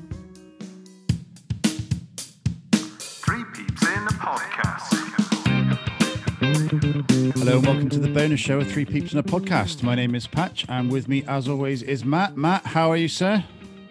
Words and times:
Hello 7.11 7.57
and 7.57 7.67
welcome 7.67 7.89
to 7.89 7.99
the 7.99 8.09
bonus 8.09 8.39
show 8.39 8.61
of 8.61 8.71
Three 8.71 8.85
Peeps 8.85 9.13
and 9.13 9.19
a 9.19 9.29
Podcast. 9.29 9.83
My 9.83 9.97
name 9.97 10.15
is 10.15 10.29
Patch, 10.29 10.65
and 10.69 10.93
with 10.93 11.09
me, 11.09 11.25
as 11.27 11.49
always, 11.49 11.83
is 11.83 12.05
Matt. 12.05 12.37
Matt, 12.37 12.65
how 12.65 12.89
are 12.89 12.97
you, 12.97 13.09
sir? 13.09 13.45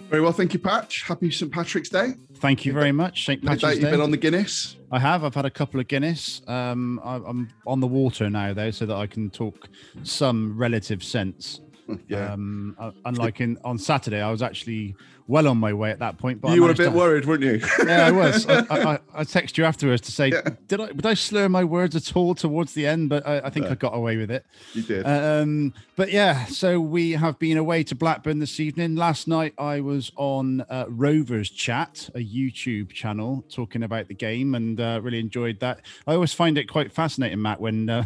Very 0.09 0.21
well, 0.21 0.31
thank 0.31 0.53
you, 0.53 0.59
Patch. 0.59 1.03
Happy 1.03 1.30
St. 1.30 1.52
Patrick's 1.52 1.89
Day. 1.89 2.13
Thank 2.35 2.66
you 2.66 2.71
very 2.71 2.94
much. 2.94 3.25
St. 3.25 3.44
Patrick's 3.44 3.81
you've 3.81 3.91
been 3.91 3.99
on 3.99 4.11
the 4.11 4.17
Guinness. 4.17 4.77
I 4.89 4.99
have. 4.99 5.25
I've 5.25 5.35
had 5.35 5.44
a 5.44 5.49
couple 5.49 5.81
of 5.81 5.89
Guinness. 5.89 6.41
Um, 6.47 7.02
I, 7.03 7.16
I'm 7.16 7.49
on 7.67 7.81
the 7.81 7.88
water 7.88 8.30
now, 8.30 8.53
though, 8.53 8.71
so 8.71 8.85
that 8.85 8.95
I 8.95 9.05
can 9.05 9.30
talk 9.30 9.67
some 10.03 10.58
relative 10.58 11.03
sense. 11.03 11.59
Yeah. 12.07 12.34
Um, 12.34 12.75
uh, 12.79 12.91
unlike 13.05 13.41
in 13.41 13.57
on 13.63 13.77
Saturday, 13.77 14.21
I 14.21 14.31
was 14.31 14.41
actually 14.41 14.95
well 15.27 15.47
on 15.47 15.57
my 15.59 15.73
way 15.73 15.91
at 15.91 15.99
that 15.99 16.17
point. 16.17 16.41
But 16.41 16.55
you 16.55 16.63
were 16.63 16.71
a 16.71 16.73
bit 16.73 16.85
to- 16.85 16.91
worried, 16.91 17.25
weren't 17.25 17.43
you? 17.43 17.61
Yeah, 17.85 18.07
I 18.07 18.11
was. 18.11 18.47
I, 18.47 18.59
I, 18.70 18.93
I- 18.95 18.99
I 19.13 19.23
text 19.23 19.57
you 19.57 19.66
afterwards 19.66 20.02
to 20.03 20.11
say, 20.11 20.30
Yeah. 20.30 20.41
did 20.67 20.80
I 20.81 20.88
did 20.88 21.05
I 21.05 21.13
slur 21.13 21.47
my 21.49 21.63
words 21.63 21.95
at 21.95 22.16
all 22.16 22.33
towards 22.35 22.73
the 22.73 22.88
end? 22.88 23.09
But 23.09 23.27
I, 23.27 23.39
I 23.41 23.49
think 23.49 23.67
I 23.67 23.75
got 23.75 23.94
away 23.95 24.17
with 24.17 24.31
it. 24.31 24.45
you 24.73 24.81
did. 24.83 25.03
Um, 25.05 25.73
but 25.95 26.11
yeah, 26.11 26.45
so 26.45 26.80
we 26.80 27.11
have 27.11 27.38
been 27.38 27.57
away 27.57 27.83
to 27.83 27.95
Blackburn 27.95 28.39
this 28.39 28.59
evening. 28.59 28.95
Last 28.95 29.27
night 29.27 29.53
I 29.58 29.81
was 29.81 30.11
on 30.16 30.61
uh, 30.69 30.86
Rovers 30.88 31.49
Chat, 31.49 32.09
a 32.16 32.19
YouTube 32.19 32.92
channel, 32.92 33.44
talking 33.49 33.83
about 33.83 34.08
the 34.08 34.16
game, 34.16 34.55
and 34.55 34.80
uh, 34.80 34.99
really 35.03 35.19
enjoyed 35.19 35.59
that. 35.59 35.81
I 36.08 36.14
always 36.14 36.33
find 36.33 36.58
it 36.58 36.66
quite 36.69 36.92
fascinating, 36.92 37.42
Matt, 37.42 37.59
when 37.61 37.89
uh, 37.89 38.03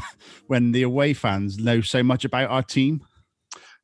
when 0.48 0.72
the 0.74 0.84
away 0.84 1.14
fans 1.14 1.58
know 1.58 1.82
so 1.82 2.04
much 2.04 2.26
about 2.26 2.50
our 2.50 2.64
team. 2.64 3.06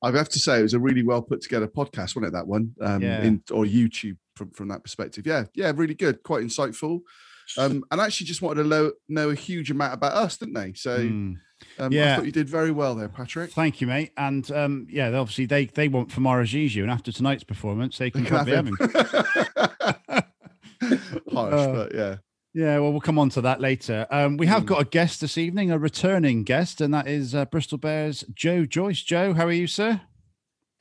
I 0.01 0.11
have 0.11 0.29
to 0.29 0.39
say, 0.39 0.59
it 0.59 0.63
was 0.63 0.73
a 0.73 0.79
really 0.79 1.03
well 1.03 1.21
put 1.21 1.41
together 1.41 1.67
podcast, 1.67 2.15
wasn't 2.15 2.27
it? 2.27 2.33
That 2.33 2.47
one, 2.47 2.73
um, 2.81 3.01
Yeah. 3.01 3.21
in, 3.23 3.43
or 3.51 3.65
YouTube 3.65 4.17
from, 4.35 4.51
from 4.51 4.67
that 4.69 4.83
perspective. 4.83 5.25
Yeah, 5.27 5.45
yeah, 5.53 5.71
really 5.75 5.95
good, 5.95 6.23
quite 6.23 6.43
insightful. 6.43 7.01
Um, 7.57 7.83
and 7.91 7.99
actually 7.99 8.27
just 8.27 8.41
wanted 8.41 8.63
to 8.63 8.69
know, 8.69 8.91
know 9.09 9.29
a 9.31 9.35
huge 9.35 9.69
amount 9.71 9.93
about 9.95 10.13
us, 10.13 10.37
didn't 10.37 10.53
they? 10.53 10.71
So 10.73 10.99
Mm. 10.99 11.35
um, 11.79 11.91
Yeah. 11.91 12.13
I 12.13 12.15
thought 12.15 12.25
you 12.27 12.31
did 12.31 12.47
very 12.47 12.71
well 12.71 12.95
there, 12.95 13.09
Patrick. 13.09 13.51
Thank 13.51 13.81
you, 13.81 13.87
mate. 13.87 14.11
And 14.15 14.49
um, 14.51 14.87
yeah, 14.89 15.07
obviously 15.09 15.45
they 15.47 15.65
they 15.65 15.87
want 15.89 16.09
Famara 16.09 16.43
Zizou, 16.45 16.83
and 16.83 16.91
after 16.91 17.11
tonight's 17.11 17.43
performance, 17.43 17.97
they 17.97 18.11
can 18.11 18.23
Can 18.23 18.35
probably 18.35 18.55
have 18.55 18.67
him. 18.67 18.77
him. 18.79 18.89
Harsh, 21.33 21.53
Uh, 21.59 21.73
but 21.73 21.93
yeah. 21.93 22.15
Yeah, 22.53 22.79
well, 22.79 22.91
we'll 22.91 23.01
come 23.01 23.19
on 23.19 23.29
to 23.31 23.41
that 23.41 23.61
later. 23.61 24.07
Um, 24.09 24.37
we 24.37 24.47
have 24.47 24.63
Mm. 24.63 24.67
got 24.67 24.81
a 24.81 24.85
guest 24.85 25.21
this 25.21 25.37
evening, 25.37 25.69
a 25.71 25.77
returning 25.77 26.43
guest, 26.43 26.81
and 26.81 26.91
that 26.93 27.07
is 27.07 27.35
uh, 27.35 27.45
Bristol 27.45 27.77
Bears 27.77 28.23
Joe 28.33 28.65
Joyce. 28.65 29.03
Joe, 29.03 29.33
how 29.33 29.45
are 29.45 29.51
you, 29.51 29.67
sir? 29.67 30.01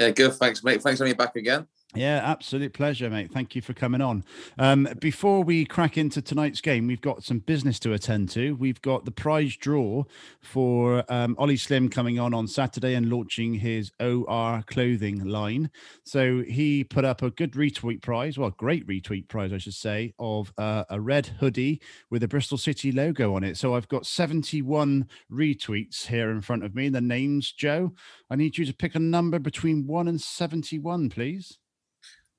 Yeah, 0.00 0.10
good. 0.10 0.32
Thanks, 0.34 0.64
mate. 0.64 0.80
Thanks 0.82 0.98
for 0.98 1.04
having 1.04 1.12
me 1.12 1.16
back 1.24 1.36
again. 1.36 1.66
Yeah, 1.94 2.20
absolute 2.22 2.74
pleasure, 2.74 3.08
mate. 3.08 3.32
Thank 3.32 3.56
you 3.56 3.62
for 3.62 3.72
coming 3.72 4.02
on. 4.02 4.22
Um, 4.58 4.86
before 5.00 5.42
we 5.42 5.64
crack 5.64 5.96
into 5.96 6.20
tonight's 6.20 6.60
game, 6.60 6.86
we've 6.86 7.00
got 7.00 7.24
some 7.24 7.38
business 7.38 7.78
to 7.80 7.94
attend 7.94 8.28
to. 8.30 8.54
We've 8.56 8.80
got 8.82 9.06
the 9.06 9.10
prize 9.10 9.56
draw 9.56 10.04
for 10.42 11.02
um, 11.08 11.34
Ollie 11.38 11.56
Slim 11.56 11.88
coming 11.88 12.18
on 12.18 12.34
on 12.34 12.46
Saturday 12.46 12.94
and 12.94 13.08
launching 13.08 13.54
his 13.54 13.90
OR 14.00 14.62
clothing 14.66 15.24
line. 15.24 15.70
So 16.04 16.42
he 16.42 16.84
put 16.84 17.06
up 17.06 17.22
a 17.22 17.30
good 17.30 17.52
retweet 17.52 18.02
prize, 18.02 18.36
well, 18.36 18.50
great 18.50 18.86
retweet 18.86 19.26
prize, 19.28 19.54
I 19.54 19.58
should 19.58 19.72
say, 19.72 20.12
of 20.18 20.52
uh, 20.58 20.84
a 20.90 21.00
red 21.00 21.28
hoodie 21.40 21.80
with 22.10 22.22
a 22.22 22.28
Bristol 22.28 22.58
City 22.58 22.92
logo 22.92 23.34
on 23.34 23.42
it. 23.42 23.56
So 23.56 23.74
I've 23.74 23.88
got 23.88 24.04
71 24.04 25.08
retweets 25.32 26.06
here 26.06 26.30
in 26.30 26.42
front 26.42 26.64
of 26.64 26.74
me. 26.74 26.90
The 26.90 27.00
names, 27.00 27.50
Joe. 27.50 27.94
I 28.28 28.36
need 28.36 28.58
you 28.58 28.66
to 28.66 28.74
pick 28.74 28.94
a 28.94 29.00
number 29.00 29.38
between 29.38 29.86
1 29.86 30.06
and 30.06 30.20
71, 30.20 31.08
please. 31.08 31.58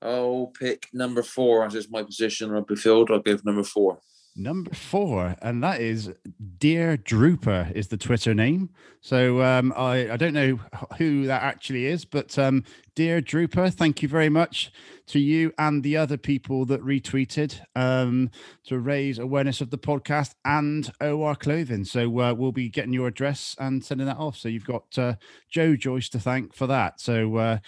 I'll 0.02 0.52
pick 0.60 0.88
number 0.94 1.24
four 1.24 1.66
as 1.66 1.76
is 1.76 1.90
my 1.90 2.04
position 2.04 2.54
on 2.54 2.66
the 2.68 2.76
field. 2.76 3.12
I'll 3.12 3.20
give 3.20 3.44
number 3.46 3.64
four. 3.64 4.00
Number 4.36 4.74
four, 4.74 5.36
and 5.42 5.62
that 5.64 5.82
is 5.82 6.14
Dear 6.60 6.96
Drooper 6.96 7.74
is 7.74 7.90
the 7.90 7.98
Twitter 7.98 8.34
name. 8.34 8.70
So 9.02 9.42
um, 9.42 9.74
I, 9.76 10.12
I 10.12 10.18
don't 10.18 10.34
know 10.34 10.60
who 10.98 11.26
that 11.26 11.44
actually 11.44 11.88
is, 11.88 12.06
but 12.06 12.40
um, 12.40 12.64
Dear 13.00 13.22
Drooper, 13.22 13.74
thank 13.74 14.02
you 14.02 14.10
very 14.10 14.28
much 14.28 14.74
to 15.08 15.20
you 15.20 15.54
and 15.58 15.84
the 15.84 15.96
other 15.96 16.18
people 16.18 16.66
that 16.66 16.84
retweeted 16.84 17.58
um, 17.74 18.30
to 18.66 18.78
raise 18.78 19.20
awareness 19.20 19.62
of 19.62 19.70
the 19.70 19.78
podcast 19.78 20.34
and 20.44 20.92
OR 21.00 21.36
clothing. 21.36 21.86
So 21.86 22.20
uh, 22.20 22.34
we'll 22.34 22.52
be 22.52 22.68
getting 22.68 22.92
your 22.92 23.08
address 23.08 23.56
and 23.58 23.82
sending 23.86 24.06
that 24.08 24.18
off. 24.18 24.36
So 24.36 24.50
you've 24.50 24.66
got 24.66 24.98
uh, 24.98 25.14
Joe 25.50 25.78
Joyce 25.78 26.10
to 26.10 26.20
thank 26.20 26.54
for 26.54 26.68
that. 26.68 27.00
So 27.00 27.38
uh, 27.38 27.60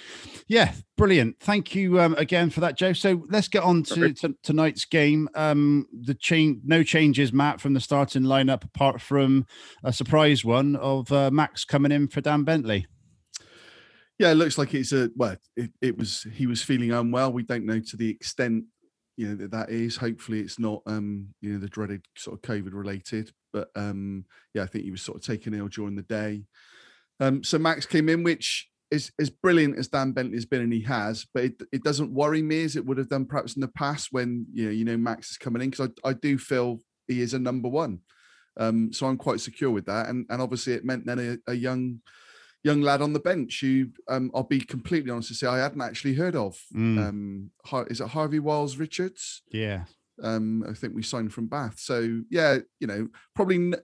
yeah, 0.48 0.74
brilliant. 0.98 1.40
Thank 1.40 1.76
you 1.76 2.02
um, 2.02 2.14
again 2.16 2.50
for 2.50 2.60
that, 2.60 2.76
Joe. 2.76 2.92
So 2.92 3.24
let's 3.30 3.48
get 3.48 3.64
on 3.64 3.84
to, 3.84 4.12
to 4.12 4.36
tonight's 4.44 4.84
game. 4.84 5.30
Um, 5.34 5.88
the 5.94 6.14
change, 6.14 6.60
no 6.66 6.84
changes, 6.84 7.32
Matt, 7.32 7.62
from 7.62 7.74
the 7.74 7.80
starting 7.80 8.24
lineup, 8.24 8.66
apart 8.66 9.00
from 9.00 9.46
a 9.82 9.94
surprise 9.94 10.44
one 10.44 10.76
of 10.76 11.10
uh, 11.10 11.32
Max 11.32 11.64
coming 11.64 11.94
in 11.94 12.10
for 12.10 12.20
Dan 12.20 12.44
Bentley. 12.44 12.86
Yeah, 14.22 14.34
it 14.34 14.36
looks 14.36 14.60
like 14.60 14.76
it's 14.76 14.94
a 14.94 15.10
well. 15.16 15.36
It, 15.58 15.72
it 15.82 15.98
was 15.98 16.28
he 16.32 16.46
was 16.46 16.62
feeling 16.62 16.92
unwell. 16.92 17.34
We 17.34 17.42
don't 17.42 17.66
know 17.66 17.80
to 17.80 17.98
the 17.98 18.08
extent 18.08 18.66
you 19.18 19.30
know 19.30 19.36
that 19.38 19.50
that 19.50 19.72
is. 19.72 19.98
Hopefully, 19.98 20.42
it's 20.42 20.60
not 20.60 20.84
um 20.86 21.30
you 21.42 21.52
know 21.52 21.60
the 21.60 21.68
dreaded 21.68 22.06
sort 22.16 22.36
of 22.36 22.44
COVID 22.44 22.72
related. 22.72 23.32
But 23.52 23.70
um 23.76 24.26
yeah, 24.54 24.62
I 24.62 24.68
think 24.68 24.84
he 24.84 24.92
was 24.92 25.02
sort 25.02 25.18
of 25.18 25.24
taken 25.24 25.56
ill 25.56 25.70
during 25.70 25.96
the 25.96 26.04
day. 26.04 26.44
Um, 27.20 27.44
so 27.44 27.58
Max 27.58 27.88
came 27.88 28.10
in, 28.10 28.22
which 28.22 28.70
is 28.92 29.12
as 29.20 29.32
brilliant 29.32 29.80
as 29.80 29.88
Dan 29.88 30.12
Bentley 30.12 30.38
has 30.38 30.46
been, 30.46 30.62
and 30.62 30.72
he 30.72 30.84
has. 30.84 31.26
But 31.34 31.46
it, 31.46 31.62
it 31.72 31.84
doesn't 31.84 32.14
worry 32.14 32.44
me 32.44 32.64
as 32.64 32.76
it 32.76 32.86
would 32.86 33.00
have 33.00 33.10
done 33.10 33.26
perhaps 33.26 33.56
in 33.56 33.62
the 33.62 33.70
past 33.70 34.10
when 34.12 34.46
you 34.54 34.66
know 34.66 34.72
you 34.72 34.86
know 34.86 34.98
Max 34.98 35.32
is 35.32 35.38
coming 35.38 35.64
in 35.64 35.72
because 35.72 35.90
I, 36.06 36.10
I 36.10 36.14
do 36.14 36.38
feel 36.38 36.78
he 37.08 37.22
is 37.22 37.34
a 37.34 37.40
number 37.40 37.70
one. 37.70 38.02
Um, 38.56 38.94
so 38.94 39.08
I'm 39.08 39.18
quite 39.18 39.40
secure 39.40 39.72
with 39.72 39.88
that, 39.88 40.10
and 40.10 40.28
and 40.30 40.44
obviously 40.44 40.74
it 40.74 40.86
meant 40.86 41.08
then 41.08 41.40
a, 41.48 41.52
a 41.52 41.56
young 41.56 42.02
young 42.64 42.82
lad 42.82 43.02
on 43.02 43.14
the 43.14 43.20
bench 43.20 43.62
who 43.62 43.88
um, 44.08 44.32
I'll 44.36 44.44
be 44.44 44.62
completely 44.62 45.12
honest 45.12 45.30
to 45.30 45.34
say 45.36 45.48
I 45.48 45.60
hadn't 45.60 45.82
actually 45.82 46.14
heard 46.14 46.36
of. 46.36 46.60
Mm. 46.76 46.98
Um, 47.08 47.52
is 47.90 48.02
it 48.02 48.08
Harvey 48.10 48.40
Wiles 48.40 48.78
Richards? 48.78 49.42
Yeah. 49.52 49.86
Um, 50.22 50.64
I 50.70 50.74
think 50.74 50.94
we 50.94 51.02
signed 51.04 51.34
from 51.34 51.48
Bath. 51.48 51.80
So 51.80 52.22
yeah, 52.30 52.60
you 52.80 52.88
know, 52.88 53.08
probably 53.36 53.56
n- 53.56 53.76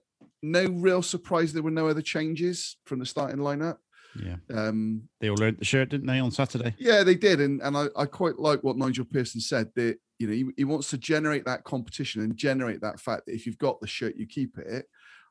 no 0.42 0.66
real 0.66 1.02
surprise 1.02 1.52
there 1.52 1.62
were 1.62 1.70
no 1.70 1.88
other 1.88 2.02
changes 2.02 2.76
from 2.84 3.00
the 3.00 3.06
starting 3.06 3.38
lineup. 3.38 3.78
Yeah. 4.20 4.36
Um, 4.52 5.02
They 5.20 5.28
all 5.28 5.36
learned 5.36 5.58
the 5.58 5.64
shirt, 5.64 5.90
didn't 5.90 6.06
they, 6.06 6.18
on 6.18 6.30
Saturday? 6.30 6.74
yeah, 6.78 7.02
they 7.02 7.14
did, 7.14 7.40
and 7.40 7.60
and 7.60 7.76
I, 7.76 7.86
I 7.96 8.06
quite 8.06 8.38
like 8.38 8.62
what 8.62 8.76
Nigel 8.76 9.04
Pearson 9.04 9.40
said 9.40 9.70
that 9.76 9.98
you 10.18 10.26
know 10.26 10.32
he, 10.32 10.44
he 10.56 10.64
wants 10.64 10.90
to 10.90 10.98
generate 10.98 11.44
that 11.44 11.64
competition 11.64 12.22
and 12.22 12.36
generate 12.36 12.80
that 12.80 13.00
fact 13.00 13.26
that 13.26 13.34
if 13.34 13.46
you've 13.46 13.58
got 13.58 13.80
the 13.80 13.86
shirt, 13.86 14.16
you 14.16 14.26
keep 14.26 14.56
it. 14.58 14.86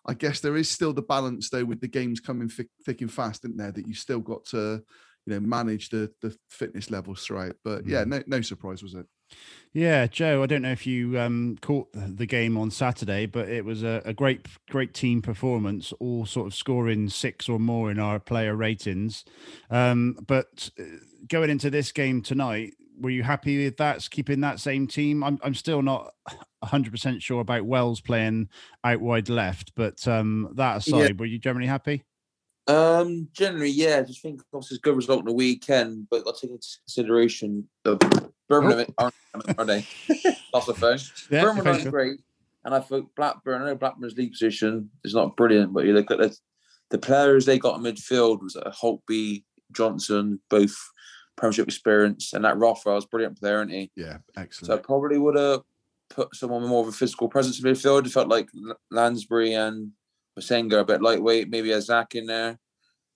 I 0.07 0.13
guess 0.13 0.39
there 0.39 0.57
is 0.57 0.69
still 0.69 0.93
the 0.93 1.01
balance 1.01 1.49
though 1.49 1.65
with 1.65 1.81
the 1.81 1.87
games 1.87 2.19
coming 2.19 2.49
thick, 2.49 2.67
thick 2.85 3.01
and 3.01 3.11
fast, 3.11 3.43
isn't 3.45 3.57
there? 3.57 3.71
That 3.71 3.87
you 3.87 3.93
still 3.93 4.21
got 4.21 4.45
to 4.45 4.81
you 5.25 5.33
know 5.33 5.39
manage 5.39 5.89
the 5.89 6.11
the 6.21 6.35
fitness 6.49 6.89
levels 6.89 7.23
throughout. 7.23 7.55
But 7.63 7.85
yeah, 7.85 8.03
no 8.05 8.23
no 8.27 8.41
surprise 8.41 8.81
was 8.81 8.93
it. 8.93 9.05
Yeah, 9.73 10.07
Joe. 10.07 10.41
I 10.41 10.45
don't 10.45 10.61
know 10.61 10.71
if 10.71 10.87
you 10.87 11.19
um, 11.19 11.57
caught 11.61 11.91
the 11.91 12.07
the 12.07 12.25
game 12.25 12.57
on 12.57 12.71
Saturday, 12.71 13.25
but 13.25 13.49
it 13.49 13.65
was 13.65 13.83
a, 13.83 14.01
a 14.05 14.13
great, 14.13 14.47
great 14.69 14.93
team 14.93 15.21
performance. 15.21 15.93
All 15.99 16.25
sort 16.25 16.47
of 16.47 16.55
scoring 16.55 17.09
six 17.09 17.49
or 17.49 17.59
more 17.59 17.91
in 17.91 17.99
our 17.99 18.19
player 18.19 18.55
ratings. 18.55 19.25
Um, 19.69 20.17
but 20.25 20.69
uh, 20.79 20.83
going 21.27 21.49
into 21.49 21.69
this 21.69 21.91
game 21.91 22.21
tonight, 22.21 22.73
were 22.99 23.09
you 23.09 23.23
happy 23.23 23.63
with 23.63 23.77
that? 23.77 24.07
Keeping 24.09 24.41
that 24.41 24.59
same 24.59 24.87
team? 24.87 25.23
I'm, 25.23 25.39
I'm 25.43 25.53
still 25.53 25.81
not 25.81 26.13
100 26.59 26.91
percent 26.91 27.21
sure 27.21 27.41
about 27.41 27.65
Wells 27.65 28.01
playing 28.01 28.49
out 28.83 29.01
wide 29.01 29.29
left, 29.29 29.73
but 29.75 30.07
um, 30.07 30.49
that 30.55 30.77
aside, 30.77 31.09
Yeah. 31.11 31.15
were 31.17 31.25
you 31.25 31.39
generally 31.39 31.67
happy? 31.67 32.03
Um, 32.67 33.29
generally, 33.31 33.69
yeah, 33.69 33.99
I 33.99 34.01
just 34.03 34.21
think 34.21 34.41
obviously 34.53 34.75
it's 34.75 34.81
a 34.81 34.87
good 34.87 34.97
result 34.97 35.19
in 35.21 35.25
the 35.25 35.33
weekend, 35.33 36.07
but 36.09 36.23
I'll 36.27 36.33
take 36.33 36.51
into 36.51 36.67
consideration 36.85 37.69
the 37.83 37.95
Birmingham 38.49 38.93
aren't, 38.97 39.15
are 39.57 39.65
they? 39.65 39.85
Lost 40.53 40.67
the 40.67 40.73
phone. 40.73 40.97
Yeah, 41.31 41.43
Birmingham 41.43 41.75
aren't 41.75 41.89
great, 41.89 42.19
and 42.65 42.75
I 42.75 42.79
thought 42.81 43.15
Blackburn. 43.15 43.61
I 43.61 43.65
know 43.67 43.75
Blackburn's 43.75 44.17
league 44.17 44.33
position 44.33 44.89
is 45.05 45.13
not 45.13 45.37
brilliant, 45.37 45.73
but 45.73 45.85
you 45.85 45.93
look 45.93 46.11
at 46.11 46.17
the, 46.17 46.35
the 46.89 46.97
players 46.97 47.45
they 47.45 47.57
got 47.57 47.77
in 47.77 47.83
midfield 47.83 48.41
was 48.41 48.57
uh, 48.57 48.69
Holtby, 48.71 49.43
Johnson, 49.71 50.41
both 50.49 50.75
Premiership 51.37 51.67
experience, 51.67 52.33
and 52.33 52.43
that 52.43 52.57
Rothwell's 52.57 53.05
brilliant 53.05 53.39
player, 53.39 53.61
isn't 53.61 53.69
he? 53.69 53.91
Yeah, 53.95 54.17
excellent. 54.35 54.67
So 54.67 54.73
I 54.75 54.77
probably 54.77 55.17
would 55.19 55.37
have 55.37 55.61
put 56.09 56.35
someone 56.35 56.61
with 56.61 56.69
more 56.69 56.81
of 56.81 56.87
a 56.89 56.91
physical 56.91 57.29
presence 57.29 57.59
in 57.59 57.65
midfield. 57.65 58.05
It 58.05 58.11
felt 58.11 58.27
like 58.27 58.49
Lansbury 58.91 59.53
and 59.53 59.91
Massengo 60.37 60.79
a 60.79 60.85
bit 60.85 61.01
lightweight, 61.01 61.49
maybe 61.49 61.71
a 61.71 61.81
Zach 61.81 62.15
in 62.15 62.25
there. 62.25 62.57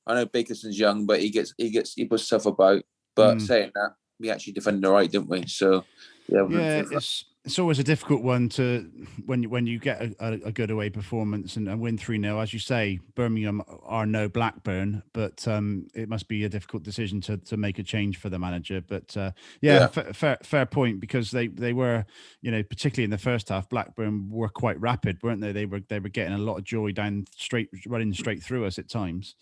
I 0.05 0.13
know 0.13 0.25
Bakinson's 0.25 0.79
young, 0.79 1.05
but 1.05 1.19
he 1.19 1.29
gets 1.29 1.53
he 1.57 1.69
gets 1.71 1.93
he 1.93 2.05
puts 2.05 2.23
stuff 2.23 2.45
about. 2.45 2.83
But 3.15 3.37
Mm. 3.37 3.41
saying 3.41 3.71
that, 3.75 3.93
we 4.19 4.29
actually 4.29 4.53
defended 4.53 4.85
all 4.85 4.93
right, 4.93 5.11
didn't 5.11 5.29
we? 5.29 5.45
So 5.47 5.83
yeah, 6.27 6.45
Yeah, 6.49 6.83
it's 6.91 7.25
it's 7.43 7.57
always 7.57 7.79
a 7.79 7.83
difficult 7.83 8.21
one 8.21 8.49
to 8.49 8.89
when 9.25 9.41
you 9.41 9.49
when 9.49 9.65
you 9.65 9.79
get 9.79 9.99
a, 10.19 10.39
a, 10.45 10.51
good 10.51 10.69
away 10.69 10.91
performance 10.91 11.55
and, 11.55 11.67
and 11.67 11.81
win 11.81 11.97
three 11.97 12.21
0 12.21 12.39
As 12.39 12.53
you 12.53 12.59
say, 12.59 12.99
Birmingham 13.15 13.63
are 13.83 14.05
no 14.05 14.29
Blackburn, 14.29 15.01
but 15.11 15.47
um, 15.47 15.87
it 15.95 16.07
must 16.07 16.27
be 16.27 16.43
a 16.43 16.49
difficult 16.49 16.83
decision 16.83 17.19
to 17.21 17.37
to 17.37 17.57
make 17.57 17.79
a 17.79 17.83
change 17.83 18.17
for 18.17 18.29
the 18.29 18.37
manager. 18.37 18.81
But 18.87 19.17
uh, 19.17 19.31
yeah, 19.59 19.73
Yeah. 19.73 19.87
fa- 19.87 20.13
fair 20.13 20.37
fair 20.43 20.65
point 20.67 20.99
because 20.99 21.31
they 21.31 21.47
they 21.47 21.73
were 21.73 22.05
you 22.41 22.51
know 22.51 22.61
particularly 22.61 23.05
in 23.05 23.09
the 23.11 23.17
first 23.17 23.49
half, 23.49 23.67
Blackburn 23.69 24.29
were 24.29 24.49
quite 24.49 24.79
rapid, 24.79 25.17
weren't 25.23 25.41
they? 25.41 25.51
They 25.51 25.65
were 25.65 25.81
they 25.87 25.99
were 25.99 26.09
getting 26.09 26.33
a 26.33 26.37
lot 26.37 26.57
of 26.57 26.63
joy 26.63 26.91
down 26.91 27.25
straight 27.35 27.69
running 27.87 28.13
straight 28.13 28.43
through 28.43 28.65
us 28.65 28.77
at 28.77 28.87
times. 28.87 29.35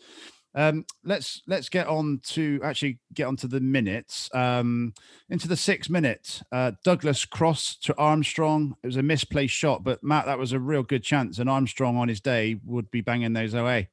Um, 0.55 0.85
let's 1.03 1.41
let's 1.47 1.69
get 1.69 1.87
on 1.87 2.21
to 2.29 2.59
actually 2.63 2.99
get 3.13 3.25
onto 3.25 3.47
the 3.47 3.59
minutes. 3.59 4.29
Um, 4.33 4.93
into 5.29 5.47
the 5.47 5.55
sixth 5.55 5.89
minute, 5.89 6.41
uh, 6.51 6.71
Douglas 6.83 7.25
cross 7.25 7.75
to 7.83 7.95
Armstrong. 7.97 8.75
It 8.83 8.87
was 8.87 8.97
a 8.97 9.03
misplaced 9.03 9.53
shot, 9.53 9.83
but 9.83 10.03
Matt, 10.03 10.25
that 10.25 10.39
was 10.39 10.53
a 10.53 10.59
real 10.59 10.83
good 10.83 11.03
chance, 11.03 11.39
and 11.39 11.49
Armstrong 11.49 11.97
on 11.97 12.07
his 12.07 12.21
day 12.21 12.59
would 12.65 12.89
be 12.91 13.01
banging 13.01 13.33
those 13.33 13.53
away. 13.53 13.89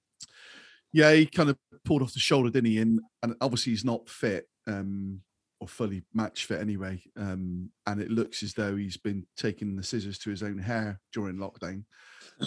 Yeah, 0.93 1.13
he 1.13 1.27
kind 1.27 1.51
of 1.51 1.59
pulled 1.85 2.03
off 2.03 2.15
the 2.15 2.21
shoulder, 2.21 2.51
didn't 2.51 2.71
he? 2.71 2.79
And 2.79 3.01
and 3.23 3.37
obviously 3.41 3.73
he's 3.73 3.85
not 3.85 4.09
fit 4.09 4.49
um, 4.67 5.21
or 5.61 5.69
fully 5.69 6.03
match 6.15 6.47
fit 6.47 6.61
anyway. 6.61 7.03
Um, 7.17 7.71
and 7.87 8.01
it 8.01 8.11
looks 8.11 8.43
as 8.43 8.55
though 8.55 8.77
he's 8.77 8.97
been 8.97 9.27
taking 9.37 9.77
the 9.77 9.83
scissors 9.83 10.19
to 10.21 10.31
his 10.31 10.43
own 10.43 10.59
hair 10.59 11.01
during 11.13 11.37
lockdown. 11.37 11.85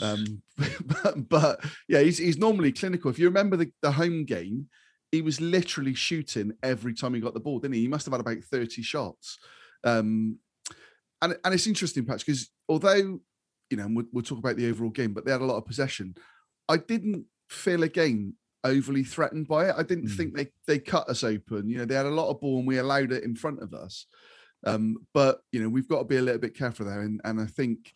Um, 0.01 0.41
but, 0.85 1.29
but 1.29 1.65
yeah, 1.87 1.99
he's 2.01 2.17
he's 2.17 2.37
normally 2.37 2.71
clinical. 2.71 3.09
If 3.11 3.19
you 3.19 3.25
remember 3.25 3.57
the, 3.57 3.71
the 3.81 3.91
home 3.91 4.25
game, 4.25 4.67
he 5.11 5.21
was 5.21 5.41
literally 5.41 5.93
shooting 5.95 6.53
every 6.61 6.93
time 6.93 7.13
he 7.13 7.19
got 7.21 7.33
the 7.33 7.39
ball, 7.39 7.59
didn't 7.59 7.75
he? 7.75 7.81
He 7.81 7.87
must 7.87 8.05
have 8.05 8.13
had 8.13 8.21
about 8.21 8.43
30 8.43 8.81
shots. 8.83 9.39
Um, 9.83 10.37
and, 11.21 11.35
and 11.43 11.53
it's 11.53 11.67
interesting, 11.67 12.05
Patch, 12.05 12.25
because 12.25 12.49
although, 12.67 13.19
you 13.69 13.77
know, 13.77 13.87
we'll, 13.89 14.05
we'll 14.13 14.23
talk 14.23 14.37
about 14.37 14.55
the 14.55 14.69
overall 14.69 14.91
game, 14.91 15.13
but 15.13 15.25
they 15.25 15.31
had 15.31 15.41
a 15.41 15.45
lot 15.45 15.57
of 15.57 15.65
possession. 15.65 16.15
I 16.67 16.77
didn't 16.77 17.25
feel 17.49 17.83
again 17.83 18.35
overly 18.63 19.03
threatened 19.03 19.47
by 19.47 19.69
it. 19.69 19.75
I 19.77 19.83
didn't 19.83 20.07
Mm. 20.09 20.17
think 20.17 20.35
they 20.37 20.47
they 20.67 20.79
cut 20.79 21.09
us 21.09 21.23
open. 21.23 21.69
You 21.69 21.79
know, 21.79 21.85
they 21.85 21.95
had 21.95 22.05
a 22.05 22.09
lot 22.09 22.29
of 22.29 22.39
ball 22.39 22.59
and 22.59 22.67
we 22.67 22.77
allowed 22.77 23.11
it 23.11 23.23
in 23.23 23.35
front 23.35 23.61
of 23.61 23.73
us. 23.73 24.05
Um, 24.65 24.97
but 25.13 25.39
you 25.51 25.61
know, 25.61 25.69
we've 25.69 25.87
got 25.87 25.99
to 25.99 26.05
be 26.05 26.17
a 26.17 26.21
little 26.21 26.41
bit 26.41 26.55
careful 26.57 26.85
there. 26.85 27.01
And 27.01 27.19
and 27.23 27.41
I 27.41 27.45
think 27.45 27.91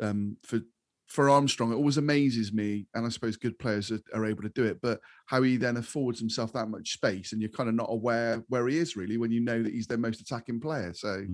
um, 0.00 0.36
for 0.44 0.60
for 1.08 1.30
Armstrong, 1.30 1.72
it 1.72 1.76
always 1.76 1.96
amazes 1.96 2.52
me, 2.52 2.86
and 2.94 3.04
I 3.06 3.08
suppose 3.08 3.36
good 3.36 3.58
players 3.58 3.90
are, 3.90 4.00
are 4.14 4.26
able 4.26 4.42
to 4.42 4.50
do 4.50 4.64
it, 4.64 4.80
but 4.80 5.00
how 5.26 5.42
he 5.42 5.56
then 5.56 5.76
affords 5.76 6.20
himself 6.20 6.52
that 6.52 6.68
much 6.68 6.92
space, 6.92 7.32
and 7.32 7.40
you're 7.40 7.50
kind 7.50 7.68
of 7.68 7.74
not 7.74 7.88
aware 7.90 8.44
where 8.48 8.68
he 8.68 8.78
is 8.78 8.96
really 8.96 9.16
when 9.16 9.32
you 9.32 9.40
know 9.40 9.62
that 9.62 9.72
he's 9.72 9.86
their 9.86 9.98
most 9.98 10.20
attacking 10.20 10.60
player. 10.60 10.92
So 10.94 11.24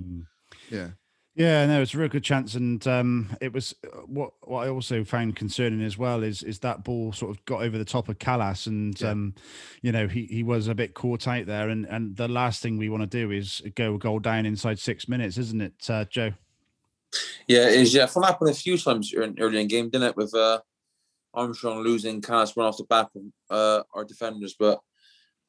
yeah, 0.70 0.90
Yeah, 1.36 1.66
no, 1.66 1.82
it's 1.82 1.94
a 1.94 1.98
real 1.98 2.08
good 2.08 2.22
chance, 2.22 2.54
and 2.54 2.86
um, 2.86 3.36
it 3.40 3.52
was 3.52 3.74
uh, 3.84 4.02
what 4.06 4.34
what 4.46 4.64
I 4.64 4.70
also 4.70 5.02
found 5.02 5.34
concerning 5.34 5.82
as 5.82 5.98
well 5.98 6.22
is 6.22 6.44
is 6.44 6.60
that 6.60 6.84
ball 6.84 7.12
sort 7.12 7.36
of 7.36 7.44
got 7.44 7.62
over 7.62 7.76
the 7.76 7.84
top 7.84 8.08
of 8.08 8.20
Kalas, 8.20 8.68
and 8.68 9.00
Yeah. 9.00 9.10
um, 9.10 9.34
you 9.82 9.90
know 9.90 10.06
he 10.06 10.26
he 10.26 10.44
was 10.44 10.68
a 10.68 10.76
bit 10.76 10.94
caught 10.94 11.26
out 11.26 11.46
there, 11.46 11.68
and 11.68 11.86
and 11.86 12.16
the 12.16 12.28
last 12.28 12.62
thing 12.62 12.78
we 12.78 12.88
want 12.88 13.02
to 13.02 13.08
do 13.08 13.32
is 13.32 13.60
go 13.74 13.96
a 13.96 13.98
goal 13.98 14.20
down 14.20 14.46
inside 14.46 14.78
six 14.78 15.08
minutes, 15.08 15.36
isn't 15.36 15.60
it, 15.60 15.90
uh, 15.90 16.04
Joe? 16.04 16.34
Yeah, 17.48 17.68
it 17.68 17.80
is. 17.80 17.94
Yeah, 17.94 18.06
from 18.06 18.22
happened 18.22 18.50
a 18.50 18.54
few 18.54 18.78
times 18.78 19.12
early, 19.14 19.60
in 19.60 19.68
game, 19.68 19.90
didn't 19.90 20.08
it? 20.08 20.16
With 20.16 20.34
uh, 20.34 20.60
Armstrong 21.32 21.80
losing, 21.80 22.20
Kalas 22.20 22.56
run 22.56 22.66
off 22.66 22.76
the 22.76 22.84
back 22.84 23.08
of 23.16 23.22
uh, 23.50 23.82
our 23.94 24.04
defenders, 24.04 24.54
but 24.58 24.80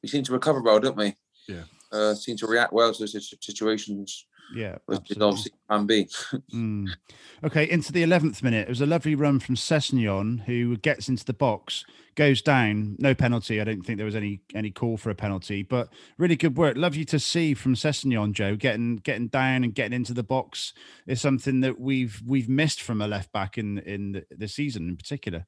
we 0.02 0.08
seem 0.08 0.22
to 0.24 0.32
recover 0.32 0.62
well, 0.62 0.80
don't 0.80 0.96
we? 0.96 1.14
Yeah. 1.48 1.62
Uh, 1.92 2.14
seem 2.14 2.36
to 2.36 2.46
react 2.46 2.72
well 2.72 2.92
to 2.92 2.98
those 2.98 3.34
situations, 3.40 4.26
Yeah, 4.54 4.76
which 4.86 5.10
is 5.10 5.18
obviously 5.18 5.52
plan 5.68 5.86
B. 5.86 6.08
Mm. 6.52 6.88
Okay, 7.44 7.68
into 7.70 7.92
the 7.92 8.02
11th 8.02 8.42
minute. 8.42 8.66
It 8.66 8.70
was 8.70 8.80
a 8.80 8.86
lovely 8.86 9.14
run 9.14 9.38
from 9.38 9.54
Sessegnon, 9.54 10.44
who 10.44 10.76
gets 10.78 11.08
into 11.08 11.24
the 11.24 11.32
box, 11.32 11.84
goes 12.16 12.42
down. 12.42 12.96
No 12.98 13.14
penalty. 13.14 13.60
I 13.60 13.64
don't 13.64 13.82
think 13.82 13.98
there 13.98 14.06
was 14.06 14.16
any 14.16 14.40
any 14.54 14.70
call 14.70 14.96
for 14.96 15.10
a 15.10 15.14
penalty, 15.14 15.62
but 15.62 15.88
really 16.18 16.36
good 16.36 16.56
work. 16.56 16.76
Love 16.76 16.96
you 16.96 17.04
to 17.06 17.18
see 17.18 17.54
from 17.54 17.74
Sessegnon, 17.74 18.32
Joe, 18.32 18.56
getting 18.56 18.96
getting 18.96 19.28
down 19.28 19.62
and 19.62 19.74
getting 19.74 19.92
into 19.92 20.14
the 20.14 20.22
box 20.22 20.72
is 21.06 21.20
something 21.20 21.60
that 21.60 21.78
we've 21.78 22.20
we've 22.26 22.48
missed 22.48 22.82
from 22.82 23.00
a 23.00 23.06
left 23.06 23.30
back 23.32 23.58
in 23.58 23.78
in 23.78 24.12
the, 24.12 24.26
the 24.36 24.48
season 24.48 24.88
in 24.88 24.96
particular. 24.96 25.46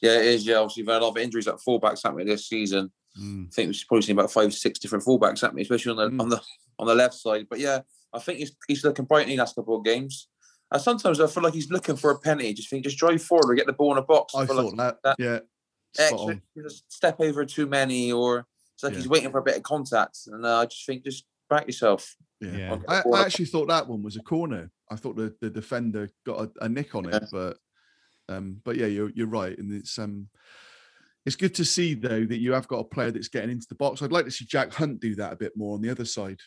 Yeah, 0.00 0.18
it 0.18 0.26
is. 0.26 0.46
Yeah, 0.46 0.56
obviously, 0.56 0.84
we've 0.84 0.92
had 0.92 1.02
a 1.02 1.04
lot 1.04 1.10
of 1.10 1.18
injuries 1.18 1.46
at 1.46 1.56
fullbacks, 1.56 2.02
haven't 2.04 2.26
this 2.26 2.48
season? 2.48 2.90
Mm. 3.20 3.48
I 3.48 3.50
think 3.50 3.68
we've 3.68 3.84
probably 3.86 4.02
seen 4.02 4.18
about 4.18 4.32
five, 4.32 4.54
six 4.54 4.78
different 4.78 5.04
fullbacks, 5.04 5.42
haven't 5.42 5.60
especially 5.60 5.90
on 5.90 5.96
the 5.96 6.16
Mm. 6.16 6.20
on 6.22 6.28
the 6.30 6.40
on 6.78 6.86
the 6.86 6.94
left 6.94 7.14
side. 7.14 7.46
But 7.50 7.58
yeah, 7.58 7.80
I 8.14 8.18
think 8.18 8.38
he's 8.38 8.52
he's 8.66 8.84
looking 8.84 9.04
bright 9.04 9.24
in 9.24 9.30
the 9.30 9.36
last 9.36 9.56
couple 9.56 9.76
of 9.76 9.84
games. 9.84 10.28
And 10.72 10.80
sometimes 10.80 11.20
I 11.20 11.26
feel 11.26 11.42
like 11.42 11.54
he's 11.54 11.70
looking 11.70 11.96
for 11.96 12.12
a 12.12 12.18
penalty. 12.18 12.54
Just 12.54 12.70
think, 12.70 12.84
just 12.84 12.96
drive 12.96 13.20
forward 13.22 13.50
or 13.50 13.54
get 13.56 13.66
the 13.66 13.72
ball 13.72 13.92
in 13.92 13.98
a 13.98 14.02
box. 14.02 14.34
I 14.36 14.46
feel 14.46 14.54
thought 14.54 14.76
like 14.76 14.76
that, 14.76 14.96
that 15.02 15.16
yeah, 15.18 15.40
spot 15.94 16.30
extra, 16.30 16.62
just 16.62 16.92
step 16.92 17.16
over 17.20 17.44
too 17.44 17.66
many, 17.66 18.12
or 18.12 18.46
it's 18.74 18.82
like 18.82 18.92
Yeah. 18.92 18.98
he's 18.98 19.08
waiting 19.08 19.30
for 19.30 19.38
a 19.38 19.42
bit 19.42 19.56
of 19.56 19.62
contact. 19.62 20.18
And 20.26 20.44
uh, 20.44 20.58
I 20.60 20.66
just 20.66 20.86
think, 20.86 21.04
just 21.04 21.24
back 21.48 21.66
yourself. 21.66 22.16
Yeah. 22.40 22.56
Yeah. 22.56 22.70
Or 22.70 22.74
I, 22.88 22.96
the 22.98 23.02
ball 23.04 23.14
in 23.14 23.18
I 23.20 23.22
a 23.22 23.26
actually 23.26 23.44
thought 23.46 23.68
that 23.68 23.88
one 23.88 24.02
was 24.02 24.16
a 24.16 24.22
corner. 24.22 24.70
I 24.90 24.96
thought 24.96 25.16
the, 25.16 25.34
the 25.40 25.50
defender 25.50 26.08
got 26.26 26.40
a, 26.40 26.64
a 26.64 26.68
nick 26.68 26.94
on 26.94 27.06
it, 27.06 27.12
Yeah. 27.14 27.28
but 27.32 27.56
um, 28.28 28.60
but 28.64 28.76
yeah, 28.76 28.86
you're 28.86 29.10
you're 29.10 29.26
right, 29.26 29.56
and 29.58 29.72
it's 29.72 29.98
um, 29.98 30.28
it's 31.26 31.36
good 31.36 31.54
to 31.56 31.64
see 31.64 31.94
though 31.94 32.24
that 32.24 32.38
you 32.38 32.52
have 32.52 32.68
got 32.68 32.78
a 32.78 32.84
player 32.84 33.10
that's 33.10 33.28
getting 33.28 33.50
into 33.50 33.66
the 33.68 33.74
box. 33.74 34.00
I'd 34.02 34.12
like 34.12 34.24
to 34.24 34.30
see 34.30 34.44
Jack 34.46 34.72
Hunt 34.72 35.00
do 35.00 35.14
that 35.16 35.32
a 35.32 35.36
bit 35.36 35.56
more 35.56 35.74
on 35.74 35.82
the 35.82 35.90
other 35.90 36.04
side. 36.04 36.38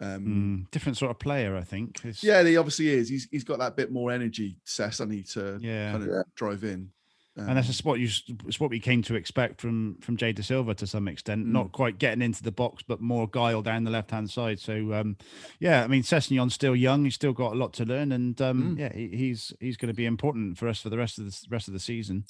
Um, 0.00 0.64
Mm. 0.66 0.70
Different 0.72 0.96
sort 0.98 1.10
of 1.12 1.18
player, 1.20 1.56
I 1.56 1.62
think. 1.62 1.98
It's- 1.98 2.24
Yeah, 2.24 2.42
he 2.42 2.56
obviously 2.56 2.88
is. 2.88 3.08
He's 3.08 3.28
he's 3.30 3.44
got 3.44 3.58
that 3.58 3.76
bit 3.76 3.92
more 3.92 4.10
energy, 4.10 4.58
Sess, 4.64 5.00
I 5.00 5.04
need 5.04 5.26
to 5.30 5.58
Yeah. 5.60 5.92
kind 5.92 6.04
of 6.04 6.08
Yeah. 6.10 6.22
drive 6.36 6.64
in. 6.64 6.90
And 7.34 7.56
that's 7.56 7.66
Um, 7.66 7.72
just 7.72 7.84
what 7.86 7.98
you 7.98 8.08
it's 8.46 8.60
what 8.60 8.68
we 8.68 8.78
came 8.78 9.00
to 9.02 9.14
expect 9.14 9.60
from 9.60 9.96
from 10.02 10.18
Jay 10.18 10.34
Dasilva 10.34 10.76
to 10.76 10.86
some 10.86 11.08
extent. 11.08 11.46
Mm. 11.46 11.52
Not 11.52 11.72
quite 11.72 11.98
getting 11.98 12.20
into 12.20 12.42
the 12.42 12.52
box, 12.52 12.82
but 12.86 13.00
more 13.00 13.26
guile 13.26 13.62
down 13.62 13.84
the 13.84 13.90
left 13.90 14.10
hand 14.10 14.28
side. 14.30 14.60
So 14.60 14.92
um, 14.92 15.16
yeah, 15.58 15.82
I 15.82 15.86
mean 15.86 16.02
Sessegnon's 16.02 16.52
still 16.52 16.76
young. 16.76 17.04
He's 17.04 17.14
still 17.14 17.32
got 17.32 17.54
a 17.54 17.56
lot 17.56 17.72
to 17.74 17.86
learn, 17.86 18.12
and 18.12 18.38
um, 18.42 18.76
Mm. 18.76 18.78
yeah, 18.78 18.92
he, 18.92 19.08
he's 19.16 19.52
he's 19.60 19.78
going 19.78 19.88
to 19.88 19.94
be 19.94 20.04
important 20.04 20.58
for 20.58 20.68
us 20.68 20.80
for 20.82 20.90
the 20.90 20.98
rest 20.98 21.18
of 21.18 21.24
the 21.24 21.46
rest 21.48 21.68
of 21.68 21.74
the 21.74 21.80
season. 21.80 22.24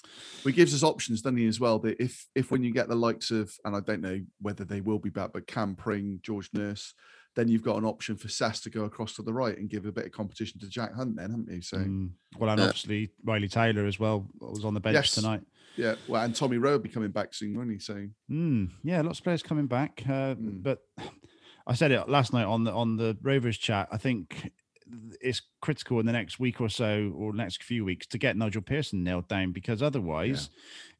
Well, 0.44 0.52
he 0.52 0.56
gives 0.56 0.72
us 0.72 0.84
options, 0.84 1.20
doesn't 1.20 1.36
he, 1.38 1.46
as 1.48 1.58
well? 1.58 1.80
That 1.80 2.00
if 2.00 2.26
if 2.36 2.52
when 2.52 2.62
you 2.62 2.72
get 2.72 2.88
the 2.88 2.94
likes 2.94 3.32
of, 3.32 3.52
and 3.64 3.74
I 3.74 3.80
don't 3.80 4.02
know 4.02 4.20
whether 4.40 4.64
they 4.64 4.80
will 4.80 5.00
be 5.00 5.10
back, 5.10 5.32
but 5.32 5.48
Cam 5.48 5.74
Pring, 5.74 6.20
George 6.22 6.48
Nurse, 6.52 6.94
then 7.34 7.48
you've 7.48 7.62
got 7.62 7.76
an 7.78 7.84
option 7.84 8.16
for 8.16 8.28
Sass 8.28 8.60
to 8.60 8.70
go 8.70 8.84
across 8.84 9.14
to 9.14 9.22
the 9.22 9.32
right 9.32 9.56
and 9.56 9.70
give 9.70 9.86
a 9.86 9.92
bit 9.92 10.04
of 10.06 10.12
competition 10.12 10.60
to 10.60 10.68
Jack 10.68 10.94
Hunt, 10.94 11.16
then, 11.16 11.30
haven't 11.30 11.50
you? 11.50 11.62
So 11.62 11.78
Mm. 11.78 12.10
Well, 12.38 12.50
and 12.50 12.58
Yeah. 12.58 12.66
obviously 12.66 13.10
Riley 13.24 13.48
Taylor 13.48 13.86
as 13.86 13.98
well 13.98 14.28
was 14.40 14.64
on 14.64 14.74
the 14.74 14.80
bench 14.80 14.94
Yes. 14.94 15.14
tonight. 15.14 15.42
yeah, 15.76 15.94
well, 16.08 16.22
and 16.22 16.34
Tommy 16.34 16.58
Rowe 16.58 16.72
will 16.72 16.78
be 16.78 16.88
coming 16.90 17.10
back 17.10 17.32
soon, 17.32 17.54
won't 17.56 17.70
he? 17.70 17.78
So 17.78 18.06
Mm, 18.30 18.70
yeah, 18.84 19.00
lots 19.00 19.18
of 19.20 19.24
players 19.24 19.42
coming 19.42 19.66
back. 19.66 20.02
Uh, 20.06 20.34
Mm. 20.34 20.62
But 20.62 20.86
I 21.66 21.74
said 21.74 21.92
it 21.92 22.08
last 22.08 22.32
night 22.32 22.44
on 22.44 22.64
the 22.64 22.72
on 22.72 22.96
the 22.96 23.16
Rovers 23.22 23.56
chat. 23.56 23.88
I 23.90 23.96
think 23.96 24.50
it's 25.22 25.40
critical 25.62 26.00
in 26.00 26.04
the 26.06 26.12
next 26.12 26.38
week 26.38 26.60
or 26.60 26.68
so, 26.68 27.10
or 27.16 27.32
next 27.32 27.62
few 27.62 27.82
weeks, 27.84 28.06
to 28.08 28.18
get 28.18 28.36
Nigel 28.36 28.60
Pearson 28.60 29.02
nailed 29.02 29.26
down 29.28 29.52
because 29.52 29.80
otherwise, 29.80 30.50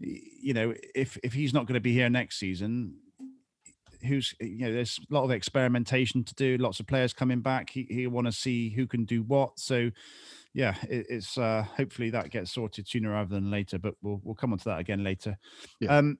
y- 0.00 0.20
you 0.40 0.54
know, 0.54 0.72
if 0.94 1.18
if 1.22 1.34
he's 1.34 1.52
not 1.52 1.66
going 1.66 1.74
to 1.74 1.80
be 1.80 1.92
here 1.92 2.08
next 2.08 2.38
season. 2.38 2.94
Who's 4.06 4.34
you 4.40 4.66
know? 4.66 4.72
There's 4.72 4.98
a 4.98 5.14
lot 5.14 5.24
of 5.24 5.30
experimentation 5.30 6.24
to 6.24 6.34
do. 6.34 6.56
Lots 6.56 6.80
of 6.80 6.86
players 6.86 7.12
coming 7.12 7.40
back. 7.40 7.70
He 7.70 7.86
he 7.88 8.06
want 8.06 8.26
to 8.26 8.32
see 8.32 8.70
who 8.70 8.86
can 8.86 9.04
do 9.04 9.22
what. 9.22 9.58
So, 9.58 9.90
yeah, 10.54 10.74
it, 10.88 11.06
it's 11.08 11.38
uh, 11.38 11.64
hopefully 11.76 12.10
that 12.10 12.30
gets 12.30 12.52
sorted 12.52 12.88
sooner 12.88 13.10
rather 13.10 13.34
than 13.34 13.50
later. 13.50 13.78
But 13.78 13.94
we'll 14.02 14.20
we'll 14.22 14.34
come 14.34 14.52
on 14.52 14.58
to 14.58 14.64
that 14.66 14.80
again 14.80 15.02
later. 15.04 15.38
Yeah. 15.80 15.96
Um, 15.96 16.18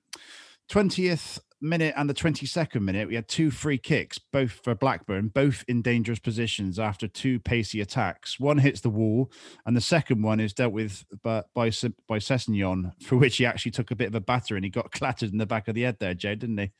20th 0.69 1.39
minute 1.63 1.93
and 1.97 2.09
the 2.09 2.13
22nd 2.13 2.81
minute, 2.81 3.07
we 3.07 3.15
had 3.15 3.27
two 3.27 3.49
free 3.49 3.77
kicks, 3.77 4.17
both 4.17 4.51
for 4.63 4.75
Blackburn, 4.75 5.29
both 5.29 5.63
in 5.67 5.81
dangerous 5.81 6.19
positions 6.19 6.77
after 6.77 7.07
two 7.07 7.39
pacey 7.39 7.81
attacks. 7.81 8.39
One 8.39 8.57
hits 8.57 8.81
the 8.81 8.89
wall, 8.89 9.31
and 9.65 9.75
the 9.75 9.81
second 9.81 10.21
one 10.21 10.39
is 10.39 10.53
dealt 10.53 10.73
with 10.73 11.05
by 11.23 11.43
by, 11.53 11.71
by 12.07 12.19
Sessegnon, 12.19 12.91
for 13.01 13.15
which 13.15 13.37
he 13.37 13.45
actually 13.45 13.71
took 13.71 13.91
a 13.91 13.95
bit 13.95 14.09
of 14.09 14.15
a 14.15 14.21
batter 14.21 14.55
and 14.55 14.65
he 14.65 14.69
got 14.69 14.91
clattered 14.91 15.31
in 15.31 15.37
the 15.37 15.45
back 15.45 15.67
of 15.67 15.75
the 15.75 15.83
head 15.83 15.97
there, 15.99 16.13
Jay, 16.13 16.35
didn't 16.35 16.57
he? 16.57 16.71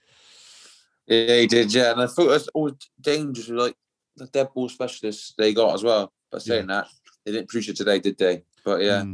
Yeah, 1.08 1.38
he 1.42 1.48
did. 1.48 1.74
Yeah, 1.74 1.92
and 1.92 2.02
I 2.02 2.08
thought 2.08 2.28
it 2.28 2.30
was 2.30 2.48
always 2.50 2.76
dangerous. 3.02 3.50
Like 3.50 3.76
the 4.16 4.28
dead 4.28 4.50
ball 4.54 4.70
specialists 4.70 5.34
they 5.38 5.54
got 5.54 5.74
as 5.74 5.84
well. 5.84 6.12
But 6.32 6.46
Yeah. 6.46 6.56
saying 6.56 6.68
that, 6.68 6.88
they 7.26 7.32
didn't 7.32 7.50
produce 7.50 7.70
it 7.70 7.76
today, 7.76 8.00
did 8.00 8.18
they? 8.18 8.44
But 8.64 8.82
yeah, 8.82 9.04
Mm. 9.04 9.14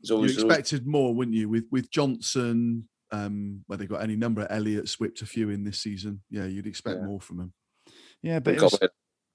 it's 0.00 0.10
you 0.10 0.16
always, 0.16 0.36
always 0.38 0.58
expected 0.58 0.86
more, 0.86 1.14
wouldn't 1.14 1.36
you? 1.36 1.48
With 1.48 1.66
with 1.70 1.90
Johnson, 1.90 2.88
um, 3.10 3.62
where 3.66 3.78
they 3.78 3.86
got 3.86 4.02
any 4.02 4.16
number, 4.16 4.46
Elliott 4.50 4.90
whipped 4.98 5.22
a 5.22 5.26
few 5.26 5.50
in 5.50 5.64
this 5.64 5.80
season. 5.80 6.22
Yeah, 6.30 6.46
you'd 6.46 6.66
expect 6.66 6.98
Yeah. 7.00 7.06
more 7.06 7.20
from 7.20 7.40
him. 7.40 7.52
Yeah, 8.22 8.40
but 8.40 8.56
they 8.56 8.62
was, 8.62 8.78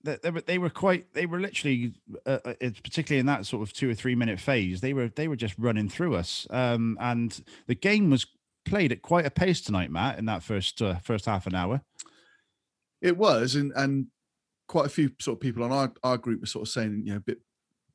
they, 0.04 0.18
they 0.22 0.30
were 0.30 0.42
they 0.42 0.58
were 0.58 0.70
quite 0.70 1.14
they 1.14 1.26
were 1.26 1.40
literally 1.40 1.94
uh, 2.26 2.40
uh, 2.44 2.54
it's 2.60 2.82
particularly 2.82 3.20
in 3.22 3.26
that 3.28 3.46
sort 3.46 3.64
of 3.64 3.74
two 3.74 3.90
or 3.90 3.94
three 3.94 4.16
minute 4.16 4.40
phase 4.40 4.82
they 4.82 4.94
were 4.94 5.08
they 5.08 5.30
were 5.30 5.38
just 5.38 5.56
running 5.58 5.88
through 5.88 6.16
us 6.16 6.46
um 6.50 6.98
and 7.00 7.42
the 7.68 7.76
game 7.76 8.10
was 8.10 8.28
played 8.66 8.92
at 8.92 9.02
quite 9.02 9.26
a 9.26 9.32
pace 9.32 9.62
tonight, 9.62 9.92
Matt, 9.92 10.20
in 10.20 10.26
that 10.26 10.44
first 10.44 10.82
uh, 10.82 10.96
first 11.00 11.26
half 11.26 11.48
an 11.48 11.56
hour. 11.56 11.82
It 13.02 13.18
was, 13.18 13.56
and 13.56 13.72
and 13.76 14.08
quite 14.68 14.86
a 14.86 14.90
few 14.90 15.12
sort 15.20 15.38
of 15.38 15.42
people 15.42 15.64
on 15.64 15.72
our, 15.72 15.94
our 16.04 16.18
group 16.18 16.42
were 16.42 16.48
sort 16.48 16.68
of 16.68 16.72
saying, 16.72 17.04
you 17.06 17.12
know, 17.12 17.18
a 17.18 17.22
bit, 17.22 17.40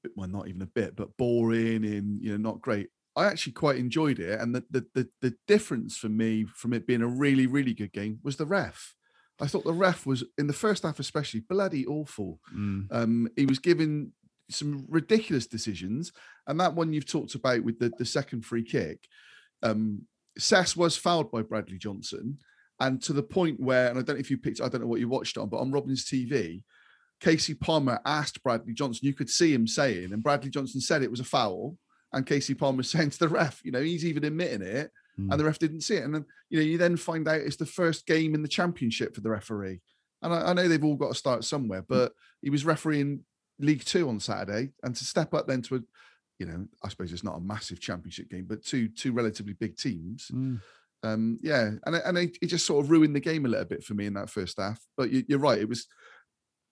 bit 0.02 0.12
well, 0.14 0.28
not 0.28 0.48
even 0.48 0.62
a 0.62 0.66
bit, 0.66 0.94
but 0.94 1.16
boring 1.16 1.84
and 1.84 2.22
you 2.22 2.30
know, 2.32 2.36
not 2.36 2.60
great. 2.60 2.88
I 3.16 3.26
actually 3.26 3.54
quite 3.54 3.78
enjoyed 3.78 4.20
it, 4.20 4.40
and 4.40 4.54
the 4.54 4.64
the 4.70 4.86
the, 4.94 5.08
the 5.22 5.34
difference 5.46 5.96
for 5.96 6.08
me 6.08 6.44
from 6.44 6.72
it 6.72 6.86
being 6.86 7.02
a 7.02 7.08
really 7.08 7.46
really 7.46 7.74
good 7.74 7.92
game 7.92 8.20
was 8.22 8.36
the 8.36 8.46
ref. 8.46 8.94
I 9.40 9.46
thought 9.46 9.64
the 9.64 9.72
ref 9.72 10.04
was 10.04 10.24
in 10.36 10.48
the 10.48 10.52
first 10.52 10.82
half, 10.82 10.98
especially 10.98 11.40
bloody 11.40 11.86
awful. 11.86 12.40
Mm. 12.54 12.86
Um, 12.90 13.28
he 13.36 13.46
was 13.46 13.60
giving 13.60 14.12
some 14.50 14.84
ridiculous 14.88 15.46
decisions, 15.46 16.12
and 16.46 16.60
that 16.60 16.74
one 16.74 16.92
you've 16.92 17.10
talked 17.10 17.34
about 17.34 17.62
with 17.64 17.78
the 17.78 17.90
the 17.98 18.04
second 18.04 18.44
free 18.44 18.64
kick. 18.64 19.08
Um, 19.62 20.02
Sass 20.38 20.76
was 20.76 20.96
fouled 20.96 21.30
by 21.30 21.42
Bradley 21.42 21.78
Johnson, 21.78 22.38
and 22.80 23.02
to 23.02 23.12
the 23.12 23.22
point 23.22 23.58
where, 23.60 23.88
and 23.88 23.98
I 23.98 24.02
don't 24.02 24.16
know 24.16 24.20
if 24.20 24.30
you 24.30 24.38
picked, 24.38 24.60
I 24.60 24.68
don't 24.68 24.80
know 24.80 24.86
what 24.86 25.00
you 25.00 25.08
watched 25.08 25.36
on, 25.38 25.48
but 25.48 25.58
on 25.58 25.72
Robin's 25.72 26.04
TV, 26.04 26.62
Kasey 27.20 27.58
Palmer 27.58 27.98
asked 28.06 28.42
Bradley 28.42 28.72
Johnson, 28.74 29.06
you 29.06 29.14
could 29.14 29.28
see 29.28 29.52
him 29.52 29.66
saying, 29.66 30.12
and 30.12 30.22
Bradley 30.22 30.50
Johnson 30.50 30.80
said 30.80 31.02
it 31.02 31.10
was 31.10 31.20
a 31.20 31.24
foul, 31.24 31.76
and 32.12 32.24
Kasey 32.26 32.56
Palmer 32.56 32.82
saying 32.84 33.10
to 33.10 33.18
the 33.18 33.28
ref, 33.28 33.60
you 33.64 33.72
know, 33.72 33.82
he's 33.82 34.04
even 34.06 34.24
admitting 34.24 34.62
it, 34.62 34.90
Mm. 35.18 35.32
and 35.32 35.40
the 35.40 35.44
ref 35.44 35.58
didn't 35.58 35.80
see 35.80 35.96
it, 35.96 36.04
and 36.04 36.14
then 36.14 36.24
you 36.48 36.60
know, 36.60 36.64
you 36.64 36.78
then 36.78 36.96
find 36.96 37.26
out 37.26 37.40
it's 37.40 37.56
the 37.56 37.66
first 37.66 38.06
game 38.06 38.36
in 38.36 38.42
the 38.42 38.46
championship 38.46 39.16
for 39.16 39.20
the 39.20 39.28
referee, 39.30 39.80
and 40.22 40.32
I, 40.32 40.50
I 40.50 40.52
know 40.52 40.68
they've 40.68 40.84
all 40.84 40.94
got 40.94 41.08
to 41.08 41.18
start 41.18 41.42
somewhere, 41.42 41.82
but 41.82 42.12
he 42.40 42.50
was 42.50 42.64
refereeing 42.64 43.24
League 43.58 43.84
Two 43.84 44.08
on 44.08 44.20
Saturday, 44.20 44.70
and 44.84 44.94
to 44.94 45.04
step 45.04 45.34
up 45.34 45.48
then 45.48 45.60
to 45.62 45.74
a, 45.74 45.80
you 46.38 46.46
know, 46.46 46.66
I 46.84 46.88
suppose 46.88 47.12
it's 47.12 47.24
not 47.24 47.36
a 47.36 47.40
massive 47.40 47.80
championship 47.80 48.30
game, 48.30 48.46
but 48.48 48.64
two 48.64 48.88
two 48.88 49.12
relatively 49.12 49.54
big 49.54 49.76
teams. 49.76 50.28
Mm. 50.32 50.60
um 51.04 51.38
yeah 51.42 51.70
and 51.86 51.94
it- 51.96 52.02
and 52.04 52.18
it, 52.18 52.38
it 52.42 52.46
just 52.46 52.66
sort 52.66 52.84
of 52.84 52.90
ruined 52.90 53.14
the 53.14 53.20
game 53.20 53.44
a 53.46 53.48
little 53.48 53.64
bit 53.64 53.84
for 53.84 53.94
me 53.94 54.06
in 54.06 54.14
that 54.14 54.28
first 54.30 54.58
half 54.58 54.80
but 54.96 55.10
you, 55.12 55.22
you're 55.28 55.38
right 55.38 55.60
it 55.60 55.68
was 55.68 55.86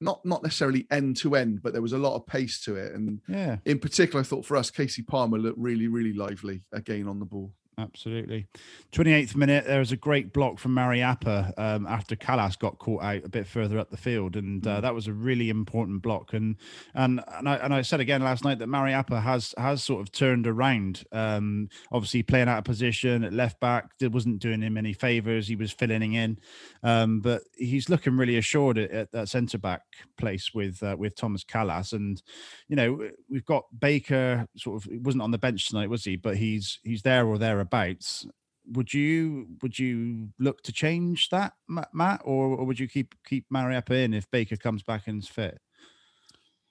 not 0.01 0.19
not 0.25 0.43
necessarily 0.43 0.85
end 0.91 1.17
to 1.17 1.37
end 1.37 1.63
but 1.63 1.73
there 1.73 1.81
was 1.83 1.93
a 1.93 1.99
lot 1.99 2.17
of 2.17 2.27
pace 2.27 2.61
to 2.65 2.75
it 2.75 2.93
and 2.93 3.21
Yeah, 3.29 3.59
in 3.65 3.79
particular 3.79 4.21
i 4.21 4.25
thought 4.25 4.45
for 4.45 4.57
us 4.57 4.69
kasey 4.71 5.07
palmer 5.07 5.39
looked 5.39 5.59
really 5.59 5.87
really 5.87 6.13
lively 6.13 6.65
again 6.73 7.07
on 7.07 7.19
the 7.21 7.25
ball 7.25 7.53
absolutely. 7.79 8.47
28th 8.93 9.37
minute, 9.37 9.67
there 9.67 9.79
was 9.79 9.93
a 9.93 9.97
great 9.97 10.33
block 10.33 10.59
from 10.59 10.75
Mariappa 10.75 11.53
um, 11.59 11.87
after 11.87 12.17
Kalas 12.17 12.59
got 12.59 12.79
caught 12.79 13.03
out 13.03 13.25
a 13.25 13.29
bit 13.29 13.47
further 13.47 13.79
up 13.79 13.91
the 13.91 13.97
field, 13.97 14.37
and 14.37 14.67
uh, 14.67 14.81
that 14.81 14.95
was 14.95 15.07
a 15.07 15.13
really 15.13 15.51
important 15.51 16.03
block. 16.03 16.33
And 16.33 16.57
and 16.95 17.23
and 17.35 17.49
I, 17.49 17.57
and 17.57 17.75
I 17.75 17.83
said 17.83 18.01
again 18.01 18.23
last 18.23 18.45
night 18.45 18.59
that 18.61 18.69
Mariappa 18.69 19.21
has 19.21 19.55
has 19.59 19.85
sort 19.85 20.01
of 20.01 20.13
turned 20.13 20.47
around. 20.47 21.05
Um, 21.13 21.69
obviously, 21.93 22.23
playing 22.23 22.49
out 22.49 22.59
of 22.59 22.65
position 22.65 23.25
at 23.25 23.33
left 23.33 23.61
back, 23.61 23.91
it 24.01 24.13
wasn't 24.13 24.39
doing 24.39 24.63
him 24.63 24.77
any 24.77 24.93
favors. 24.93 25.49
He 25.49 25.57
was 25.57 25.73
filling 25.73 26.15
in, 26.15 26.39
um, 26.83 27.21
but 27.21 27.43
he's 27.57 27.89
looking 27.89 28.17
really 28.17 28.39
assured 28.39 28.79
at, 28.79 28.91
at 28.91 29.13
that 29.13 29.29
centre 29.29 29.59
back 29.59 29.83
place 30.17 30.55
with 30.55 30.83
uh, 30.83 30.97
with 30.99 31.15
Tomas 31.15 31.45
Kalas. 31.45 31.93
And 31.93 32.23
you 32.69 32.77
know, 32.77 33.09
we've 33.31 33.45
got 33.45 33.65
Baker. 33.79 34.47
Sort 34.57 34.83
of, 34.83 34.91
wasn't 35.05 35.23
on 35.23 35.31
the 35.31 35.39
bench 35.39 35.69
tonight, 35.69 35.91
was 35.91 36.05
he? 36.05 36.17
But 36.17 36.37
he's 36.37 36.79
he's 36.83 37.03
there 37.03 37.27
or 37.27 37.39
thereabouts. 37.71 38.27
Would 38.73 38.93
you 38.93 39.47
would 39.63 39.79
you 39.79 40.31
look 40.39 40.63
to 40.63 40.73
change 40.73 41.29
that, 41.31 41.53
Matt, 41.69 42.21
or, 42.25 42.47
or 42.49 42.65
would 42.65 42.81
you 42.81 42.89
keep 42.89 43.15
keep 43.25 43.47
Mariappa 43.53 44.05
in 44.05 44.13
if 44.15 44.31
Baker 44.31 44.57
comes 44.57 44.83
back 44.83 45.07
and 45.07 45.23
is 45.23 45.29
fit? 45.29 45.59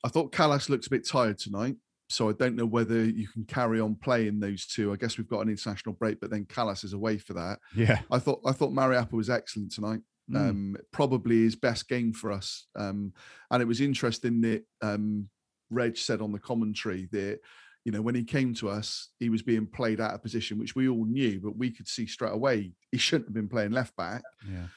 i 0.03 0.07
thought 0.07 0.31
kalas 0.31 0.69
looked 0.69 0.85
a 0.85 0.89
bit 0.91 1.07
tired 1.07 1.35
tonight 1.39 1.75
so 2.09 2.29
i 2.29 2.33
don't 2.33 2.55
know 2.55 2.65
whether 2.65 3.03
you 3.03 3.27
can 3.27 3.43
carry 3.45 3.79
on 3.79 3.95
playing 3.95 4.39
those 4.39 4.67
two 4.67 4.93
i 4.93 4.95
guess 4.95 5.17
we've 5.17 5.27
got 5.27 5.39
an 5.39 5.49
international 5.49 5.95
break 5.95 6.19
but 6.19 6.29
then 6.29 6.45
kalas 6.45 6.83
is 6.83 6.93
away 6.93 7.17
for 7.17 7.33
that 7.33 7.57
Yeah, 7.73 7.99
i 8.11 8.19
thought 8.19 8.39
i 8.45 8.51
thought 8.51 8.71
mariappa 8.71 9.13
was 9.13 9.31
excellent 9.31 9.71
tonight 9.71 10.01
Mm. 10.31 10.49
um, 10.49 10.75
probably 10.91 11.43
his 11.43 11.55
best 11.55 11.87
game 11.87 12.11
for 12.11 12.31
us. 12.31 12.65
Um, 12.75 13.13
and 13.51 13.61
it 13.61 13.67
was 13.67 13.79
interesting 13.79 14.41
that 14.41 14.63
um, 14.81 15.29
Reg 15.69 15.97
said 15.97 16.19
on 16.19 16.31
the 16.31 16.39
commentary 16.39 17.07
that, 17.11 17.41
you 17.85 17.91
know, 17.91 18.01
when 18.01 18.15
he 18.15 18.23
came 18.23 18.53
to 18.55 18.67
us, 18.67 19.09
he 19.19 19.29
was 19.29 19.43
being 19.43 19.67
played 19.67 20.01
out 20.01 20.15
of 20.15 20.23
position, 20.23 20.57
which 20.57 20.75
we 20.75 20.89
all 20.89 21.05
knew, 21.05 21.39
but 21.39 21.55
we 21.55 21.69
could 21.69 21.87
see 21.87 22.07
straight 22.07 22.33
away 22.33 22.71
he 22.91 22.97
shouldn't 22.97 23.27
have 23.27 23.33
been 23.33 23.47
playing 23.47 23.71
left 23.71 23.95
back. 23.95 24.23
yeah. 24.51 24.67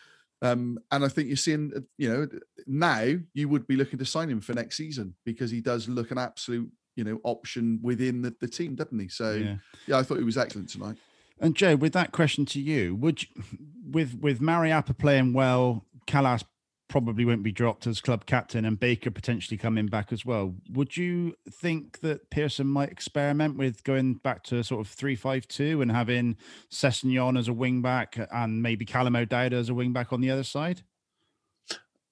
Um, 0.40 0.78
and 0.92 1.04
I 1.04 1.08
think 1.08 1.26
you're 1.26 1.36
seeing, 1.36 1.72
uh, 1.74 1.80
you 1.96 2.08
know, 2.08 2.28
now 2.66 3.12
you 3.34 3.48
would 3.48 3.66
be 3.66 3.76
looking 3.76 3.98
to 3.98 4.04
sign 4.04 4.30
him 4.30 4.40
for 4.40 4.52
next 4.52 4.76
season 4.76 5.16
because 5.24 5.50
he 5.50 5.60
does 5.60 5.88
look 5.88 6.12
an 6.12 6.18
absolute, 6.18 6.70
you 6.94 7.02
know, 7.02 7.18
option 7.24 7.80
within 7.82 8.22
the, 8.22 8.32
the 8.40 8.46
team, 8.46 8.76
doesn't 8.76 8.98
he? 8.98 9.08
So, 9.08 9.32
yeah. 9.32 9.56
yeah, 9.88 9.98
I 9.98 10.04
thought 10.04 10.18
he 10.18 10.24
was 10.24 10.38
excellent 10.38 10.68
tonight. 10.68 10.96
And 11.40 11.56
Joe, 11.56 11.74
with 11.74 11.92
that 11.94 12.12
question 12.12 12.44
to 12.46 12.60
you, 12.60 12.94
would 12.96 13.22
you, 13.22 13.28
with 13.90 14.18
with 14.20 14.40
Mariappa 14.40 14.96
playing 14.96 15.32
well, 15.32 15.84
Kalas 16.06 16.44
probably 16.88 17.24
won't 17.24 17.42
be 17.42 17.52
dropped 17.52 17.86
as 17.86 18.00
club 18.00 18.26
captain, 18.26 18.64
and 18.64 18.80
Baker 18.80 19.10
potentially 19.10 19.56
coming 19.56 19.86
back 19.86 20.12
as 20.12 20.24
well. 20.24 20.54
Would 20.72 20.96
you 20.96 21.34
think 21.50 22.00
that 22.00 22.30
Pearson 22.30 22.66
might 22.66 22.90
experiment 22.90 23.56
with 23.56 23.84
going 23.84 24.14
back 24.14 24.42
to 24.44 24.64
sort 24.64 24.80
of 24.80 24.90
three 24.90 25.14
five 25.14 25.46
two 25.46 25.82
and 25.82 25.92
having 25.92 26.36
Sessegnon 26.70 27.38
as 27.38 27.48
a 27.48 27.52
wing 27.52 27.82
back 27.82 28.18
and 28.32 28.62
maybe 28.62 28.84
Callum 28.84 29.16
O'Dowd 29.16 29.52
as 29.52 29.68
a 29.68 29.74
wing 29.74 29.92
back 29.92 30.12
on 30.12 30.20
the 30.20 30.30
other 30.30 30.44
side? 30.44 30.82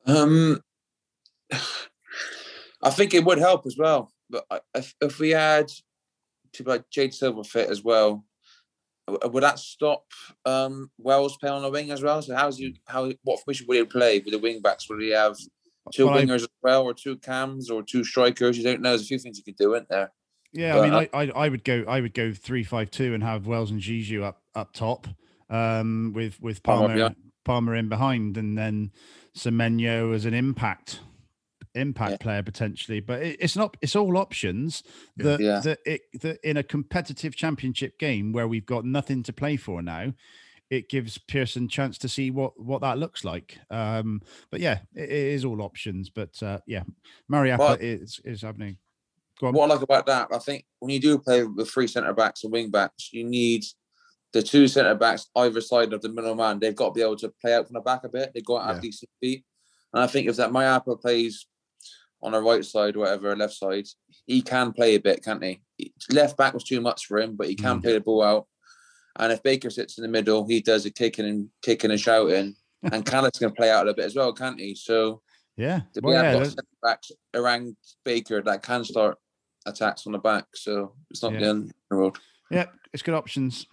Um, 0.06 0.60
I 2.82 2.90
think 2.90 3.14
it 3.14 3.24
would 3.24 3.38
help 3.38 3.66
as 3.66 3.76
well. 3.76 4.12
But 4.30 4.44
if, 4.74 4.94
if 5.00 5.18
we 5.18 5.30
had 5.30 5.70
to 6.52 6.62
like 6.64 6.88
Jay 6.90 7.08
Dasilva 7.08 7.46
fit 7.46 7.70
as 7.70 7.82
well, 7.82 8.24
would 9.08 9.42
that 9.42 9.58
stop 9.58 10.04
um, 10.44 10.90
Wells 10.98 11.36
playing 11.36 11.54
on 11.56 11.62
the 11.62 11.70
wing 11.70 11.90
as 11.90 12.02
well? 12.02 12.20
So 12.22 12.34
how's 12.34 12.58
you 12.58 12.74
how 12.86 13.12
what 13.22 13.40
formation 13.40 13.66
would 13.68 13.76
he 13.76 13.84
play 13.84 14.18
with 14.18 14.32
the 14.32 14.38
wing 14.38 14.60
backs? 14.60 14.88
Would 14.88 15.00
he 15.00 15.10
have 15.10 15.36
two 15.92 16.06
Well, 16.06 16.14
I- 16.18 16.24
wingers 16.24 16.42
as 16.42 16.48
well, 16.62 16.82
or 16.84 16.94
two 16.94 17.16
cams, 17.16 17.70
or 17.70 17.82
two 17.82 18.04
strikers? 18.04 18.58
You 18.58 18.64
don't 18.64 18.80
know. 18.82 18.90
There's 18.90 19.02
a 19.02 19.06
few 19.06 19.18
things 19.18 19.38
you 19.38 19.44
could 19.44 19.56
do, 19.56 19.74
isn't 19.74 19.88
there? 19.88 20.12
Yeah, 20.52 20.78
I 20.78 20.82
mean, 20.82 20.90
But 20.90 21.10
I, 21.12 21.22
I 21.24 21.44
I 21.46 21.48
would 21.48 21.64
go 21.64 21.84
I 21.86 22.00
would 22.00 22.14
go 22.14 22.32
three 22.32 22.64
five 22.64 22.90
two 22.90 23.14
and 23.14 23.22
have 23.22 23.46
Wells 23.46 23.70
and 23.70 23.80
Diédhiou 23.80 24.22
up 24.22 24.42
up 24.54 24.72
top, 24.72 25.06
um, 25.50 26.12
with 26.14 26.40
with 26.40 26.62
Palmer 26.62 26.88
Palmer 26.96 27.14
Palmer, 27.44 27.74
in 27.76 27.88
behind, 27.88 28.36
and 28.36 28.56
then 28.56 28.90
Semenyo 29.36 30.14
as 30.14 30.24
an 30.24 30.34
impact 30.34 31.00
impact 31.76 32.12
Yeah. 32.12 32.16
player 32.18 32.42
potentially. 32.42 33.00
But 33.00 33.22
it, 33.22 33.36
it's 33.40 33.56
not 33.56 33.76
it's 33.80 33.96
all 33.96 34.16
options 34.16 34.82
that 35.16 35.40
Yeah. 35.40 35.60
that 35.60 35.78
it 35.84 36.02
that 36.22 36.38
in 36.48 36.56
a 36.56 36.62
competitive 36.62 37.36
championship 37.36 37.98
game 37.98 38.32
where 38.32 38.48
we've 38.48 38.66
got 38.66 38.84
nothing 38.84 39.22
to 39.24 39.32
play 39.32 39.56
for 39.56 39.82
now. 39.82 40.12
It 40.68 40.88
gives 40.88 41.16
Pearson 41.16 41.68
chance 41.68 41.96
to 41.98 42.08
see 42.08 42.30
what 42.30 42.58
what 42.60 42.80
that 42.80 42.98
looks 42.98 43.24
like. 43.24 43.58
Um, 43.70 44.20
but 44.50 44.60
yeah, 44.60 44.80
it, 44.94 45.04
it 45.10 45.10
is 45.34 45.44
all 45.44 45.62
options. 45.62 46.10
But 46.10 46.42
uh, 46.42 46.58
yeah, 46.66 46.82
Mariappa 47.30 47.58
Well- 47.58 47.76
is 47.80 48.20
is 48.24 48.42
happening. 48.42 48.78
Go 49.38 49.48
on. 49.48 49.54
What 49.54 49.70
I 49.70 49.74
like 49.74 49.82
about 49.82 50.06
that, 50.06 50.28
I 50.32 50.38
think 50.38 50.64
when 50.78 50.90
you 50.90 50.98
do 50.98 51.18
play 51.18 51.44
with 51.44 51.68
three 51.68 51.86
centre 51.86 52.14
backs 52.14 52.42
and 52.42 52.52
wing 52.52 52.70
backs, 52.70 53.10
you 53.12 53.22
need 53.22 53.64
the 54.32 54.42
two 54.42 54.66
centre 54.66 54.94
backs 54.94 55.26
either 55.36 55.60
side 55.60 55.92
of 55.92 56.00
the 56.00 56.08
middle 56.08 56.34
man. 56.34 56.58
They've 56.58 56.74
got 56.74 56.86
to 56.88 56.92
be 56.92 57.02
able 57.02 57.16
to 57.16 57.28
play 57.40 57.54
out 57.54 57.66
from 57.66 57.74
the 57.74 57.80
back 57.80 58.02
a 58.04 58.08
bit. 58.08 58.32
They've 58.34 58.44
got 58.44 58.60
to 58.62 58.66
have 58.66 58.76
Yeah. 58.76 58.80
decent 58.88 59.10
feet. 59.20 59.44
And 59.92 60.02
I 60.02 60.06
think 60.06 60.26
if 60.26 60.36
that 60.36 60.50
Mariappa 60.50 61.00
plays 61.00 61.46
on 62.26 62.32
the 62.32 62.42
right 62.42 62.64
side, 62.64 62.96
whatever, 62.96 63.34
left 63.36 63.54
side, 63.54 63.86
he 64.26 64.42
can 64.42 64.72
play 64.72 64.96
a 64.96 65.00
bit, 65.00 65.24
can't 65.24 65.42
he? 65.44 65.62
Left 66.10 66.36
back 66.36 66.52
was 66.52 66.64
too 66.64 66.80
much 66.80 67.06
for 67.06 67.20
him, 67.20 67.36
but 67.36 67.48
he 67.48 67.54
can 67.54 67.78
Mm. 67.78 67.82
play 67.82 67.92
the 67.92 68.00
ball 68.00 68.22
out. 68.24 68.48
And 69.14 69.32
if 69.32 69.42
Baker 69.44 69.70
sits 69.70 69.96
in 69.96 70.02
the 70.02 70.08
middle, 70.08 70.44
he 70.46 70.60
does 70.60 70.84
a 70.84 70.90
kicking 70.90 71.24
and 71.24 71.48
kicking 71.62 71.90
and 71.92 72.00
shouting. 72.00 72.56
And 72.92 73.04
Kalas 73.04 73.38
can 73.38 73.52
play 73.52 73.70
out 73.70 73.88
a 73.88 73.94
bit 73.94 74.04
as 74.04 74.14
well, 74.14 74.32
can't 74.32 74.60
he? 74.60 74.74
So 74.74 75.22
yeah, 75.56 75.80
we 75.94 76.12
well, 76.12 76.16
have 76.22 76.32
yeah, 76.34 76.38
got 76.40 76.46
centre 76.46 76.62
backs 76.82 77.10
around 77.34 77.76
Baker 78.04 78.42
that 78.42 78.62
can 78.62 78.84
start 78.84 79.18
attacks 79.64 80.06
on 80.06 80.12
the 80.12 80.18
back, 80.18 80.44
so 80.54 80.94
it's 81.10 81.22
not 81.22 81.32
Yeah. 81.32 81.38
the 81.40 81.46
end 81.46 81.62
of 81.70 81.74
the 81.90 81.96
world. 81.96 82.18
Yeah, 82.50 82.66
it's 82.92 83.02
good 83.02 83.14
options. 83.14 83.66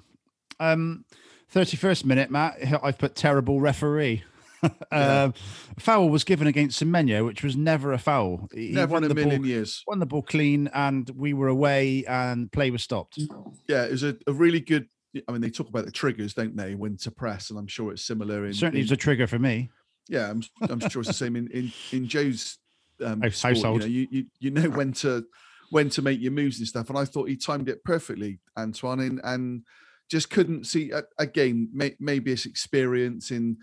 Um, 0.60 1.06
31st 1.54 2.06
minute, 2.06 2.32
Matt. 2.32 2.58
I've 2.82 2.98
put 2.98 3.14
terrible 3.16 3.60
referee. 3.60 4.24
Yeah. 4.92 5.24
um, 5.24 5.34
foul 5.80 6.10
was 6.10 6.24
given 6.24 6.48
against 6.48 6.82
Semenyo, 6.82 7.26
which 7.26 7.44
was 7.44 7.56
never 7.56 7.94
a 7.94 7.98
foul. 7.98 8.48
He 8.54 8.72
Never 8.72 8.94
won 8.94 9.04
in 9.04 9.12
a 9.12 9.16
million 9.16 9.42
ball, 9.42 9.48
years. 9.50 9.84
won 9.88 10.00
the 10.00 10.06
ball 10.06 10.22
clean, 10.22 10.70
and 10.74 11.10
we 11.16 11.34
were 11.34 11.48
away, 11.48 12.06
and 12.06 12.52
play 12.52 12.70
was 12.72 12.84
stopped. 12.84 13.20
Yeah, 13.68 13.86
it 13.86 13.92
was 13.92 14.04
a, 14.04 14.16
a 14.28 14.34
really 14.34 14.60
good. 14.60 14.88
I 15.28 15.32
mean, 15.32 15.42
they 15.42 15.50
talk 15.50 15.70
about 15.70 15.86
the 15.86 15.92
triggers, 15.92 16.34
don't 16.34 16.56
they, 16.56 16.76
when 16.76 16.98
to 16.98 17.12
press, 17.12 17.50
and 17.50 17.58
I'm 17.60 17.68
sure 17.68 17.92
it's 17.92 18.04
similar 18.06 18.46
in. 18.46 18.54
Certainly, 18.54 18.82
in- 18.82 18.84
was 18.86 18.92
a 18.92 18.98
trigger 18.98 19.28
for 19.28 19.40
me. 19.40 19.70
yeah, 20.10 20.30
I'm, 20.30 20.42
I'm 20.70 20.80
sure 20.90 21.02
it's 21.02 21.08
the 21.08 21.14
same 21.14 21.36
in 21.36 21.48
in, 21.50 21.72
in 21.92 22.08
Joe's 22.08 22.58
um, 23.04 23.20
sport, 23.32 23.56
household. 23.56 23.84
You, 23.84 23.88
know, 23.90 23.94
you, 23.94 24.08
you 24.12 24.26
you 24.40 24.52
know 24.52 24.70
when 24.70 24.94
to 24.94 25.26
when 25.72 25.90
to 25.90 26.02
make 26.04 26.20
your 26.22 26.32
moves 26.32 26.60
and 26.60 26.68
stuff, 26.68 26.90
and 26.90 26.98
I 27.00 27.06
thought 27.06 27.30
he 27.30 27.36
timed 27.36 27.68
it 27.70 27.84
perfectly, 27.84 28.40
Antoine, 28.58 29.00
and, 29.00 29.22
and 29.24 29.64
just 30.10 30.30
couldn't 30.30 30.66
see 30.68 30.92
again. 31.18 31.70
May, 31.74 31.96
maybe 32.00 32.32
it's 32.32 32.46
experience 32.46 33.32
in 33.32 33.58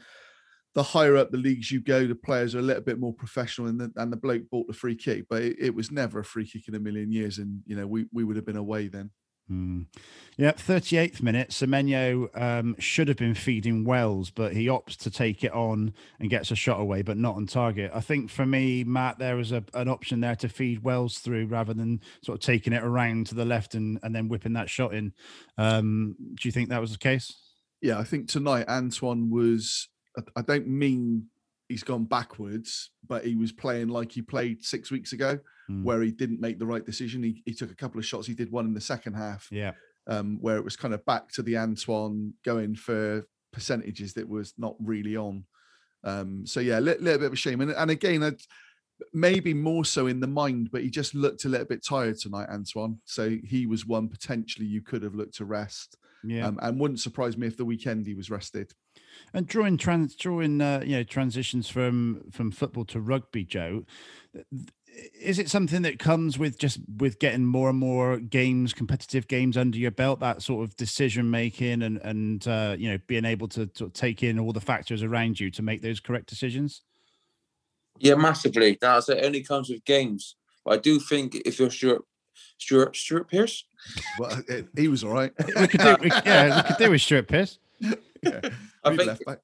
the 0.74 0.82
higher 0.82 1.16
up 1.16 1.30
the 1.30 1.36
leagues 1.36 1.70
you 1.70 1.80
go, 1.80 2.06
the 2.06 2.14
players 2.14 2.54
are 2.54 2.60
a 2.60 2.62
little 2.62 2.82
bit 2.82 2.98
more 2.98 3.12
professional, 3.12 3.68
and 3.68 3.80
the, 3.80 3.92
and 3.96 4.12
the 4.12 4.16
bloke 4.16 4.48
bought 4.50 4.66
the 4.66 4.72
free 4.72 4.94
kick, 4.94 5.26
but 5.28 5.42
it, 5.42 5.56
it 5.58 5.74
was 5.74 5.90
never 5.90 6.20
a 6.20 6.24
free 6.24 6.46
kick 6.46 6.68
in 6.68 6.74
a 6.74 6.80
million 6.80 7.10
years, 7.10 7.38
and 7.38 7.62
you 7.66 7.76
know 7.76 7.86
we 7.86 8.06
we 8.12 8.24
would 8.24 8.36
have 8.36 8.46
been 8.46 8.56
away 8.56 8.88
then. 8.88 9.10
Mm. 9.50 9.86
Yeah, 10.36 10.52
38th 10.52 11.22
minute, 11.22 11.50
Semenyo 11.50 12.28
um, 12.40 12.76
should 12.78 13.08
have 13.08 13.16
been 13.16 13.34
feeding 13.34 13.84
Wells, 13.84 14.30
but 14.30 14.52
he 14.54 14.66
opts 14.66 14.96
to 14.98 15.10
take 15.10 15.44
it 15.44 15.52
on 15.52 15.92
and 16.18 16.30
gets 16.30 16.50
a 16.50 16.54
shot 16.54 16.80
away, 16.80 17.02
but 17.02 17.16
not 17.16 17.34
on 17.34 17.46
target. 17.46 17.90
I 17.92 18.00
think 18.00 18.30
for 18.30 18.46
me, 18.46 18.84
Matt, 18.84 19.18
there 19.18 19.36
was 19.36 19.52
a, 19.52 19.64
an 19.74 19.88
option 19.88 20.20
there 20.20 20.36
to 20.36 20.48
feed 20.48 20.84
Wells 20.84 21.18
through 21.18 21.46
rather 21.46 21.74
than 21.74 22.00
sort 22.22 22.38
of 22.38 22.42
taking 22.42 22.72
it 22.72 22.82
around 22.82 23.26
to 23.26 23.34
the 23.34 23.44
left 23.44 23.74
and, 23.74 23.98
and 24.02 24.14
then 24.14 24.28
whipping 24.28 24.52
that 24.54 24.70
shot 24.70 24.94
in. 24.94 25.12
Um, 25.58 26.14
do 26.34 26.48
you 26.48 26.52
think 26.52 26.68
that 26.68 26.80
was 26.80 26.92
the 26.92 26.98
case? 26.98 27.36
Yeah, 27.82 27.98
I 27.98 28.04
think 28.04 28.28
tonight 28.28 28.68
Antoine 28.68 29.30
was. 29.30 29.88
I- 30.36 30.42
don't 30.42 30.66
mean 30.68 31.26
he's 31.68 31.84
gone 31.84 32.04
backwards, 32.04 32.90
but 33.06 33.24
he 33.24 33.36
was 33.36 33.52
playing 33.52 33.88
like 33.88 34.10
he 34.12 34.22
played 34.22 34.64
six 34.64 34.90
weeks 34.90 35.12
ago, 35.12 35.38
Mm. 35.70 35.84
where 35.84 36.02
he 36.02 36.10
didn't 36.10 36.40
make 36.40 36.58
the 36.58 36.66
right 36.66 36.84
decision. 36.84 37.22
He, 37.22 37.42
he 37.46 37.54
took 37.54 37.70
a 37.70 37.76
couple 37.76 38.00
of 38.00 38.04
shots. 38.06 38.26
He 38.26 38.34
did 38.34 38.50
one 38.50 38.66
in 38.66 38.74
the 38.74 38.80
second 38.80 39.14
half, 39.14 39.46
Yeah. 39.52 39.72
um, 40.08 40.38
where 40.40 40.56
it 40.56 40.64
was 40.64 40.74
kind 40.76 40.92
of 40.94 41.04
back 41.04 41.30
to 41.34 41.42
the 41.42 41.56
Antoine 41.56 42.34
going 42.44 42.74
for 42.74 43.24
percentages 43.52 44.14
that 44.14 44.28
was 44.28 44.52
not 44.58 44.74
really 44.80 45.16
on. 45.16 45.44
Um, 46.02 46.44
so 46.44 46.58
yeah, 46.58 46.78
a 46.78 46.80
li- 46.80 46.96
little 46.98 47.18
bit 47.20 47.26
of 47.26 47.32
a 47.34 47.36
shame. 47.36 47.60
And, 47.60 47.70
and 47.70 47.90
again, 47.90 48.22
I'd, 48.24 48.40
maybe 49.12 49.54
more 49.54 49.84
so 49.84 50.08
in 50.08 50.18
the 50.20 50.26
mind, 50.26 50.70
but 50.72 50.82
he 50.82 50.90
just 50.90 51.14
looked 51.14 51.44
a 51.44 51.48
little 51.48 51.66
bit 51.66 51.84
tired 51.84 52.18
tonight, 52.18 52.48
Antoine. 52.50 53.00
So 53.04 53.36
he 53.44 53.66
was 53.66 53.86
one 53.86 54.08
potentially 54.08 54.66
you 54.66 54.82
could 54.82 55.02
have 55.04 55.14
looked 55.14 55.36
to 55.36 55.44
rest. 55.44 55.96
Yeah. 56.24 56.46
Um, 56.46 56.58
and 56.62 56.78
wouldn't 56.78 57.00
surprise 57.00 57.36
me 57.36 57.46
if 57.46 57.56
the 57.56 57.64
weekend 57.64 58.06
he 58.06 58.14
was 58.14 58.30
rested. 58.30 58.72
And 59.32 59.46
drawing 59.46 59.76
trans 59.76 60.14
drawing 60.14 60.60
uh, 60.60 60.82
you 60.84 60.96
know 60.96 61.02
transitions 61.02 61.68
from 61.68 62.24
from 62.30 62.50
football 62.50 62.84
to 62.86 63.00
rugby, 63.00 63.44
Joe. 63.44 63.84
Is 65.20 65.38
it 65.38 65.48
something 65.48 65.82
that 65.82 65.98
comes 65.98 66.38
with 66.38 66.58
just 66.58 66.80
with 66.98 67.20
getting 67.20 67.44
more 67.44 67.70
and 67.70 67.78
more 67.78 68.18
games, 68.18 68.72
competitive 68.72 69.28
games 69.28 69.56
under 69.56 69.78
your 69.78 69.92
belt? 69.92 70.20
That 70.20 70.42
sort 70.42 70.64
of 70.64 70.76
decision 70.76 71.30
making 71.30 71.82
and 71.82 71.98
and 71.98 72.46
uh, 72.46 72.76
you 72.78 72.90
know 72.90 72.98
being 73.06 73.24
able 73.24 73.48
to, 73.48 73.66
to 73.66 73.88
take 73.90 74.22
in 74.22 74.38
all 74.38 74.52
the 74.52 74.60
factors 74.60 75.02
around 75.02 75.38
you 75.38 75.50
to 75.52 75.62
make 75.62 75.80
those 75.80 76.00
correct 76.00 76.28
decisions. 76.28 76.82
Yeah, 77.98 78.14
massively. 78.14 78.78
That's 78.80 79.08
it. 79.08 79.24
Only 79.24 79.42
comes 79.42 79.68
with 79.68 79.84
games. 79.84 80.36
But 80.64 80.74
I 80.74 80.76
do 80.78 80.98
think 80.98 81.36
if 81.44 81.58
you're 81.58 81.70
Stuart, 82.58 82.94
Stuart, 82.96 82.96
Stuart 82.96 83.28
Pearce, 83.30 83.64
Well, 84.18 84.30
uh, 84.32 84.54
uh, 84.54 84.62
he 84.76 84.88
was 84.88 85.02
all 85.04 85.12
right. 85.12 85.32
We 85.60 85.68
could 85.68 85.80
do, 85.80 85.96
we, 86.00 86.10
yeah, 86.26 86.56
we 86.56 86.62
could 86.68 86.76
do 86.84 86.90
with 86.90 87.00
Stuart 87.02 87.28
Pearce. 87.28 87.58
yeah. 87.80 88.40
I 88.84 88.96
think 88.96 89.06
left 89.06 89.24
back. 89.24 89.38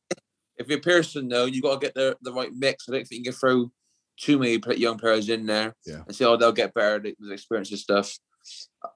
if 0.58 0.68
you're 0.68 0.80
Pearson, 0.80 1.28
though, 1.28 1.44
you've 1.46 1.62
got 1.62 1.80
to 1.80 1.86
get 1.86 1.94
the, 1.94 2.16
the 2.22 2.32
right 2.32 2.50
mix. 2.54 2.88
I 2.88 2.92
don't 2.92 3.06
think 3.06 3.18
you 3.24 3.32
can 3.32 3.38
throw 3.38 3.70
too 4.18 4.38
many 4.38 4.58
young 4.76 4.98
players 4.98 5.28
in 5.28 5.46
there 5.46 5.74
Yeah. 5.86 6.02
and 6.06 6.14
say, 6.16 6.24
oh, 6.24 6.36
they'll 6.36 6.52
get 6.52 6.74
better 6.74 7.02
with 7.20 7.32
experience 7.32 7.70
and 7.70 7.78
stuff. 7.80 8.16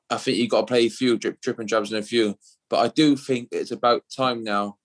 I 0.08 0.16
think 0.16 0.38
you've 0.38 0.50
got 0.50 0.60
to 0.60 0.66
play 0.66 0.86
a 0.86 0.90
few 0.90 1.18
drip, 1.18 1.40
drip 1.40 1.58
and 1.58 1.68
jabs 1.68 1.92
in 1.92 1.98
a 1.98 2.02
few. 2.02 2.36
But 2.68 2.78
I 2.78 2.88
do 2.88 3.16
think 3.16 3.48
it's 3.52 3.70
about 3.72 4.02
time 4.14 4.44
now 4.44 4.76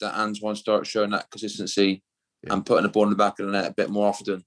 that 0.00 0.18
Antoine 0.18 0.56
starts 0.56 0.88
showing 0.88 1.10
that 1.10 1.30
consistency 1.30 2.02
Yeah. 2.44 2.54
and 2.54 2.64
putting 2.66 2.82
the 2.84 2.88
ball 2.88 3.04
in 3.04 3.10
the 3.10 3.16
back 3.16 3.38
of 3.38 3.46
the 3.46 3.52
net 3.52 3.70
a 3.70 3.74
bit 3.74 3.90
more 3.90 4.08
often. 4.08 4.44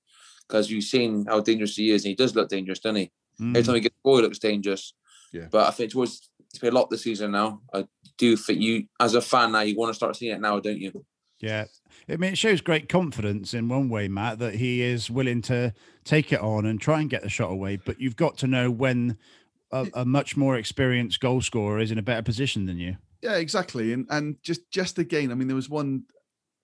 Because 0.48 0.72
you've 0.72 0.84
seen 0.86 1.26
how 1.28 1.42
dangerous 1.42 1.76
he 1.76 1.92
is, 1.92 2.04
and 2.06 2.10
he 2.10 2.16
does 2.16 2.36
look 2.36 2.50
dangerous, 2.50 2.80
doesn't 2.80 2.96
he? 2.96 3.12
Every 3.40 3.62
Mm. 3.62 3.66
time 3.66 3.76
he 3.76 3.82
gets 3.82 3.96
the 3.96 4.02
ball, 4.04 4.18
he 4.18 4.24
looks 4.24 4.40
dangerous. 4.40 4.94
Yeah. 5.32 5.48
But 5.52 5.68
I 5.68 5.72
think 5.72 5.92
towards 5.92 6.30
to 6.54 6.62
be 6.62 6.68
a 6.68 6.72
lot 6.72 6.90
this 6.90 7.04
season 7.04 7.32
now. 7.32 7.62
I 7.74 7.86
do 8.18 8.36
think 8.38 8.62
you, 8.62 8.88
as 9.00 9.14
a 9.14 9.22
fan 9.22 9.52
now, 9.52 9.62
you 9.62 9.76
want 9.76 9.90
to 9.90 9.94
start 9.94 10.16
seeing 10.16 10.34
it 10.36 10.42
now, 10.42 10.60
don't 10.60 10.80
you? 10.80 11.06
Yeah. 11.40 11.66
I 12.10 12.16
mean, 12.16 12.32
it 12.34 12.38
shows 12.38 12.62
great 12.62 12.90
confidence 12.90 13.54
in 13.54 13.68
one 13.68 13.90
way, 13.90 14.08
Matt, 14.08 14.40
that 14.40 14.56
he 14.56 14.82
is 14.82 15.12
willing 15.12 15.42
to 15.44 15.74
take 16.04 16.32
it 16.32 16.40
on 16.40 16.66
and 16.66 16.80
try 16.80 17.02
and 17.02 17.10
get 17.10 17.22
the 17.22 17.30
shot 17.30 17.52
away. 17.52 17.76
But 17.76 18.00
you've 18.00 18.16
got 18.16 18.38
to 18.40 18.48
know 18.48 18.72
when 18.72 19.18
a, 19.72 19.88
a 19.94 20.06
much 20.06 20.38
more 20.38 20.56
experienced 20.58 21.20
goal 21.20 21.42
scorer 21.42 21.80
is 21.80 21.92
in 21.92 21.98
a 21.98 22.02
better 22.02 22.24
position 22.24 22.66
than 22.66 22.78
you. 22.78 22.96
Yeah, 23.22 23.36
exactly. 23.36 23.94
And 23.94 24.08
and 24.10 24.38
just 24.42 24.70
just 24.72 24.98
again, 24.98 25.32
I 25.32 25.36
mean, 25.36 25.48
there 25.48 25.56
was 25.56 25.70
one 25.70 26.04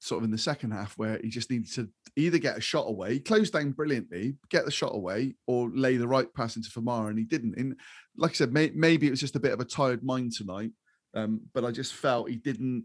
sort 0.03 0.19
of 0.19 0.25
in 0.25 0.31
the 0.31 0.37
second 0.37 0.71
half 0.71 0.97
where 0.97 1.17
he 1.23 1.29
just 1.29 1.49
needed 1.49 1.71
to 1.71 1.87
either 2.17 2.37
get 2.37 2.57
a 2.57 2.61
shot 2.61 2.89
away, 2.89 3.19
close 3.19 3.49
down 3.49 3.71
brilliantly, 3.71 4.35
get 4.49 4.65
the 4.65 4.71
shot 4.71 4.93
away, 4.93 5.33
or 5.47 5.69
lay 5.73 5.95
the 5.95 6.07
right 6.07 6.31
pass 6.33 6.57
into 6.57 6.69
Famara, 6.69 7.09
and 7.09 7.17
he 7.17 7.23
didn't. 7.23 7.57
And 7.57 7.77
like 8.17 8.31
I 8.31 8.33
said, 8.33 8.51
may, 8.51 8.69
maybe 8.75 9.07
it 9.07 9.11
was 9.11 9.21
just 9.21 9.37
a 9.37 9.39
bit 9.39 9.53
of 9.53 9.61
a 9.61 9.65
tired 9.65 10.03
mind 10.03 10.33
tonight. 10.33 10.71
Um, 11.15 11.41
but 11.53 11.63
I 11.63 11.71
just 11.71 11.93
felt 11.93 12.29
he 12.29 12.35
didn't 12.35 12.83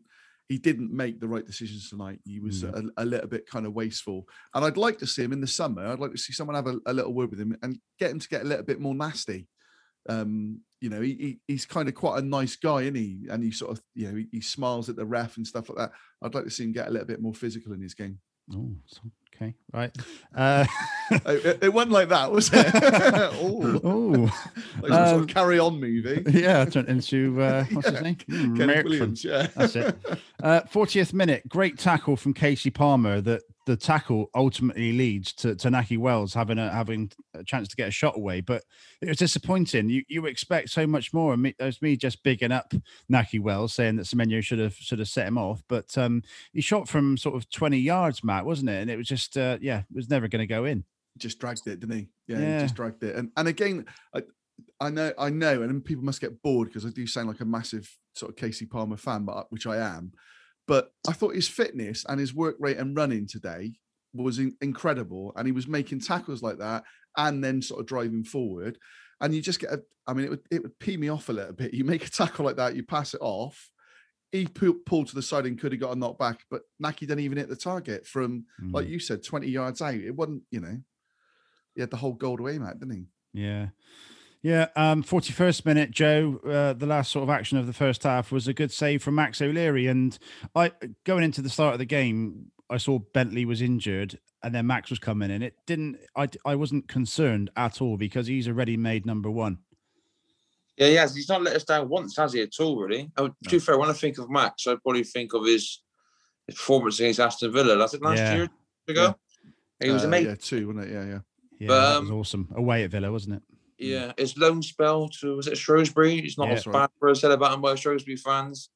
he 0.48 0.59
didn't 0.59 0.92
make 0.92 1.20
the 1.20 1.28
right 1.28 1.44
decisions 1.44 1.90
tonight. 1.90 2.20
He 2.24 2.40
was 2.40 2.62
a, 2.62 2.83
a 2.96 3.04
little 3.04 3.28
bit 3.28 3.46
kind 3.46 3.66
of 3.66 3.74
wasteful. 3.74 4.26
And 4.54 4.64
I'd 4.64 4.78
like 4.78 4.96
to 4.98 5.07
see 5.07 5.22
him 5.22 5.35
in 5.35 5.42
the 5.42 5.46
summer. 5.46 5.85
I'd 5.87 5.98
like 5.98 6.12
to 6.12 6.18
see 6.18 6.33
someone 6.33 6.57
have 6.57 6.68
a, 6.68 6.78
a 6.87 6.92
little 6.94 7.12
word 7.12 7.31
with 7.31 7.40
him 7.40 7.54
and 7.62 7.78
get 7.98 8.11
him 8.11 8.18
to 8.18 8.28
get 8.28 8.42
a 8.42 8.46
little 8.46 8.64
bit 8.64 8.81
more 8.81 8.94
nasty. 8.94 9.46
Um, 10.09 10.62
you 10.80 10.88
know, 10.90 11.00
he, 11.00 11.14
he 11.14 11.38
he's 11.48 11.66
kind 11.66 11.88
of 11.88 11.94
quite 11.94 12.18
a 12.22 12.26
nice 12.26 12.56
guy, 12.56 12.82
isn't 12.82 12.94
he? 12.94 13.26
And 13.30 13.42
he 13.42 13.50
sort 13.50 13.72
of, 13.72 13.82
you 13.94 14.08
know, 14.10 14.16
he, 14.16 14.26
he 14.32 14.40
smiles 14.40 14.88
at 14.88 14.96
the 14.96 15.06
ref 15.06 15.36
and 15.36 15.46
stuff 15.46 15.68
like 15.68 15.78
that. 15.78 15.92
I'd 16.22 16.34
like 16.34 16.44
to 16.44 16.50
see 16.50 16.64
him 16.64 16.72
get 16.72 16.88
a 16.88 16.90
little 16.90 17.06
bit 17.06 17.20
more 17.20 17.34
physical 17.34 17.72
in 17.72 17.80
his 17.80 17.94
game. 17.94 18.18
Oh, 18.54 18.70
okay. 19.34 19.54
Right. 19.72 19.94
Uh, 20.34 20.66
it, 21.26 21.58
it- 21.64 21.72
wasn't 21.72 21.92
like 21.92 22.10
that, 22.10 22.30
was 22.30 22.50
it? 22.52 22.66
oh, 22.74 23.80
oh, 23.82 24.10
like 24.82 24.92
some 24.92 25.06
sort 25.06 25.08
Um, 25.08 25.20
of 25.22 25.26
carry 25.28 25.58
on 25.58 25.80
movie. 25.80 26.22
yeah. 26.30 26.64
Turned 26.66 26.88
into, 26.90 27.40
uh, 27.40 27.64
what's 27.72 27.88
his 27.88 28.02
name? 28.02 28.16
Mm, 28.28 28.56
Kenneth 28.58 28.84
Williams, 28.84 29.24
yeah. 29.24 29.46
That's 29.56 29.74
it. 29.74 29.96
Uh, 30.42 30.60
40th 30.70 31.14
minute, 31.14 31.48
great 31.48 31.78
tackle 31.78 32.16
from 32.16 32.34
Kasey 32.34 32.72
Palmer. 32.72 33.22
That 33.22 33.40
the 33.68 33.76
tackle 33.76 34.31
ultimately 34.35 34.92
leads 34.92 35.35
to, 35.35 35.54
to 35.54 35.68
Nahki 35.68 35.98
Wells 35.98 36.33
having 36.33 36.59
a 36.59 36.72
having 36.72 37.12
a 37.35 37.44
chance 37.44 37.68
to 37.68 37.76
get 37.76 37.87
a 37.88 37.90
shot 37.90 38.16
away, 38.16 38.40
but 38.40 38.64
it 39.02 39.09
was 39.09 39.18
disappointing. 39.18 39.90
You 39.90 40.02
you 40.09 40.24
expect 40.24 40.70
so 40.70 40.87
much 40.87 41.12
more. 41.12 41.35
And 41.35 41.42
me, 41.42 41.54
there's 41.59 41.83
me 41.83 41.94
just 41.94 42.22
bigging 42.22 42.50
up 42.50 42.72
Nahki 43.12 43.38
Wells, 43.40 43.74
saying 43.74 43.96
that 43.96 44.07
Semenyo 44.07 44.42
should 44.42 44.59
have 44.59 44.74
should 44.74 45.00
have 45.00 45.09
set 45.09 45.26
him 45.28 45.37
off, 45.37 45.62
but 45.68 45.96
um, 45.98 46.22
he 46.54 46.62
shot 46.62 46.88
from 46.88 47.18
sort 47.18 47.37
of 47.37 47.48
20 47.50 47.76
yards, 47.78 48.24
Matt, 48.24 48.46
wasn't 48.46 48.70
it? 48.70 48.81
And 48.81 48.90
it 48.90 48.96
was 48.96 49.07
just 49.07 49.37
uh, 49.37 49.59
yeah, 49.61 49.81
it 49.81 49.94
was 49.94 50.09
never 50.09 50.28
going 50.28 50.40
to 50.40 50.46
go 50.46 50.64
in. 50.64 50.85
just 51.18 51.38
dragged 51.38 51.66
it, 51.66 51.81
didn't 51.81 51.94
he? 51.98 52.09
Yeah, 52.26 52.38
Yeah. 52.38 52.57
he 52.57 52.64
just 52.64 52.74
dragged 52.74 53.02
it. 53.04 53.16
And 53.16 53.31
and 53.37 53.48
again, 53.48 53.85
I 54.14 54.22
I 54.81 54.88
know 54.88 55.12
I 55.18 55.28
know, 55.28 55.61
and 55.62 55.85
people 55.85 56.04
must 56.04 56.22
get 56.22 56.40
bored 56.42 56.68
because 56.68 56.87
I 56.87 56.88
do 56.90 57.07
sound 57.07 57.28
like 57.28 57.40
a 57.40 57.44
massive 57.44 57.94
sort 58.14 58.31
of 58.31 58.37
Kasey 58.37 58.68
Palmer 58.68 58.96
fan, 58.96 59.26
but 59.26 59.52
which 59.52 59.66
I 59.66 59.76
am. 59.76 60.12
But 60.68 60.92
I 61.09 61.12
thought 61.12 61.35
his 61.35 61.48
fitness 61.48 62.04
and 62.09 62.20
his 62.20 62.33
work 62.35 62.57
rate 62.61 62.76
and 62.76 62.96
running 62.96 63.26
today 63.26 63.72
was 64.14 64.38
in- 64.38 64.57
incredible, 64.61 65.33
and 65.37 65.46
he 65.46 65.52
was 65.52 65.66
making 65.66 66.00
tackles 66.00 66.42
like 66.42 66.59
that 66.59 66.85
and 67.16 67.42
then 67.42 67.61
sort 67.62 67.81
of 67.81 67.87
driving 67.87 68.22
forward. 68.22 68.78
And 69.20 69.35
you 69.35 69.42
just 69.42 69.59
get 69.59 69.70
a, 69.72 69.83
I 70.07 70.12
mean, 70.12 70.26
it 70.26 70.31
would 70.31 70.42
it 70.50 70.62
would 70.62 70.78
pee 70.78 70.96
me 70.96 71.09
off 71.09 71.28
a 71.28 71.33
little 71.33 71.52
bit. 71.54 71.74
You 71.78 71.85
make 71.85 72.07
a 72.07 72.11
tackle 72.11 72.44
like 72.44 72.57
that, 72.57 72.76
you 72.76 72.85
pass 72.85 73.14
it 73.14 73.20
off. 73.20 73.70
He 74.31 74.46
pu- 74.46 74.83
pulled 74.85 75.09
to 75.09 75.14
the 75.14 75.22
side 75.22 75.46
and 75.46 75.59
could 75.59 75.72
have 75.72 75.81
got 75.81 75.96
a 75.96 75.98
knock 75.98 76.18
back, 76.18 76.44
but 76.50 76.61
Nahki 76.85 77.00
didn't 77.00 77.20
even 77.20 77.38
hit 77.38 77.48
the 77.48 77.57
target 77.57 78.07
from, 78.07 78.44
like 78.72 78.87
Mm, 78.87 78.90
you 78.90 78.98
said, 78.98 79.24
20 79.24 79.48
yards 79.48 79.81
out. 79.81 79.94
It 79.94 80.14
wasn't, 80.14 80.42
you 80.50 80.61
know, 80.61 80.76
he 81.74 81.81
had 81.81 81.90
the 81.90 81.96
whole 81.96 82.12
goal 82.12 82.37
to 82.37 82.48
aim 82.48 82.62
at, 82.62 82.78
didn't 82.78 82.94
he? 82.94 83.07
yeah. 83.33 83.68
Yeah, 84.42 84.68
um, 84.77 85.03
41st 85.03 85.66
minute, 85.66 85.90
Joe. 85.90 86.40
Uh, 86.46 86.72
the 86.72 86.87
last 86.87 87.11
sort 87.11 87.24
of 87.24 87.31
action 87.31 87.59
of 87.59 87.66
the 87.66 87.72
first 87.72 88.05
half 88.05 88.31
was 88.31 88.46
a 88.46 88.55
good 88.55 88.70
save 88.70 89.03
from 89.03 89.16
Max 89.16 89.42
O'Leary. 89.42 89.88
And 89.88 90.16
I, 90.55 90.70
going 91.05 91.24
into 91.24 91.42
the 91.42 91.51
start 91.51 91.72
of 91.72 91.79
the 91.81 91.85
game, 91.85 92.53
I 92.70 92.77
saw 92.77 93.01
Bentley 93.01 93.44
was 93.44 93.61
injured, 93.62 94.18
and 94.44 94.55
then 94.55 94.66
Max 94.66 94.90
was 94.90 95.01
coming 95.01 95.31
in. 95.31 95.42
It 95.42 95.55
didn't. 95.66 95.98
I, 96.14 96.29
I 96.44 96.55
wasn't 96.55 96.87
concerned 96.87 97.51
at 97.57 97.81
all 97.83 97.96
because 97.96 98.29
he's 98.29 98.46
a 98.46 98.55
ready-made 98.55 99.07
number 99.07 99.31
one. 99.31 99.59
Yeah, 100.77 100.87
he 100.87 100.94
has. 100.94 101.16
He's 101.16 101.29
not 101.29 101.42
let 101.42 101.57
us 101.57 101.64
down 101.64 101.88
once, 101.88 102.16
has 102.16 102.33
he, 102.33 102.40
at 102.42 102.61
all, 102.61 102.79
really? 102.81 103.11
Oh, 103.16 103.29
To 103.29 103.51
be 103.51 103.59
fair, 103.59 103.77
when 103.77 103.90
I 103.90 103.94
think 103.94 104.18
of 104.18 104.31
Max, 104.31 104.68
I 104.68 104.77
probably 104.77 105.03
think 105.03 105.35
of 105.35 105.44
his, 105.44 105.83
his 106.46 106.55
performance 106.55 107.01
against 107.01 107.18
Aston 107.18 107.53
Villa. 107.53 107.74
That's 107.77 107.94
it 107.94 108.03
last 108.03 108.18
Yeah. 108.18 108.35
year 108.37 108.48
ago. 108.87 109.16
He 109.83 109.90
was 109.90 110.05
Uh, 110.05 110.07
amazing. 110.09 110.29
Yeah, 110.29 110.35
two, 110.40 110.66
wasn't 110.68 110.85
it? 110.87 110.92
Yeah, 110.92 111.05
yeah. 111.07 111.18
Yeah, 111.59 111.66
But, 111.66 111.92
that 111.94 112.01
was 112.03 112.11
um, 112.11 112.16
awesome. 112.16 112.48
Away 112.55 112.85
at 112.85 112.92
Villa, 112.92 113.11
wasn't 113.11 113.35
it? 113.37 113.42
Yeah, 113.78 114.12
his 114.18 114.36
loan 114.36 114.62
spell 114.62 115.08
to 115.20 115.36
was 115.36 115.46
it 115.46 115.56
Shrewsbury? 115.56 116.18
It's 116.18 116.38
not 116.38 116.48
Yeah. 116.48 116.54
as 116.54 116.64
bad 116.64 116.90
for 116.98 117.08
us 117.08 117.20
said 117.20 117.30
about 117.30 117.54
him 117.54 117.60
by 117.60 117.74
Shrewsbury 117.76 118.16
fans. 118.16 118.70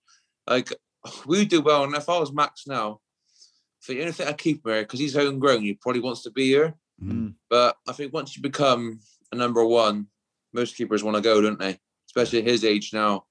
Like 0.46 0.72
we 1.26 1.44
do 1.44 1.60
well, 1.60 1.84
and 1.84 1.94
if 1.94 2.08
I 2.08 2.18
was 2.18 2.32
Max 2.32 2.66
now, 2.66 3.00
for 3.80 3.92
the 3.92 4.00
only 4.00 4.12
thing 4.12 4.28
I 4.28 4.32
keep 4.32 4.64
him 4.64 4.72
here 4.72 4.82
because 4.82 5.00
he's 5.00 5.14
homegrown, 5.14 5.62
he 5.62 5.74
probably 5.74 6.00
wants 6.00 6.22
to 6.22 6.30
be 6.30 6.46
here. 6.46 6.74
Mm. 7.02 7.34
But 7.50 7.76
I 7.88 7.92
think 7.92 8.12
once 8.12 8.36
you 8.36 8.42
become 8.42 9.00
a 9.32 9.36
number 9.36 9.64
one, 9.64 10.06
most 10.52 10.76
keepers 10.76 11.02
want 11.02 11.16
to 11.16 11.22
go, 11.22 11.40
don't 11.40 11.58
they? 11.58 11.78
Especially 12.06 12.38
at 12.38 12.46
his 12.46 12.64
age 12.64 12.92
now. 12.92 13.24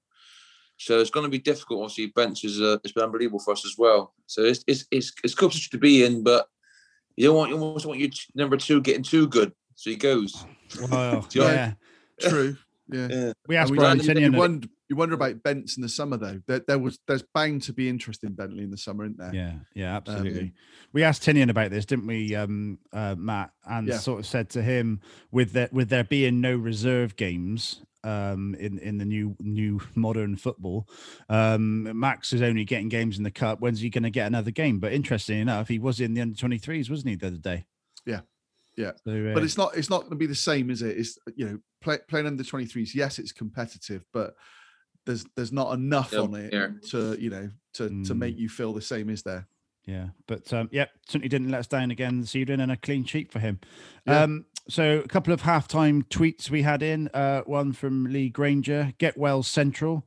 So 0.76 0.98
it's 1.00 1.10
going 1.10 1.24
to 1.24 1.30
be 1.30 1.38
difficult. 1.38 1.82
Obviously, 1.82 2.06
bench 2.08 2.44
is 2.44 2.60
uh, 2.60 2.78
it's 2.82 2.92
been 2.92 3.04
unbelievable 3.04 3.38
for 3.38 3.52
us 3.52 3.64
as 3.64 3.76
well. 3.78 4.14
So 4.26 4.42
it's 4.42 4.64
it's 4.66 4.84
it's 4.90 5.12
it's 5.24 5.34
good 5.34 5.50
position 5.50 5.70
to 5.70 5.78
be 5.78 6.04
in, 6.04 6.22
but 6.22 6.48
you 7.16 7.28
don't 7.28 7.36
want 7.36 7.50
you 7.50 7.58
almost 7.58 7.86
want 7.86 8.00
your 8.00 8.08
t- 8.08 8.18
number 8.34 8.56
two 8.56 8.80
getting 8.80 9.04
too 9.04 9.28
good. 9.28 9.52
So 9.76 9.90
he 9.90 9.96
goes. 9.96 10.44
Well, 10.90 11.22
Do 11.30 11.40
know- 11.40 11.46
yeah. 11.46 11.72
True. 12.20 12.56
Yeah. 12.88 13.08
Yeah. 13.10 13.32
We 13.48 13.56
asked 13.56 13.70
And 13.70 13.78
Brian 13.78 14.00
you, 14.00 14.20
you 14.20 14.32
wonder, 14.32 14.68
you 14.88 14.96
wonder 14.96 15.14
about 15.14 15.42
Bents 15.42 15.76
in 15.76 15.82
the 15.82 15.88
summer 15.88 16.16
though. 16.16 16.40
There, 16.46 16.60
there 16.66 16.78
was 16.78 16.98
there's 17.08 17.22
bound 17.34 17.62
to 17.62 17.72
be 17.72 17.88
interest 17.88 18.22
in 18.22 18.34
Bentley 18.34 18.64
in 18.64 18.70
the 18.70 18.76
summer, 18.76 19.04
isn't 19.04 19.18
there? 19.18 19.34
Yeah, 19.34 19.54
yeah, 19.74 19.96
absolutely. 19.96 20.40
Um, 20.40 20.52
we 20.92 21.02
asked 21.02 21.22
Tinnion 21.22 21.48
about 21.48 21.70
this, 21.70 21.86
didn't 21.86 22.06
we, 22.06 22.34
um, 22.34 22.78
uh, 22.92 23.14
Matt? 23.16 23.52
And 23.64 23.88
Yeah. 23.88 23.98
sort 23.98 24.20
of 24.20 24.26
said 24.26 24.50
to 24.50 24.62
him, 24.62 25.00
with 25.30 25.52
that 25.52 25.72
with 25.72 25.88
there 25.88 26.04
being 26.04 26.40
no 26.42 26.54
reserve 26.54 27.16
games, 27.16 27.82
um, 28.04 28.54
in 28.58 28.78
in 28.78 28.98
the 28.98 29.04
new 29.06 29.36
new 29.40 29.80
modern 29.94 30.36
football. 30.36 30.88
Um, 31.28 31.98
Max 31.98 32.32
is 32.32 32.42
only 32.42 32.64
getting 32.64 32.88
games 32.88 33.16
in 33.16 33.24
the 33.24 33.30
cup. 33.30 33.60
When's 33.60 33.80
he 33.80 33.88
going 33.90 34.02
to 34.02 34.10
get 34.10 34.26
another 34.26 34.50
game? 34.50 34.80
But 34.80 34.92
interesting 34.92 35.38
enough, 35.38 35.68
he 35.68 35.78
was 35.78 36.00
in 36.00 36.12
the 36.14 36.20
under 36.20 36.34
23s, 36.36 36.90
wasn't 36.90 37.10
he, 37.10 37.14
the 37.14 37.28
other 37.28 37.36
day? 37.36 37.64
Yeah. 38.04 38.20
Yeah. 38.76 38.92
So, 39.04 39.32
but 39.34 39.42
uh, 39.42 39.44
it's 39.44 39.58
not 39.58 39.76
it's 39.76 39.90
not 39.90 40.00
going 40.00 40.10
to 40.10 40.16
be 40.16 40.26
the 40.26 40.34
same, 40.34 40.70
is 40.70 40.82
it? 40.82 40.96
It's 40.98 41.18
you 41.36 41.46
know 41.46 41.58
play, 41.82 41.98
playing 42.08 42.26
under 42.26 42.42
23s. 42.42 42.94
Yes, 42.94 43.18
it's 43.18 43.32
competitive, 43.32 44.04
but 44.12 44.34
there's 45.04 45.24
there's 45.36 45.52
not 45.52 45.72
enough 45.74 46.12
Yeah, 46.12 46.20
on 46.20 46.34
it 46.34 46.52
yeah. 46.52 46.68
to 46.90 47.16
you 47.20 47.30
know 47.30 47.50
to 47.74 47.88
to 47.88 48.14
Mm. 48.14 48.18
make 48.18 48.38
you 48.38 48.48
feel 48.48 48.72
the 48.72 48.80
same, 48.82 49.10
is 49.10 49.22
there? 49.22 49.46
Yeah, 49.84 50.08
but 50.28 50.52
um, 50.52 50.68
yeah, 50.70 50.86
certainly 51.08 51.28
didn't 51.28 51.50
let 51.50 51.58
us 51.60 51.66
down 51.66 51.90
again 51.90 52.20
this 52.20 52.36
evening, 52.36 52.60
and 52.60 52.70
a 52.70 52.76
clean 52.76 53.04
sheet 53.04 53.32
for 53.32 53.40
him. 53.40 53.58
Yeah. 54.06 54.22
Um, 54.22 54.44
so 54.68 55.00
a 55.04 55.08
couple 55.08 55.32
of 55.34 55.42
halftime 55.42 56.04
tweets 56.04 56.50
we 56.50 56.62
had 56.62 56.82
in. 56.84 57.08
Uh, 57.12 57.40
one 57.42 57.72
from 57.72 58.04
Lee 58.04 58.28
Granger: 58.28 58.92
"Get 58.98 59.18
well 59.18 59.42
central." 59.42 60.06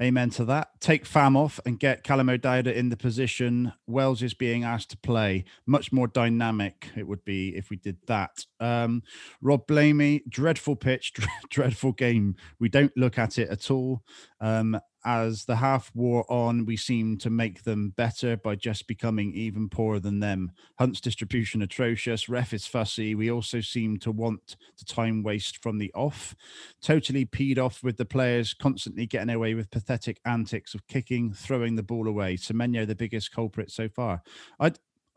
Amen 0.00 0.30
to 0.30 0.44
that. 0.46 0.80
Take 0.80 1.04
Fam 1.04 1.36
off 1.36 1.60
and 1.66 1.78
get 1.78 2.02
Callum 2.02 2.28
O'Dowda 2.28 2.74
in 2.74 2.88
the 2.88 2.96
position 2.96 3.72
Wells 3.86 4.22
is 4.22 4.34
being 4.34 4.64
asked 4.64 4.90
to 4.90 4.96
play. 4.96 5.44
Much 5.66 5.92
more 5.92 6.06
dynamic 6.06 6.88
it 6.96 7.06
would 7.06 7.24
be 7.24 7.54
if 7.56 7.70
we 7.70 7.76
did 7.76 7.98
that. 8.06 8.46
Um, 8.58 9.02
Rob 9.40 9.66
Blamey, 9.66 10.22
dreadful 10.28 10.76
pitch, 10.76 11.12
dreadful 11.50 11.92
game. 11.92 12.36
We 12.58 12.68
don't 12.68 12.96
look 12.96 13.18
at 13.18 13.38
it 13.38 13.50
at 13.50 13.70
all. 13.70 14.02
Um, 14.40 14.80
as 15.04 15.44
the 15.44 15.56
half 15.56 15.90
wore 15.94 16.30
on, 16.30 16.64
we 16.64 16.76
seemed 16.76 17.20
to 17.22 17.30
make 17.30 17.64
them 17.64 17.92
better 17.96 18.36
by 18.36 18.54
just 18.54 18.86
becoming 18.86 19.34
even 19.34 19.68
poorer 19.68 19.98
than 19.98 20.20
them. 20.20 20.52
Hunt's 20.78 21.00
distribution 21.00 21.62
atrocious. 21.62 22.28
Ref 22.28 22.52
is 22.52 22.66
fussy. 22.66 23.14
We 23.14 23.30
also 23.30 23.60
seem 23.60 23.98
to 23.98 24.12
want 24.12 24.56
to 24.76 24.84
time 24.84 25.22
waste 25.22 25.60
from 25.62 25.78
the 25.78 25.92
off. 25.94 26.36
Totally 26.80 27.26
peed 27.26 27.58
off 27.58 27.82
with 27.82 27.96
the 27.96 28.04
players 28.04 28.54
constantly 28.54 29.06
getting 29.06 29.30
away 29.34 29.54
with 29.54 29.70
pathetic 29.70 29.91
antics 30.24 30.74
of 30.74 30.86
kicking, 30.86 31.32
throwing 31.32 31.74
the 31.76 31.82
ball 31.82 32.08
away. 32.08 32.36
Semenyo, 32.36 32.86
the 32.86 32.94
biggest 32.94 33.32
culprit 33.32 33.70
so 33.70 33.88
far. 33.88 34.22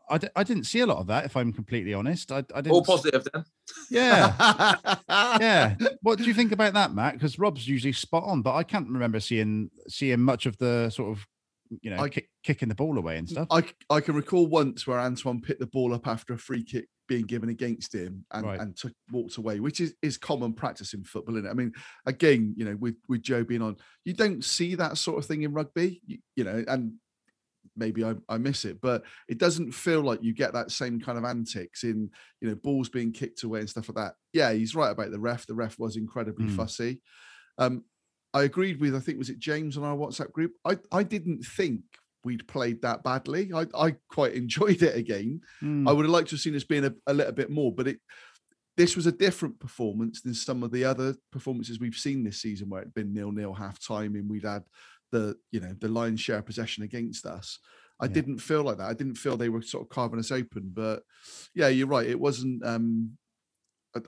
I, 0.08 0.20
I 0.36 0.44
didn't 0.44 0.64
see 0.64 0.80
a 0.80 0.86
lot 0.86 0.98
of 0.98 1.08
that, 1.08 1.24
if 1.24 1.36
I'm 1.36 1.52
completely 1.52 1.92
honest. 1.92 2.30
I, 2.30 2.38
I 2.54 2.60
didn't. 2.60 2.72
All 2.72 2.84
positive 2.84 3.26
then. 3.32 3.44
Yeah, 3.90 4.74
yeah. 5.08 5.74
What 6.02 6.18
do 6.18 6.24
you 6.24 6.34
think 6.34 6.52
about 6.52 6.74
that, 6.74 6.94
Matt? 6.94 7.14
Because 7.14 7.38
Rob's 7.38 7.66
usually 7.66 7.92
spot 7.92 8.24
on, 8.24 8.42
but 8.42 8.54
I 8.54 8.62
can't 8.62 8.88
remember 8.88 9.18
seeing 9.18 9.70
seeing 9.88 10.20
much 10.20 10.46
of 10.46 10.56
the 10.58 10.90
sort 10.90 11.10
of 11.10 11.26
you 11.82 11.90
know 11.90 11.98
I- 12.02 12.08
kick, 12.08 12.28
kicking 12.42 12.68
the 12.68 12.74
ball 12.74 12.98
away 12.98 13.16
and 13.18 13.28
stuff. 13.28 13.48
I, 13.50 13.64
I 13.90 14.00
can 14.00 14.14
recall 14.14 14.46
once 14.46 14.86
where 14.86 14.98
Antoine 14.98 15.40
picked 15.40 15.60
the 15.60 15.66
ball 15.66 15.94
up 15.94 16.06
after 16.06 16.34
a 16.34 16.38
free 16.38 16.64
kick 16.64 16.88
being 17.08 17.24
given 17.24 17.48
against 17.50 17.94
him 17.94 18.24
and, 18.32 18.44
Right. 18.46 18.58
and 18.60 18.76
took 18.76 18.92
walked 19.12 19.36
away, 19.36 19.60
which 19.60 19.80
is, 19.80 19.94
is 20.02 20.18
common 20.18 20.52
practice 20.52 20.92
in 20.92 21.04
football. 21.04 21.36
Isn't 21.36 21.46
it? 21.46 21.50
I 21.50 21.54
mean, 21.54 21.72
again, 22.04 22.54
you 22.56 22.64
know, 22.64 22.76
with 22.76 22.96
with 23.08 23.22
Joe 23.22 23.44
being 23.44 23.62
on, 23.62 23.76
you 24.04 24.12
don't 24.12 24.44
see 24.44 24.74
that 24.74 24.98
sort 24.98 25.18
of 25.18 25.24
thing 25.26 25.42
in 25.42 25.52
rugby, 25.52 26.00
you, 26.06 26.18
you 26.34 26.44
know, 26.44 26.64
and 26.66 26.94
maybe 27.76 28.02
I, 28.04 28.14
I 28.28 28.38
miss 28.38 28.64
it, 28.64 28.80
but 28.80 29.04
it 29.28 29.38
doesn't 29.38 29.72
feel 29.72 30.00
like 30.00 30.22
you 30.22 30.32
get 30.32 30.54
that 30.54 30.70
same 30.70 30.98
kind 30.98 31.18
of 31.18 31.24
antics 31.24 31.84
in, 31.84 32.10
you 32.40 32.48
know, 32.48 32.54
balls 32.54 32.88
being 32.88 33.12
kicked 33.12 33.42
away 33.42 33.60
and 33.60 33.68
stuff 33.68 33.88
like 33.88 33.96
that. 33.96 34.14
Yeah, 34.32 34.52
he's 34.52 34.74
right 34.74 34.90
about 34.90 35.10
the 35.10 35.20
ref. 35.20 35.46
The 35.46 35.54
ref 35.54 35.78
was 35.78 35.96
incredibly 35.96 36.46
Mm. 36.46 36.56
fussy. 36.56 37.00
Um, 37.58 37.84
I 38.36 38.42
agreed 38.44 38.80
with, 38.80 38.94
I 38.94 39.00
think, 39.00 39.18
was 39.18 39.30
it 39.30 39.38
James 39.38 39.76
on 39.76 39.84
our 39.84 39.96
WhatsApp 39.96 40.32
group? 40.32 40.52
I, 40.64 40.78
I 40.92 41.02
didn't 41.02 41.42
think 41.44 41.80
we'd 42.24 42.46
played 42.48 42.82
that 42.82 43.02
badly. 43.02 43.50
I, 43.54 43.66
I 43.74 43.94
quite 44.10 44.34
enjoyed 44.42 44.82
it 44.82 44.96
again. 44.96 45.40
Hmm, 45.60 45.86
I 45.88 45.92
would 45.92 46.04
have 46.04 46.12
liked 46.12 46.28
to 46.30 46.34
have 46.36 46.40
seen 46.40 46.56
us 46.56 46.64
being 46.64 46.84
a, 46.84 46.94
a 47.06 47.14
little 47.14 47.32
bit 47.32 47.50
more, 47.50 47.72
but 47.72 47.88
it 47.88 47.98
this 48.76 48.94
was 48.94 49.06
a 49.06 49.12
different 49.12 49.58
performance 49.58 50.20
than 50.20 50.34
some 50.34 50.62
of 50.62 50.70
the 50.70 50.84
other 50.84 51.14
performances 51.32 51.80
we've 51.80 51.94
seen 51.96 52.22
this 52.22 52.42
season 52.42 52.68
where 52.68 52.82
it'd 52.82 52.92
been 52.92 53.14
nil 53.14 53.32
nil 53.32 53.54
half 53.54 53.78
time 53.80 54.14
and 54.16 54.28
we'd 54.28 54.44
had 54.44 54.64
the 55.12 55.34
you 55.50 55.60
know 55.60 55.74
the 55.80 55.88
lion's 55.88 56.20
share 56.20 56.42
possession 56.42 56.82
against 56.84 57.24
us. 57.24 57.58
I 58.00 58.04
Yeah. 58.04 58.12
didn't 58.12 58.38
feel 58.40 58.62
like 58.64 58.76
that. 58.76 58.90
I 58.90 58.92
didn't 58.92 59.14
feel 59.16 59.36
they 59.38 59.48
were 59.48 59.62
sort 59.62 59.84
of 59.84 59.88
carving 59.88 60.18
us 60.18 60.30
open. 60.30 60.72
But 60.74 61.02
yeah, 61.54 61.68
you're 61.68 61.86
right. 61.86 62.06
It 62.06 62.20
wasn't 62.20 62.66
um 62.66 63.16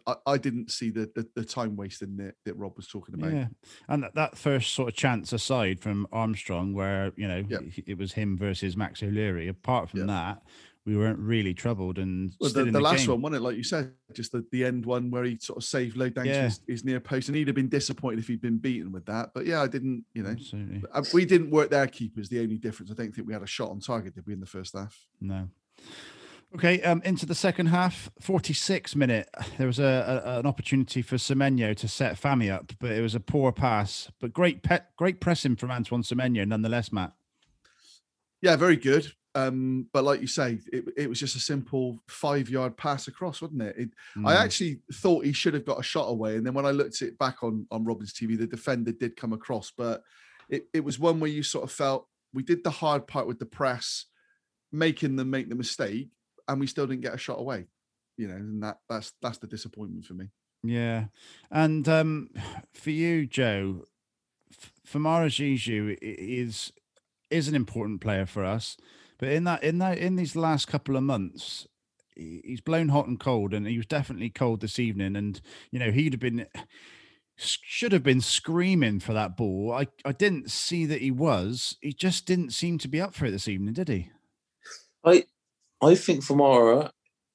I, 0.06 0.14
I- 0.26 0.38
didn't 0.38 0.70
see 0.70 0.90
the, 0.90 1.10
the 1.14 1.26
the 1.34 1.44
time 1.44 1.76
wasting 1.76 2.16
that, 2.18 2.34
that 2.44 2.54
Rob 2.56 2.76
was 2.76 2.86
talking 2.88 3.14
about. 3.14 3.32
Yeah, 3.32 3.46
and 3.88 4.02
that, 4.02 4.14
that 4.14 4.36
first 4.38 4.72
sort 4.74 4.88
of 4.88 4.94
chance 4.96 5.32
aside 5.32 5.80
from 5.80 6.06
Armstrong, 6.12 6.74
where 6.74 7.12
you 7.16 7.26
know 7.28 7.44
Yep. 7.48 7.62
he- 7.72 7.84
it 7.86 7.98
was 7.98 8.12
him 8.12 8.36
versus 8.38 8.76
Max 8.76 9.02
O'Leary. 9.02 9.48
Apart 9.48 9.90
from 9.90 10.00
Yep. 10.00 10.06
that, 10.08 10.42
we 10.86 10.96
weren't 10.96 11.18
really 11.18 11.52
troubled 11.52 11.98
and 11.98 12.32
Well, 12.40 12.50
the, 12.50 12.64
the 12.64 12.80
last 12.80 13.00
game. 13.00 13.10
one, 13.10 13.20
wasn't 13.22 13.42
it? 13.42 13.44
Like 13.44 13.56
you 13.56 13.62
said, 13.62 13.92
just 14.14 14.32
the, 14.32 14.42
the 14.52 14.64
end 14.64 14.86
one 14.86 15.10
where 15.10 15.24
he 15.24 15.36
sort 15.38 15.58
of 15.58 15.64
saved 15.64 15.98
low 15.98 16.08
down 16.08 16.24
Yeah. 16.24 16.44
his, 16.44 16.60
his 16.66 16.84
near 16.84 16.98
post, 16.98 17.28
and 17.28 17.36
he'd 17.36 17.46
have 17.48 17.54
been 17.56 17.68
disappointed 17.68 18.20
if 18.20 18.28
he'd 18.28 18.40
been 18.40 18.56
beaten 18.56 18.90
with 18.90 19.04
that. 19.06 19.30
But 19.34 19.44
yeah, 19.44 19.60
I 19.60 19.66
didn't. 19.66 20.04
You 20.14 20.22
know, 20.22 20.30
Absolutely. 20.30 20.82
Uh, 20.90 21.02
we 21.12 21.26
didn't 21.26 21.50
work 21.50 21.68
their 21.70 21.86
keepers. 21.88 22.28
The 22.30 22.40
only 22.40 22.56
difference, 22.56 22.90
I 22.90 22.94
don't 22.94 23.14
think 23.14 23.26
we 23.26 23.34
had 23.34 23.42
a 23.42 23.46
shot 23.46 23.70
on 23.70 23.80
target, 23.80 24.14
did 24.14 24.26
we, 24.26 24.32
in 24.32 24.40
the 24.40 24.46
first 24.46 24.74
half? 24.74 24.96
No. 25.20 25.48
Okay, 26.54 26.80
um, 26.82 27.02
into 27.04 27.26
the 27.26 27.34
second 27.34 27.66
half, 27.66 28.08
46 28.20 28.96
minute. 28.96 29.28
There 29.58 29.66
was 29.66 29.78
a, 29.78 30.22
a 30.24 30.38
an 30.38 30.46
opportunity 30.46 31.02
for 31.02 31.16
Semenyo 31.16 31.76
to 31.76 31.88
set 31.88 32.18
Fami 32.18 32.50
up, 32.50 32.72
but 32.80 32.90
it 32.92 33.02
was 33.02 33.14
a 33.14 33.20
poor 33.20 33.52
pass. 33.52 34.10
But 34.18 34.32
great 34.32 34.62
pe- 34.62 34.80
great 34.96 35.20
pressing 35.20 35.56
from 35.56 35.70
Antoine 35.70 36.02
Semenyo, 36.02 36.48
nonetheless, 36.48 36.90
Matt. 36.90 37.12
Yeah, 38.40 38.56
very 38.56 38.76
good. 38.76 39.12
Um, 39.34 39.88
but 39.92 40.04
like 40.04 40.20
you 40.20 40.26
say, 40.26 40.58
it, 40.72 40.84
it 40.96 41.08
was 41.08 41.20
just 41.20 41.36
a 41.36 41.40
simple 41.40 42.02
five 42.08 42.48
yard 42.48 42.76
pass 42.76 43.08
across, 43.08 43.42
wasn't 43.42 43.62
it? 43.62 43.76
it 43.76 43.90
I 44.24 44.34
Mm, 44.34 44.42
actually 44.42 44.80
thought 44.94 45.24
he 45.24 45.32
should 45.32 45.54
have 45.54 45.66
got 45.66 45.78
a 45.78 45.82
shot 45.82 46.06
away, 46.08 46.36
and 46.36 46.46
then 46.46 46.54
when 46.54 46.66
I 46.66 46.70
looked 46.70 47.02
it 47.02 47.18
back 47.18 47.42
on 47.42 47.66
on 47.70 47.84
Robin's 47.84 48.12
TV, 48.12 48.38
the 48.38 48.46
defender 48.46 48.92
did 48.92 49.16
come 49.16 49.32
across, 49.32 49.70
but 49.70 50.02
it, 50.48 50.64
it 50.72 50.82
was 50.82 50.98
one 50.98 51.20
where 51.20 51.30
you 51.30 51.42
sort 51.42 51.64
of 51.64 51.70
felt 51.70 52.08
we 52.32 52.42
did 52.42 52.64
the 52.64 52.70
hard 52.70 53.06
part 53.06 53.26
with 53.26 53.38
the 53.38 53.46
press, 53.46 54.06
making 54.72 55.16
them 55.16 55.30
make 55.30 55.48
the 55.48 55.54
mistake, 55.54 56.08
and 56.48 56.58
we 56.60 56.66
still 56.66 56.86
didn't 56.86 57.02
get 57.02 57.14
a 57.14 57.18
shot 57.18 57.38
away. 57.38 57.66
You 58.16 58.28
know, 58.28 58.34
and 58.34 58.62
that 58.62 58.78
that's 58.88 59.12
that's 59.22 59.38
the 59.38 59.46
disappointment 59.46 60.04
for 60.04 60.14
me. 60.14 60.30
Yeah, 60.64 61.06
and 61.50 61.88
um, 61.88 62.30
for 62.74 62.90
you, 62.90 63.26
Joe, 63.26 63.84
F- 64.52 64.72
Famara 64.86 65.26
Zizou 65.28 65.92
i- 65.92 65.98
is 66.00 66.72
is 67.30 67.46
an 67.48 67.54
important 67.54 68.00
player 68.00 68.26
for 68.26 68.44
us, 68.44 68.76
but 69.18 69.28
in 69.28 69.44
that 69.44 69.62
in 69.62 69.78
that 69.78 69.98
in 69.98 70.16
these 70.16 70.34
last 70.34 70.66
couple 70.66 70.96
of 70.96 71.02
months, 71.04 71.66
he's 72.16 72.60
blown 72.60 72.88
hot 72.88 73.06
and 73.06 73.20
cold, 73.20 73.54
and 73.54 73.66
he 73.66 73.76
was 73.76 73.86
definitely 73.86 74.30
cold 74.30 74.60
this 74.60 74.78
evening. 74.80 75.14
And 75.14 75.40
you 75.70 75.78
know 75.78 75.92
he'd 75.92 76.14
have 76.14 76.20
been 76.20 76.46
should 77.36 77.92
have 77.92 78.02
been 78.02 78.20
screaming 78.20 78.98
for 78.98 79.12
that 79.12 79.36
ball. 79.36 79.72
I 79.72 79.86
I 80.04 80.10
didn't 80.10 80.50
see 80.50 80.86
that 80.86 81.00
he 81.02 81.12
was. 81.12 81.76
He 81.80 81.92
just 81.92 82.26
didn't 82.26 82.50
seem 82.50 82.78
to 82.78 82.88
be 82.88 83.00
up 83.00 83.14
for 83.14 83.26
it 83.26 83.30
this 83.30 83.46
evening, 83.46 83.74
did 83.74 83.88
he? 83.88 84.10
I 85.04 85.24
I 85.82 85.94
think 85.94 86.24
Famara, 86.24 86.90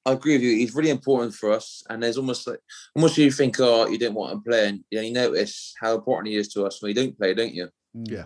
I 0.06 0.12
agree 0.12 0.34
with 0.34 0.42
you. 0.42 0.56
He's 0.56 0.74
really 0.74 0.90
important 0.90 1.34
for 1.34 1.50
us, 1.52 1.82
and 1.88 2.02
there's 2.02 2.18
almost 2.18 2.46
like 2.46 2.60
almost 2.94 3.16
you 3.16 3.30
think, 3.30 3.56
oh, 3.58 3.86
you 3.88 3.98
didn't 3.98 4.14
want 4.16 4.32
him 4.32 4.42
playing. 4.42 4.84
You 4.90 4.98
know, 4.98 5.04
you 5.04 5.12
notice 5.12 5.74
how 5.80 5.94
important 5.94 6.28
he 6.30 6.36
is 6.36 6.48
to 6.48 6.64
us 6.64 6.82
when 6.82 6.90
he 6.90 6.94
don't 6.94 7.16
play, 7.16 7.32
don't 7.34 7.54
you? 7.54 7.68
Yeah. 7.94 8.24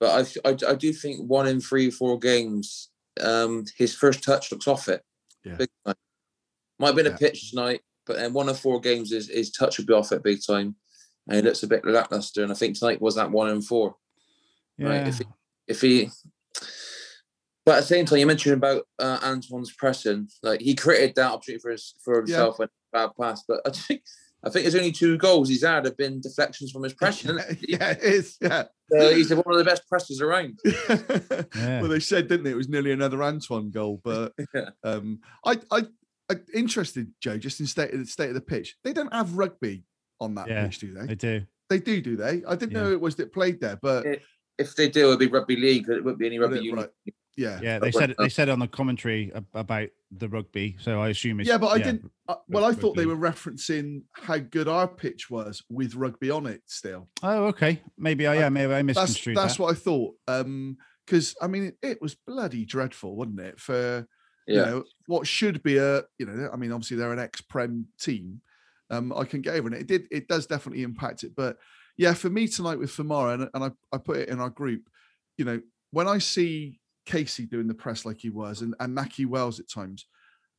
But 0.00 0.34
I, 0.44 0.56
I 0.68 0.74
do 0.74 0.92
think 0.92 1.20
one 1.28 1.46
in 1.46 1.60
three, 1.60 1.90
four 1.90 2.18
games, 2.18 2.88
um, 3.20 3.64
his 3.76 3.94
first 3.94 4.22
touch 4.24 4.50
looks 4.50 4.66
off 4.66 4.88
it. 4.88 5.02
Yeah. 5.44 5.56
Big 5.56 5.68
time. 5.86 5.94
Might 6.78 6.86
have 6.88 6.96
been 6.96 7.06
Yeah. 7.06 7.14
a 7.14 7.18
pitch 7.18 7.50
tonight, 7.50 7.82
but 8.06 8.16
then 8.16 8.32
one 8.32 8.48
of 8.48 8.58
four 8.58 8.80
games 8.80 9.12
is 9.12 9.28
his 9.28 9.50
touch 9.50 9.78
will 9.78 9.84
be 9.86 9.92
off 9.92 10.10
it 10.12 10.22
big 10.24 10.40
time, 10.44 10.74
and 11.28 11.36
he 11.36 11.42
looks 11.42 11.62
a 11.62 11.68
bit 11.68 11.84
lackluster. 11.84 12.42
And 12.42 12.50
I 12.50 12.54
think 12.54 12.76
tonight 12.78 13.00
was 13.00 13.14
that 13.16 13.30
one 13.30 13.50
in 13.50 13.60
four. 13.62 13.94
Right, 14.78 15.06
if 15.06 15.18
he- 15.18 15.24
If 15.68 15.80
he, 15.82 16.10
but 17.66 17.76
at 17.76 17.80
the 17.80 17.86
same 17.86 18.06
time, 18.06 18.18
you 18.18 18.26
mentioned 18.26 18.54
about 18.54 18.84
uh, 18.98 19.18
Antoine's 19.22 19.72
pressing. 19.72 20.28
Like 20.42 20.60
he 20.60 20.74
created 20.74 21.14
that 21.16 21.32
opportunity 21.32 21.60
for 21.60 21.70
his, 21.70 21.94
for 22.02 22.16
himself 22.16 22.58
when 22.58 22.68
bad 22.92 23.10
pass, 23.18 23.44
but 23.46 23.60
I 23.66 23.70
think 23.70 24.02
I 24.42 24.48
think 24.48 24.64
there's 24.64 24.74
only 24.74 24.92
two 24.92 25.18
goals 25.18 25.48
he's 25.48 25.64
had 25.64 25.84
have 25.84 25.96
been 25.96 26.20
deflections 26.20 26.70
from 26.70 26.82
his 26.82 26.94
pressing. 26.94 27.36
yeah, 27.60 27.90
it 27.90 28.02
is. 28.02 28.38
Yeah. 28.40 28.64
So 28.90 29.14
he's 29.14 29.32
one 29.32 29.44
of 29.46 29.58
the 29.58 29.64
best 29.64 29.86
pressers 29.88 30.20
around. 30.20 30.58
Yeah. 30.64 31.80
Well, 31.80 31.88
they 31.88 32.00
said, 32.00 32.28
didn't 32.28 32.44
they? 32.44 32.50
It 32.50 32.56
was 32.56 32.68
nearly 32.68 32.92
another 32.92 33.22
Antoine 33.22 33.70
goal. 33.70 34.00
But 34.02 34.32
Yeah. 34.54 34.70
um, 34.82 35.20
I, 35.44 35.58
I, 35.70 35.86
I, 36.30 36.36
interested, 36.54 37.08
Joe, 37.20 37.36
just 37.36 37.60
in 37.60 37.66
state 37.66 37.92
of 37.92 38.00
the 38.00 38.06
state 38.06 38.28
of 38.28 38.34
the 38.34 38.40
pitch. 38.40 38.76
They 38.82 38.92
don't 38.92 39.12
have 39.12 39.36
rugby 39.36 39.84
on 40.20 40.34
that 40.36 40.48
Yeah, 40.48 40.64
pitch, 40.64 40.78
do 40.78 40.94
they? 40.94 41.12
I 41.12 41.14
do. 41.14 41.42
They 41.68 41.78
do, 41.78 42.00
do 42.00 42.16
they? 42.16 42.42
I 42.46 42.56
didn't 42.56 42.72
know 42.72 42.90
it 42.90 43.00
was 43.00 43.16
that 43.16 43.32
played 43.32 43.60
there, 43.60 43.78
but 43.80 44.04
Yeah. 44.06 44.16
If 44.58 44.74
they 44.76 44.90
do, 44.90 45.04
it'll 45.04 45.16
be 45.16 45.26
rugby 45.26 45.56
league. 45.56 45.88
It 45.88 46.04
won't 46.04 46.18
be 46.18 46.26
any 46.26 46.38
rugby 46.38 46.58
union. 46.58 46.76
Right. 46.76 47.14
Yeah. 47.36 47.58
Yeah, 47.62 47.78
they 47.78 47.90
said 47.92 48.14
they 48.18 48.28
said 48.28 48.48
on 48.48 48.58
the 48.58 48.68
commentary 48.68 49.30
about 49.54 49.88
the 50.10 50.28
rugby, 50.28 50.76
so 50.80 51.00
I 51.00 51.08
assume 51.10 51.40
it's 51.40 51.48
Yeah, 51.48 51.58
but 51.58 51.68
I 51.68 51.78
didn't. 51.78 52.10
Uh, 52.28 52.36
well, 52.48 52.64
I 52.64 52.68
rug- 52.68 52.80
thought 52.80 52.96
they 52.96 53.06
were 53.06 53.16
referencing 53.16 54.02
how 54.12 54.38
good 54.38 54.68
our 54.68 54.88
pitch 54.88 55.30
was 55.30 55.62
with 55.70 55.94
rugby 55.94 56.30
on 56.30 56.46
it. 56.46 56.62
Still, 56.66 57.08
Oh, 57.22 57.44
okay. 57.46 57.82
Maybe 57.96 58.26
I 58.26 58.34
yeah, 58.36 58.48
maybe 58.48 58.72
I 58.72 58.82
that's 58.82 58.86
misconstrued 58.98 59.36
that's 59.36 59.56
that. 59.56 59.62
what 59.62 59.72
I 59.72 59.78
thought. 59.78 60.14
Um, 60.28 60.76
because 61.06 61.34
I 61.40 61.46
mean, 61.46 61.72
it 61.82 62.00
was 62.02 62.14
bloody 62.14 62.64
dreadful, 62.64 63.16
wasn't 63.16 63.40
it? 63.40 63.60
For 63.60 64.06
you 64.46 64.56
Yeah. 64.56 64.64
know 64.64 64.84
what 65.06 65.26
should 65.26 65.62
be 65.62 65.76
a 65.76 66.02
you 66.18 66.26
know, 66.26 66.50
I 66.52 66.56
mean, 66.56 66.72
obviously 66.72 66.96
they're 66.96 67.12
an 67.12 67.18
ex-prem 67.18 67.86
team. 68.00 68.40
Um, 68.90 69.12
I 69.16 69.24
can 69.24 69.40
get 69.40 69.54
over 69.54 69.68
it. 69.68 69.74
It 69.82 69.86
did. 69.86 70.08
It 70.10 70.26
does 70.26 70.46
definitely 70.46 70.82
impact 70.82 71.22
it, 71.22 71.36
but 71.36 71.56
yeah, 71.96 72.14
for 72.14 72.28
me 72.30 72.48
tonight 72.48 72.78
with 72.80 72.90
Famara, 72.90 73.34
and, 73.34 73.48
and 73.54 73.64
I, 73.64 73.70
I 73.94 73.98
put 73.98 74.16
it 74.16 74.28
in 74.30 74.40
our 74.40 74.50
group, 74.50 74.82
you 75.36 75.44
know, 75.44 75.60
when 75.92 76.08
I 76.08 76.18
see 76.18 76.79
Kasey 77.10 77.48
doing 77.48 77.66
the 77.66 77.74
press 77.74 78.04
like 78.04 78.20
he 78.20 78.30
was 78.30 78.62
and, 78.62 78.74
and 78.78 78.96
Nahki 78.96 79.26
Wells 79.26 79.58
at 79.58 79.68
times, 79.68 80.06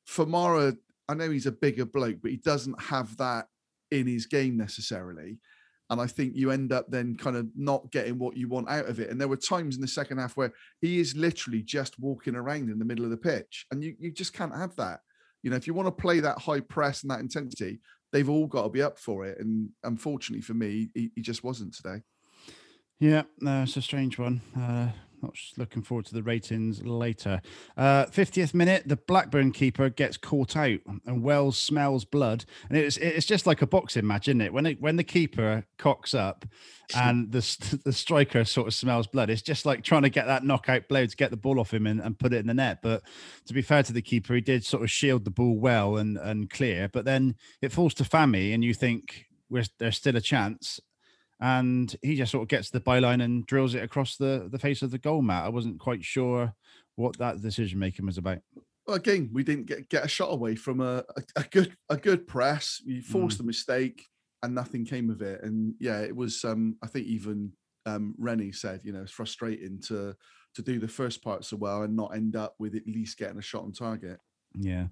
Famara, 0.08 0.78
I 1.08 1.14
know 1.14 1.30
he's 1.30 1.46
a 1.46 1.52
bigger 1.52 1.86
bloke, 1.86 2.18
but 2.22 2.32
he 2.32 2.38
doesn't 2.38 2.82
have 2.82 3.16
that 3.18 3.48
in 3.92 4.08
his 4.08 4.26
game 4.26 4.58
necessarily. 4.58 5.40
And 5.90 6.00
I 6.00 6.08
think 6.08 6.36
you 6.36 6.52
end 6.52 6.72
up 6.72 6.90
then 6.90 7.16
kind 7.18 7.36
of 7.36 7.48
not 7.56 7.92
getting 7.92 8.18
what 8.18 8.38
you 8.38 8.48
want 8.48 8.70
out 8.70 8.86
of 8.86 9.00
it. 9.00 9.10
And 9.10 9.20
there 9.20 9.28
were 9.28 9.36
times 9.36 9.76
in 9.76 9.82
the 9.82 9.88
second 9.88 10.20
half 10.20 10.38
where 10.38 10.54
he 10.80 11.00
is 11.00 11.18
literally 11.18 11.62
just 11.62 12.00
walking 12.00 12.36
around 12.36 12.70
in 12.70 12.80
the 12.80 12.86
middle 12.86 13.04
of 13.04 13.12
the 13.12 13.18
pitch. 13.18 13.66
And 13.72 13.84
you, 13.84 13.96
you 14.00 14.10
just 14.10 14.32
can't 14.32 14.56
have 14.56 14.74
that. 14.78 15.02
You 15.44 15.50
know, 15.50 15.58
if 15.58 15.68
you 15.68 15.74
want 15.74 15.88
to 15.88 16.02
play 16.02 16.22
that 16.22 16.40
high 16.40 16.62
press 16.62 17.02
and 17.02 17.12
that 17.12 17.20
intensity, 17.20 17.82
they've 18.14 18.30
all 18.30 18.48
got 18.48 18.64
to 18.64 18.70
be 18.70 18.82
up 18.82 18.98
for 19.00 19.26
it. 19.26 19.40
And 19.40 19.70
unfortunately 19.84 20.42
for 20.42 20.54
me, 20.54 20.90
he, 20.94 21.12
he 21.16 21.22
just 21.22 21.44
wasn't 21.44 21.74
today. 21.74 22.04
Yeah, 23.00 23.24
no, 23.42 23.64
it's 23.64 23.76
a 23.76 23.82
strange 23.82 24.18
one. 24.18 24.42
Uh, 24.58 24.90
not 25.22 25.36
looking 25.58 25.82
forward 25.82 26.06
to 26.08 26.14
the 26.14 26.24
ratings 26.24 26.84
later. 26.84 27.42
Uh, 27.78 28.06
50th 28.06 28.54
minute, 28.54 28.84
the 28.88 28.96
Blackburn 28.96 29.52
keeper 29.52 29.90
gets 29.90 30.18
caught 30.18 30.56
out, 30.56 30.80
and 31.06 31.24
Wells 31.24 31.58
smells 31.58 32.06
blood, 32.06 32.46
and 32.70 32.78
it's 32.78 32.98
it's 32.98 33.26
just 33.26 33.46
like 33.46 33.62
a 33.62 33.68
boxing 33.68 34.08
match, 34.08 34.28
isn't 34.28 34.42
it? 34.42 34.54
When 34.54 34.66
it 34.66 34.82
when 34.82 34.96
the 34.96 35.04
keeper 35.04 35.66
cocks 35.78 36.14
up, 36.14 36.46
and 36.96 37.32
the 37.32 37.80
the 37.86 37.94
striker 37.94 38.44
sort 38.46 38.68
of 38.68 38.74
smells 38.74 39.08
blood, 39.08 39.30
it's 39.30 39.42
just 39.42 39.66
like 39.66 39.84
trying 39.84 40.04
to 40.04 40.10
get 40.10 40.26
that 40.28 40.44
knockout 40.44 40.88
blow 40.88 41.06
to 41.06 41.16
get 41.16 41.32
the 41.32 41.38
ball 41.38 41.60
off 41.60 41.74
him 41.74 41.88
and, 41.88 42.00
and 42.00 42.20
put 42.20 42.34
it 42.34 42.40
in 42.40 42.48
the 42.48 42.54
net. 42.54 42.80
But 42.82 43.04
to 43.48 43.54
be 43.54 43.62
fair 43.62 43.84
to 43.84 43.94
the 43.94 44.02
keeper, 44.02 44.34
he 44.34 44.42
did 44.42 44.66
sort 44.66 44.84
of 44.84 44.92
shield 44.92 45.26
the 45.26 45.32
ball 45.32 45.58
well 45.58 45.98
and 45.98 46.18
and 46.18 46.50
clear. 46.50 46.90
But 46.90 47.06
then 47.06 47.36
it 47.62 47.72
falls 47.72 47.94
to 47.96 48.04
Fami, 48.04 48.54
and 48.54 48.64
you 48.64 48.74
think 48.74 49.28
there's 49.50 49.98
still 49.98 50.16
a 50.16 50.22
chance 50.22 50.80
and 51.42 51.96
he 52.04 52.16
just 52.16 52.32
sort 52.32 52.44
of 52.44 52.48
gets 52.48 52.70
the 52.70 52.80
byline 52.80 53.22
and 53.24 53.46
drills 53.48 53.74
it 53.74 53.84
across 53.84 54.16
the 54.16 54.48
the 54.52 54.60
face 54.60 54.82
of 54.82 54.92
the 54.92 55.00
goal 55.00 55.22
mat. 55.22 55.46
I 55.46 55.50
wasn't 55.50 55.80
quite 55.80 56.04
sure 56.04 56.54
what 56.96 57.18
that 57.18 57.42
decision 57.42 57.80
making 57.80 58.06
was 58.06 58.18
about. 58.18 58.40
Well, 58.86 58.98
again, 58.98 59.30
we 59.34 59.44
didn't 59.44 59.66
get, 59.66 59.90
get 59.90 60.06
a 60.06 60.08
shot 60.08 60.32
away 60.32 60.56
from 60.56 60.82
a, 60.82 61.04
a, 61.18 61.24
a 61.38 61.44
good 61.44 61.76
a 61.90 61.98
good 61.98 62.28
press. 62.28 62.82
We 62.86 63.02
forced 63.02 63.38
mm. 63.38 63.42
a 63.42 63.46
mistake 63.46 64.08
and 64.44 64.56
nothing 64.56 64.86
came 64.86 65.10
of 65.10 65.22
it. 65.22 65.44
And 65.44 65.74
yeah, 65.80 66.02
it 66.02 66.16
was 66.16 66.44
um 66.46 66.78
I 66.84 66.88
think 66.88 67.08
even 67.08 67.52
um 67.88 68.14
Rennie 68.20 68.52
said, 68.52 68.82
you 68.84 68.94
know, 68.94 69.02
it's 69.02 69.12
frustrating 69.12 69.82
to 69.88 70.16
to 70.56 70.62
do 70.62 70.80
the 70.80 70.88
first 70.88 71.24
part 71.24 71.46
so 71.46 71.58
well 71.58 71.84
and 71.84 71.96
not 71.96 72.16
end 72.16 72.36
up 72.36 72.56
with 72.60 72.76
at 72.76 72.86
least 72.86 73.18
getting 73.18 73.40
a 73.40 73.42
shot 73.42 73.64
on 73.64 73.72
target. 73.72 74.20
Yeah. 74.54 74.88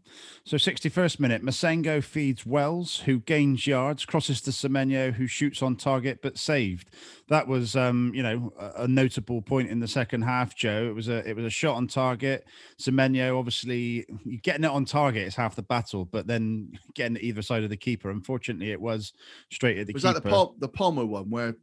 So 0.45 0.55
61st 0.55 1.19
minute, 1.19 1.43
Massengo 1.43 2.01
feeds 2.01 2.45
Wells, 2.45 3.01
who 3.01 3.19
gains 3.19 3.67
yards, 3.67 4.05
crosses 4.05 4.39
to 4.41 4.51
Semenyo, 4.51 5.13
who 5.13 5.27
shoots 5.27 5.61
on 5.61 5.75
target 5.75 6.19
but 6.21 6.37
saved. 6.37 6.91
That 7.27 7.47
was, 7.47 7.75
um, 7.75 8.13
you 8.15 8.23
know, 8.23 8.53
a, 8.57 8.83
a, 8.83 8.87
notable 8.87 9.41
point 9.41 9.69
in 9.69 9.81
the 9.81 9.87
second 9.87 10.21
half. 10.21 10.55
Joe, 10.55 10.87
it 10.89 10.95
was 10.95 11.09
a 11.09 11.27
it 11.29 11.35
was 11.35 11.43
a 11.43 11.49
shot 11.49 11.75
on 11.75 11.87
target. 11.87 12.45
Semenyo, 12.81 13.37
obviously, 13.37 14.05
getting 14.43 14.63
it 14.63 14.71
on 14.71 14.85
target 14.85 15.27
is 15.27 15.35
half 15.35 15.55
the 15.55 15.61
battle, 15.61 16.05
but 16.05 16.25
then 16.25 16.71
getting 16.95 17.17
it 17.17 17.23
either 17.23 17.41
side 17.41 17.63
of 17.63 17.69
the 17.69 17.77
keeper. 17.77 18.09
Unfortunately, 18.09 18.71
it 18.71 18.81
was 18.81 19.11
straight 19.51 19.77
at 19.77 19.87
the. 19.87 19.93
Was 19.93 20.03
keeper. 20.03 20.13
Was 20.13 20.15
that 20.15 20.23
the 20.23 20.29
Pal- 20.29 20.55
the 20.59 20.69
Palmer 20.69 21.05
one 21.05 21.29
where? 21.29 21.55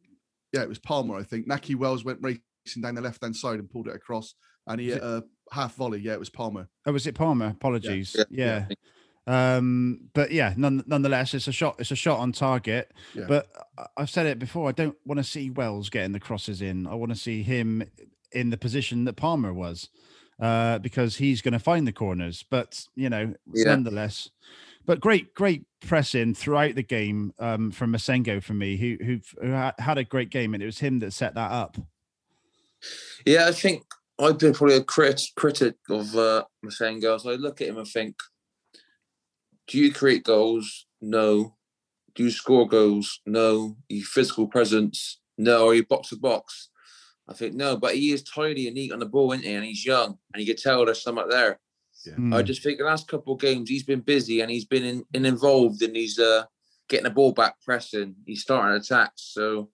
Yeah, 0.53 0.63
it 0.63 0.69
was 0.69 0.79
Palmer. 0.79 1.17
I 1.17 1.23
think 1.23 1.49
Nahki 1.49 1.75
Wells 1.75 2.05
went 2.05 2.21
racing 2.23 2.83
down 2.83 2.95
the 2.95 3.01
left 3.01 3.23
hand 3.23 3.35
side 3.35 3.59
and 3.59 3.71
pulled 3.71 3.89
it 3.89 3.97
across, 3.97 4.35
and 4.67 4.81
he 4.81 4.91
hit 4.91 5.03
a 5.03 5.25
half 5.53 5.75
volley. 5.75 6.01
Yeah, 6.01 6.13
it 6.13 6.19
was 6.19 6.31
Palmer. 6.31 6.69
Oh, 6.87 6.93
was 6.93 7.07
it 7.07 7.15
Palmer? 7.15 7.49
Apologies. 7.49 8.15
Yeah. 8.17 8.25
yeah. 8.31 8.67
yeah. 8.69 8.77
Um, 9.29 10.09
but 10.15 10.31
yeah, 10.31 10.55
none, 10.57 10.85
nonetheless, 10.87 11.35
it's 11.35 11.49
a 11.49 11.53
shot. 11.53 11.77
It's 11.79 11.91
a 11.91 11.97
shot 11.97 12.21
on 12.21 12.33
target. 12.33 12.93
Yeah. 13.15 13.25
But 13.27 13.49
I've 13.97 14.11
said 14.11 14.27
it 14.27 14.39
before. 14.39 14.69
I 14.69 14.73
don't 14.73 14.97
want 15.05 15.19
to 15.19 15.25
see 15.25 15.51
Wells 15.51 15.91
getting 15.91 16.13
the 16.13 16.21
crosses 16.21 16.63
in. 16.63 16.87
I 16.87 16.95
want 16.95 17.13
to 17.13 17.19
see 17.19 17.43
him 17.43 17.83
in 18.33 18.51
the 18.51 18.57
position 18.57 19.05
that 19.05 19.15
Palmer 19.15 19.53
was, 19.53 19.89
uh, 20.41 20.79
because 20.79 21.17
he's 21.17 21.43
going 21.43 21.53
to 21.53 21.59
find 21.59 21.87
the 21.87 21.93
corners. 21.93 22.45
But 22.49 22.87
you 22.95 23.11
know, 23.11 23.35
yeah. 23.53 23.65
nonetheless, 23.65 24.31
but 24.85 25.01
great, 25.01 25.35
great 25.35 25.65
pressing 25.81 26.35
throughout 26.35 26.77
the 26.77 26.83
game 26.85 27.33
um, 27.41 27.73
from 27.73 27.93
Massengo 27.93 28.41
for 28.41 28.55
me, 28.55 28.77
who 28.77 28.97
who 29.05 29.21
who 29.43 29.51
had 29.51 29.99
a 29.99 30.05
great 30.05 30.31
game, 30.31 30.55
and 30.55 30.63
it 30.63 30.67
was 30.67 30.79
him 30.79 31.01
that 31.01 31.13
set 31.13 31.35
that 31.35 31.51
up. 31.51 31.77
Yeah, 33.25 33.49
I 33.49 33.53
think 33.53 33.83
I've 34.19 34.39
been 34.39 34.55
probably 34.55 34.77
a 34.77 34.85
crit, 34.85 35.23
critic 35.37 35.77
of 35.91 36.17
uh, 36.17 36.45
Massengo. 36.65 37.21
So 37.21 37.31
I 37.31 37.35
look 37.35 37.61
at 37.61 37.69
him 37.69 37.79
and 37.79 37.87
think, 37.87 38.17
do 39.67 39.79
you 39.79 39.93
create 39.93 40.25
goals? 40.25 40.87
No. 41.01 41.57
Do 42.15 42.25
you 42.25 42.31
score 42.31 42.67
goals? 42.67 43.21
No. 43.27 43.77
Are 43.91 43.95
you 43.95 44.05
physical 44.05 44.47
presence? 44.47 45.21
No. 45.37 45.69
Are 45.69 45.75
you 45.75 45.85
box 45.85 46.09
to 46.11 46.17
box? 46.17 46.71
I 47.29 47.35
think 47.35 47.55
no, 47.55 47.77
but 47.77 47.95
he 47.95 48.13
is 48.13 48.23
tidy 48.23 48.69
and 48.69 48.77
neat 48.77 48.93
on 48.93 49.01
the 49.01 49.07
ball, 49.07 49.33
isn't 49.33 49.45
he? 49.45 49.53
And 49.53 49.65
he's 49.65 49.85
young, 49.85 50.17
and 50.33 50.41
you 50.41 50.47
can 50.47 50.63
tell 50.63 50.85
there's 50.85 51.03
something 51.03 51.29
there. 51.29 51.59
Yeah. 52.05 52.15
Mm. 52.15 52.35
I 52.35 52.43
just 52.43 52.63
think 52.63 52.79
the 52.79 52.85
last 52.85 53.09
couple 53.09 53.35
of 53.35 53.41
games 53.41 53.69
he's 53.69 53.83
been 53.83 54.01
busy 54.01 54.41
and 54.41 54.51
he's 54.51 54.65
been 54.65 54.85
in, 54.85 55.05
in 55.13 55.27
involved 55.27 55.83
and 55.83 55.97
he's 55.97 56.19
uh, 56.19 56.45
getting 56.89 57.05
the 57.05 57.11
ball 57.11 57.33
back, 57.33 57.61
pressing. 57.65 58.15
He's 58.27 58.43
starting 58.43 58.77
attacks. 58.77 59.31
So 59.33 59.71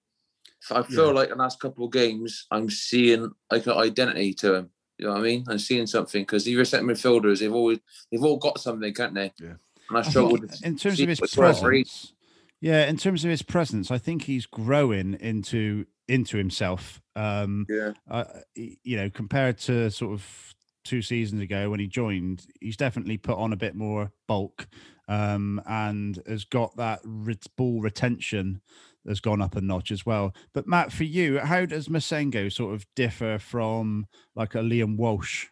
I 0.71 0.83
feel 0.83 1.09
yeah. 1.09 1.13
like 1.13 1.29
the 1.31 1.37
last 1.37 1.61
couple 1.61 1.87
of 1.87 1.93
games, 1.93 2.47
I'm 2.51 2.71
seeing 2.71 3.31
like 3.51 3.67
an 3.67 3.73
identity 3.73 4.35
to 4.35 4.55
him. 4.55 4.71
You 4.99 5.07
know 5.07 5.13
what 5.13 5.21
I 5.21 5.25
mean? 5.25 5.45
I'm 5.49 5.59
seeing 5.59 5.87
something 5.87 6.23
because 6.23 6.45
the 6.45 6.65
centre 6.65 6.87
midfielders, 6.87 7.41
they've 7.41 7.53
always 7.53 7.81
they've 8.11 8.23
all 8.23 8.37
got 8.37 8.61
something, 8.61 8.95
can't 8.95 9.15
they? 9.15 9.33
Yeah. 9.41 9.55
And 9.89 9.99
I 9.99 10.03
struggle 10.03 10.37
in 10.63 10.77
terms 10.77 11.01
of 11.01 11.09
his 11.09 11.21
presence. 11.21 12.13
Yeah, 12.61 12.89
in 12.89 12.97
terms 12.97 13.25
of 13.25 13.31
his 13.31 13.43
presence, 13.43 13.91
I 13.91 13.99
think 13.99 14.23
he's 14.23 14.47
growing 14.47 15.15
into 15.15 15.87
into 16.07 16.37
himself. 16.37 17.01
Um, 17.17 17.67
yeah. 17.69 17.93
Uh, 18.09 18.25
you 18.55 18.97
know, 18.97 19.11
compared 19.11 19.59
to 19.61 19.91
sort 19.91 20.13
of 20.13 20.55
two 20.85 21.03
seasons 21.03 21.43
ago 21.43 21.71
when 21.71 21.81
he 21.81 21.87
joined, 21.87 22.47
he's 22.61 22.77
definitely 22.77 23.19
put 23.19 23.39
on 23.39 23.53
a 23.53 23.57
bit 23.57 23.75
more 23.75 24.13
bulk 24.29 24.69
um, 25.09 25.61
and 25.67 26.23
has 26.27 26.45
got 26.45 26.77
that 26.77 27.01
ball 27.57 27.81
retention 27.81 28.61
has 29.07 29.21
gone 29.21 29.43
up 29.43 29.57
a 29.57 29.61
notch 29.61 29.91
as 29.91 30.07
well. 30.07 30.35
But 30.53 30.67
Matt, 30.67 30.93
for 30.93 31.05
you, 31.05 31.39
how 31.39 31.67
does 31.67 31.89
Massengo 31.89 32.53
sort 32.53 32.75
of 32.75 32.87
differ 32.95 33.39
from 33.39 34.07
like 34.35 34.55
a 34.55 34.59
Liam 34.59 34.97
Walsh? 34.97 35.47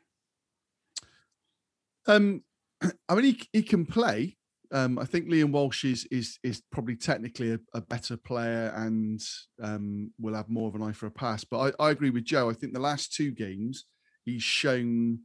Um, 2.07 2.43
I 3.09 3.15
mean, 3.15 3.25
he 3.25 3.43
he 3.53 3.63
can 3.63 3.87
play. 3.87 4.37
Um, 4.73 5.01
I 5.01 5.05
think 5.05 5.29
Liam 5.29 5.51
Walsh 5.51 5.85
is 5.85 6.07
is 6.11 6.39
is 6.43 6.63
probably 6.71 6.97
technically 6.97 7.53
a, 7.53 7.61
a 7.75 7.81
better 7.81 8.17
player 8.17 8.73
and 8.77 9.21
um, 9.61 10.13
will 10.21 10.35
have 10.35 10.49
more 10.49 10.69
of 10.69 10.75
an 10.77 10.83
eye 10.83 10.93
for 10.93 11.07
a 11.07 11.11
pass. 11.11 11.45
But 11.45 11.75
I, 11.81 11.85
I 11.87 11.91
agree 11.91 12.11
with 12.11 12.25
Joe. 12.25 12.51
I 12.51 12.55
think 12.55 12.73
the 12.73 12.81
last 12.81 13.13
two 13.13 13.33
games 13.33 13.85
he's 14.25 14.43
shown 14.43 15.21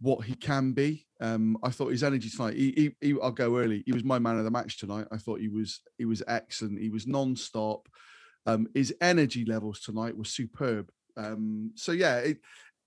what 0.00 0.24
he 0.24 0.34
can 0.34 0.72
be. 0.72 1.06
Um, 1.20 1.56
I 1.62 1.70
thought 1.70 1.92
his 1.92 2.02
energy 2.02 2.28
tonight. 2.28 2.56
He, 2.56 2.94
he, 3.00 3.08
he, 3.08 3.16
I'll 3.22 3.30
go 3.30 3.58
early. 3.58 3.82
He 3.86 3.92
was 3.92 4.04
my 4.04 4.18
man 4.18 4.38
of 4.38 4.44
the 4.44 4.50
match 4.50 4.78
tonight. 4.78 5.06
I 5.10 5.16
thought 5.16 5.40
he 5.40 5.48
was 5.48 5.80
he 5.98 6.04
was 6.04 6.22
excellent. 6.26 6.80
He 6.80 6.90
was 6.90 7.06
non-stop. 7.06 7.88
Um, 8.46 8.66
his 8.74 8.94
energy 9.00 9.44
levels 9.44 9.80
tonight 9.80 10.16
were 10.16 10.24
superb. 10.24 10.90
Um, 11.16 11.72
so 11.74 11.92
yeah, 11.92 12.18
it, 12.18 12.38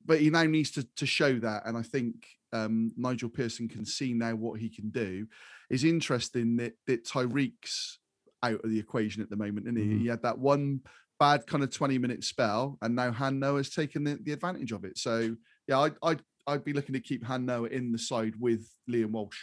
but 0.06 0.20
he 0.20 0.30
now 0.30 0.44
needs 0.44 0.72
to 0.72 0.88
to 0.98 1.06
show 1.06 1.40
that, 1.40 1.64
and 1.66 1.78
I 1.78 1.82
think 1.82 2.28
um, 2.54 2.92
Nigel 2.96 3.30
Pearson 3.30 3.68
can 3.68 3.86
see 3.86 4.14
now 4.14 4.36
what 4.36 4.60
he 4.60 4.70
can 4.70 4.90
do. 4.90 5.28
It's 5.70 5.84
interesting 5.84 6.58
that 6.58 6.74
that 6.86 7.06
Tyreeq's 7.06 8.00
out 8.44 8.64
of 8.64 8.70
the 8.70 8.80
equation 8.80 9.24
at 9.24 9.30
the 9.30 9.36
moment, 9.36 9.68
and 9.68 9.78
he? 9.78 9.84
Mm. 9.86 10.02
he 10.02 10.08
had 10.08 10.22
that 10.24 10.38
one 10.38 10.82
bad 11.20 11.48
kind 11.48 11.64
of 11.64 11.72
20 11.72 11.98
minute 11.98 12.24
spell 12.24 12.78
and 12.82 12.96
now 12.96 13.12
Han 13.12 13.42
has 13.42 13.70
taken 13.70 14.04
the, 14.04 14.20
the 14.22 14.34
advantage 14.34 14.72
of 14.72 14.84
it. 14.84 14.98
So 14.98 15.36
yeah, 15.68 15.80
I, 15.80 15.92
I 16.04 16.18
I'd 16.48 16.64
be 16.64 16.74
looking 16.74 16.94
to 16.94 17.02
keep 17.02 17.26
Han 17.26 17.46
Noah 17.46 17.68
in 17.68 17.92
the 17.92 18.00
side 18.00 18.36
with 18.40 18.68
Liam 18.90 19.12
Walsh. 19.12 19.38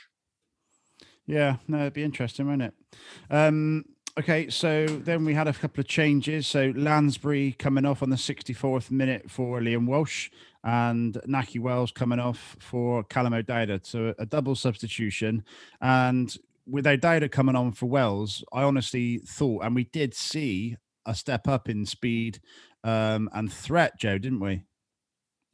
Yeah, 1.26 1.56
no, 1.68 1.80
it'd 1.80 1.92
be 1.92 2.02
interesting, 2.02 2.46
wouldn't 2.46 2.72
it? 2.72 2.96
Um, 3.30 3.84
okay, 4.18 4.48
so 4.48 4.86
then 4.86 5.24
we 5.24 5.34
had 5.34 5.48
a 5.48 5.52
couple 5.52 5.80
of 5.80 5.86
changes. 5.86 6.46
So 6.46 6.72
Lansbury 6.74 7.52
coming 7.52 7.84
off 7.84 8.02
on 8.02 8.10
the 8.10 8.16
64th 8.16 8.90
minute 8.90 9.30
for 9.30 9.60
Liam 9.60 9.86
Walsh 9.86 10.30
and 10.62 11.14
Nahki 11.28 11.60
Wells 11.60 11.92
coming 11.92 12.18
off 12.18 12.56
for 12.58 13.04
Callum 13.04 13.34
O'Dowda. 13.34 13.80
So 13.86 14.14
a 14.18 14.26
double 14.26 14.54
substitution. 14.54 15.44
And 15.80 16.34
with 16.66 16.86
O'Dowda 16.86 17.30
coming 17.30 17.56
on 17.56 17.72
for 17.72 17.86
Wells, 17.86 18.42
I 18.52 18.62
honestly 18.62 19.18
thought, 19.18 19.64
and 19.64 19.74
we 19.74 19.84
did 19.84 20.14
see 20.14 20.76
a 21.06 21.14
step 21.14 21.46
up 21.48 21.68
in 21.68 21.84
speed 21.84 22.40
um, 22.82 23.28
and 23.34 23.52
threat, 23.52 23.98
Joe, 23.98 24.18
didn't 24.18 24.40
we? 24.40 24.64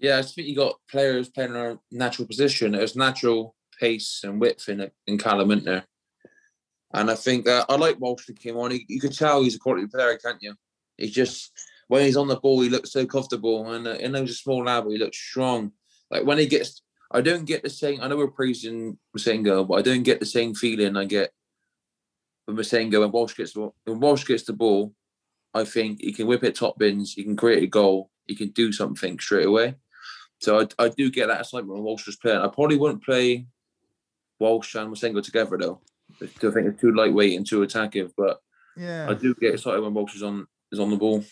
Yeah, 0.00 0.18
I 0.18 0.22
think 0.22 0.48
you 0.48 0.56
got 0.56 0.80
players 0.90 1.28
playing 1.28 1.50
in 1.50 1.56
a 1.56 1.78
natural 1.92 2.26
position. 2.26 2.72
There's 2.72 2.96
natural 2.96 3.54
pace 3.78 4.22
and 4.24 4.40
width 4.40 4.68
in 4.68 4.90
in 5.06 5.18
Callum, 5.18 5.50
isn't 5.50 5.66
there? 5.66 5.84
And 6.92 7.10
I 7.10 7.14
think 7.14 7.44
that 7.44 7.66
I 7.68 7.76
like 7.76 8.00
Walsh 8.00 8.26
that 8.26 8.40
came 8.40 8.56
on. 8.56 8.70
He, 8.70 8.84
you 8.88 8.98
could 8.98 9.16
tell 9.16 9.42
he's 9.42 9.56
a 9.56 9.58
quality 9.58 9.86
player, 9.86 10.16
can't 10.16 10.42
you? 10.42 10.54
He's 10.96 11.12
just 11.12 11.52
when 11.88 12.04
he's 12.04 12.16
on 12.16 12.28
the 12.28 12.36
ball, 12.36 12.60
he 12.62 12.70
looks 12.70 12.92
so 12.92 13.04
comfortable, 13.04 13.70
and 13.72 13.86
uh, 13.86 13.90
and 13.90 14.16
a 14.16 14.26
small 14.28 14.64
lad, 14.64 14.84
but 14.84 14.90
he 14.90 14.98
looks 14.98 15.18
strong. 15.18 15.72
Like 16.10 16.24
when 16.24 16.38
he 16.38 16.46
gets, 16.46 16.82
I 17.10 17.20
don't 17.20 17.44
get 17.44 17.62
the 17.62 17.70
same. 17.70 18.00
I 18.00 18.08
know 18.08 18.16
we're 18.16 18.28
praising 18.28 18.96
Massengo, 19.16 19.68
but 19.68 19.74
I 19.74 19.82
don't 19.82 20.02
get 20.02 20.18
the 20.18 20.26
same 20.26 20.54
feeling 20.54 20.96
I 20.96 21.04
get 21.04 21.30
with 22.46 22.56
Massengo 22.56 23.00
when 23.00 23.12
Walsh 23.12 23.36
gets 23.36 23.54
when 23.54 24.00
Walsh 24.00 24.24
gets 24.24 24.44
the 24.44 24.54
ball. 24.54 24.94
I 25.52 25.64
think 25.64 26.00
he 26.00 26.12
can 26.12 26.26
whip 26.26 26.44
it 26.44 26.54
top 26.54 26.78
bins, 26.78 27.12
he 27.12 27.22
can 27.22 27.36
create 27.36 27.64
a 27.64 27.66
goal, 27.66 28.10
he 28.26 28.34
can 28.34 28.48
do 28.50 28.72
something 28.72 29.18
straight 29.18 29.46
away. 29.46 29.74
So 30.40 30.60
I, 30.60 30.66
I 30.84 30.88
do 30.88 31.10
get 31.10 31.26
that 31.28 31.40
excitement 31.40 31.74
when 31.74 31.82
Walsh 31.82 32.06
was 32.06 32.16
playing. 32.16 32.38
I 32.40 32.48
probably 32.48 32.76
wouldn't 32.78 33.04
play 33.04 33.46
Walsh 34.38 34.74
and 34.74 34.92
Massengo 34.92 35.22
together 35.22 35.58
though. 35.58 35.80
I 36.22 36.26
still 36.26 36.50
think 36.52 36.66
it's 36.66 36.80
too 36.80 36.92
lightweight 36.92 37.36
and 37.36 37.46
too 37.46 37.62
attacking, 37.62 38.10
but 38.16 38.40
Yeah. 38.76 39.08
I 39.08 39.14
do 39.14 39.34
get 39.34 39.54
excited 39.54 39.80
when 39.82 39.94
Walsh 39.94 40.14
is 40.16 40.22
on 40.22 40.46
is 40.72 40.80
on 40.80 40.90
the 40.90 40.96
ball. 40.96 41.24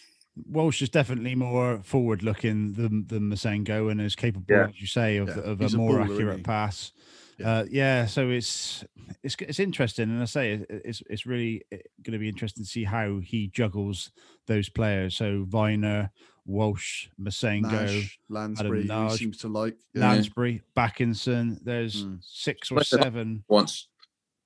Walsh 0.50 0.82
is 0.82 0.88
definitely 0.90 1.34
more 1.34 1.80
forward 1.82 2.22
looking 2.22 2.74
than 2.74 3.06
than 3.06 3.30
Massengo 3.30 3.90
and 3.90 4.00
is 4.00 4.14
capable, 4.14 4.46
Yeah. 4.48 4.68
as 4.68 4.80
you 4.80 4.86
say, 4.86 5.16
of, 5.16 5.28
Yeah, 5.28 5.40
of 5.40 5.60
a 5.60 5.66
a 5.66 5.76
more 5.76 5.98
baller, 5.98 6.04
accurate 6.04 6.44
pass. 6.44 6.92
Yeah. 7.38 7.50
Uh, 7.50 7.64
yeah, 7.70 8.06
so 8.06 8.30
it's 8.30 8.84
it's 9.22 9.36
it's 9.40 9.60
interesting, 9.60 10.10
and 10.10 10.20
I 10.20 10.26
say 10.26 10.52
it, 10.54 10.66
it's 10.70 11.02
it's 11.08 11.24
really 11.26 11.62
going 11.70 12.12
to 12.12 12.18
be 12.18 12.28
interesting 12.28 12.64
to 12.64 12.70
see 12.70 12.84
how 12.84 13.20
he 13.20 13.48
juggles 13.48 14.10
those 14.46 14.68
players. 14.68 15.16
So 15.16 15.44
Vyner, 15.48 16.10
Walsh, 16.48 17.08
Massengo, 17.20 17.70
Nash, 17.70 18.18
Lansbury, 18.30 18.86
who 18.86 19.08
he 19.08 19.16
seems 19.16 19.36
to 19.38 19.48
like. 19.48 19.76
Yeah. 19.94 20.08
Lansbury, 20.08 20.62
Bakinson. 20.76 21.62
There's 21.62 22.04
Mm. 22.04 22.18
six 22.24 22.72
or 22.72 22.82
seven, 22.82 23.44
Once. 23.48 23.86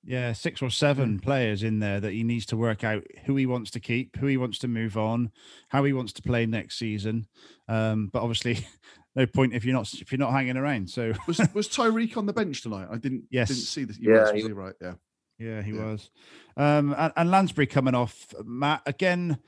yeah, 0.03 0.33
six 0.33 0.61
or 0.61 0.69
seven 0.69 1.17
Mm. 1.17 1.21
players 1.23 1.63
in 1.63 1.79
there 1.79 2.01
that 2.01 2.11
he 2.11 2.23
needs 2.25 2.45
to 2.47 2.57
work 2.57 2.83
out 2.83 3.03
who 3.25 3.37
he 3.37 3.45
wants 3.45 3.71
to 3.71 3.79
keep, 3.79 4.17
who 4.17 4.27
he 4.27 4.35
wants 4.35 4.59
to 4.59 4.67
move 4.67 4.97
on, 4.97 5.31
how 5.69 5.85
he 5.85 5.93
wants 5.93 6.11
to 6.13 6.21
play 6.21 6.45
next 6.45 6.77
season. 6.77 7.25
Um, 7.69 8.07
but 8.11 8.21
obviously, 8.21 8.67
no 9.15 9.25
point 9.25 9.53
if 9.53 9.63
you're 9.63 9.73
not 9.73 9.93
if 9.93 10.11
you're 10.11 10.19
not 10.19 10.33
hanging 10.33 10.57
around. 10.57 10.89
So 10.89 11.13
Was 11.27 11.39
was 11.53 11.69
Tyreeq 11.69 12.17
on 12.17 12.25
the 12.25 12.33
bench 12.33 12.61
tonight? 12.63 12.89
I 12.91 12.97
didn't 12.97 13.23
Yes. 13.31 13.47
didn't 13.47 13.61
see 13.61 13.85
this. 13.85 13.97
Yeah, 13.97 14.23
was, 14.23 14.29
he- 14.31 14.35
was 14.35 14.45
he 14.47 14.51
right? 14.51 14.75
Yeah. 14.81 14.93
Yeah, 15.39 15.61
he 15.61 15.71
Yeah. 15.71 15.85
was. 15.85 16.09
Um, 16.57 16.93
and, 16.97 17.13
and 17.15 17.31
Lansbury 17.31 17.65
coming 17.67 17.95
off, 17.95 18.33
Matt 18.43 18.81
again. 18.85 19.39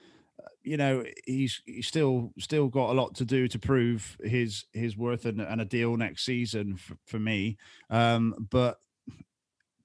You 0.63 0.77
know, 0.77 1.03
he's 1.25 1.61
he's 1.65 1.87
still 1.87 2.33
still 2.39 2.67
got 2.67 2.89
a 2.89 2.93
lot 2.93 3.15
to 3.15 3.25
do 3.25 3.47
to 3.47 3.59
prove 3.59 4.17
his 4.23 4.65
his 4.73 4.97
worth 4.97 5.25
and, 5.25 5.39
and 5.41 5.61
a 5.61 5.65
deal 5.65 5.95
next 5.95 6.25
season 6.25 6.75
for, 6.75 6.97
for 7.05 7.19
me. 7.19 7.57
Um, 7.89 8.47
but 8.49 8.77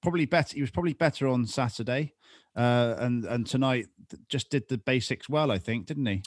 probably 0.01 0.25
better. 0.25 0.55
He 0.55 0.61
was 0.61 0.71
probably 0.71 0.93
better 0.93 1.27
on 1.27 1.45
Saturday, 1.45 2.13
uh, 2.55 2.95
and 2.97 3.25
and 3.25 3.45
tonight 3.45 3.87
just 4.27 4.49
did 4.49 4.67
the 4.67 4.77
basics 4.77 5.29
well. 5.29 5.51
I 5.51 5.57
think, 5.57 5.85
didn't 5.85 6.07
he? 6.07 6.23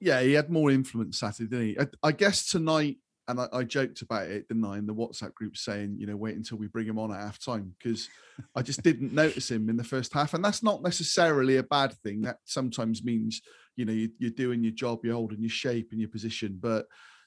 Yeah, 0.00 0.20
he 0.20 0.32
had 0.32 0.50
more 0.50 0.70
influence 0.70 1.18
Saturday, 1.18 1.74
he? 1.74 1.80
I, 1.80 1.86
I 2.02 2.12
guess 2.12 2.50
tonight, 2.50 2.98
and 3.28 3.40
I, 3.40 3.48
I 3.52 3.62
joked 3.64 4.02
about 4.02 4.26
it, 4.26 4.48
didn't 4.48 4.64
I, 4.64 4.78
in 4.78 4.86
the 4.86 4.94
WhatsApp 4.94 5.34
group 5.34 5.56
saying, 5.56 5.96
you 5.98 6.06
know, 6.06 6.16
wait 6.16 6.36
until 6.36 6.58
we 6.58 6.66
bring 6.66 6.86
him 6.86 6.98
on 6.98 7.12
at 7.12 7.20
half 7.20 7.42
time 7.42 7.74
because 7.78 8.08
I 8.56 8.62
just 8.62 8.82
didn't 8.82 9.12
notice 9.12 9.50
him 9.50 9.68
in 9.68 9.76
the 9.76 9.84
first 9.84 10.12
half. 10.12 10.34
And 10.34 10.44
that's 10.44 10.62
not 10.62 10.82
necessarily 10.82 11.56
a 11.56 11.62
bad 11.62 11.92
thing. 12.02 12.22
That 12.22 12.38
sometimes 12.44 13.04
means, 13.04 13.40
you 13.76 13.84
know, 13.84 13.92
you, 13.92 14.10
you're 14.18 14.30
doing 14.30 14.64
your 14.64 14.72
job, 14.72 15.00
you're 15.04 15.14
holding 15.14 15.40
your 15.40 15.50
shape 15.50 15.88
and 15.92 16.00
your 16.00 16.10
position. 16.10 16.58
But, 16.60 16.86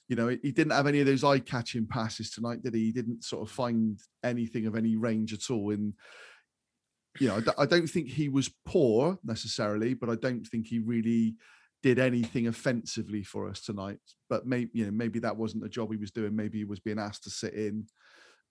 you 0.10 0.16
know, 0.16 0.28
he 0.28 0.52
didn't 0.52 0.74
have 0.74 0.88
any 0.88 1.00
of 1.00 1.06
those 1.06 1.24
eye 1.24 1.40
catching 1.40 1.88
passes 1.88 2.30
tonight, 2.30 2.62
did 2.62 2.76
he? 2.76 2.86
He 2.86 2.92
didn't 2.92 3.24
sort 3.24 3.48
of 3.48 3.54
find 3.54 3.98
anything 4.24 4.66
of 4.66 4.76
any 4.76 4.98
range 4.98 5.34
at 5.34 5.50
all. 5.50 5.72
And, 5.72 5.94
you 7.20 7.30
know, 7.30 7.42
I 7.58 7.66
don't 7.66 7.88
think 7.88 8.10
he 8.10 8.28
was 8.28 8.54
poor 8.66 9.18
necessarily, 9.24 9.94
but 9.94 10.10
I 10.10 10.16
don't 10.16 10.46
think 10.46 10.68
he 10.68 10.80
really 10.80 11.36
did 11.86 12.00
anything 12.00 12.48
offensively 12.48 13.22
for 13.24 13.48
us 13.48 13.62
tonight. 13.62 14.00
But 14.28 14.48
maybe 14.48 14.72
you 14.74 14.86
know 14.86 14.92
maybe 14.92 15.20
that 15.20 15.38
wasn't 15.38 15.62
the 15.64 15.70
job 15.70 15.92
he 15.92 15.98
was 15.98 16.12
doing. 16.12 16.36
Maybe 16.36 16.58
he 16.58 16.64
was 16.66 16.80
being 16.80 17.00
asked 17.00 17.24
to 17.26 17.30
sit 17.30 17.54
in. 17.54 17.86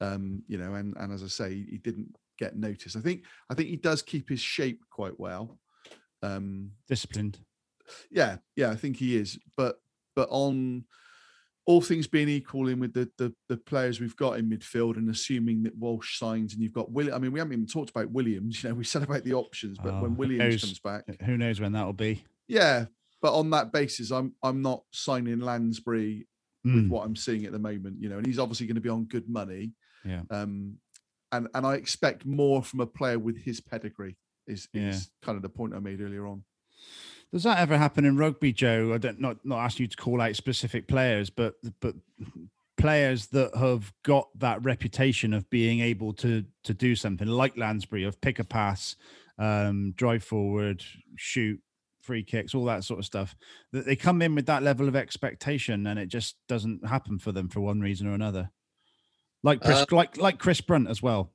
Um, 0.01 0.43
you 0.47 0.57
know, 0.59 0.75
and 0.75 0.97
and 0.97 1.13
as 1.13 1.23
I 1.23 1.27
say, 1.27 1.51
he 1.69 1.79
didn't 1.79 2.15
get 2.39 2.57
noticed. 2.57 2.97
I 2.97 3.01
think 3.01 3.25
I 3.51 3.55
think 3.55 3.69
he 3.69 3.77
does 3.77 4.03
keep 4.03 4.29
his 4.29 4.41
shape 4.41 4.81
quite 4.91 5.19
well. 5.19 5.59
Um, 6.23 6.71
Disciplined. 6.89 7.39
yeah, 8.11 8.37
yeah, 8.57 8.71
I 8.71 8.77
think 8.77 8.97
he 8.97 9.17
is. 9.17 9.39
But 9.57 9.77
but 10.17 10.29
on 10.31 10.85
all 11.67 11.81
things 11.81 12.07
being 12.07 12.29
equal, 12.29 12.69
in 12.69 12.79
with 12.79 12.93
the, 12.95 13.11
the 13.19 13.35
the 13.49 13.57
players 13.57 14.01
we've 14.01 14.17
got 14.17 14.39
in 14.39 14.49
midfield, 14.49 14.97
and 14.97 15.11
assuming 15.11 15.63
that 15.65 15.77
Walsh 15.77 16.19
signs, 16.19 16.53
and 16.55 16.63
you've 16.63 16.73
got 16.81 16.93
William. 16.93 17.15
I 17.15 17.19
mean, 17.19 17.33
we 17.33 17.41
haven't 17.41 17.55
even 17.55 17.67
talked 17.67 17.91
about 17.91 18.11
Williams. 18.13 18.55
You 18.63 18.69
know, 18.71 18.75
we 18.77 18.85
said 18.85 19.03
about 19.03 19.25
the 19.25 19.35
options, 19.35 19.79
but 19.79 19.95
Oh, 19.95 20.03
when 20.03 20.17
Williams 20.17 20.39
knows? 20.55 20.61
comes 20.61 20.79
back, 20.81 21.05
Who 21.23 21.37
knows 21.37 21.61
when 21.61 21.73
that'll 21.73 21.93
be? 21.93 22.25
yeah. 22.49 22.87
But 23.25 23.39
on 23.39 23.49
that 23.51 23.73
basis, 23.73 24.11
I'm 24.11 24.35
I'm 24.43 24.61
not 24.61 24.83
signing 24.93 25.41
Lansbury 25.41 26.27
with 26.63 26.75
Mm, 26.75 26.89
what 26.91 27.07
I'm 27.07 27.17
seeing 27.17 27.47
at 27.47 27.53
the 27.53 27.59
moment. 27.59 27.97
You 27.99 28.11
know, 28.11 28.19
and 28.19 28.27
he's 28.27 28.39
obviously 28.39 28.67
going 28.67 28.75
to 28.75 28.83
be 28.83 28.91
on 28.91 29.05
good 29.05 29.31
money. 29.31 29.73
Yeah. 30.05 30.25
Um, 30.31 30.77
and 31.33 31.49
and 31.55 31.65
I 31.67 31.77
expect 31.77 32.27
more 32.27 32.63
from 32.63 32.81
a 32.81 32.87
player 32.87 33.19
with 33.19 33.39
his 33.39 33.63
pedigree. 33.63 34.19
Is 34.47 34.69
Yeah. 34.75 34.91
is 34.91 35.11
kind 35.23 35.37
of 35.37 35.43
the 35.43 35.49
point 35.49 35.75
I 35.75 35.79
made 35.79 36.03
earlier 36.03 36.27
on. 36.27 36.45
Does 37.33 37.45
that 37.45 37.59
ever 37.61 37.79
happen 37.79 38.05
in 38.05 38.19
rugby, 38.19 38.53
Joe? 38.53 38.93
I 38.93 38.99
don't 38.99 39.19
not 39.19 39.39
not 39.43 39.61
asking 39.61 39.85
you 39.85 39.89
to 39.89 39.97
call 39.97 40.21
out 40.21 40.37
specific 40.37 40.87
players, 40.87 41.31
but 41.31 41.55
but 41.81 41.95
players 42.77 43.29
that 43.29 43.57
have 43.57 43.91
got 44.03 44.29
that 44.39 44.63
reputation 44.63 45.33
of 45.33 45.49
being 45.49 45.81
able 45.81 46.13
to 46.13 46.45
to 46.65 46.75
do 46.75 46.95
something 46.95 47.29
like 47.29 47.57
Lansbury 47.57 48.05
of 48.05 48.21
pick 48.21 48.39
a 48.39 48.45
pass, 48.45 48.97
um, 49.39 49.93
drive 49.97 50.23
forward, 50.25 50.85
shoot, 51.17 51.59
free 52.05 52.23
kicks, 52.23 52.55
all 52.55 52.67
that 52.67 52.85
sort 52.85 52.99
of 53.01 53.05
stuff. 53.05 53.35
That 53.73 53.87
they 53.87 53.97
come 53.97 54.23
in 54.23 54.35
with 54.35 54.47
that 54.47 54.63
level 54.63 54.89
of 54.89 54.95
expectation, 54.97 55.87
and 55.87 55.99
it 55.99 56.07
just 56.07 56.37
doesn't 56.49 56.87
happen 56.87 57.19
for 57.19 57.33
them 57.33 57.49
for 57.49 57.61
one 57.61 57.81
reason 57.81 58.07
or 58.07 58.13
another. 58.13 58.51
Like 59.43 59.61
Chris, 59.63 59.81
Uh, 59.81 59.87
like 59.91 60.17
like 60.17 60.39
Chris 60.39 60.61
Brunt 60.61 60.89
as 60.89 61.03
well. 61.03 61.33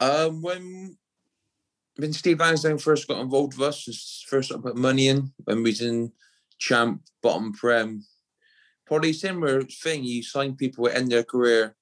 Um, 0.00 0.42
when 0.42 0.96
when 1.96 2.12
Steve 2.12 2.40
Lansdown 2.40 2.78
first 2.78 3.08
got 3.08 3.20
involved 3.20 3.56
with 3.58 3.68
us, 3.68 4.24
first 4.28 4.50
of 4.50 4.62
put 4.62 4.76
money 4.76 5.08
in 5.08 5.32
when 5.44 5.58
we 5.62 5.70
was 5.70 5.80
in 5.80 6.12
champ 6.58 7.02
bottom 7.22 7.52
prem, 7.52 8.04
probably 8.86 9.12
similar 9.12 9.62
thing. 9.62 10.04
You 10.04 10.22
sign 10.22 10.56
people 10.56 10.86
to 10.86 10.96
end 10.96 11.10
their 11.10 11.24
career. 11.24 11.76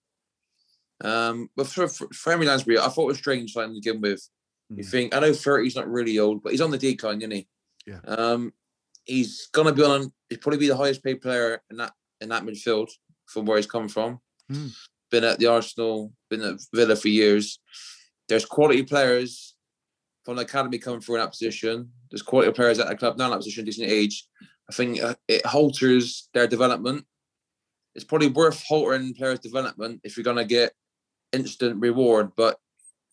Um, 1.03 1.49
but 1.57 1.66
for, 1.66 1.88
for, 1.88 2.07
for 2.12 2.33
Henri 2.33 2.47
Lansbury, 2.47 2.79
I 2.79 2.88
thought 2.88 3.05
it 3.05 3.07
was 3.07 3.18
strange 3.18 3.53
signing 3.53 3.75
to 3.75 3.81
begin 3.81 4.01
with. 4.01 4.29
You 4.68 4.85
Mm. 4.85 4.90
think 4.90 5.14
I 5.14 5.18
know 5.21 5.33
30's 5.33 5.77
not 5.77 5.90
really 5.90 6.18
old, 6.18 6.42
but 6.42 6.53
he's 6.53 6.61
on 6.61 6.71
the 6.71 6.79
decline, 6.79 7.18
isn't 7.18 7.31
he? 7.31 7.49
Yeah. 7.87 8.01
Um, 8.07 8.53
he's 9.05 9.49
gonna 9.53 9.73
be 9.73 9.83
on. 9.83 10.12
He's 10.29 10.38
probably 10.38 10.59
be 10.59 10.68
the 10.68 10.77
highest 10.77 11.03
paid 11.03 11.21
player 11.21 11.62
in 11.71 11.77
that 11.79 11.92
in 12.21 12.29
that 12.29 12.45
midfield 12.45 12.90
from 13.27 13.47
where 13.47 13.57
he's 13.57 13.66
come 13.66 13.88
from. 13.88 14.21
Mm. 14.51 14.73
Been 15.11 15.25
at 15.25 15.38
the 15.38 15.47
Arsenal, 15.47 16.12
been 16.31 16.42
at 16.42 16.61
Villa 16.73 16.97
for 16.97 17.09
years. 17.09 17.61
There's 18.29 18.45
quality 18.45 18.83
players 18.83 19.55
from 20.25 20.37
the 20.37 20.42
academy 20.42 20.79
coming 20.79 21.01
through 21.01 21.16
in 21.16 21.21
that 21.21 21.31
position. 21.31 21.90
There's 22.11 22.23
quality 22.23 22.53
players 22.53 22.79
at 22.79 22.88
the 22.88 22.97
club 22.97 23.18
now 23.18 23.27
in 23.27 23.31
that 23.33 23.38
position, 23.38 23.64
decent 23.64 23.90
age. 23.90 24.27
I 24.71 24.73
think 24.73 25.03
uh, 25.03 25.14
it 25.29 25.45
halters 25.45 26.29
their 26.33 26.47
development. 26.47 27.05
It's 27.95 28.05
probably 28.05 28.29
worth 28.29 28.64
haltering 28.64 29.16
players' 29.16 29.40
development 29.40 30.01
if 30.05 30.16
you're 30.16 30.25
gonna 30.25 30.45
get 30.45 30.73
instant 31.33 31.81
reward, 31.81 32.33
but 32.37 32.59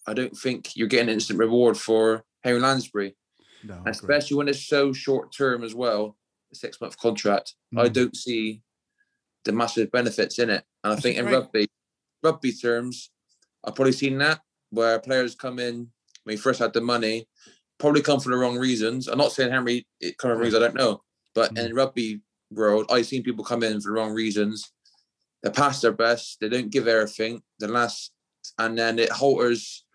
I 0.07 0.13
don't 0.13 0.35
think 0.35 0.75
you're 0.75 0.87
getting 0.87 1.09
instant 1.09 1.39
reward 1.39 1.77
for 1.77 2.23
Harry 2.43 2.59
Lansbury, 2.59 3.15
No, 3.63 3.81
I 3.85 3.89
especially 3.89 4.37
when 4.37 4.47
it's 4.47 4.65
so 4.65 4.93
short 4.93 5.33
term 5.33 5.63
as 5.63 5.75
well. 5.75 6.17
A 6.51 6.55
six 6.55 6.79
month 6.81 6.97
contract. 6.97 7.55
I 7.77 7.89
Mm. 7.89 7.93
don't 7.93 8.15
see 8.15 8.61
the 9.43 9.51
massive 9.51 9.91
benefits 9.91 10.39
in 10.39 10.49
it. 10.49 10.63
And 10.83 10.91
I 10.93 10.95
That's 10.95 11.03
think 11.03 11.17
in 11.17 11.25
rugby, 11.25 11.67
rugby 12.23 12.53
terms, 12.53 13.11
I've 13.63 13.75
probably 13.75 13.91
seen 13.93 14.17
that 14.19 14.41
where 14.71 14.99
players 14.99 15.35
come 15.35 15.59
in 15.59 15.91
when 16.23 16.35
he 16.35 16.37
first 16.41 16.59
had 16.59 16.73
the 16.73 16.81
money, 16.81 17.27
probably 17.77 18.01
come 18.01 18.19
for 18.19 18.29
the 18.29 18.37
wrong 18.37 18.57
reasons. 18.57 19.07
I'm 19.07 19.17
not 19.17 19.31
saying 19.31 19.51
Henry 19.51 19.87
it 19.99 20.17
come 20.17 20.31
for 20.31 20.37
reasons 20.37 20.63
I 20.63 20.67
don't 20.67 20.75
know, 20.75 21.03
but 21.35 21.53
Mm. 21.53 21.65
in 21.65 21.75
rugby 21.75 22.21
world, 22.51 22.87
I've 22.89 23.05
seen 23.05 23.23
people 23.23 23.43
come 23.45 23.63
in 23.63 23.79
for 23.81 23.89
the 23.89 23.93
wrong 23.93 24.13
reasons. 24.13 24.71
They 25.43 25.49
pass 25.51 25.81
their 25.81 25.93
best, 25.93 26.39
they 26.41 26.49
don't 26.49 26.69
give 26.71 26.87
everything, 26.87 27.43
the 27.59 27.67
last, 27.67 28.11
and 28.57 28.77
then 28.77 28.99
it 28.99 29.11
halters 29.11 29.85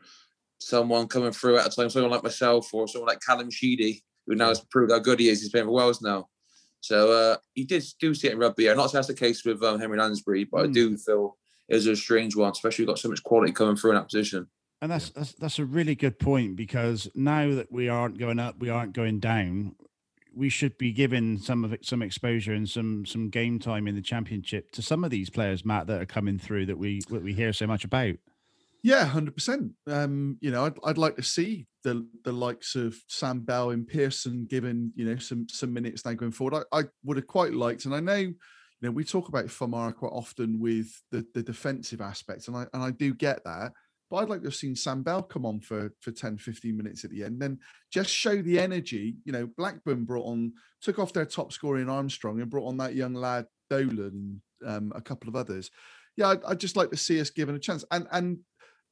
someone 0.58 1.06
coming 1.08 1.32
through 1.32 1.58
at 1.58 1.66
a 1.66 1.70
time, 1.70 1.90
someone 1.90 2.10
like 2.10 2.22
myself 2.22 2.72
or 2.72 2.88
someone 2.88 3.08
like 3.08 3.20
Callum 3.20 3.50
Sheedy, 3.50 4.02
who 4.26 4.34
now 4.34 4.48
has 4.48 4.60
proved 4.70 4.92
how 4.92 4.98
good 4.98 5.20
he 5.20 5.28
is. 5.28 5.40
He's 5.40 5.50
playing 5.50 5.66
for 5.66 5.72
Wales 5.72 6.00
now. 6.02 6.28
So 6.80 7.12
uh, 7.12 7.36
you 7.54 7.66
did 7.66 7.84
do 8.00 8.14
see 8.14 8.28
it 8.28 8.34
in 8.34 8.38
rugby. 8.38 8.70
I'm 8.70 8.76
not 8.76 8.90
saying 8.90 8.98
that's 8.98 9.08
the 9.08 9.14
case 9.14 9.44
with 9.44 9.62
um, 9.62 9.80
Henri 9.80 9.98
Lansbury, 9.98 10.44
but 10.44 10.60
I 10.60 10.66
Mm. 10.66 10.74
do 10.74 10.96
feel 10.96 11.36
it 11.68 11.74
was 11.74 11.86
a 11.86 11.96
strange 11.96 12.36
one, 12.36 12.52
especially 12.52 12.82
you've 12.82 12.88
got 12.88 12.98
so 12.98 13.08
much 13.08 13.22
quality 13.22 13.52
coming 13.52 13.76
through 13.76 13.92
in 13.92 13.96
that 13.96 14.04
position. 14.10 14.46
And 14.82 14.92
that's, 14.92 15.08
that's 15.10 15.32
that's 15.32 15.58
a 15.58 15.64
really 15.64 15.94
good 15.94 16.18
point 16.18 16.56
because 16.56 17.08
now 17.14 17.54
that 17.54 17.72
we 17.72 17.88
aren't 17.88 18.18
going 18.18 18.38
up, 18.38 18.58
we 18.58 18.68
aren't 18.68 18.92
going 18.92 19.18
down. 19.18 19.76
We 20.34 20.50
should 20.50 20.76
be 20.76 20.92
giving 20.92 21.38
some 21.38 21.64
of 21.64 21.72
it 21.72 21.86
some 21.86 22.02
exposure 22.02 22.52
and 22.52 22.68
some 22.68 23.06
some 23.06 23.30
game 23.30 23.58
time 23.58 23.88
in 23.88 23.94
the 23.94 24.02
championship 24.02 24.72
to 24.72 24.82
some 24.82 25.02
of 25.04 25.10
these 25.10 25.30
players, 25.30 25.64
Matt, 25.64 25.86
that 25.86 26.02
are 26.02 26.06
coming 26.06 26.38
through 26.38 26.66
that 26.66 26.76
we 26.76 27.00
that 27.08 27.22
we 27.22 27.32
hear 27.32 27.54
so 27.54 27.66
much 27.66 27.84
about. 27.84 28.16
Yeah, 28.84 29.06
hundred 29.06 29.34
percent. 29.34 29.72
Um, 29.86 30.36
you 30.42 30.50
know, 30.50 30.66
I'd, 30.66 30.74
I'd 30.84 30.98
like 30.98 31.16
to 31.16 31.22
see 31.22 31.66
the 31.84 32.06
the 32.22 32.32
likes 32.32 32.74
of 32.74 32.94
Sam 33.08 33.40
Bell 33.40 33.70
and 33.70 33.86
Pearson 33.88 34.46
given 34.48 34.92
you 34.94 35.06
know 35.06 35.16
some 35.16 35.48
some 35.48 35.72
minutes 35.72 36.04
now 36.04 36.12
going 36.12 36.32
forward. 36.32 36.64
I, 36.70 36.80
I 36.80 36.84
would 37.02 37.16
have 37.16 37.26
quite 37.26 37.54
liked, 37.54 37.86
and 37.86 37.94
I 37.94 38.00
know 38.00 38.14
you 38.16 38.34
know 38.82 38.90
we 38.90 39.02
talk 39.02 39.28
about 39.28 39.46
Famara 39.46 39.94
quite 39.94 40.12
often 40.12 40.60
with 40.60 40.88
the 41.10 41.26
the 41.32 41.42
defensive 41.42 42.02
aspects, 42.02 42.46
and 42.46 42.58
I 42.58 42.66
and 42.74 42.82
I 42.82 42.90
do 42.90 43.14
get 43.14 43.42
that, 43.44 43.72
but 44.10 44.16
but 44.16 44.18
I'd 44.18 44.28
like 44.28 44.40
to 44.42 44.48
have 44.48 44.54
seen 44.54 44.76
Sam 44.76 45.02
Bell 45.02 45.22
come 45.22 45.46
on 45.46 45.60
for 45.60 45.90
for 46.02 46.12
10, 46.12 46.36
15 46.36 46.76
minutes 46.76 47.04
at 47.04 47.10
the 47.10 47.24
end. 47.24 47.40
Then 47.40 47.60
just 47.90 48.10
show 48.10 48.42
the 48.42 48.60
energy. 48.60 49.16
You 49.24 49.32
know, 49.32 49.48
Blackburn 49.56 50.04
brought 50.04 50.26
on, 50.26 50.52
took 50.82 50.98
off 50.98 51.14
their 51.14 51.24
top 51.24 51.54
scorer 51.54 51.78
in 51.78 51.88
Armstrong 51.88 52.38
and 52.42 52.50
brought 52.50 52.68
on 52.68 52.76
that 52.76 52.94
young 52.94 53.14
lad 53.14 53.46
Dolan, 53.70 54.42
um, 54.66 54.92
a 54.94 55.00
couple 55.00 55.30
of 55.30 55.36
others. 55.36 55.70
Yeah, 56.16 56.28
I'd, 56.28 56.44
I'd 56.44 56.60
just 56.60 56.76
like 56.76 56.90
to 56.90 56.96
see 56.96 57.20
us 57.20 57.30
given 57.30 57.54
a 57.54 57.58
chance. 57.58 57.84
And 57.90 58.06
and 58.12 58.38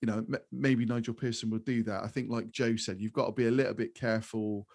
you 0.02 0.06
know, 0.06 0.18
m- 0.18 0.36
maybe 0.50 0.84
Nigel 0.84 1.14
Pearson 1.14 1.48
will 1.48 1.60
do 1.60 1.82
that. 1.84 2.02
I 2.02 2.08
think, 2.08 2.28
like 2.28 2.50
Joe 2.50 2.76
said, 2.76 3.00
you've 3.00 3.12
got 3.12 3.26
to 3.26 3.32
be 3.32 3.46
a 3.46 3.52
little 3.52 3.74
bit 3.74 3.94
careful 3.94 4.66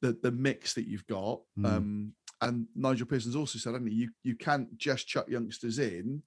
the 0.00 0.16
the 0.22 0.32
mix 0.32 0.72
that 0.74 0.86
you've 0.86 1.06
got. 1.06 1.40
Mm. 1.58 1.66
Um, 1.66 2.12
and 2.40 2.66
Nigel 2.74 3.06
Pearson's 3.06 3.36
also 3.36 3.58
said, 3.58 3.72
hasn't 3.72 3.90
he, 3.90 3.96
you 3.96 4.10
you 4.22 4.36
can't 4.36 4.76
just 4.78 5.08
chuck 5.08 5.28
youngsters 5.28 5.78
in 5.78 6.22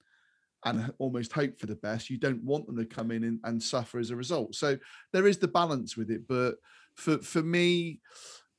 and 0.64 0.92
almost 0.98 1.32
hope 1.32 1.58
for 1.58 1.66
the 1.66 1.76
best. 1.76 2.10
You 2.10 2.18
don't 2.18 2.42
want 2.42 2.66
them 2.66 2.76
to 2.76 2.84
come 2.84 3.10
in 3.10 3.24
and, 3.24 3.40
and 3.44 3.62
suffer 3.62 3.98
as 3.98 4.10
a 4.10 4.16
result. 4.16 4.54
So 4.54 4.76
there 5.12 5.26
is 5.26 5.38
the 5.38 5.48
balance 5.48 5.96
with 5.96 6.10
it. 6.10 6.28
But 6.28 6.56
for 6.94 7.18
for 7.18 7.42
me, 7.42 8.00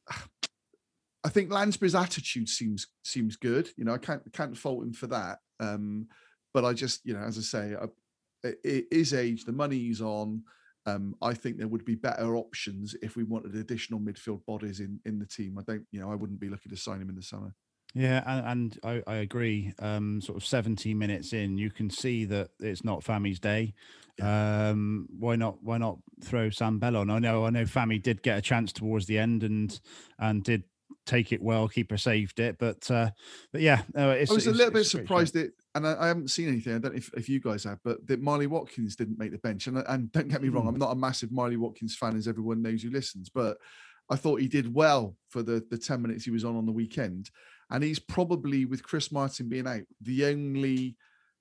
I 1.23 1.29
think 1.29 1.51
Lansbury's 1.51 1.95
attitude 1.95 2.49
seems 2.49 2.87
seems 3.03 3.35
good. 3.35 3.69
You 3.77 3.85
know, 3.85 3.93
I 3.93 3.99
can't 3.99 4.21
can't 4.33 4.57
fault 4.57 4.83
him 4.83 4.93
for 4.93 5.07
that. 5.07 5.39
Um, 5.59 6.07
but 6.53 6.65
I 6.65 6.73
just, 6.73 7.05
you 7.05 7.13
know, 7.13 7.19
as 7.19 7.37
I 7.37 7.41
say, 7.41 7.75
I, 7.75 7.85
it, 8.47 8.59
it 8.63 8.87
is 8.91 9.13
age. 9.13 9.45
The 9.45 9.51
money 9.51 9.77
he's 9.77 10.01
on. 10.01 10.43
Um, 10.85 11.15
I 11.21 11.33
think 11.33 11.57
there 11.57 11.67
would 11.67 11.83
be 11.83 11.95
better 11.95 12.37
options 12.37 12.95
if 13.01 13.17
we 13.17 13.23
wanted 13.23 13.55
additional 13.55 13.99
midfield 13.99 14.45
bodies 14.45 14.79
in 14.79 14.99
in 15.05 15.19
the 15.19 15.25
team. 15.25 15.57
I 15.59 15.63
don't, 15.63 15.85
you 15.91 15.99
know, 15.99 16.11
I 16.11 16.15
wouldn't 16.15 16.39
be 16.39 16.49
looking 16.49 16.69
to 16.69 16.77
sign 16.77 17.01
him 17.01 17.09
in 17.09 17.15
the 17.15 17.21
summer. 17.23 17.53
Yeah, 17.93 18.23
and, 18.25 18.45
and 18.83 19.03
I, 19.07 19.11
I 19.11 19.15
agree. 19.17 19.73
Um, 19.79 20.21
sort 20.21 20.37
of 20.37 20.45
70 20.45 20.93
minutes 20.93 21.33
in, 21.33 21.57
you 21.57 21.71
can 21.71 21.89
see 21.89 22.25
that 22.25 22.49
it's 22.59 22.83
not 22.83 23.03
Fami's 23.03 23.39
day. 23.39 23.73
Um, 24.21 25.07
why 25.17 25.35
not? 25.35 25.63
Why 25.63 25.77
not 25.77 25.99
throw 26.23 26.49
Sam 26.49 26.79
Bell 26.79 26.97
on? 26.97 27.09
I 27.09 27.19
know, 27.19 27.45
I 27.45 27.49
know, 27.49 27.63
Fami 27.63 28.01
did 28.01 28.23
get 28.23 28.37
a 28.37 28.41
chance 28.41 28.71
towards 28.71 29.05
the 29.05 29.17
end 29.17 29.43
and 29.43 29.79
and 30.19 30.43
did 30.43 30.63
take 31.05 31.31
it 31.31 31.41
well. 31.41 31.67
Keeper 31.67 31.97
saved 31.97 32.39
it, 32.39 32.57
but 32.57 32.89
uh, 32.89 33.11
but 33.51 33.61
yeah, 33.61 33.83
no, 33.93 34.11
it's, 34.11 34.31
I 34.31 34.35
was 34.35 34.47
a 34.47 34.51
little 34.51 34.73
bit 34.73 34.85
surprised 34.85 35.35
that, 35.35 35.51
and 35.77 35.87
I, 35.87 35.95
I 36.03 36.07
haven't 36.07 36.29
seen 36.29 36.49
anything. 36.49 36.75
I 36.75 36.79
don't 36.79 36.93
know 36.93 36.97
if, 36.97 37.09
if 37.15 37.29
you 37.29 37.39
guys 37.39 37.63
have, 37.63 37.79
but 37.83 38.05
that 38.07 38.21
Marley 38.21 38.47
Watkins 38.47 38.95
didn't 38.95 39.17
make 39.17 39.31
the 39.31 39.37
bench. 39.37 39.67
And 39.67 39.77
and 39.87 40.11
don't 40.11 40.27
get 40.27 40.41
me 40.41 40.49
wrong, 40.49 40.63
Hmm. 40.63 40.69
I'm 40.69 40.79
not 40.79 40.91
a 40.91 40.95
massive 40.95 41.31
Marley 41.31 41.57
Watkins 41.57 41.95
fan, 41.95 42.17
as 42.17 42.27
everyone 42.27 42.61
knows 42.61 42.83
who 42.83 42.89
listens, 42.89 43.29
but 43.29 43.57
I 44.09 44.15
thought 44.15 44.41
he 44.41 44.47
did 44.47 44.73
well 44.73 45.15
for 45.29 45.41
the 45.43 45.65
the 45.69 45.77
10 45.77 46.01
minutes 46.01 46.25
he 46.25 46.31
was 46.31 46.43
on 46.45 46.55
on 46.57 46.65
the 46.65 46.71
weekend. 46.71 47.29
And 47.69 47.83
he's 47.83 47.99
probably, 47.99 48.63
with 48.65 48.81
Chris 48.83 49.11
Martin 49.11 49.49
being 49.49 49.67
out, 49.67 49.81
the 50.01 50.23
only 50.25 50.95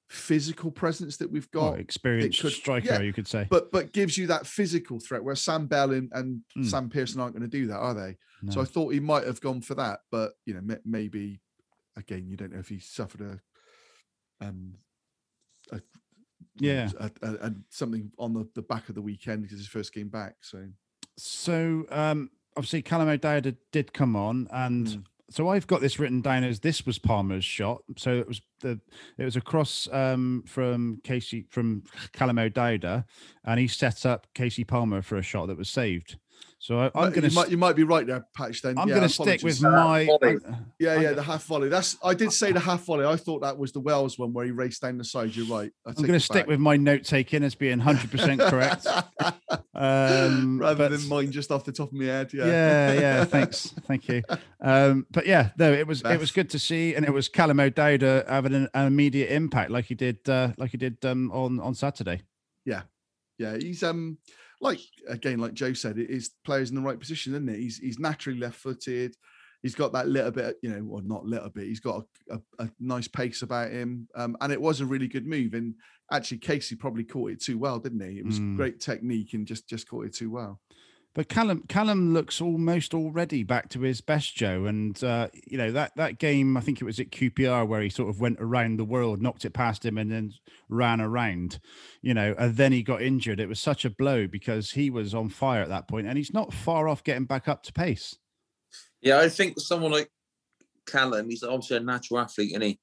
physical 0.08 0.70
presence 0.70 1.16
that 1.18 1.30
we've 1.30 1.50
got. 1.50 1.78
experienced 1.78 2.40
could- 2.40 2.52
striker, 2.52 2.86
yeah, 2.94 3.00
you 3.00 3.12
could 3.12 3.26
say. 3.28 3.46
but 3.50 3.70
but 3.72 3.92
gives 3.92 4.16
you 4.16 4.26
that 4.28 4.46
physical 4.46 5.00
threat 5.00 5.22
where 5.24 5.34
Sam 5.34 5.66
Bell 5.66 5.90
and, 5.92 6.10
and 6.12 6.42
Mm. 6.56 6.64
Sam 6.66 6.88
Pearson 6.88 7.20
aren't 7.20 7.34
going 7.36 7.48
to 7.48 7.56
do 7.58 7.66
that, 7.68 7.78
are 7.78 7.94
they? 7.94 8.16
So 8.50 8.60
I 8.60 8.64
thought 8.64 8.92
he 8.92 9.00
might 9.00 9.26
have 9.26 9.40
gone 9.40 9.60
for 9.62 9.74
that, 9.76 10.00
but 10.10 10.32
you 10.44 10.54
know, 10.54 10.60
ma- 10.62 10.74
maybe 10.84 11.40
again, 11.96 12.26
you 12.28 12.36
don't 12.36 12.52
know 12.52 12.58
if 12.60 12.68
he 12.68 12.78
suffered 12.78 13.20
a 13.22 13.40
um 14.40 14.74
a, 15.72 15.80
Yeah. 16.58 16.90
a, 16.98 17.10
a, 17.22 17.52
something 17.70 18.10
on 18.18 18.32
the, 18.32 18.48
the 18.54 18.62
back 18.62 18.88
of 18.88 18.94
the 18.94 19.02
weekend 19.02 19.42
because 19.42 19.58
his 19.58 19.68
first 19.68 19.92
game 19.92 20.08
back. 20.08 20.36
So 20.40 20.66
So 21.18 21.84
um, 21.90 22.30
obviously 22.56 22.82
Callum 22.82 23.08
O'Dowda 23.08 23.56
did 23.72 23.92
come 23.92 24.16
on, 24.16 24.48
and 24.52 24.86
Mm. 24.86 25.04
so 25.30 25.48
I've 25.48 25.66
got 25.66 25.80
this 25.80 25.98
written 25.98 26.20
down 26.22 26.44
as 26.44 26.60
this 26.60 26.86
was 26.86 26.98
Palmer's 26.98 27.44
shot. 27.44 27.82
So 27.96 28.16
it 28.16 28.28
was 28.28 28.40
the 28.60 28.80
it 29.18 29.24
was 29.24 29.36
across 29.36 29.88
um, 29.92 30.44
from 30.46 31.00
Kasey 31.04 31.50
from 31.50 31.82
Callum 32.12 32.38
O'Dowda, 32.38 33.04
and 33.44 33.60
he 33.60 33.66
set 33.68 34.06
up 34.06 34.26
Kasey 34.34 34.66
Palmer 34.66 35.02
for 35.02 35.16
a 35.16 35.22
shot 35.22 35.46
that 35.48 35.58
was 35.58 35.68
saved. 35.70 36.16
So 36.66 36.80
I, 36.80 36.86
I'm 36.96 37.12
going 37.12 37.22
you 37.22 37.30
might 37.30 37.44
to 37.44 37.50
you 37.52 37.56
might 37.58 37.76
be 37.76 37.84
right 37.84 38.04
there, 38.04 38.26
Patch. 38.34 38.60
Then 38.60 38.76
I'm 38.76 38.88
yeah, 38.88 38.96
going 38.96 39.06
to 39.06 39.14
stick 39.14 39.40
with 39.44 39.64
Uh, 39.64 39.70
my. 39.70 40.04
volley. 40.06 40.38
Yeah 40.80 40.94
I'm 40.94 41.02
yeah 41.02 41.12
the 41.12 41.22
half 41.22 41.44
volley. 41.44 41.68
That's 41.68 41.96
I 42.02 42.12
did 42.12 42.32
say 42.32 42.50
the 42.50 42.58
half 42.58 42.84
volley. 42.84 43.04
I 43.04 43.14
thought 43.14 43.42
that 43.42 43.56
was 43.56 43.70
the 43.70 43.78
Wells 43.78 44.18
one 44.18 44.32
where 44.32 44.44
he 44.44 44.50
raced 44.50 44.82
down 44.82 44.98
the 44.98 45.04
side. 45.04 45.36
You're 45.36 45.46
right. 45.46 45.70
I 45.86 45.90
I'm 45.90 45.94
going 45.94 46.12
to 46.14 46.18
stick 46.18 46.38
back. 46.38 46.46
with 46.48 46.58
my 46.58 46.76
note 46.76 47.04
taking 47.04 47.44
as 47.44 47.54
being 47.54 47.78
100% 47.80 48.50
correct. 48.50 48.84
Um, 49.78 50.58
rather 50.58 50.88
but- 50.88 50.98
than 50.98 51.06
mine 51.08 51.30
just 51.30 51.50
off 51.52 51.64
the 51.64 51.70
top 51.72 51.88
of 51.88 51.92
my 51.92 52.06
head. 52.06 52.32
Yeah, 52.32 52.46
yeah, 52.46 52.92
yeah. 52.94 53.24
Thanks, 53.26 53.74
thank 53.86 54.08
you. 54.08 54.22
Um, 54.60 55.06
but 55.10 55.26
yeah, 55.26 55.50
no, 55.58 55.70
it 55.70 55.86
was 55.86 56.00
it 56.02 56.18
was 56.18 56.30
good 56.32 56.48
to 56.50 56.58
see, 56.58 56.94
and 56.94 57.04
it 57.04 57.12
was 57.12 57.28
Callum 57.28 57.60
O'Dowda 57.60 58.26
uh, 58.26 58.32
having 58.32 58.54
an, 58.54 58.68
an 58.72 58.86
immediate 58.86 59.30
impact, 59.30 59.70
like 59.70 59.84
he 59.84 59.94
did, 59.94 60.26
uh, 60.30 60.52
like 60.56 60.70
he 60.70 60.78
did 60.78 61.04
um, 61.04 61.30
on 61.30 61.60
on 61.60 61.74
Saturday. 61.74 62.22
Yeah, 62.64 62.82
yeah, 63.38 63.56
he's 63.58 63.82
um 63.82 64.16
like 64.60 64.80
again, 65.08 65.38
like 65.38 65.54
Joe 65.54 65.72
said, 65.72 65.98
it 65.98 66.10
is 66.10 66.30
players 66.44 66.70
in 66.70 66.76
the 66.76 66.82
right 66.82 66.98
position, 66.98 67.34
isn't 67.34 67.48
it? 67.48 67.58
He's 67.58 67.78
he's 67.78 67.98
naturally 67.98 68.38
left-footed. 68.38 69.14
He's 69.62 69.74
got 69.74 69.92
that 69.94 70.06
little 70.06 70.30
bit, 70.30 70.56
you 70.62 70.70
know, 70.70 70.86
or 70.90 71.02
not 71.02 71.24
little 71.24 71.48
bit. 71.50 71.64
He's 71.64 71.80
got 71.80 72.04
a, 72.30 72.34
a, 72.36 72.64
a 72.64 72.70
nice 72.78 73.08
pace 73.08 73.42
about 73.42 73.72
him, 73.72 74.06
um, 74.14 74.36
and 74.40 74.52
it 74.52 74.60
was 74.60 74.80
a 74.80 74.86
really 74.86 75.08
good 75.08 75.26
move. 75.26 75.54
And 75.54 75.74
actually, 76.12 76.38
Kasey 76.38 76.78
probably 76.78 77.04
caught 77.04 77.32
it 77.32 77.42
too 77.42 77.58
well, 77.58 77.78
didn't 77.80 78.00
he? 78.00 78.18
It 78.18 78.26
was 78.26 78.38
Mm. 78.38 78.56
great 78.56 78.80
technique 78.80 79.32
and 79.34 79.46
just 79.46 79.68
just 79.68 79.88
caught 79.88 80.06
it 80.06 80.14
too 80.14 80.30
well. 80.30 80.60
But 81.16 81.30
Callum 81.30 81.64
Callum 81.66 82.12
looks 82.12 82.42
almost 82.42 82.92
already 82.92 83.42
back 83.42 83.70
to 83.70 83.80
his 83.80 84.02
best, 84.02 84.36
Joe. 84.36 84.66
And 84.66 85.02
uh, 85.02 85.28
you 85.46 85.56
know 85.56 85.72
that 85.72 85.96
that 85.96 86.18
game, 86.18 86.58
I 86.58 86.60
think 86.60 86.82
it 86.82 86.84
was 86.84 87.00
at 87.00 87.10
QPR 87.10 87.66
where 87.66 87.80
he 87.80 87.88
sort 87.88 88.10
of 88.10 88.20
went 88.20 88.36
around 88.38 88.76
the 88.76 88.84
world, 88.84 89.22
knocked 89.22 89.46
it 89.46 89.54
past 89.54 89.82
him, 89.82 89.96
and 89.96 90.12
then 90.12 90.34
ran 90.68 91.00
around. 91.00 91.58
You 92.02 92.12
know, 92.12 92.34
and 92.36 92.54
then 92.58 92.72
he 92.72 92.82
got 92.82 93.00
injured. 93.00 93.40
It 93.40 93.48
was 93.48 93.58
such 93.58 93.86
a 93.86 93.90
blow 93.90 94.26
because 94.26 94.72
he 94.72 94.90
was 94.90 95.14
on 95.14 95.30
fire 95.30 95.62
at 95.62 95.70
that 95.70 95.88
point, 95.88 96.06
and 96.06 96.18
he's 96.18 96.34
not 96.34 96.52
far 96.52 96.86
off 96.86 97.02
getting 97.02 97.24
back 97.24 97.48
up 97.48 97.62
to 97.62 97.72
pace. 97.72 98.14
Yeah, 99.00 99.18
I 99.18 99.30
think 99.30 99.58
someone 99.58 99.92
like 99.92 100.10
Callum, 100.86 101.30
he's 101.30 101.42
obviously 101.42 101.78
a 101.78 101.80
natural 101.80 102.20
athlete, 102.20 102.52
and 102.52 102.62
he 102.62 102.78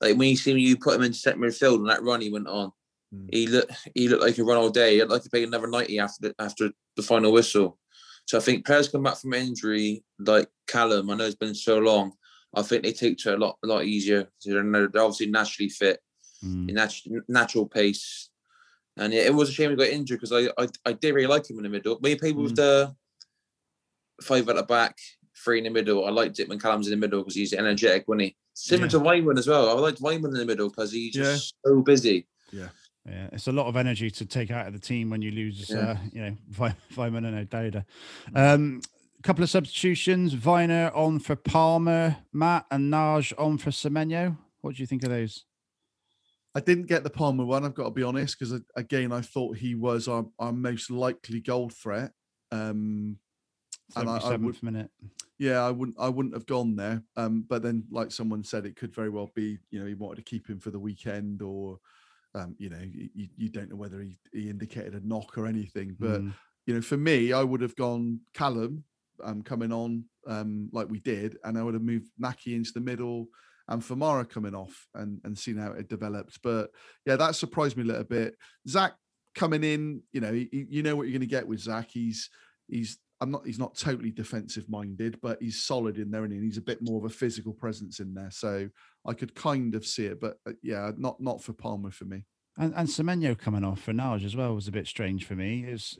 like 0.00 0.16
when 0.16 0.30
you 0.30 0.36
see 0.36 0.50
him, 0.50 0.58
you 0.58 0.76
put 0.76 0.96
him 0.96 1.04
in 1.04 1.12
set 1.12 1.36
midfield 1.36 1.76
and 1.76 1.88
that 1.88 2.02
run 2.02 2.20
he 2.20 2.32
went 2.32 2.48
on, 2.48 2.72
Mm. 3.16 3.28
he 3.32 3.46
looked 3.46 3.72
he 3.94 4.08
looked 4.08 4.22
like 4.22 4.34
he 4.34 4.42
run 4.42 4.56
all 4.58 4.70
day. 4.70 4.94
He 4.94 4.98
looked 5.00 5.12
like 5.12 5.22
he 5.22 5.28
played 5.28 5.48
another 5.48 5.66
ninety 5.68 5.98
after 5.98 6.28
the, 6.28 6.34
after 6.38 6.70
the 6.96 7.02
final 7.02 7.32
whistle. 7.32 7.78
So 8.26 8.38
I 8.38 8.40
think 8.40 8.66
players 8.66 8.88
come 8.88 9.04
back 9.04 9.16
from 9.18 9.32
injury 9.34 10.04
like 10.18 10.48
Callum. 10.66 11.10
I 11.10 11.14
know 11.16 11.24
it's 11.24 11.34
been 11.36 11.54
so 11.54 11.78
long. 11.78 12.12
I 12.54 12.62
think 12.62 12.82
they 12.82 12.92
take 12.92 13.18
to 13.18 13.32
it 13.32 13.38
a 13.38 13.44
lot 13.44 13.56
a 13.64 13.66
lot 13.66 13.84
easier. 13.84 14.28
They're, 14.44 14.62
they're 14.88 15.02
obviously 15.02 15.26
naturally 15.28 15.68
fit, 15.68 16.00
Mm. 16.44 16.72
natural 16.72 17.20
natural 17.28 17.66
pace. 17.66 18.28
And 18.98 19.12
yeah, 19.12 19.22
it 19.22 19.34
was 19.34 19.48
a 19.50 19.52
shame 19.52 19.70
he 19.70 19.76
got 19.76 19.88
injured 19.88 20.20
because 20.20 20.32
I, 20.32 20.50
I 20.62 20.68
I 20.84 20.92
did 20.92 21.14
really 21.14 21.26
like 21.26 21.48
him 21.48 21.58
in 21.58 21.62
the 21.64 21.68
middle. 21.68 21.96
When 22.00 22.10
he 22.12 22.16
played 22.16 22.36
with 22.36 22.56
the 22.56 22.94
five 24.22 24.48
at 24.48 24.56
the 24.56 24.62
back, 24.62 24.96
three 25.44 25.58
in 25.58 25.64
the 25.64 25.70
middle, 25.70 26.06
I 26.06 26.10
liked 26.10 26.38
it 26.40 26.48
when 26.48 26.58
Callum's 26.58 26.86
in 26.86 26.92
the 26.92 26.96
middle 27.06 27.20
because 27.20 27.34
he's 27.34 27.52
energetic, 27.52 28.08
wasn't 28.08 28.22
he? 28.22 28.36
Similar 28.54 28.86
Yeah. 28.86 28.90
to 28.92 29.00
Weimann 29.00 29.38
as 29.38 29.46
well. 29.46 29.68
I 29.68 29.72
liked 29.80 30.00
Weimann 30.00 30.26
in 30.28 30.34
the 30.34 30.46
middle 30.46 30.68
because 30.70 30.92
he's 30.92 31.14
Yeah. 31.14 31.24
just 31.24 31.54
so 31.64 31.82
busy. 31.82 32.26
Yeah, 32.52 32.68
it's 33.06 33.46
a 33.46 33.52
lot 33.52 33.66
of 33.66 33.76
energy 33.76 34.10
to 34.10 34.26
take 34.26 34.50
out 34.50 34.66
of 34.66 34.72
the 34.72 34.78
team 34.78 35.10
when 35.10 35.22
you 35.22 35.30
lose, 35.30 35.70
Yeah. 35.70 35.76
uh, 35.78 35.96
you 36.12 36.20
know, 36.22 36.36
Weimann 36.94 37.26
and 37.26 37.38
O'Dowda. 37.48 37.84
Um, 38.34 38.80
a 39.18 39.22
couple 39.22 39.42
of 39.44 39.50
substitutions: 39.50 40.34
Vyner 40.34 40.94
on 40.96 41.18
for 41.20 41.36
Palmer, 41.36 42.16
Matt, 42.32 42.66
and 42.70 42.92
Naj 42.92 43.32
on 43.38 43.58
for 43.58 43.70
Semenyo. 43.70 44.36
What 44.60 44.74
do 44.76 44.82
you 44.82 44.86
think 44.86 45.04
of 45.04 45.10
those? 45.10 45.44
I 46.54 46.60
didn't 46.60 46.86
get 46.86 47.04
the 47.04 47.10
Palmer 47.10 47.44
one. 47.44 47.64
I've 47.64 47.74
got 47.74 47.84
to 47.84 47.90
be 47.90 48.02
honest, 48.02 48.38
because 48.38 48.58
again, 48.76 49.12
I 49.12 49.20
thought 49.20 49.58
he 49.58 49.74
was 49.74 50.08
our, 50.08 50.24
our 50.38 50.52
most 50.52 50.90
likely 50.90 51.40
goal 51.40 51.68
threat. 51.68 52.12
Um, 52.50 53.18
And 53.94 54.08
I- 54.08 54.16
I 54.18 54.36
would- 54.36 54.62
minute. 54.62 54.90
yeah, 55.38 55.58
I 55.64 55.70
wouldn't 55.70 55.96
I 56.00 56.08
wouldn't 56.08 56.34
have 56.34 56.46
gone 56.46 56.74
there. 56.76 57.02
Um, 57.16 57.42
but 57.48 57.62
then, 57.62 57.84
like 57.90 58.10
someone 58.10 58.42
said, 58.42 58.64
it 58.66 58.74
could 58.76 58.94
very 58.94 59.10
well 59.10 59.30
be 59.34 59.58
you 59.70 59.78
know 59.78 59.86
he 59.86 59.94
wanted 59.94 60.16
to 60.16 60.22
keep 60.30 60.48
him 60.48 60.58
for 60.58 60.70
the 60.70 60.78
weekend, 60.80 61.42
or 61.42 61.78
um, 62.36 62.54
you 62.58 62.68
know 62.68 62.82
you, 62.82 63.28
you 63.36 63.48
don't 63.48 63.70
know 63.70 63.76
whether 63.76 64.00
he, 64.00 64.18
he 64.32 64.50
indicated 64.50 64.94
a 64.94 65.06
knock 65.06 65.36
or 65.38 65.46
anything. 65.46 65.96
But 65.98 66.20
Mm. 66.20 66.32
you 66.66 66.74
know, 66.74 66.82
for 66.82 66.96
me, 66.96 67.32
I 67.32 67.42
would 67.42 67.60
have 67.62 67.76
gone 67.76 68.20
Callum 68.34 68.84
um, 69.24 69.42
coming 69.42 69.72
on 69.72 70.04
um, 70.26 70.68
like 70.72 70.88
we 70.88 71.00
did, 71.00 71.38
and 71.44 71.56
I 71.58 71.62
would 71.62 71.74
have 71.74 71.82
moved 71.82 72.10
Nahki 72.22 72.54
into 72.54 72.72
the 72.74 72.80
middle 72.80 73.28
and 73.68 73.82
Famara 73.82 74.28
coming 74.28 74.54
off 74.54 74.86
and 74.94 75.20
and 75.24 75.36
seen 75.36 75.56
how 75.56 75.72
it 75.72 75.88
developed. 75.88 76.38
But 76.42 76.70
yeah, 77.06 77.16
that 77.16 77.34
surprised 77.34 77.76
me 77.76 77.82
a 77.84 77.86
little 77.86 78.04
bit. 78.04 78.34
Zach 78.68 78.94
coming 79.34 79.64
in, 79.64 80.02
you 80.12 80.20
know, 80.20 80.32
you, 80.32 80.48
you 80.52 80.82
know 80.82 80.96
what 80.96 81.04
you're 81.04 81.18
going 81.18 81.20
to 81.20 81.26
get 81.26 81.48
with 81.48 81.60
Zach. 81.60 81.88
He's 81.90 82.30
he's 82.68 82.98
I'm 83.20 83.30
not 83.30 83.46
he's 83.46 83.58
not 83.58 83.76
totally 83.76 84.10
defensive 84.10 84.68
minded, 84.68 85.18
but 85.22 85.40
he's 85.40 85.62
solid 85.64 85.98
in 85.98 86.10
there 86.10 86.24
and 86.24 86.32
he's 86.32 86.58
a 86.58 86.62
bit 86.62 86.78
more 86.82 86.98
of 86.98 87.10
a 87.10 87.14
physical 87.14 87.54
presence 87.54 88.00
in 88.00 88.12
there. 88.14 88.30
So 88.30 88.68
I 89.06 89.14
could 89.14 89.34
kind 89.34 89.74
of 89.74 89.86
see 89.86 90.06
it, 90.06 90.20
but 90.20 90.38
uh, 90.46 90.52
yeah, 90.62 90.90
not 90.96 91.20
not 91.20 91.42
for 91.42 91.52
Palmer 91.52 91.90
for 91.90 92.04
me. 92.04 92.24
And, 92.58 92.72
and 92.74 92.88
Semenyo 92.88 93.36
coming 93.36 93.64
off 93.64 93.82
for 93.82 93.92
Naj 93.92 94.24
as 94.24 94.34
well 94.34 94.54
was 94.54 94.66
a 94.66 94.72
bit 94.72 94.86
strange 94.86 95.26
for 95.26 95.34
me. 95.34 95.64
It's 95.64 95.98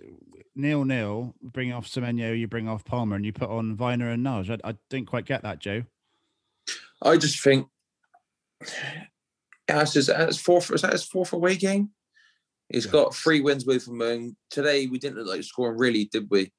nil 0.55 0.85
nil. 0.85 1.35
Bring 1.43 1.73
off 1.73 1.87
Semenyo, 1.87 2.39
you 2.39 2.49
bring 2.49 2.67
off 2.69 2.85
Palmer, 2.85 3.17
and 3.17 3.27
you 3.27 3.33
put 3.33 3.51
on 3.51 3.77
Vyner 3.77 4.13
and 4.13 4.25
Naj. 4.25 4.51
I, 4.51 4.71
I 4.71 4.75
didn't 4.89 5.09
quite 5.09 5.27
get 5.27 5.43
that, 5.43 5.59
Joe. 5.59 5.85
I 7.03 7.17
just 7.19 7.43
think 7.43 7.69
yeah, 9.69 9.83
it's 9.83 9.95
his, 9.95 10.09
it's 10.09 10.39
fourth, 10.39 10.71
is 10.71 10.83
that 10.83 10.93
his 10.93 11.05
fourth 11.05 11.33
away 11.33 11.57
game? 11.57 11.91
He's 12.69 12.87
Yeah. 12.87 12.93
got 12.93 13.15
three 13.15 13.41
wins 13.41 13.67
away 13.67 13.79
from 13.79 14.01
him. 14.01 14.37
Today 14.51 14.87
we 14.87 14.99
didn't 14.99 15.19
look 15.19 15.29
like 15.29 15.43
scoring 15.43 15.79
really, 15.79 16.07
did 16.07 16.29
we? 16.31 16.53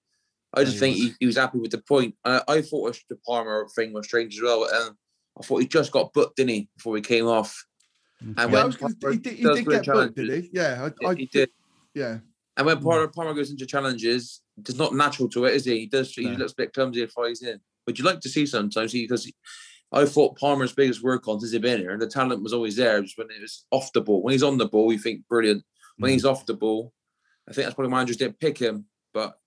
I 0.54 0.64
just 0.64 0.76
he 0.76 0.80
think 0.80 0.96
was. 0.96 1.04
he, 1.04 1.14
he 1.22 1.26
was 1.26 1.38
happy 1.38 1.58
with 1.58 1.72
the 1.72 1.80
point. 1.80 2.16
I, 2.24 2.42
I 2.48 2.62
thought 2.62 2.98
the 3.10 3.18
Palmer 3.26 3.68
thing 3.76 3.94
was 3.94 4.06
strange 4.06 4.36
as 4.36 4.42
well. 4.42 4.68
And 4.72 4.96
I 5.40 5.44
thought 5.46 5.58
he 5.62 5.68
just 5.68 5.92
got 5.92 6.14
booked, 6.14 6.38
didn't 6.38 6.50
he, 6.50 6.70
before 6.76 6.96
he 6.96 7.02
came 7.02 7.28
off? 7.28 7.66
And 8.22 8.36
Yeah, 8.38 8.46
when 8.46 8.66
was 8.66 8.76
gonna, 8.78 8.96
Palmer 8.96 9.14
he 9.14 9.20
did, 9.20 9.34
he 9.34 9.44
did 9.44 9.56
get 9.56 9.86
booked, 9.86 10.16
did 10.16 10.28
challenges- 10.28 10.46
he? 10.46 10.50
Yeah, 10.54 10.90
I, 11.04 11.08
I 11.10 11.16
he 11.16 11.26
did. 11.28 11.50
Yeah, 11.94 12.20
And 12.56 12.66
when 12.66 12.80
Palmer, 12.80 13.08
Palmer 13.08 13.34
goes 13.34 13.52
into 13.52 13.66
challenges, 13.66 14.42
it's 14.58 14.76
not 14.76 14.94
natural 14.96 15.30
to 15.30 15.46
it, 15.46 15.54
is 15.56 15.66
he? 15.66 15.80
He 15.82 15.86
does. 15.88 16.14
He 16.14 16.24
No. 16.24 16.34
looks 16.38 16.54
a 16.54 16.56
bit 16.56 16.74
clumsy 16.74 17.02
if 17.04 17.14
he's 17.28 17.42
in. 17.44 17.60
But 17.86 17.98
you 18.00 18.04
like 18.06 18.20
to 18.22 18.30
see 18.30 18.46
sometimes 18.46 18.92
because 18.92 19.26
he, 19.26 19.36
I 19.92 20.06
thought 20.06 20.38
Palmer's 20.38 20.74
biggest 20.74 21.04
work 21.04 21.28
on 21.28 21.40
since 21.40 21.52
he's 21.54 21.62
been 21.62 21.80
here, 21.80 21.92
and 21.92 22.02
the 22.02 22.08
talent 22.08 22.44
was 22.44 22.54
always 22.54 22.76
there. 22.76 23.02
Just 23.02 23.18
when 23.18 23.28
it 23.32 23.42
was 23.42 23.66
off 23.72 23.94
the 23.94 24.02
ball, 24.02 24.22
when 24.24 24.32
he's 24.34 24.44
on 24.44 24.58
the 24.58 24.68
ball, 24.68 24.92
you 24.92 25.00
think 25.00 25.28
brilliant. 25.28 25.64
When 25.98 26.10
Mm. 26.10 26.14
he's 26.14 26.26
off 26.26 26.46
the 26.46 26.54
ball, 26.56 26.94
I 27.48 27.54
think 27.54 27.66
that's 27.66 27.76
probably 27.76 27.92
why 27.92 28.00
managers 28.00 28.18
didn't 28.18 28.40
pick 28.40 28.58
him. 28.58 28.86
But 29.14 29.40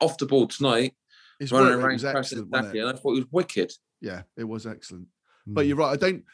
off 0.00 0.16
the 0.18 0.26
ball 0.26 0.46
tonight, 0.46 0.94
his 1.38 1.50
running 1.52 1.72
around 1.74 2.00
pressing 2.00 2.38
exactly, 2.40 2.80
and 2.80 2.88
I 2.88 2.92
thought 2.92 3.14
he 3.14 3.20
was 3.20 3.32
wicked. 3.32 3.72
Yeah, 4.00 4.22
it 4.36 4.44
was 4.44 4.66
excellent. 4.66 5.08
Mm. 5.50 5.54
But 5.54 5.66
you're 5.66 5.76
right. 5.76 5.92
I 5.92 5.96
don't. 5.96 6.24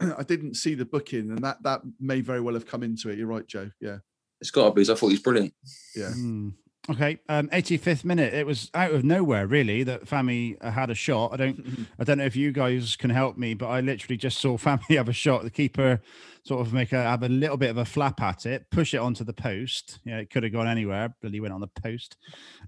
I 0.18 0.22
didn't 0.24 0.54
see 0.54 0.74
the 0.74 0.84
booking, 0.84 1.30
and 1.30 1.38
that 1.44 1.62
that 1.62 1.82
may 2.00 2.20
very 2.20 2.40
well 2.40 2.54
have 2.54 2.66
come 2.66 2.82
into 2.82 3.08
it. 3.10 3.18
You're 3.18 3.26
right, 3.28 3.46
Joe. 3.46 3.70
Yeah, 3.80 3.98
It's 4.40 4.50
got 4.50 4.64
to 4.68 4.70
be. 4.72 4.80
'cause 4.82 4.90
I 4.90 4.94
thought 4.94 5.08
he's 5.08 5.20
brilliant. 5.22 5.54
yeah. 5.94 6.10
Mm. 6.16 6.54
Okay, 6.90 7.20
um, 7.28 7.48
85th 7.52 8.04
minute. 8.04 8.34
It 8.34 8.44
was 8.44 8.68
out 8.74 8.90
of 8.90 9.04
nowhere, 9.04 9.46
really, 9.46 9.84
that 9.84 10.04
Fami 10.04 10.56
uh, 10.60 10.72
had 10.72 10.90
a 10.90 10.96
shot. 10.96 11.32
I 11.32 11.36
don't, 11.36 11.86
I 12.00 12.02
don't 12.02 12.18
know 12.18 12.24
if 12.24 12.34
you 12.34 12.50
guys 12.50 12.96
can 12.96 13.08
help 13.10 13.38
me, 13.38 13.54
but 13.54 13.68
I 13.68 13.80
literally 13.80 14.16
just 14.16 14.38
saw 14.40 14.58
Fami 14.58 14.96
have 14.96 15.08
a 15.08 15.12
shot. 15.12 15.44
The 15.44 15.50
keeper 15.50 16.00
sort 16.42 16.66
of 16.66 16.72
make 16.72 16.92
a 16.92 17.00
have 17.00 17.22
a 17.22 17.28
little 17.28 17.56
bit 17.56 17.70
of 17.70 17.76
a 17.76 17.84
flap 17.84 18.20
at 18.20 18.46
it, 18.46 18.66
push 18.72 18.94
it 18.94 18.98
onto 18.98 19.22
the 19.22 19.32
post. 19.32 20.00
Yeah, 20.04 20.18
it 20.18 20.30
could 20.30 20.42
have 20.42 20.52
gone 20.52 20.66
anywhere. 20.66 21.14
but 21.22 21.30
he 21.32 21.38
went 21.38 21.54
on 21.54 21.60
the 21.60 21.68
post, 21.68 22.16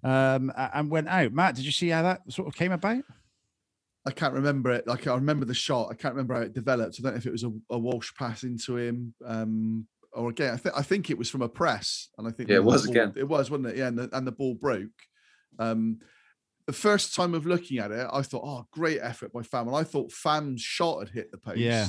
um, 0.05 0.53
and 0.57 0.89
went 0.93 1.09
out. 1.09 1.33
Matt, 1.33 1.57
did 1.57 1.65
you 1.65 1.73
see 1.73 1.89
how 1.89 2.03
that 2.03 2.21
sort 2.33 2.47
of 2.47 2.55
came 2.55 2.71
about? 2.71 3.03
I 4.07 4.11
can't 4.11 4.35
remember 4.35 4.71
it. 4.71 4.87
Like 4.87 5.07
I 5.07 5.15
remember 5.15 5.45
the 5.47 5.55
shot. 5.55 5.89
I 5.91 5.95
can't 5.95 6.15
remember 6.15 6.35
how 6.35 6.41
it 6.43 6.53
developed. 6.53 6.97
I 6.99 7.03
don't 7.03 7.13
know 7.13 7.19
if 7.19 7.27
it 7.27 7.33
was 7.33 7.45
a, 7.45 7.53
a 7.71 7.79
Walsh 7.79 8.13
pass 8.19 8.43
into 8.43 8.77
him, 8.77 9.15
um, 9.25 9.87
or 10.13 10.29
again. 10.31 10.53
I 10.53 10.57
think 10.59 10.75
I 10.79 10.83
think 10.83 11.11
it 11.11 11.19
was 11.19 11.31
from 11.31 11.43
a 11.43 11.49
press, 11.49 12.09
and 12.19 12.29
I 12.29 12.31
think 12.31 12.49
Yeah, 12.51 12.57
it 12.57 12.65
was 12.65 12.83
ball- 12.87 12.91
again. 12.93 13.13
It 13.17 13.29
was, 13.29 13.51
wasn't 13.51 13.69
it? 13.69 13.77
Yeah, 13.79 13.89
and 13.89 13.99
the, 13.99 14.11
and 14.13 14.27
the 14.27 14.33
ball 14.33 14.55
broke. 14.55 14.91
Um, 15.59 16.01
the 16.67 16.73
first 16.73 17.15
time 17.15 17.35
of 17.35 17.47
looking 17.47 17.79
at 17.79 17.91
it, 17.93 18.07
I 18.13 18.23
thought, 18.23 18.43
"Oh, 18.45 18.67
great 18.73 18.99
effort 19.01 19.33
by 19.33 19.43
Fam," 19.43 19.69
and 19.69 19.77
I 19.77 19.85
thought 19.85 20.13
Fam's 20.13 20.61
shot 20.61 21.01
had 21.01 21.09
hit 21.11 21.31
the 21.31 21.39
post. 21.39 21.59
Yeah. 21.59 21.89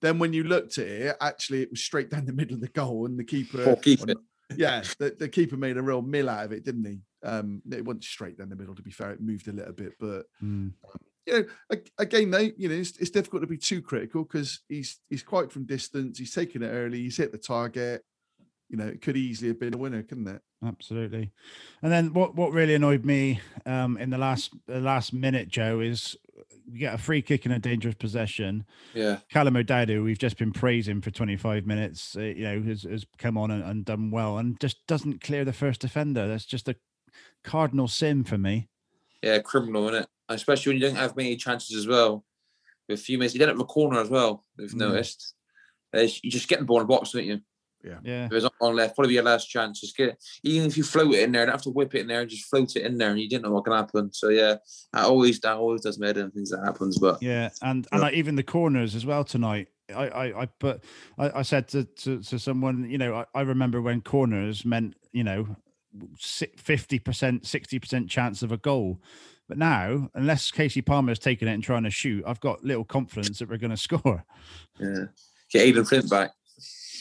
Then 0.00 0.18
when 0.18 0.32
you 0.32 0.42
looked 0.44 0.78
at 0.78 0.86
it, 0.86 1.16
actually, 1.20 1.62
it 1.62 1.70
was 1.70 1.82
straight 1.84 2.10
down 2.10 2.24
the 2.26 2.32
middle 2.40 2.54
of 2.54 2.60
the 2.60 2.68
goal, 2.68 3.06
and 3.06 3.18
the 3.18 3.24
keeper. 3.24 3.62
Poor 3.64 3.76
keeper. 3.76 4.10
or 4.10 4.56
Yeah, 4.56 4.82
the, 4.98 5.14
the 5.18 5.28
keeper 5.28 5.56
made 5.56 5.76
a 5.76 5.82
real 5.82 6.02
mill 6.02 6.28
out 6.28 6.44
of 6.46 6.52
it, 6.52 6.64
didn't 6.64 6.84
he? 6.86 7.00
Um, 7.24 7.62
it 7.70 7.84
went 7.84 8.02
straight 8.04 8.36
down 8.38 8.48
the 8.48 8.56
middle. 8.56 8.74
To 8.74 8.82
be 8.82 8.90
fair, 8.90 9.12
it 9.12 9.20
moved 9.20 9.48
a 9.48 9.52
little 9.52 9.72
bit, 9.74 9.92
but 10.00 10.24
Mm. 10.42 10.72
You 11.26 11.46
know, 11.70 11.78
again, 11.98 12.30
though, 12.30 12.50
you 12.56 12.68
know, 12.68 12.74
it's, 12.74 12.96
it's 12.98 13.10
difficult 13.10 13.42
to 13.42 13.46
be 13.46 13.58
too 13.58 13.80
critical 13.80 14.24
because 14.24 14.60
he's 14.68 14.98
he's 15.08 15.22
quite 15.22 15.52
from 15.52 15.66
distance. 15.66 16.18
He's 16.18 16.34
taken 16.34 16.62
it 16.62 16.68
early. 16.68 16.98
He's 16.98 17.16
hit 17.16 17.32
the 17.32 17.38
target. 17.38 18.04
You 18.68 18.78
know, 18.78 18.86
it 18.86 19.02
could 19.02 19.16
easily 19.16 19.48
have 19.48 19.60
been 19.60 19.74
a 19.74 19.78
winner, 19.78 20.02
couldn't 20.02 20.28
it? 20.28 20.40
Absolutely. 20.66 21.30
And 21.82 21.92
then 21.92 22.12
what 22.12 22.34
what 22.34 22.52
really 22.52 22.74
annoyed 22.74 23.04
me 23.04 23.40
um, 23.66 23.96
in 23.98 24.10
the 24.10 24.18
last 24.18 24.54
the 24.66 24.80
last 24.80 25.12
minute, 25.12 25.48
Joe, 25.48 25.80
is 25.80 26.16
you 26.70 26.78
get 26.78 26.94
a 26.94 26.98
free 26.98 27.22
kick 27.22 27.44
in 27.44 27.52
a 27.52 27.58
dangerous 27.58 27.94
possession. 27.94 28.64
Yeah. 28.94 29.18
Callum 29.30 29.56
O'Dowda, 29.56 29.94
who 29.94 30.04
we've 30.04 30.18
just 30.18 30.38
been 30.38 30.52
praising 30.52 31.00
for 31.00 31.10
25 31.10 31.66
minutes, 31.66 32.16
uh, 32.16 32.20
you 32.20 32.44
know, 32.44 32.62
has, 32.62 32.82
has 32.84 33.04
come 33.18 33.36
on 33.36 33.50
and, 33.50 33.62
and 33.62 33.84
done 33.84 34.10
well 34.10 34.38
and 34.38 34.58
just 34.60 34.86
doesn't 34.86 35.20
clear 35.20 35.44
the 35.44 35.52
first 35.52 35.80
defender. 35.80 36.26
That's 36.28 36.46
just 36.46 36.68
a 36.68 36.76
cardinal 37.44 37.88
sin 37.88 38.24
for 38.24 38.38
me. 38.38 38.68
Yeah, 39.22 39.38
criminal, 39.40 39.88
isn't 39.88 40.02
it? 40.02 40.08
Especially 40.32 40.70
when 40.72 40.80
you 40.80 40.86
don't 40.88 40.96
have 40.96 41.16
many 41.16 41.36
chances 41.36 41.76
as 41.76 41.86
well. 41.86 42.24
With 42.88 43.00
a 43.00 43.02
few 43.02 43.18
minutes, 43.18 43.34
you 43.34 43.40
don't 43.40 43.48
have 43.48 43.60
a 43.60 43.64
corner 43.64 44.00
as 44.00 44.10
well. 44.10 44.44
We've 44.58 44.70
Mm. 44.70 44.78
noticed. 44.78 45.34
Uh, 45.94 46.06
you 46.22 46.30
just 46.30 46.48
get 46.48 46.58
the 46.58 46.64
ball 46.64 46.80
in 46.80 46.84
the 46.86 46.88
box, 46.88 47.12
don't 47.12 47.24
you? 47.24 47.40
Yeah. 47.84 48.24
If 48.24 48.30
there's 48.30 48.42
not 48.44 48.54
one 48.58 48.76
left, 48.76 48.94
probably 48.94 49.14
your 49.14 49.24
last 49.24 49.50
chance. 49.50 49.80
Just 49.80 49.96
get 49.96 50.10
it. 50.10 50.24
Even 50.44 50.68
if 50.68 50.76
you 50.76 50.84
float 50.84 51.14
it 51.14 51.22
in 51.24 51.32
there, 51.32 51.42
you 51.42 51.46
don't 51.46 51.54
have 51.54 51.62
to 51.62 51.70
whip 51.70 51.94
it 51.94 52.02
in 52.02 52.06
there. 52.06 52.20
And 52.20 52.30
just 52.30 52.48
float 52.48 52.76
it 52.76 52.86
in 52.86 52.96
there, 52.96 53.10
and 53.10 53.20
you 53.20 53.28
didn't 53.28 53.44
know 53.44 53.50
what 53.50 53.64
can 53.64 53.72
happen. 53.72 54.12
So 54.12 54.28
yeah, 54.28 54.56
that 54.92 55.04
always 55.04 55.40
that 55.40 55.56
always 55.56 55.80
does 55.80 55.98
me 55.98 56.06
head 56.06 56.16
in 56.16 56.30
things 56.30 56.50
that 56.50 56.64
happens. 56.64 56.98
But 56.98 57.20
Yeah, 57.22 57.50
and 57.60 57.86
and 57.90 58.00
like 58.00 58.14
even 58.14 58.36
the 58.36 58.44
corners 58.44 58.94
as 58.94 59.04
well 59.04 59.24
tonight. 59.24 59.68
I 59.92 60.08
I, 60.08 60.42
I 60.42 60.48
but 60.60 60.84
I, 61.18 61.40
I 61.40 61.42
said 61.42 61.66
to, 61.68 61.84
to 61.84 62.22
to 62.22 62.38
someone, 62.38 62.88
you 62.88 62.98
know, 62.98 63.14
I, 63.14 63.24
I 63.34 63.40
remember 63.42 63.82
when 63.82 64.00
corners 64.00 64.64
meant 64.64 64.94
you 65.12 65.24
know 65.24 65.56
fifty 66.18 66.98
percent, 67.00 67.46
sixty 67.46 67.78
percent 67.80 68.08
chance 68.08 68.42
of 68.42 68.52
a 68.52 68.56
goal. 68.56 69.02
But 69.52 69.58
now, 69.58 70.08
unless 70.14 70.50
Kasey 70.50 70.80
Palmer's 70.80 71.18
taking 71.18 71.46
it 71.46 71.52
and 71.52 71.62
trying 71.62 71.82
to 71.82 71.90
shoot, 71.90 72.24
I've 72.26 72.40
got 72.40 72.64
little 72.64 72.86
confidence 72.86 73.38
that 73.38 73.50
we're 73.50 73.58
going 73.58 73.70
to 73.70 73.76
score. 73.76 74.24
yeah, 74.80 75.04
get 75.50 75.66
Aden 75.66 75.84
Flint 75.84 76.08
back. 76.08 76.30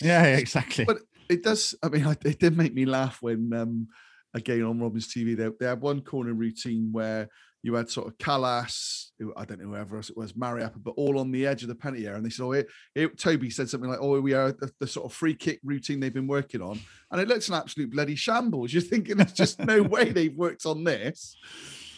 Yeah, 0.01 0.35
exactly. 0.35 0.83
But 0.83 0.97
it 1.29 1.43
does. 1.43 1.75
I 1.81 1.87
mean, 1.87 2.05
it 2.25 2.39
did 2.39 2.57
make 2.57 2.73
me 2.73 2.83
laugh 2.83 3.19
when, 3.21 3.53
um, 3.53 3.87
again, 4.33 4.63
on 4.63 4.81
Robin's 4.81 5.07
TV, 5.07 5.37
they, 5.37 5.47
they 5.61 5.65
had 5.65 5.79
one 5.79 6.01
corner 6.01 6.33
routine 6.33 6.89
where 6.91 7.29
you 7.63 7.73
had 7.75 7.89
sort 7.89 8.07
of 8.07 8.17
Kalas, 8.17 9.11
who 9.17 9.33
I 9.37 9.45
don't 9.45 9.61
know 9.61 9.69
whoever 9.69 9.95
else 9.95 10.09
it 10.09 10.17
was, 10.17 10.33
Mariappa, 10.33 10.83
but 10.83 10.95
all 10.97 11.19
on 11.19 11.31
the 11.31 11.47
edge 11.47 11.61
of 11.61 11.69
the 11.69 11.75
penalty 11.75 12.05
area. 12.05 12.17
And 12.17 12.25
they 12.25 12.31
said, 12.31 12.43
"Oh, 12.43 12.51
it, 12.51 12.67
it, 12.95 13.17
Toby 13.17 13.49
said 13.49 13.69
something 13.69 13.89
like, 13.89 13.99
"Oh, 14.01 14.19
we 14.19 14.33
are 14.33 14.51
the, 14.51 14.69
the 14.81 14.87
sort 14.87 15.05
of 15.05 15.13
free 15.13 15.35
kick 15.35 15.61
routine 15.63 16.01
they've 16.01 16.13
been 16.13 16.27
working 16.27 16.61
on," 16.61 16.81
and 17.11 17.21
it 17.21 17.29
looks 17.29 17.47
an 17.47 17.55
absolute 17.55 17.91
bloody 17.91 18.15
shambles. 18.15 18.73
You're 18.73 18.81
thinking 18.81 19.15
there's 19.15 19.31
just 19.31 19.57
no 19.57 19.81
way 19.83 20.11
they've 20.11 20.35
worked 20.35 20.65
on 20.65 20.83
this. 20.83 21.37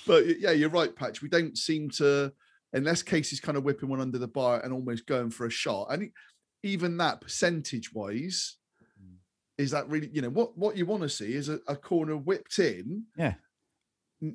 But 0.05 0.39
yeah, 0.39 0.51
you're 0.51 0.69
right, 0.69 0.95
Patch. 0.95 1.21
We 1.21 1.29
don't 1.29 1.57
seem 1.57 1.89
to, 1.91 2.31
unless 2.73 3.03
Kasey's 3.03 3.39
kind 3.39 3.57
of 3.57 3.63
whipping 3.63 3.89
one 3.89 4.01
under 4.01 4.17
the 4.17 4.27
bar 4.27 4.59
and 4.61 4.73
almost 4.73 5.05
going 5.05 5.29
for 5.29 5.45
a 5.45 5.49
shot, 5.49 5.87
and 5.91 6.11
even 6.63 6.97
that 6.97 7.21
percentage 7.21 7.93
wise 7.93 8.57
mm. 9.01 9.15
is 9.57 9.71
that 9.71 9.87
really 9.89 10.09
you 10.11 10.21
know 10.21 10.29
what 10.29 10.57
what 10.57 10.77
you 10.77 10.85
want 10.85 11.03
to 11.03 11.09
see 11.09 11.33
is 11.33 11.49
a, 11.49 11.59
a 11.67 11.75
corner 11.75 12.17
whipped 12.17 12.57
in 12.59 13.03
Yeah. 13.17 13.33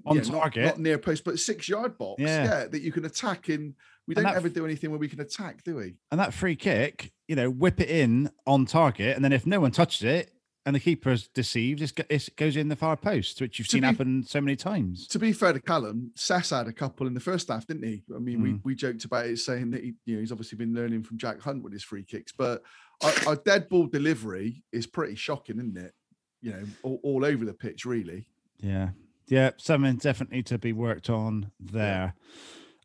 On 0.04 0.16
yeah, 0.16 0.22
not- 0.22 0.40
target. 0.40 0.64
not, 0.66 0.78
near 0.78 0.98
post 0.98 1.24
but 1.24 1.38
six 1.38 1.68
yard 1.68 1.96
box 1.96 2.20
Yeah. 2.20 2.44
yeah. 2.44 2.66
that 2.66 2.82
you 2.82 2.92
can 2.92 3.06
attack 3.06 3.48
in 3.48 3.74
we 4.06 4.14
don't 4.14 4.24
that 4.24 4.36
ever 4.36 4.50
do 4.50 4.66
anything 4.66 4.90
where 4.90 4.98
we 4.98 5.08
can 5.08 5.20
attack 5.20 5.64
do 5.64 5.76
we 5.76 5.94
and 6.10 6.20
that 6.20 6.34
free 6.34 6.56
kick, 6.56 7.12
you 7.26 7.36
know, 7.36 7.50
whip 7.50 7.80
it 7.80 7.88
in 7.88 8.30
on 8.46 8.66
target, 8.66 9.16
and 9.16 9.24
then 9.24 9.32
if 9.32 9.46
no 9.46 9.60
one 9.60 9.70
touches 9.70 10.02
it 10.02 10.30
and 10.66 10.74
the 10.76 10.80
keeper 10.80 11.10
is 11.10 11.28
deceived, 11.28 11.80
it 12.10 12.28
goes 12.36 12.56
in 12.56 12.68
the 12.68 12.76
far 12.76 12.96
post, 12.96 13.40
which 13.40 13.58
you've 13.58 13.68
To 13.68 13.72
seen 13.72 13.80
be- 13.82 13.86
happen 13.86 14.22
so 14.24 14.40
many 14.40 14.54
times. 14.56 15.06
to 15.08 15.18
be 15.18 15.32
fair 15.32 15.52
to 15.52 15.60
Callum 15.60 16.10
Sass 16.14 16.50
had 16.50 16.66
a 16.68 16.72
couple 16.72 17.06
in 17.06 17.14
the 17.14 17.20
first 17.20 17.48
half 17.48 17.66
didn't 17.66 17.84
he 17.88 18.02
I 18.14 18.18
mean 18.18 18.42
we 18.42 18.50
Mm. 18.52 18.60
we 18.64 18.74
joked 18.74 19.04
about 19.04 19.26
it 19.26 19.38
saying 19.38 19.70
that 19.70 19.82
he 19.82 19.94
you 20.04 20.14
know 20.14 20.20
he's 20.20 20.32
obviously 20.32 20.58
been 20.58 20.74
learning 20.74 21.04
from 21.04 21.16
Jack 21.18 21.40
Hunt 21.40 21.62
with 21.62 21.72
his 21.72 21.84
free 21.84 22.02
kicks 22.04 22.32
but 22.36 22.62
our, 23.02 23.12
our 23.28 23.36
dead 23.36 23.68
ball 23.68 23.86
delivery 23.86 24.62
is 24.72 24.86
pretty 24.86 25.14
shocking 25.14 25.56
isn't 25.58 25.76
it 25.78 25.94
you 26.42 26.50
know 26.52 26.64
all, 26.82 27.00
all 27.02 27.24
over 27.24 27.44
the 27.44 27.54
pitch 27.54 27.84
really 27.86 28.26
Yeah. 28.60 28.90
Yeah. 29.28 29.50
Something 29.58 29.96
definitely 29.96 30.42
to 30.44 30.58
be 30.58 30.72
worked 30.72 31.08
on 31.10 31.50
there. 31.60 32.14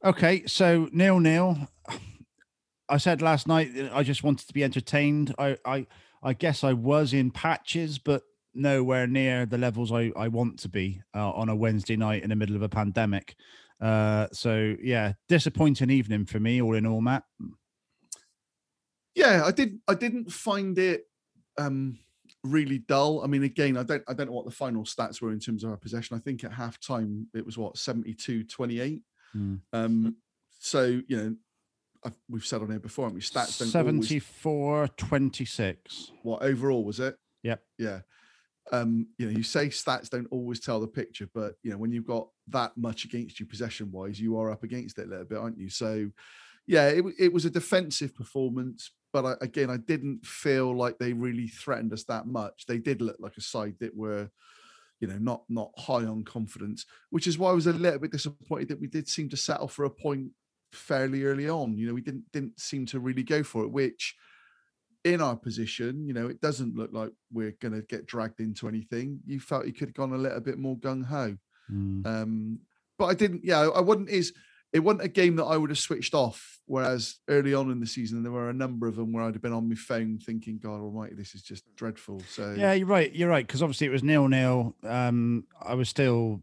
Okay. 0.03 0.45
So 0.45 0.89
nil 0.91 1.19
nil. 1.19 1.67
I 2.89 2.97
said 2.97 3.21
last 3.21 3.47
night 3.47 3.71
I 3.93 4.03
just 4.03 4.23
wanted 4.23 4.47
to 4.47 4.53
be 4.53 4.63
entertained. 4.63 5.33
I, 5.37 5.57
I, 5.65 5.87
I 6.23 6.33
guess 6.33 6.63
I 6.63 6.73
was 6.73 7.13
in 7.13 7.31
patches, 7.31 7.99
but 7.99 8.23
nowhere 8.53 9.07
near 9.07 9.45
the 9.45 9.57
levels 9.57 9.91
I, 9.91 10.11
I 10.15 10.27
want 10.29 10.59
to 10.59 10.69
be 10.69 11.01
uh, 11.15 11.31
on 11.31 11.49
a 11.49 11.55
Wednesday 11.55 11.95
night 11.97 12.23
in 12.23 12.29
the 12.29 12.35
middle 12.35 12.55
of 12.55 12.61
a 12.61 12.69
pandemic. 12.69 13.35
Uh, 13.81 14.27
so 14.31 14.75
yeah, 14.81 15.13
disappointing 15.27 15.89
evening 15.89 16.25
for 16.25 16.39
me, 16.39 16.61
all 16.61 16.75
in 16.75 16.85
all, 16.85 17.01
Matt. 17.01 17.23
yeah 19.15 19.43
i 19.45 19.51
did 19.51 19.79
i 19.87 19.93
didn't 19.93 20.31
find 20.31 20.77
it 20.79 21.03
um 21.59 21.97
really 22.43 22.79
dull 22.79 23.21
i 23.23 23.27
mean 23.27 23.43
again 23.43 23.77
i 23.77 23.83
don't 23.83 24.03
i 24.07 24.13
don't 24.13 24.27
know 24.27 24.33
what 24.33 24.45
the 24.45 24.51
final 24.51 24.83
stats 24.83 25.21
were 25.21 25.31
in 25.31 25.39
terms 25.39 25.63
of 25.63 25.69
our 25.69 25.77
possession 25.77 26.15
i 26.17 26.19
think 26.19 26.43
at 26.43 26.51
halftime 26.51 27.25
it 27.33 27.45
was 27.45 27.57
what 27.57 27.77
72 27.77 28.43
28 28.45 29.01
Hmm. 29.33 29.55
um 29.71 30.15
so 30.59 31.01
you 31.07 31.17
know 31.17 31.35
we've 32.29 32.45
said 32.45 32.61
on 32.61 32.69
here 32.69 32.79
before 32.79 33.05
haven't 33.05 33.15
we? 33.15 33.21
Stats 33.21 33.59
don't 33.59 33.85
always 33.87 34.07
74 34.07 34.87
26. 34.89 36.11
what 36.23 36.41
overall 36.41 36.83
was 36.83 36.99
it? 36.99 37.17
Yep. 37.43 37.61
yeah. 37.77 37.99
Um 38.71 39.07
you 39.17 39.25
know 39.25 39.37
you 39.37 39.43
say 39.43 39.67
stats 39.67 40.09
don't 40.09 40.27
always 40.31 40.59
tell 40.59 40.79
the 40.79 40.87
picture 40.87 41.29
but 41.33 41.55
you 41.63 41.71
know 41.71 41.77
when 41.77 41.91
you've 41.91 42.07
got 42.07 42.27
that 42.47 42.77
much 42.77 43.05
against 43.05 43.39
you 43.39 43.45
possession 43.45 43.91
wise 43.91 44.19
you 44.19 44.37
are 44.37 44.51
up 44.51 44.63
against 44.63 44.97
it 44.99 45.07
a 45.07 45.09
little 45.09 45.25
bit 45.25 45.37
aren't 45.37 45.57
you? 45.57 45.69
So 45.69 46.09
yeah 46.65 46.87
it, 46.87 47.03
it 47.19 47.33
was 47.33 47.45
a 47.45 47.49
defensive 47.49 48.15
performance 48.15 48.91
but 49.11 49.25
I, 49.25 49.35
again 49.41 49.69
i 49.69 49.75
didn't 49.75 50.25
feel 50.25 50.75
like 50.75 50.97
they 50.97 51.11
really 51.11 51.47
threatened 51.47 51.91
us 51.93 52.05
that 52.05 52.25
much. 52.25 52.65
They 52.67 52.77
did 52.77 53.01
look 53.01 53.17
like 53.19 53.35
a 53.37 53.41
side 53.41 53.75
that 53.79 53.95
were 53.95 54.29
you 55.01 55.07
know 55.07 55.17
not 55.17 55.43
not 55.49 55.71
high 55.77 56.05
on 56.05 56.23
confidence 56.23 56.85
which 57.09 57.27
is 57.27 57.37
why 57.37 57.49
i 57.49 57.53
was 57.53 57.67
a 57.67 57.73
little 57.73 57.99
bit 57.99 58.11
disappointed 58.11 58.69
that 58.69 58.79
we 58.79 58.87
did 58.87 59.09
seem 59.09 59.27
to 59.27 59.35
settle 59.35 59.67
for 59.67 59.83
a 59.83 59.89
point 59.89 60.31
fairly 60.73 61.23
early 61.23 61.49
on 61.49 61.77
you 61.77 61.87
know 61.87 61.93
we 61.93 62.01
didn't 62.01 62.23
didn't 62.31 62.59
seem 62.59 62.85
to 62.85 62.99
really 62.99 63.23
go 63.23 63.43
for 63.43 63.63
it 63.63 63.71
which 63.71 64.15
in 65.03 65.21
our 65.21 65.35
position, 65.35 66.05
you 66.07 66.13
know, 66.13 66.27
it 66.27 66.39
doesn't 66.39 66.75
look 66.75 66.91
like 66.93 67.11
we're 67.31 67.55
going 67.61 67.73
to 67.73 67.81
get 67.81 68.05
dragged 68.05 68.39
into 68.39 68.67
anything. 68.67 69.19
You 69.25 69.39
felt 69.39 69.67
you 69.67 69.73
could 69.73 69.89
have 69.89 69.95
gone 69.95 70.13
a 70.13 70.17
little 70.17 70.39
bit 70.39 70.57
more 70.57 70.77
gung 70.77 71.03
ho. 71.03 71.35
Mm. 71.71 72.05
Um, 72.05 72.59
but 72.97 73.05
I 73.05 73.13
didn't. 73.13 73.43
Yeah, 73.43 73.67
I 73.69 73.81
wouldn't. 73.81 74.09
Is 74.09 74.33
it 74.71 74.79
wasn't 74.79 75.03
a 75.03 75.09
game 75.09 75.35
that 75.35 75.45
I 75.45 75.57
would 75.57 75.69
have 75.69 75.79
switched 75.79 76.13
off. 76.13 76.59
Whereas 76.65 77.17
early 77.27 77.53
on 77.53 77.69
in 77.69 77.79
the 77.79 77.85
season, 77.85 78.23
there 78.23 78.31
were 78.31 78.49
a 78.49 78.53
number 78.53 78.87
of 78.87 78.95
them 78.95 79.11
where 79.11 79.23
I'd 79.23 79.35
have 79.35 79.41
been 79.41 79.53
on 79.53 79.67
my 79.67 79.75
phone 79.75 80.17
thinking, 80.17 80.57
"God 80.57 80.79
Almighty, 80.79 81.15
this 81.15 81.35
is 81.35 81.41
just 81.41 81.63
dreadful." 81.75 82.21
So 82.29 82.55
Yeah, 82.57 82.73
you're 82.73 82.87
right. 82.87 83.13
You're 83.13 83.29
right 83.29 83.45
because 83.45 83.61
obviously 83.61 83.87
it 83.87 83.91
was 83.91 84.03
nil 84.03 84.27
nil. 84.29 84.75
Um, 84.83 85.45
I 85.61 85.73
was 85.75 85.89
still 85.89 86.41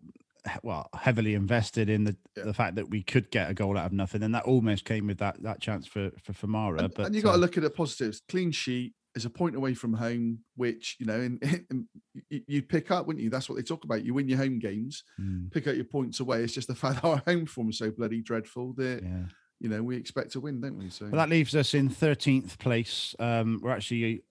well 0.62 0.88
heavily 0.94 1.34
invested 1.34 1.88
in 1.88 2.04
the 2.04 2.16
Yeah. 2.36 2.44
the 2.44 2.54
fact 2.54 2.76
that 2.76 2.88
we 2.90 3.02
could 3.02 3.30
get 3.30 3.50
a 3.50 3.54
goal 3.54 3.76
out 3.78 3.86
of 3.86 3.92
nothing, 3.92 4.22
and 4.22 4.34
that 4.34 4.44
almost 4.44 4.84
came 4.84 5.06
with 5.06 5.18
that 5.18 5.42
that 5.42 5.60
chance 5.60 5.86
for 5.86 6.10
for 6.22 6.32
Famara. 6.32 6.78
and, 6.80 6.94
but 6.94 7.06
and 7.06 7.14
you 7.14 7.22
got 7.22 7.30
uh, 7.30 7.34
to 7.34 7.38
look 7.40 7.56
at 7.56 7.62
the 7.62 7.70
positives. 7.70 8.22
Clean 8.28 8.50
sheet 8.52 8.94
is 9.16 9.24
a 9.24 9.30
point 9.30 9.56
away 9.56 9.74
from 9.74 9.92
home, 9.94 10.38
which 10.56 10.96
you 11.00 11.06
know, 11.06 11.36
you- 12.30 12.42
you'd 12.46 12.68
pick 12.68 12.90
up, 12.90 13.06
wouldn't 13.06 13.22
you? 13.24 13.30
That's 13.30 13.48
what 13.48 13.56
they 13.56 13.62
talk 13.62 13.84
about. 13.84 14.04
You 14.04 14.14
win 14.14 14.28
your 14.28 14.38
home 14.38 14.58
games, 14.58 15.02
mm, 15.20 15.50
pick 15.50 15.66
up 15.66 15.74
your 15.74 15.84
points 15.84 16.20
away. 16.20 16.42
It's 16.44 16.52
just 16.54 16.68
the 16.68 16.74
fact 16.74 17.04
our 17.04 17.22
home 17.26 17.46
form 17.46 17.70
is 17.70 17.78
so 17.78 17.90
bloody 17.90 18.22
dreadful 18.22 18.72
that 18.74 19.02
yeah. 19.02 19.22
you 19.58 19.68
know 19.68 19.82
we 19.82 19.96
expect 19.96 20.32
to 20.32 20.40
win, 20.40 20.60
don't 20.60 20.78
we? 20.78 20.90
So 20.90 21.06
Well, 21.06 21.16
that 21.16 21.28
leaves 21.28 21.54
us 21.56 21.74
in 21.74 21.88
13th 21.90 22.58
place. 22.58 23.14
Um, 23.18 23.58
we're 23.62 23.72
actually 23.72 24.22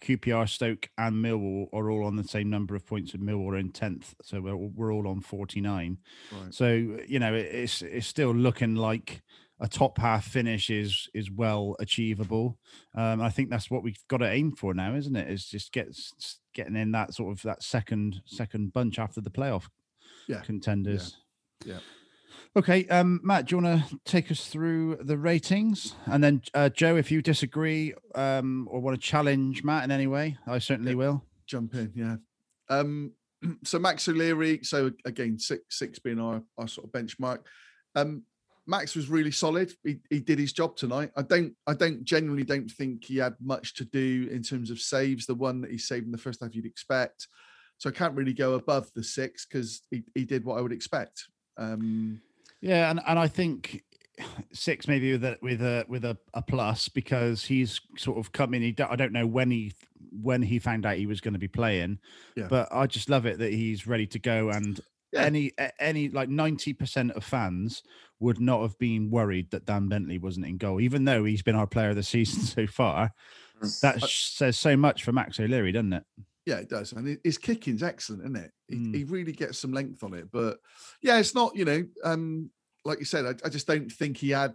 QPR, 0.00 0.48
Stoke, 0.48 0.88
and 0.98 1.16
Millwall 1.24 1.68
are 1.72 1.90
all 1.90 2.04
on 2.04 2.16
the 2.16 2.24
same 2.24 2.50
number 2.50 2.74
of 2.74 2.86
points, 2.86 3.14
and 3.14 3.22
Millwall 3.22 3.52
are 3.52 3.56
in 3.58 3.72
10th. 3.72 4.14
So 4.22 4.40
we're, 4.40 4.54
all- 4.54 4.72
we're 4.74 4.92
all 4.92 5.08
on 5.08 5.20
49. 5.20 5.98
right. 6.32 6.54
So 6.54 6.66
you 7.06 7.18
know, 7.18 7.34
it- 7.34 7.46
it's 7.54 7.82
it's 7.82 8.06
still 8.06 8.34
looking 8.34 8.74
like 8.74 9.22
a 9.60 9.68
top 9.68 9.98
half 9.98 10.24
finish 10.26 10.68
is 10.68 11.08
is 11.14 11.30
well 11.30 11.76
achievable. 11.80 12.58
Um, 12.94 13.20
I 13.22 13.30
think 13.30 13.50
that's 13.50 13.70
what 13.70 13.82
we've 13.82 14.02
got 14.08 14.18
to 14.18 14.30
aim 14.30 14.52
for 14.52 14.74
now, 14.74 14.94
isn't 14.94 15.14
it? 15.16 15.30
Is 15.30 15.46
just 15.46 15.72
get 15.72 15.88
getting 16.52 16.76
in 16.76 16.92
that 16.92 17.14
sort 17.14 17.32
of 17.36 17.42
that 17.42 17.62
second 17.62 18.20
second 18.26 18.72
bunch 18.72 18.98
after 18.98 19.20
the 19.20 19.30
playoff 19.30 19.68
Yeah, 20.28 20.40
contenders. 20.40 21.16
yeah. 21.64 21.78
Okay, 22.56 22.86
um, 22.86 23.20
Matt, 23.24 23.46
do 23.46 23.56
you 23.56 23.62
want 23.62 23.88
to 23.88 23.98
take 24.04 24.30
us 24.30 24.46
through 24.46 24.98
the 25.00 25.18
ratings, 25.18 25.96
and 26.06 26.22
then 26.22 26.40
uh, 26.54 26.68
Joe, 26.68 26.94
if 26.94 27.10
you 27.10 27.20
disagree 27.20 27.94
um, 28.14 28.68
or 28.70 28.78
want 28.78 28.94
to 28.94 29.04
challenge 29.04 29.64
Matt 29.64 29.82
in 29.82 29.90
any 29.90 30.06
way, 30.06 30.36
I 30.46 30.60
certainly 30.60 30.94
will. 30.94 31.24
jump 31.46 31.74
in, 31.74 31.90
yeah. 31.96 32.16
Um, 32.68 33.12
so 33.64 33.80
Max 33.80 34.08
O'Leary, 34.08 34.60
so 34.62 34.92
again, 35.04 35.36
six 35.36 35.64
six 35.70 35.98
being 35.98 36.20
our, 36.20 36.44
our 36.56 36.68
sort 36.68 36.86
of 36.86 36.92
benchmark. 36.92 37.40
Um, 37.96 38.22
Max 38.68 38.94
was 38.94 39.08
really 39.08 39.32
solid. 39.32 39.72
He, 39.82 39.96
he 40.08 40.20
did 40.20 40.38
his 40.38 40.52
job 40.52 40.76
tonight. 40.76 41.10
I 41.16 41.22
don't 41.22 41.54
I 41.66 41.74
don't 41.74 42.04
genuinely 42.04 42.44
don't 42.44 42.70
think 42.70 43.04
he 43.04 43.16
had 43.16 43.34
much 43.42 43.74
to 43.74 43.84
do 43.84 44.28
in 44.30 44.44
terms 44.44 44.70
of 44.70 44.78
saves. 44.78 45.26
The 45.26 45.34
one 45.34 45.60
that 45.62 45.72
he 45.72 45.78
saved 45.78 46.06
in 46.06 46.12
the 46.12 46.18
first 46.18 46.40
half 46.40 46.54
you'd 46.54 46.66
expect. 46.66 47.26
So 47.78 47.90
I 47.90 47.92
can't 47.92 48.14
really 48.14 48.32
go 48.32 48.54
above 48.54 48.90
the 48.94 49.02
six 49.02 49.44
because 49.44 49.82
he, 49.90 50.04
he 50.14 50.24
did 50.24 50.44
what 50.44 50.56
I 50.56 50.60
would 50.60 50.72
expect. 50.72 51.24
Um, 51.58 52.20
Yeah, 52.64 52.90
and, 52.90 53.00
and 53.06 53.18
I 53.18 53.28
think 53.28 53.82
six 54.52 54.86
maybe 54.88 55.12
with 55.12 55.24
a 55.24 55.38
with 55.42 55.60
a 55.62 55.84
with 55.88 56.04
a, 56.04 56.16
a 56.34 56.42
plus 56.42 56.88
because 56.88 57.44
he's 57.44 57.80
sort 57.98 58.18
of 58.18 58.32
come 58.32 58.54
in. 58.54 58.62
He 58.62 58.74
I 58.82 58.96
don't 58.96 59.12
know 59.12 59.26
when 59.26 59.50
he 59.50 59.72
when 60.22 60.42
he 60.42 60.58
found 60.58 60.86
out 60.86 60.96
he 60.96 61.06
was 61.06 61.20
going 61.20 61.34
to 61.34 61.38
be 61.40 61.48
playing, 61.48 61.98
Yeah. 62.36 62.46
but 62.48 62.68
I 62.70 62.86
just 62.86 63.10
love 63.10 63.26
it 63.26 63.38
that 63.38 63.52
he's 63.52 63.86
ready 63.86 64.06
to 64.08 64.18
go. 64.18 64.50
And 64.50 64.80
Yeah. 65.12 65.22
any 65.24 65.52
any 65.78 66.08
like 66.08 66.28
ninety 66.28 66.72
percent 66.72 67.12
of 67.12 67.24
fans 67.24 67.82
would 68.20 68.40
not 68.40 68.62
have 68.62 68.78
been 68.78 69.10
worried 69.10 69.50
that 69.50 69.66
Dan 69.66 69.88
Bentley 69.88 70.18
wasn't 70.18 70.46
in 70.46 70.56
goal, 70.56 70.80
even 70.80 71.04
though 71.04 71.24
he's 71.24 71.42
been 71.42 71.56
our 71.56 71.66
player 71.66 71.90
of 71.90 71.96
the 71.96 72.02
season 72.02 72.42
so 72.56 72.66
far. 72.66 73.12
That 73.82 74.02
I- 74.02 74.06
says 74.06 74.58
so 74.58 74.76
much 74.76 75.04
for 75.04 75.12
Max 75.12 75.38
O'Leary, 75.40 75.72
doesn't 75.72 75.92
it? 75.92 76.04
Yeah, 76.46 76.56
it 76.56 76.68
does, 76.68 76.92
and 76.92 77.18
his 77.24 77.38
kicking's 77.38 77.82
excellent, 77.82 78.22
isn't 78.22 78.36
it? 78.36 78.50
He, 78.68 78.76
Mm. 78.76 78.94
he 78.94 79.04
really 79.04 79.32
gets 79.32 79.58
some 79.58 79.72
length 79.72 80.02
on 80.04 80.12
it. 80.12 80.30
But 80.30 80.58
yeah, 81.00 81.18
it's 81.18 81.34
not 81.34 81.56
you 81.56 81.64
know, 81.64 81.84
um, 82.04 82.50
like 82.84 82.98
you 82.98 83.04
said, 83.04 83.26
I, 83.26 83.34
I 83.46 83.48
just 83.48 83.66
don't 83.66 83.90
think 83.90 84.16
he 84.16 84.30
had. 84.30 84.54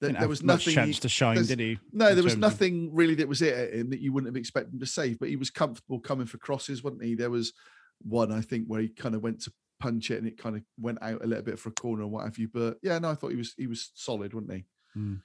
That 0.00 0.18
there 0.18 0.28
was 0.28 0.42
nothing. 0.42 0.74
chance 0.74 0.96
he- 0.96 1.02
to 1.02 1.08
shine, 1.08 1.36
did 1.44 1.60
he? 1.60 1.78
no, 1.92 2.12
there 2.12 2.24
was 2.24 2.32
terms 2.32 2.44
of- 2.44 2.50
nothing 2.52 2.90
really 2.92 3.14
that 3.16 3.28
was 3.28 3.40
it 3.40 3.54
at 3.54 3.72
him 3.72 3.90
that 3.90 4.00
you 4.00 4.12
wouldn't 4.12 4.34
have 4.34 4.40
expected 4.40 4.74
him 4.74 4.80
to 4.80 4.86
save. 4.86 5.20
But 5.20 5.28
he 5.28 5.36
was 5.36 5.48
comfortable 5.50 6.00
coming 6.00 6.26
for 6.26 6.38
crosses, 6.38 6.82
wasn't 6.82 7.04
he? 7.04 7.14
There 7.14 7.30
was 7.30 7.52
one 8.00 8.32
I 8.32 8.40
think 8.40 8.66
where 8.66 8.80
he 8.80 8.88
kind 8.88 9.14
of 9.14 9.22
went 9.22 9.42
to 9.42 9.52
punch 9.78 10.10
it 10.10 10.18
and 10.18 10.26
it 10.26 10.38
kind 10.38 10.56
of 10.56 10.62
went 10.76 10.98
out 11.02 11.24
a 11.24 11.26
little 11.26 11.44
bit 11.44 11.58
for 11.58 11.68
a 11.68 11.72
corner 11.72 12.02
or 12.02 12.08
what 12.08 12.24
have 12.24 12.36
you. 12.36 12.48
But 12.52 12.78
yeah, 12.82 12.98
no, 12.98 13.10
I 13.10 13.14
thought 13.14 13.30
he 13.30 13.36
was 13.36 13.54
he 13.56 13.68
was 13.68 13.92
solid, 13.94 14.34
wasn't 14.34 14.54
he? 14.54 14.64
Mm. 14.98 15.20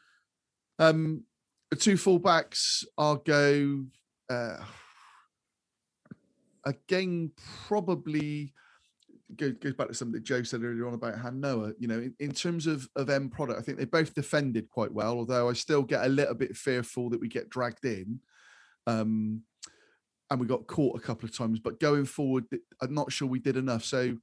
Um, 0.78 1.24
the 1.72 1.76
two 1.76 1.95
fullbacks, 1.95 2.86
I'll 3.00 3.16
go. 3.16 3.84
Uh, 4.30 4.58
again, 6.66 7.32
probably 7.68 8.54
go, 9.36 9.51
goes 9.51 9.73
back 9.73 9.88
to 9.88 9.93
something 9.93 10.13
that 10.13 10.23
Joe 10.23 10.43
said 10.43 10.63
earlier 10.63 10.88
on 10.88 10.93
about 10.93 11.17
Han 11.19 11.39
Noah. 11.39 11.73
You 11.80 11.88
know, 11.88 11.99
in, 11.99 12.15
in 12.19 12.32
terms 12.32 12.67
of 12.67 12.88
of 12.95 13.09
end 13.09 13.32
product, 13.32 13.59
I 13.59 13.61
think 13.61 13.78
they 13.78 13.86
both 13.86 14.13
defended 14.13 14.69
quite 14.69 14.91
well. 14.91 15.17
Although 15.17 15.49
I 15.49 15.53
still 15.53 15.84
get 15.84 16.05
a 16.05 16.09
little 16.09 16.36
bit 16.36 16.55
fearful 16.55 17.09
that 17.09 17.19
we 17.19 17.28
get 17.28 17.49
dragged 17.49 17.86
in. 17.86 18.19
Um, 18.86 19.43
and 20.30 20.39
we 20.39 20.47
got 20.47 20.67
caught 20.67 20.97
a 20.97 21.01
couple 21.01 21.28
of 21.28 21.36
times, 21.36 21.59
but 21.59 21.80
going 21.80 22.05
forward, 22.05 22.43
I'm 22.82 22.93
not 22.93 23.11
sure 23.13 23.28
we 23.28 23.39
did 23.39 23.55
enough. 23.55 23.86
So 23.86 24.17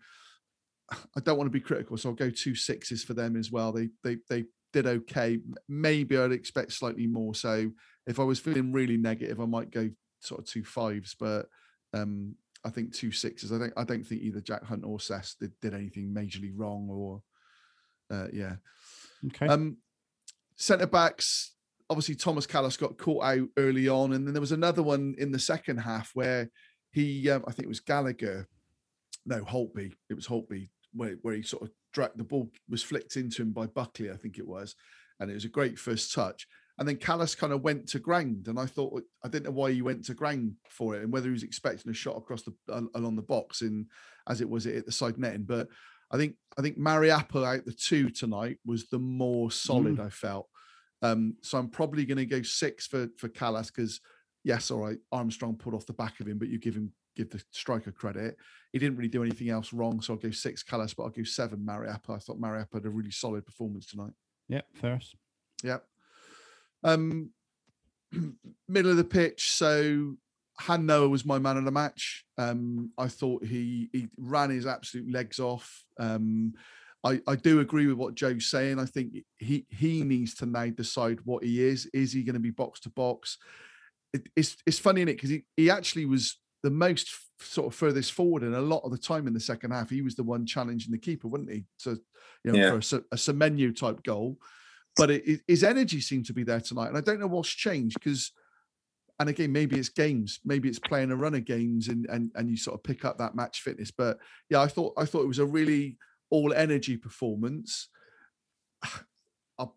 I 0.91 1.21
don't 1.21 1.39
want 1.39 1.47
to 1.47 1.59
be 1.59 1.61
critical, 1.61 1.97
so 1.97 2.11
I'll 2.11 2.15
go 2.15 2.31
two 2.31 2.55
sixes 2.55 3.03
for 3.03 3.15
them 3.15 3.37
as 3.37 3.51
well. 3.51 3.73
They 3.73 3.89
they 4.03 4.19
they 4.29 4.45
did 4.73 4.87
okay. 4.87 5.39
Maybe 5.69 6.19
I'd 6.19 6.33
expect 6.33 6.73
slightly 6.73 7.07
more. 7.07 7.35
So 7.35 7.71
if 8.07 8.21
I 8.21 8.25
was 8.25 8.39
feeling 8.39 8.73
really 8.73 8.97
negative, 8.97 9.41
I 9.41 9.47
might 9.47 9.71
go 9.71 9.89
sort 10.21 10.41
of 10.41 10.47
two 10.47 10.65
fives, 10.65 11.15
but 11.19 11.47
um, 11.95 12.35
I 12.65 12.71
think 12.71 12.95
two 12.95 13.13
sixes. 13.13 13.53
I 13.53 13.59
don't 13.59 13.73
I 13.77 13.85
don't 13.85 14.05
think 14.05 14.23
either 14.23 14.41
Jack 14.41 14.65
Hunt 14.65 14.85
or 14.85 14.99
Sess 15.01 15.37
did, 15.41 15.53
did 15.61 15.75
anything 15.75 16.15
majorly 16.15 16.53
wrong 16.55 16.89
or 16.91 17.23
uh, 18.11 18.29
yeah. 18.33 18.57
Okay. 19.27 19.47
Um, 19.47 19.79
centre 20.57 20.87
backs, 20.87 21.55
obviously 21.91 22.15
Tomas 22.15 22.47
Kalas 22.47 22.79
got 22.79 22.99
caught 22.99 23.25
out 23.25 23.49
early 23.57 23.89
on, 23.89 24.13
and 24.13 24.27
then 24.27 24.35
there 24.35 24.41
was 24.41 24.53
another 24.53 24.83
one 24.83 25.15
in 25.19 25.33
the 25.33 25.39
second 25.39 25.79
half 25.79 26.11
where 26.15 26.51
he, 26.91 27.29
um, 27.31 27.45
I 27.47 27.53
think 27.53 27.65
it 27.65 27.69
was 27.69 27.81
Gallagher, 27.81 28.47
no 29.27 29.43
Holtby, 29.45 29.93
it 30.11 30.15
was 30.15 30.27
Holtby, 30.27 30.71
where, 30.93 31.17
where 31.23 31.35
he 31.35 31.43
sort 31.43 31.63
of 31.63 31.71
dragged 31.93 32.19
the 32.19 32.25
ball 32.25 32.51
was 32.69 32.83
flicked 32.83 33.17
into 33.17 33.43
him 33.43 33.53
by 33.53 33.67
Buckley, 33.67 34.11
I 34.11 34.17
think 34.17 34.39
it 34.39 34.47
was, 34.47 34.75
and 35.19 35.31
it 35.31 35.35
was 35.35 35.45
a 35.45 35.49
great 35.49 35.79
first 35.79 36.13
touch. 36.15 36.47
And 36.79 36.89
then 36.89 36.97
Kalas 36.97 37.37
kind 37.37 37.53
of 37.53 37.63
went 37.63 37.89
to 37.89 38.01
ground, 38.01 38.49
and 38.49 38.59
I 38.59 38.67
thought 38.67 39.01
I 39.25 39.29
didn't 39.29 39.45
know 39.47 39.53
why 39.53 39.73
he 39.73 39.83
went 39.83 40.05
to 40.07 40.15
ground 40.15 40.55
for 40.69 40.97
it, 40.97 41.03
and 41.03 41.13
whether 41.13 41.27
he 41.27 41.33
was 41.33 41.45
expecting 41.45 41.91
a 41.91 41.95
shot 41.95 42.17
across 42.17 42.43
the 42.43 42.55
along 42.95 43.17
the 43.17 43.23
box, 43.23 43.61
and 43.61 43.87
as 44.29 44.41
it 44.41 44.49
was 44.49 44.67
it 44.67 44.77
at 44.77 44.87
the 44.87 44.93
side 44.93 45.17
netting. 45.17 45.45
But 45.45 45.69
I 46.11 46.17
think 46.17 46.35
I 46.59 46.63
think 46.63 46.79
Mariappa 46.79 47.45
out 47.45 47.65
the 47.65 47.73
two 47.73 48.11
tonight 48.11 48.59
was 48.67 48.89
the 48.89 48.99
more 48.99 49.51
solid. 49.51 50.01
I 50.01 50.09
felt. 50.09 50.49
Um, 51.03 51.37
so 51.43 51.59
I'm 51.59 51.69
probably 51.69 52.05
going 52.07 52.19
to 52.19 52.27
go 52.27 52.43
six 52.43 52.87
for 52.87 53.09
for 53.19 53.29
Kalas 53.29 53.69
because 53.69 54.01
yes, 54.43 54.71
all 54.71 54.81
right, 54.81 54.99
Armstrong 55.13 55.57
pulled 55.57 55.75
off 55.75 55.87
the 55.87 55.93
back 55.93 56.19
of 56.19 56.27
him, 56.27 56.39
but 56.39 56.49
you 56.49 56.59
give 56.59 56.75
him 56.75 56.93
give 57.17 57.31
the 57.31 57.43
striker 57.53 57.93
credit. 57.93 58.37
He 58.73 58.79
didn't 58.79 58.97
really 58.97 59.09
do 59.09 59.23
anything 59.23 59.49
else 59.49 59.73
wrong, 59.73 60.01
so 60.01 60.15
I'll 60.15 60.19
go 60.19 60.31
six 60.31 60.63
Kalas, 60.63 60.95
but 60.97 61.05
I'll 61.05 61.11
go 61.11 61.23
seven 61.23 61.61
Mariappa. 61.61 62.17
I 62.17 62.19
thought 62.19 62.41
Mariappa 62.41 62.75
had 62.75 62.85
a 62.87 62.91
really 62.91 63.11
solid 63.11 63.47
performance 63.47 63.87
tonight. 63.87 64.13
Yep, 64.49 64.67
first. 64.75 65.15
Yeah. 65.63 65.79
Um, 66.85 67.31
middle 68.69 68.91
of 68.91 68.97
the 68.97 69.05
pitch. 69.05 69.51
So 69.51 70.17
Han 70.61 70.87
Noah 70.87 71.09
was 71.09 71.25
my 71.25 71.39
man 71.39 71.57
of 71.57 71.65
the 71.65 71.71
match. 71.73 72.25
Um, 72.39 72.93
I 72.97 73.09
thought 73.09 73.45
he 73.45 73.89
he 73.93 74.09
ran 74.17 74.51
his 74.51 74.67
absolute 74.67 75.11
legs 75.11 75.41
off. 75.41 75.83
Um, 75.99 76.55
I, 77.03 77.21
I 77.27 77.37
do 77.37 77.61
agree 77.61 77.87
with 77.87 77.97
what 77.97 78.15
Joe's 78.15 78.47
saying. 78.47 78.79
I 78.79 78.87
think 78.87 79.15
he 79.39 79.67
he 79.69 80.03
needs 80.03 80.35
to 80.37 80.47
now 80.47 80.67
decide 80.67 81.19
what 81.25 81.43
he 81.45 81.63
is. 81.63 81.87
Is 81.93 82.13
he 82.13 82.23
going 82.23 82.35
to 82.35 82.41
be 82.41 82.51
box 82.51 82.81
to 82.81 82.91
box? 82.91 83.39
It, 84.13 84.29
it's 84.37 84.57
it's 84.67 84.79
funny 84.79 85.03
in 85.03 85.09
it 85.09 85.15
because 85.15 85.31
he, 85.31 85.45
he 85.57 85.71
actually 85.71 86.07
was 86.07 86.39
the 86.63 86.71
most 86.71 87.09
f- 87.09 87.47
sort 87.47 87.67
of 87.67 87.75
furthest 87.75 88.13
forward, 88.13 88.43
and 88.43 88.55
a 88.55 88.61
lot 88.61 88.83
of 88.85 88.91
the 88.91 88.99
time 88.99 89.27
in 89.27 89.35
the 89.35 89.41
second 89.41 89.73
half, 89.73 89.91
he 89.91 90.03
was 90.03 90.15
the 90.15 90.23
one 90.23 90.47
challenging 90.47 90.93
the 90.93 90.99
keeper, 90.99 91.29
wasn't 91.29 91.51
he? 91.51 91.65
So 91.77 91.97
you 92.45 92.53
know, 92.53 92.59
Yeah. 92.59 92.81
for 92.81 92.97
a, 92.97 93.01
a 93.13 93.17
Semenyo 93.17 93.77
type 93.77 94.03
goal 94.03 94.39
but 94.97 95.11
it, 95.11 95.27
it- 95.27 95.41
his 95.47 95.65
energy 95.65 96.01
seemed 96.01 96.27
to 96.27 96.33
be 96.33 96.45
there 96.45 96.61
tonight. 96.61 96.89
And 96.89 96.97
I 96.97 97.01
don't 97.01 97.21
know 97.21 97.27
what's 97.27 97.49
changed 97.49 97.95
because, 97.99 98.33
and 99.19 99.29
again, 99.29 99.53
maybe 99.53 99.79
it's 99.79 99.89
games, 99.89 100.41
maybe 100.45 100.69
it's 100.69 100.79
playing 100.79 101.11
a 101.11 101.17
run 101.17 101.35
of 101.35 101.45
games, 101.45 101.89
and 101.89 102.07
and 102.07 102.31
and 102.35 102.51
you 102.51 102.57
sort 102.57 102.75
of 102.75 102.83
pick 102.83 103.05
up 103.05 103.19
that 103.19 103.35
match 103.37 103.61
fitness. 103.63 103.91
But 103.91 104.19
yeah, 104.51 104.61
I 104.61 104.67
thought 104.69 104.95
I 104.97 105.05
thought 105.05 105.23
it 105.23 105.29
was 105.29 105.39
a 105.39 105.47
really 105.47 105.99
all 106.31 106.53
energy 106.53 106.97
performance. 106.97 107.89
I'll, 109.59 109.77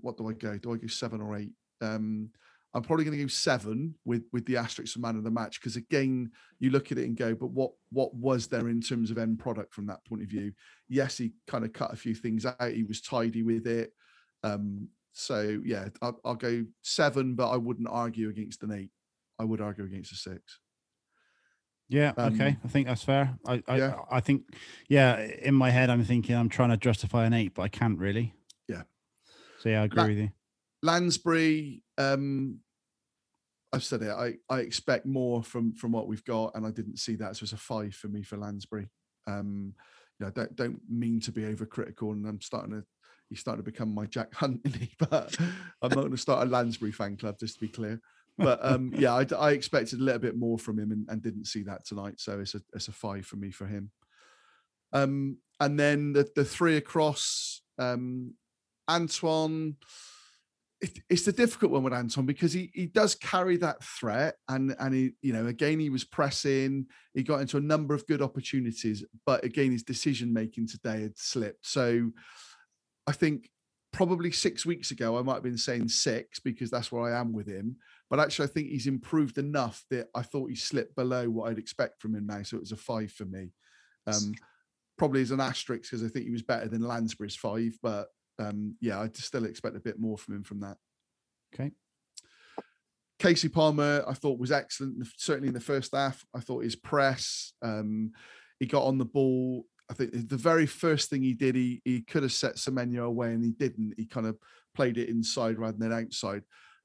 what 0.00 0.16
do 0.16 0.28
I 0.28 0.32
go? 0.32 0.58
Do 0.58 0.72
I 0.74 0.76
go 0.76 0.86
seven 0.88 1.20
or 1.20 1.36
eight? 1.36 1.52
Um, 1.80 2.30
I'm 2.74 2.82
probably 2.82 3.04
going 3.04 3.18
to 3.18 3.24
go 3.24 3.28
seven 3.28 3.94
with 4.04 4.24
with 4.32 4.46
the 4.46 4.56
asterisk 4.56 4.94
for 4.94 5.00
man 5.00 5.16
of 5.16 5.24
the 5.24 5.30
match 5.30 5.60
because 5.60 5.76
again, 5.76 6.30
you 6.58 6.70
look 6.70 6.90
at 6.90 6.98
it 6.98 7.04
and 7.04 7.16
go, 7.16 7.34
but 7.34 7.50
what 7.50 7.72
what 7.90 8.14
was 8.14 8.46
there 8.46 8.68
in 8.68 8.80
terms 8.80 9.10
of 9.10 9.18
end 9.18 9.38
product 9.38 9.74
from 9.74 9.86
that 9.86 10.04
point 10.06 10.22
of 10.22 10.28
view? 10.28 10.52
Yes, 10.88 11.18
he 11.18 11.32
kind 11.46 11.64
of 11.64 11.72
cut 11.72 11.92
a 11.92 11.96
few 11.96 12.14
things 12.14 12.46
out. 12.46 12.70
He 12.72 12.82
was 12.84 13.00
tidy 13.02 13.42
with 13.42 13.66
it. 13.66 13.92
Um, 14.42 14.88
so 15.12 15.60
yeah, 15.64 15.88
I'll, 16.00 16.18
I'll 16.24 16.34
go 16.34 16.64
seven, 16.82 17.34
but 17.34 17.50
I 17.50 17.56
wouldn't 17.56 17.88
argue 17.88 18.28
against 18.28 18.62
an 18.62 18.72
eight. 18.72 18.90
I 19.38 19.44
would 19.44 19.60
argue 19.60 19.84
against 19.84 20.12
a 20.12 20.16
six. 20.16 20.58
Yeah, 21.88 22.12
okay. 22.16 22.48
Um, 22.48 22.56
I 22.64 22.68
think 22.68 22.86
that's 22.86 23.04
fair. 23.04 23.36
I, 23.46 23.62
I 23.68 23.76
yeah. 23.76 23.96
I 24.10 24.20
think 24.20 24.44
yeah, 24.88 25.18
in 25.18 25.54
my 25.54 25.70
head 25.70 25.90
I'm 25.90 26.04
thinking 26.04 26.34
I'm 26.34 26.48
trying 26.48 26.70
to 26.70 26.78
justify 26.78 27.26
an 27.26 27.34
eight, 27.34 27.54
but 27.54 27.62
I 27.62 27.68
can't 27.68 27.98
really. 27.98 28.32
Yeah. 28.68 28.82
So 29.60 29.68
yeah, 29.68 29.82
I 29.82 29.84
agree 29.84 30.00
La- 30.00 30.08
with 30.08 30.18
you. 30.18 30.30
Lansbury, 30.82 31.82
um, 31.98 32.60
I've 33.72 33.84
said 33.84 34.02
it. 34.02 34.10
I, 34.10 34.34
I 34.48 34.60
expect 34.60 35.06
more 35.06 35.42
from 35.42 35.74
from 35.74 35.92
what 35.92 36.08
we've 36.08 36.24
got, 36.24 36.54
and 36.54 36.66
I 36.66 36.70
didn't 36.70 36.98
see 36.98 37.16
that. 37.16 37.36
So 37.36 37.44
it's 37.44 37.52
a 37.52 37.58
five 37.58 37.94
for 37.94 38.08
me 38.08 38.22
for 38.22 38.38
Lansbury. 38.38 38.88
Um, 39.26 39.74
you 40.18 40.26
know, 40.26 40.32
don't 40.32 40.56
don't 40.56 40.80
mean 40.88 41.20
to 41.20 41.32
be 41.32 41.42
overcritical, 41.42 42.12
and 42.12 42.26
I'm 42.26 42.40
starting 42.40 42.72
to 42.72 42.84
he's 43.32 43.40
starting 43.40 43.64
to 43.64 43.70
become 43.70 43.94
my 43.94 44.04
Jack 44.06 44.34
Hunt, 44.34 44.60
but 44.98 45.34
I'm 45.80 45.88
not 45.88 45.94
going 45.94 46.10
to 46.10 46.16
start 46.18 46.46
a 46.46 46.50
Lansbury 46.50 46.92
fan 46.92 47.16
club, 47.16 47.38
just 47.38 47.54
to 47.54 47.60
be 47.60 47.68
clear. 47.68 48.00
But 48.38 48.60
um, 48.62 48.92
yeah, 48.94 49.14
I, 49.14 49.26
I 49.38 49.50
expected 49.52 50.00
a 50.00 50.02
little 50.02 50.20
bit 50.20 50.36
more 50.36 50.58
from 50.58 50.78
him, 50.78 50.92
and, 50.92 51.06
and 51.08 51.22
didn't 51.22 51.46
see 51.46 51.62
that 51.64 51.86
tonight. 51.86 52.20
So 52.20 52.40
it's 52.40 52.54
a 52.54 52.60
it's 52.74 52.88
a 52.88 52.92
five 52.92 53.26
for 53.26 53.36
me 53.36 53.50
for 53.50 53.66
him. 53.66 53.90
Um, 54.92 55.38
and 55.60 55.78
then 55.78 56.12
the 56.12 56.28
the 56.34 56.44
three 56.44 56.76
across, 56.76 57.62
um, 57.78 58.34
Antoine. 58.88 59.76
It, 60.80 60.98
it's 61.08 61.22
the 61.22 61.32
difficult 61.32 61.70
one 61.70 61.84
with 61.84 61.92
Anton 61.92 62.26
because 62.26 62.52
he 62.52 62.72
he 62.74 62.86
does 62.86 63.14
carry 63.14 63.56
that 63.58 63.84
threat, 63.84 64.34
and 64.48 64.74
and 64.80 64.92
he 64.92 65.12
you 65.22 65.32
know 65.32 65.46
again 65.46 65.78
he 65.78 65.90
was 65.90 66.02
pressing, 66.02 66.86
he 67.14 67.22
got 67.22 67.40
into 67.40 67.56
a 67.56 67.60
number 67.60 67.94
of 67.94 68.06
good 68.06 68.20
opportunities, 68.20 69.04
but 69.24 69.44
again 69.44 69.70
his 69.70 69.84
decision 69.84 70.32
making 70.32 70.66
today 70.66 71.02
had 71.02 71.16
slipped. 71.16 71.64
So 71.64 72.10
I 73.06 73.12
think 73.12 73.50
probably 73.92 74.32
six 74.32 74.64
weeks 74.64 74.90
ago 74.90 75.18
I 75.18 75.22
might 75.22 75.34
have 75.34 75.42
been 75.42 75.58
saying 75.58 75.88
six 75.88 76.40
because 76.40 76.70
that's 76.70 76.90
where 76.90 77.02
I 77.02 77.18
am 77.18 77.32
with 77.32 77.46
him, 77.46 77.76
but 78.08 78.20
actually 78.20 78.46
I 78.46 78.50
think 78.50 78.68
he's 78.68 78.86
improved 78.86 79.38
enough 79.38 79.84
that 79.90 80.08
I 80.14 80.22
thought 80.22 80.50
he 80.50 80.56
slipped 80.56 80.96
below 80.96 81.28
what 81.28 81.50
I'd 81.50 81.58
expect 81.58 82.00
from 82.00 82.14
him 82.14 82.26
now, 82.26 82.42
so 82.42 82.56
it 82.56 82.60
was 82.60 82.72
a 82.72 82.76
five 82.76 83.12
for 83.12 83.24
me. 83.24 83.52
Um, 84.06 84.32
probably 84.98 85.22
as 85.22 85.30
an 85.30 85.40
asterisk 85.40 85.90
because 85.90 86.04
I 86.04 86.08
think 86.08 86.26
he 86.26 86.32
was 86.32 86.42
better 86.42 86.68
than 86.68 86.82
Lansbury's 86.82 87.36
five, 87.36 87.76
but 87.82 88.08
um, 88.38 88.76
yeah, 88.80 89.00
I 89.00 89.10
still 89.14 89.44
expect 89.44 89.76
a 89.76 89.80
bit 89.80 89.98
more 89.98 90.18
from 90.18 90.36
him 90.36 90.44
from 90.44 90.60
that. 90.60 90.76
Okay. 91.54 91.72
Casey 93.18 93.48
Palmer, 93.48 94.04
I 94.06 94.14
thought 94.14 94.38
was 94.38 94.52
excellent. 94.52 95.06
Certainly 95.16 95.48
in 95.48 95.54
the 95.54 95.60
first 95.60 95.94
half, 95.94 96.24
I 96.34 96.40
thought 96.40 96.64
his 96.64 96.74
press, 96.74 97.52
um, 97.62 98.12
he 98.58 98.66
got 98.66 98.84
on 98.84 98.98
the 98.98 99.04
ball. 99.04 99.64
I 99.92 99.94
think 99.94 100.28
the 100.28 100.36
very 100.36 100.64
first 100.64 101.10
thing 101.10 101.22
he 101.22 101.34
did, 101.34 101.54
he 101.54 101.82
he 101.84 102.00
could 102.00 102.22
have 102.22 102.32
set 102.32 102.56
Semenyo 102.56 103.04
away, 103.04 103.32
and 103.32 103.44
he 103.44 103.50
didn't. 103.50 103.92
He 103.98 104.06
kind 104.06 104.26
of 104.26 104.38
played 104.74 104.96
it 104.96 105.10
inside 105.10 105.58
rather 105.58 105.76
than 105.76 105.92
outside. 105.92 106.44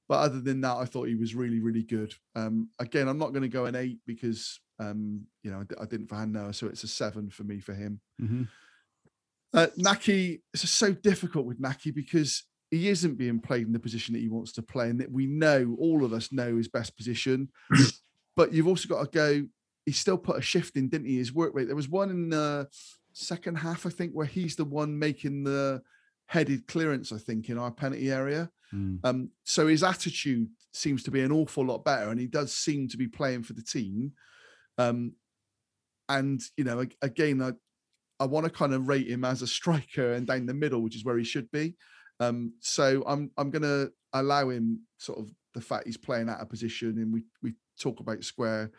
But 0.10 0.20
other 0.20 0.42
than 0.42 0.62
that, 0.62 0.76
I 0.76 0.86
thought 0.86 1.08
he 1.08 1.16
was 1.16 1.34
really, 1.34 1.62
really 1.62 1.84
good. 1.84 2.14
Um, 2.36 2.70
again, 2.80 3.08
I'm 3.08 3.18
not 3.18 3.32
going 3.32 3.44
to 3.44 3.50
go 3.50 3.66
an 3.66 3.76
eight 3.76 4.00
because 4.06 4.60
um, 4.80 5.22
you 5.42 5.52
know 5.52 5.64
I, 5.80 5.84
I 5.84 5.86
didn't 5.86 6.08
for 6.08 6.26
Noah, 6.26 6.54
so 6.54 6.68
it's 6.68 6.84
a 6.84 6.88
seven 6.88 7.30
for 7.30 7.44
me 7.44 7.62
for 7.62 7.74
him. 7.74 8.02
hmm 8.20 8.44
Uh, 9.54 9.68
Nahki, 9.80 10.42
it's 10.54 10.64
just 10.64 10.76
so 10.76 10.92
difficult 10.92 11.46
with 11.46 11.62
Nahki 11.62 11.96
because 11.96 12.44
he 12.72 12.90
isn't 12.90 13.16
being 13.16 13.40
played 13.40 13.68
in 13.68 13.72
the 13.72 13.80
position 13.80 14.14
that 14.14 14.20
he 14.20 14.28
wants 14.28 14.52
to 14.54 14.62
play, 14.62 14.90
and 14.90 15.00
that 15.00 15.12
we 15.12 15.28
know 15.28 15.78
all 15.80 16.04
of 16.04 16.12
us 16.12 16.34
know 16.34 16.58
his 16.58 16.68
best 16.68 16.98
position. 16.98 17.48
but 18.36 18.52
you've 18.52 18.68
also 18.68 18.90
got 18.90 19.06
to 19.06 19.10
go. 19.10 19.48
He 19.88 19.94
still 19.94 20.18
put 20.18 20.38
a 20.38 20.42
shift 20.42 20.76
in, 20.76 20.90
didn't 20.90 21.08
he? 21.08 21.18
His 21.18 21.34
work 21.34 21.56
rate. 21.56 21.66
There 21.66 21.76
was 21.76 21.90
one 21.90 22.10
in 22.10 22.30
the 22.30 22.68
second 23.14 23.56
half, 23.56 23.86
I 23.86 23.90
think, 23.90 24.12
where 24.12 24.26
he's 24.26 24.56
the 24.56 24.66
one 24.66 25.00
making 25.00 25.46
the 25.46 25.82
headed 26.28 26.68
clearance. 26.68 27.12
I 27.12 27.18
think 27.18 27.50
in 27.50 27.58
our 27.58 27.72
penalty 27.72 28.12
area. 28.12 28.52
Mm. 28.74 29.00
Um, 29.04 29.30
so 29.46 29.68
his 29.68 29.84
attitude 29.84 30.50
seems 30.74 31.04
to 31.04 31.12
be 31.12 31.22
an 31.22 31.32
awful 31.32 31.66
lot 31.66 31.86
better, 31.86 32.10
and 32.10 32.20
he 32.20 32.28
does 32.28 32.54
seem 32.54 32.90
to 32.90 32.98
be 32.98 33.08
playing 33.08 33.44
for 33.44 33.54
the 33.54 33.64
team. 33.64 34.12
Um, 34.78 35.14
and 36.10 36.42
you 36.58 36.66
know, 36.66 36.86
again, 37.02 37.42
I 37.42 37.54
I 38.20 38.26
want 38.26 38.46
to 38.46 38.52
kind 38.52 38.74
of 38.74 38.88
rate 38.88 39.08
him 39.08 39.24
as 39.24 39.42
a 39.42 39.48
striker 39.48 40.14
and 40.14 40.28
down 40.28 40.46
the 40.46 40.54
middle, 40.54 40.82
which 40.82 40.96
is 40.96 41.06
where 41.06 41.18
he 41.18 41.24
should 41.24 41.50
be. 41.52 41.76
Um, 42.20 42.54
so 42.60 43.04
I'm 43.08 43.32
I'm 43.38 43.52
going 43.52 43.64
to 43.64 43.92
allow 44.14 44.50
him 44.50 44.82
sort 44.98 45.20
of 45.20 45.32
the 45.54 45.62
fact 45.62 45.86
he's 45.86 45.98
playing 45.98 46.30
out 46.30 46.42
of 46.42 46.50
position, 46.50 46.98
and 46.98 47.14
we 47.14 47.24
we 47.42 47.54
talk 47.80 48.00
about 48.00 48.24
square 48.24 48.72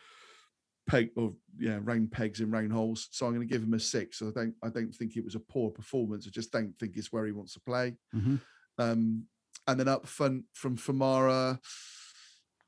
peg 0.89 1.11
or 1.17 1.35
yeah 1.59 1.79
round 1.83 2.11
pegs 2.11 2.41
in 2.41 2.51
round 2.51 2.73
holes. 2.73 3.09
So 3.13 3.27
I'm 3.27 3.35
going 3.35 3.47
to 3.47 3.53
give 3.53 3.63
him 3.63 3.75
a 3.75 3.79
six. 3.81 4.19
So 4.19 4.29
I 4.29 4.33
don't 4.33 4.55
I 4.65 4.69
don't 4.69 4.93
think 4.93 5.17
it 5.17 5.25
was 5.25 5.37
a 5.37 5.41
poor 5.41 5.71
performance. 5.71 6.27
I 6.27 6.31
just 6.31 6.51
don't 6.51 6.77
think 6.77 6.97
it's 6.97 7.13
where 7.13 7.27
he 7.27 7.33
wants 7.33 7.55
to 7.55 7.61
play. 7.61 7.97
hmm 8.13 8.37
Um, 8.79 9.25
and 9.67 9.79
then 9.79 9.89
up 9.89 10.07
front 10.07 10.45
from 10.55 10.77
Famara, 10.79 11.59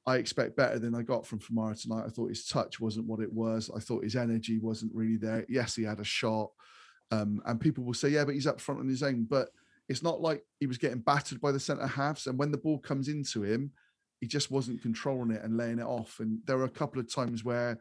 I 0.06 0.16
expect 0.16 0.56
better 0.56 0.78
than 0.78 0.94
I 0.94 1.02
got 1.02 1.26
from 1.26 1.38
Famara 1.38 1.80
tonight. 1.80 2.04
I 2.06 2.10
thought 2.10 2.28
his 2.28 2.46
touch 2.46 2.78
wasn't 2.78 3.06
what 3.06 3.20
it 3.20 3.32
was. 3.32 3.70
I 3.74 3.80
thought 3.80 4.04
his 4.04 4.16
energy 4.16 4.58
wasn't 4.58 4.94
really 4.94 5.16
there. 5.16 5.46
Yes, 5.48 5.76
he 5.76 5.84
had 5.84 6.00
a 6.00 6.04
shot. 6.04 6.50
Um, 7.10 7.40
and 7.46 7.60
people 7.60 7.84
will 7.84 7.94
say, 7.94 8.08
yeah, 8.10 8.24
but 8.24 8.34
he's 8.34 8.46
up 8.46 8.60
front 8.60 8.80
on 8.80 8.88
his 8.88 9.02
own. 9.02 9.24
But 9.24 9.48
it's 9.88 10.02
not 10.02 10.20
like 10.20 10.44
he 10.58 10.66
was 10.66 10.78
getting 10.78 11.00
battered 11.00 11.40
by 11.40 11.52
the 11.52 11.60
centre 11.60 11.86
halves. 11.86 12.26
And 12.26 12.38
when 12.38 12.50
the 12.50 12.58
ball 12.58 12.78
comes 12.78 13.08
into 13.08 13.42
him, 13.42 13.72
he 14.20 14.26
just 14.26 14.50
wasn't 14.50 14.82
controlling 14.82 15.30
it 15.30 15.42
and 15.42 15.56
laying 15.56 15.78
it 15.78 15.86
off. 15.86 16.20
And 16.20 16.40
there 16.46 16.58
were 16.58 16.64
a 16.64 16.68
couple 16.68 17.00
of 17.00 17.12
times 17.12 17.44
where 17.44 17.78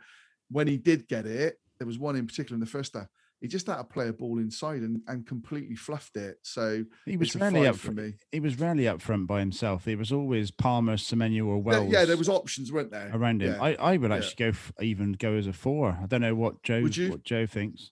when 0.49 0.67
he 0.67 0.77
did 0.77 1.07
get 1.07 1.25
it, 1.25 1.57
there 1.79 1.87
was 1.87 1.99
one 1.99 2.15
in 2.15 2.27
particular 2.27 2.55
in 2.55 2.59
the 2.59 2.65
first 2.65 2.93
half. 2.93 3.07
He 3.41 3.47
just 3.47 3.67
had 3.67 3.77
to 3.77 3.85
play 3.85 4.09
a 4.09 4.13
ball 4.13 4.37
inside 4.39 4.81
and, 4.81 5.01
and 5.07 5.25
completely 5.25 5.75
fluffed 5.75 6.17
it. 6.17 6.37
So 6.41 6.83
He 7.05 7.15
was 7.15 7.29
it's 7.29 7.35
rarely 7.37 7.67
up 7.67 7.77
for 7.77 7.87
for 7.87 7.91
me. 7.93 8.13
He 8.33 8.41
was 8.41 8.59
rarely 8.59 8.85
up 8.85 9.01
front 9.01 9.27
by 9.27 9.39
himself. 9.39 9.87
It 9.87 9.95
was 9.97 10.11
always 10.11 10.51
Palmer, 10.51 10.97
Semenyo, 10.97 11.45
or 11.45 11.55
Yeah, 11.57 11.63
Wells. 11.63 11.91
yeah, 11.93 12.03
there 12.05 12.17
was 12.17 12.27
options, 12.27 12.69
weren't 12.69 12.91
there? 12.91 13.09
around 13.13 13.41
him. 13.41 13.53
Yeah. 13.53 13.61
I, 13.63 13.75
I 13.75 13.97
would 13.97 14.11
yeah. 14.11 14.17
actually 14.17 14.35
go 14.43 14.47
f- 14.49 14.73
even 14.81 15.13
go 15.13 15.35
as 15.35 15.47
a 15.47 15.53
four. 15.53 15.97
I 16.03 16.05
don't 16.05 16.19
know 16.19 16.35
what 16.35 16.61
Joe 16.63 16.81
Would 16.81 16.97
you? 16.97 17.11
what 17.11 17.23
Joe 17.23 17.45
thinks. 17.45 17.91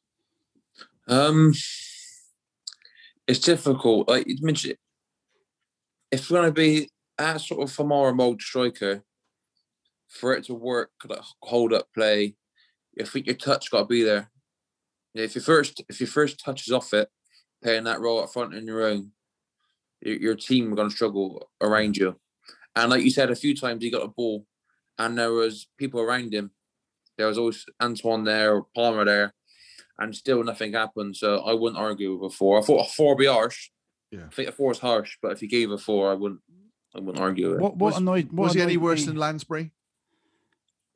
Um, 1.08 1.53
it's 3.26 3.39
difficult. 3.39 4.10
Like 4.10 4.28
you 4.28 4.36
mentioned, 4.41 4.76
if 6.12 6.30
we're 6.30 6.39
going 6.41 6.49
to 6.49 6.53
be 6.53 6.89
at 7.18 7.39
sort 7.39 7.62
of 7.62 7.74
Famara 7.74 8.14
mode 8.14 8.41
striker, 8.41 9.01
for 10.10 10.34
it 10.34 10.43
to 10.45 10.53
work, 10.53 10.91
like 11.05 11.20
hold 11.41 11.72
up 11.74 11.88
play, 11.93 12.36
I 13.00 13.04
think 13.06 13.26
your 13.26 13.36
touch 13.36 13.72
got 13.72 13.80
to 13.80 13.86
be 13.86 14.04
there. 14.04 14.30
If 15.14 15.36
your 15.36 15.43
first, 15.43 15.84
if 15.89 16.00
your 16.00 16.08
first 16.08 16.39
touch 16.43 16.68
is 16.68 16.74
off 16.74 16.93
it, 16.93 17.10
playing 17.64 17.86
that 17.86 18.00
role 18.00 18.22
up 18.22 18.32
front 18.32 18.54
in 18.54 18.68
your 18.68 18.84
own, 18.84 19.12
your, 20.02 20.16
your 20.16 20.36
team 20.36 20.72
are 20.72 20.76
going 20.76 20.89
to 20.89 20.95
struggle 20.95 21.50
around 21.62 21.98
you. 21.98 22.20
And 22.76 22.91
like 22.91 23.04
you 23.04 23.10
said, 23.10 23.32
a 23.32 23.36
few 23.36 23.56
times 23.56 23.84
he 23.84 23.89
got 23.89 24.04
a 24.06 24.08
ball, 24.08 24.45
and 25.00 25.18
there 25.18 25.32
was 25.32 25.68
people 25.78 26.00
around 26.00 26.34
him. 26.34 26.52
There 27.18 27.28
was 27.28 27.38
always 27.38 27.66
Antoine 27.82 28.24
there, 28.24 28.54
or 28.54 28.68
Palmer 28.76 29.06
there, 29.06 29.34
and 29.98 30.16
still 30.16 30.43
nothing 30.43 30.74
happened. 30.74 31.16
So 31.16 31.39
I 31.39 31.54
wouldn't 31.54 31.82
argue 31.82 32.16
with 32.16 32.32
a 32.32 32.36
four. 32.36 32.60
I 32.60 32.62
thought 32.62 32.86
a 32.88 32.89
four 32.93 33.16
would 33.16 33.22
be 33.22 33.26
harsh. 33.26 33.70
Yeah. 34.12 34.26
I 34.28 34.34
think 34.34 34.50
a 34.50 34.52
four 34.52 34.72
is 34.72 34.80
harsh, 34.80 35.18
but 35.22 35.32
if 35.32 35.41
you 35.41 35.50
gave 35.50 35.72
a 35.72 35.78
four, 35.78 36.12
I 36.12 36.14
wouldn't. 36.14 36.41
I 36.95 37.00
wouldn't 37.00 37.20
argue 37.20 37.54
it. 37.54 37.60
What 37.60 37.78
what 37.78 37.93
Was- 37.93 37.98
annoyed? 37.98 38.32
What 38.32 38.45
was 38.45 38.54
he 38.54 38.62
any 38.62 38.78
worse 38.78 39.02
me- 39.02 39.08
than 39.08 39.18
Lansbury? 39.18 39.72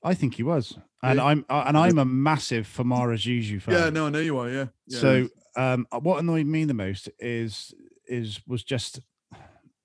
I 0.03 0.13
think 0.15 0.35
he 0.35 0.43
was, 0.43 0.77
and 1.03 1.17
Yeah. 1.17 1.25
I'm 1.25 1.45
uh, 1.49 1.63
and 1.67 1.77
I'm 1.77 1.97
a 1.99 2.05
massive 2.05 2.65
Famara 2.67 3.15
Diédhiou 3.17 3.61
fan. 3.61 3.73
Yeah, 3.75 3.89
no, 3.89 4.07
I 4.07 4.09
know 4.09 4.19
you 4.19 4.37
are. 4.39 4.49
Yeah. 4.49 4.65
yeah. 4.87 4.99
So 4.99 5.29
um, 5.55 5.85
uh, 5.91 5.99
what 5.99 6.19
annoyed 6.19 6.47
me 6.47 6.65
the 6.65 6.73
most 6.73 7.09
is 7.19 7.73
is 8.07 8.41
was 8.47 8.63
just 8.63 8.99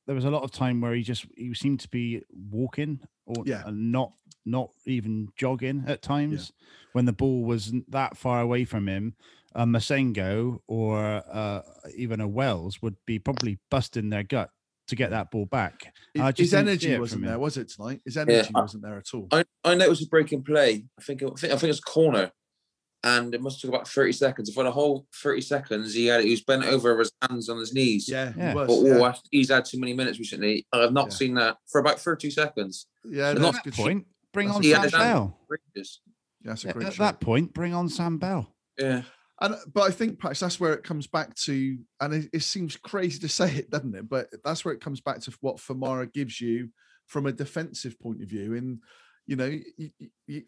there 0.07 0.15
was 0.15 0.25
a 0.25 0.31
lot 0.31 0.43
of 0.43 0.51
time 0.53 0.81
where 0.81 0.95
he 0.95 1.03
just 1.03 1.27
he 1.37 1.53
seemed 1.55 1.81
to 1.81 1.89
be 1.89 2.23
walking 2.51 3.01
or 3.27 3.43
Yeah. 3.45 3.63
and 3.67 3.93
not 3.93 4.13
not 4.45 4.71
even 4.87 5.29
jogging 5.37 5.85
at 5.87 6.01
times 6.03 6.53
when 6.93 7.05
the 7.05 7.13
ball 7.13 7.45
wasn't 7.45 7.91
that 7.91 8.17
far 8.17 8.41
away 8.41 8.65
from 8.65 8.87
him. 8.89 9.15
A 9.55 9.65
Massengo 9.67 10.61
or 10.67 10.99
uh, 11.33 11.63
even 11.97 12.21
a 12.21 12.29
Wells 12.29 12.81
would 12.83 12.97
be 13.07 13.19
probably 13.19 13.59
busting 13.71 14.11
their 14.11 14.23
gut 14.23 14.51
to 14.89 14.97
get 14.97 15.11
that 15.11 15.31
ball 15.31 15.47
back. 15.47 15.93
Uh, 16.19 16.23
his- 16.23 16.23
I 16.23 16.33
his 16.43 16.55
energy 16.55 16.99
wasn't 16.99 17.25
there, 17.25 17.39
was 17.39 17.57
it 17.57 17.69
tonight? 17.69 18.01
His 18.05 18.17
energy 18.17 18.51
I- 18.55 18.61
wasn't 18.61 18.83
there 18.85 18.99
at 18.99 19.07
all. 19.15 19.29
I, 19.33 19.45
I 19.65 19.75
know 19.75 19.85
it 19.85 19.91
was 19.91 20.03
a 20.03 20.07
breaking 20.07 20.43
play. 20.45 20.85
I 20.99 21.03
think 21.03 21.23
it, 21.23 21.27
I 21.31 21.35
think 21.41 21.53
I 21.53 21.57
think 21.57 21.71
it's 21.71 21.81
corner, 21.81 22.31
and 23.05 23.35
it 23.35 23.41
must 23.41 23.57
have 23.63 23.71
took 23.71 23.75
about 23.77 23.89
thirty 23.89 24.13
seconds. 24.13 24.53
For 24.53 24.65
the 24.65 24.71
whole 24.73 25.07
thirty 25.15 25.41
seconds, 25.41 25.95
he 25.95 26.07
had 26.07 26.25
he 26.25 26.31
was 26.31 26.43
bent 26.43 26.65
over 26.65 26.97
with 26.97 27.07
his 27.21 27.29
hands 27.31 27.49
on 27.49 27.59
his 27.59 27.73
knees. 27.75 28.09
yeah, 28.09 28.33
Yeah. 28.37 28.51
he 28.51 28.55
was. 28.57 28.67
But 28.69 28.89
yeah. 28.89 29.13
oh, 29.15 29.21
he's 29.31 29.51
had 29.51 29.65
too 29.65 29.79
many 29.81 29.93
minutes 29.93 30.19
recently. 30.19 30.67
I've 30.73 30.93
not 30.93 31.09
Yeah. 31.11 31.15
seen 31.17 31.35
that 31.35 31.57
for 31.71 31.81
about 31.81 32.01
thirty 32.01 32.31
seconds. 32.31 32.87
yeah, 33.05 33.31
At 33.31 33.39
that's 33.39 33.59
At 33.59 33.65
good. 33.65 33.75
point, 33.75 34.07
bring 34.33 34.49
That's 34.49 34.57
on 34.59 34.63
Sam 34.63 34.91
Bell. 34.91 35.39
Yeah, 35.75 35.83
that's 36.45 36.65
a 36.65 36.73
great 36.73 36.87
At 36.87 36.95
shout. 36.95 37.21
that 37.21 37.25
point, 37.25 37.53
bring 37.53 37.75
on 37.75 37.89
Sam 37.89 38.19
Bell. 38.19 38.53
Yeah, 38.79 39.03
And 39.41 39.55
but 39.73 39.83
I 39.83 39.91
think 39.91 40.19
perhaps 40.19 40.41
that's 40.41 40.59
where 40.59 40.73
it 40.73 40.83
comes 40.83 41.07
back 41.07 41.35
to, 41.45 41.79
and 42.01 42.15
it, 42.15 42.31
it 42.33 42.43
seems 42.43 42.77
crazy 42.77 43.19
to 43.21 43.29
say 43.41 43.55
it, 43.55 43.71
doesn't 43.71 43.95
it? 43.95 44.09
But 44.09 44.29
that's 44.45 44.65
where 44.65 44.75
it 44.75 44.81
comes 44.81 45.01
back 45.01 45.21
to 45.21 45.33
what 45.41 45.57
Famara 45.57 46.13
gives 46.13 46.41
you 46.41 46.71
from 47.07 47.27
a 47.27 47.33
defensive 47.33 47.99
point 48.01 48.23
of 48.23 48.29
view. 48.29 48.55
And 48.55 48.81
you 49.27 49.37
know, 49.37 49.59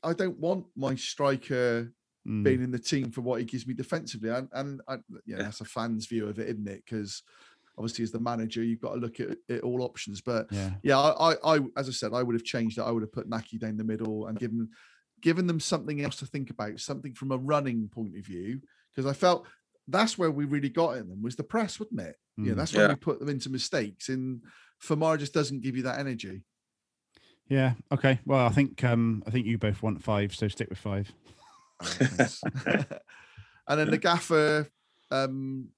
I 0.05 0.13
don't 0.13 0.39
want 0.39 0.67
my 0.77 0.95
striker 0.95 1.93
Mm. 2.27 2.45
being 2.45 2.63
in 2.63 2.71
the 2.71 2.79
team 2.79 3.11
for 3.11 3.23
what 3.23 3.39
he 3.39 3.47
gives 3.47 3.67
me 3.67 3.73
defensively. 3.73 4.29
And 4.29 4.49
and 4.53 4.83
I, 4.87 4.95
yeah, 5.25 5.37
Yeah. 5.37 5.43
that's 5.45 5.63
a 5.63 5.65
fan's 5.65 6.07
view 6.07 6.27
of 6.29 6.39
it, 6.39 6.49
isn't 6.49 6.69
it? 6.69 6.83
Because 6.85 7.23
obviously 7.79 8.03
as 8.03 8.11
the 8.11 8.21
manager, 8.21 8.63
you've 8.63 8.81
got 8.83 8.95
to 8.95 9.01
look 9.01 9.19
at, 9.21 9.39
at 9.49 9.63
all 9.63 9.83
options. 9.83 10.21
But 10.21 10.49
Yeah. 10.53 10.73
yeah, 10.83 10.99
I, 10.99 11.33
I, 11.33 11.57
I, 11.57 11.61
as 11.77 11.89
I 11.89 11.93
said, 11.93 12.13
I 12.13 12.23
would 12.23 12.35
have 12.35 12.45
changed 12.45 12.77
it. 12.77 12.83
I 12.83 12.91
would 12.91 13.03
have 13.05 13.13
put 13.13 13.31
Nahki 13.31 13.59
down 13.59 13.77
the 13.79 13.85
middle 13.85 14.27
and 14.27 14.39
given 14.39 14.69
given 15.23 15.47
them 15.47 15.59
something 15.61 16.03
else 16.03 16.17
to 16.17 16.27
think 16.27 16.51
about, 16.51 16.81
something 16.81 17.15
from 17.15 17.33
a 17.33 17.39
running 17.39 17.89
point 17.89 18.17
of 18.19 18.27
view, 18.27 18.61
because 18.99 19.09
I 19.09 19.15
felt 19.15 19.47
that's 19.87 20.19
where 20.19 20.31
we 20.31 20.45
really 20.45 20.69
got 20.69 20.97
in 20.97 21.09
them 21.09 21.23
was 21.23 21.37
the 21.37 21.45
press, 21.45 21.79
wasn't 21.79 22.01
it? 22.01 22.17
Yeah, 22.37 22.53
Mm. 22.53 22.57
that's 22.57 22.73
where 22.75 22.87
Yeah. 22.87 22.89
we 22.95 22.97
put 22.97 23.21
them 23.21 23.29
into 23.29 23.49
mistakes, 23.49 24.09
and 24.09 24.43
Famar 24.83 25.17
just 25.19 25.33
doesn't 25.33 25.61
give 25.61 25.77
you 25.77 25.85
that 25.85 26.01
energy. 26.01 26.43
Yeah. 27.49 27.75
Okay. 27.93 28.19
Well, 28.27 28.45
I 28.45 28.49
think 28.51 28.83
um 28.83 29.23
I 29.25 29.31
think 29.31 29.47
you 29.47 29.57
both 29.57 29.83
want 29.85 30.03
five, 30.03 30.35
so 30.35 30.49
stick 30.49 30.69
with 30.69 30.79
five. 30.79 31.13
Oh, 33.71 33.75
and 33.75 33.79
then 33.81 33.91
the 33.91 33.99
gaffer 33.99 34.67
um, 35.11 35.69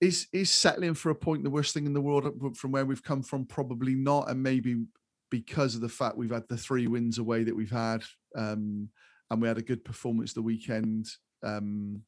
is 0.00 0.28
is 0.32 0.50
settling 0.50 0.92
for 0.94 1.08
a 1.10 1.14
point 1.14 1.42
the 1.44 1.50
worst 1.50 1.72
thing 1.74 1.86
in 1.86 1.94
the 1.94 2.00
world 2.00 2.26
uh, 2.26 2.50
from 2.54 2.72
where 2.72 2.84
we've 2.84 3.02
come 3.02 3.22
from. 3.22 3.46
Probably 3.46 3.94
not, 3.94 4.30
and 4.30 4.42
maybe 4.42 4.84
because 5.30 5.74
of 5.74 5.80
the 5.80 5.88
fact 5.88 6.16
we've 6.18 6.30
had 6.30 6.46
the 6.48 6.56
three 6.58 6.86
wins 6.86 7.16
away 7.18 7.42
that 7.44 7.56
we've 7.56 7.70
had, 7.70 8.02
um, 8.36 8.90
and 9.30 9.40
we 9.42 9.48
had 9.48 9.56
a 9.58 9.62
good 9.62 9.82
performance 9.84 10.32
the 10.34 10.42
weekend. 10.42 11.06
Um, 11.42 12.02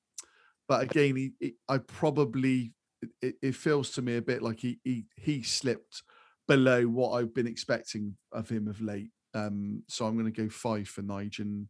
but 0.69 0.83
again, 0.85 1.17
he, 1.17 1.33
he, 1.41 1.55
I 1.69 1.79
probably 1.79 2.73
it, 3.21 3.35
it 3.43 3.55
feels 3.57 3.91
to 3.93 4.03
me 4.03 4.17
a 4.17 4.23
bit 4.23 4.43
like 4.43 4.61
he 4.61 4.79
he 4.85 5.05
he 5.17 5.43
slipped 5.43 6.03
below 6.49 6.85
what 6.85 7.13
I've 7.13 7.35
been 7.35 7.47
expecting 7.47 8.17
of 8.33 8.49
him 8.49 8.69
of 8.69 8.81
late. 8.81 9.11
Um, 9.35 9.83
so 9.89 10.07
I'm 10.07 10.15
going 10.19 10.31
to 10.33 10.43
go 10.43 10.49
five 10.51 10.89
for 10.89 11.03
Nigel. 11.03 11.67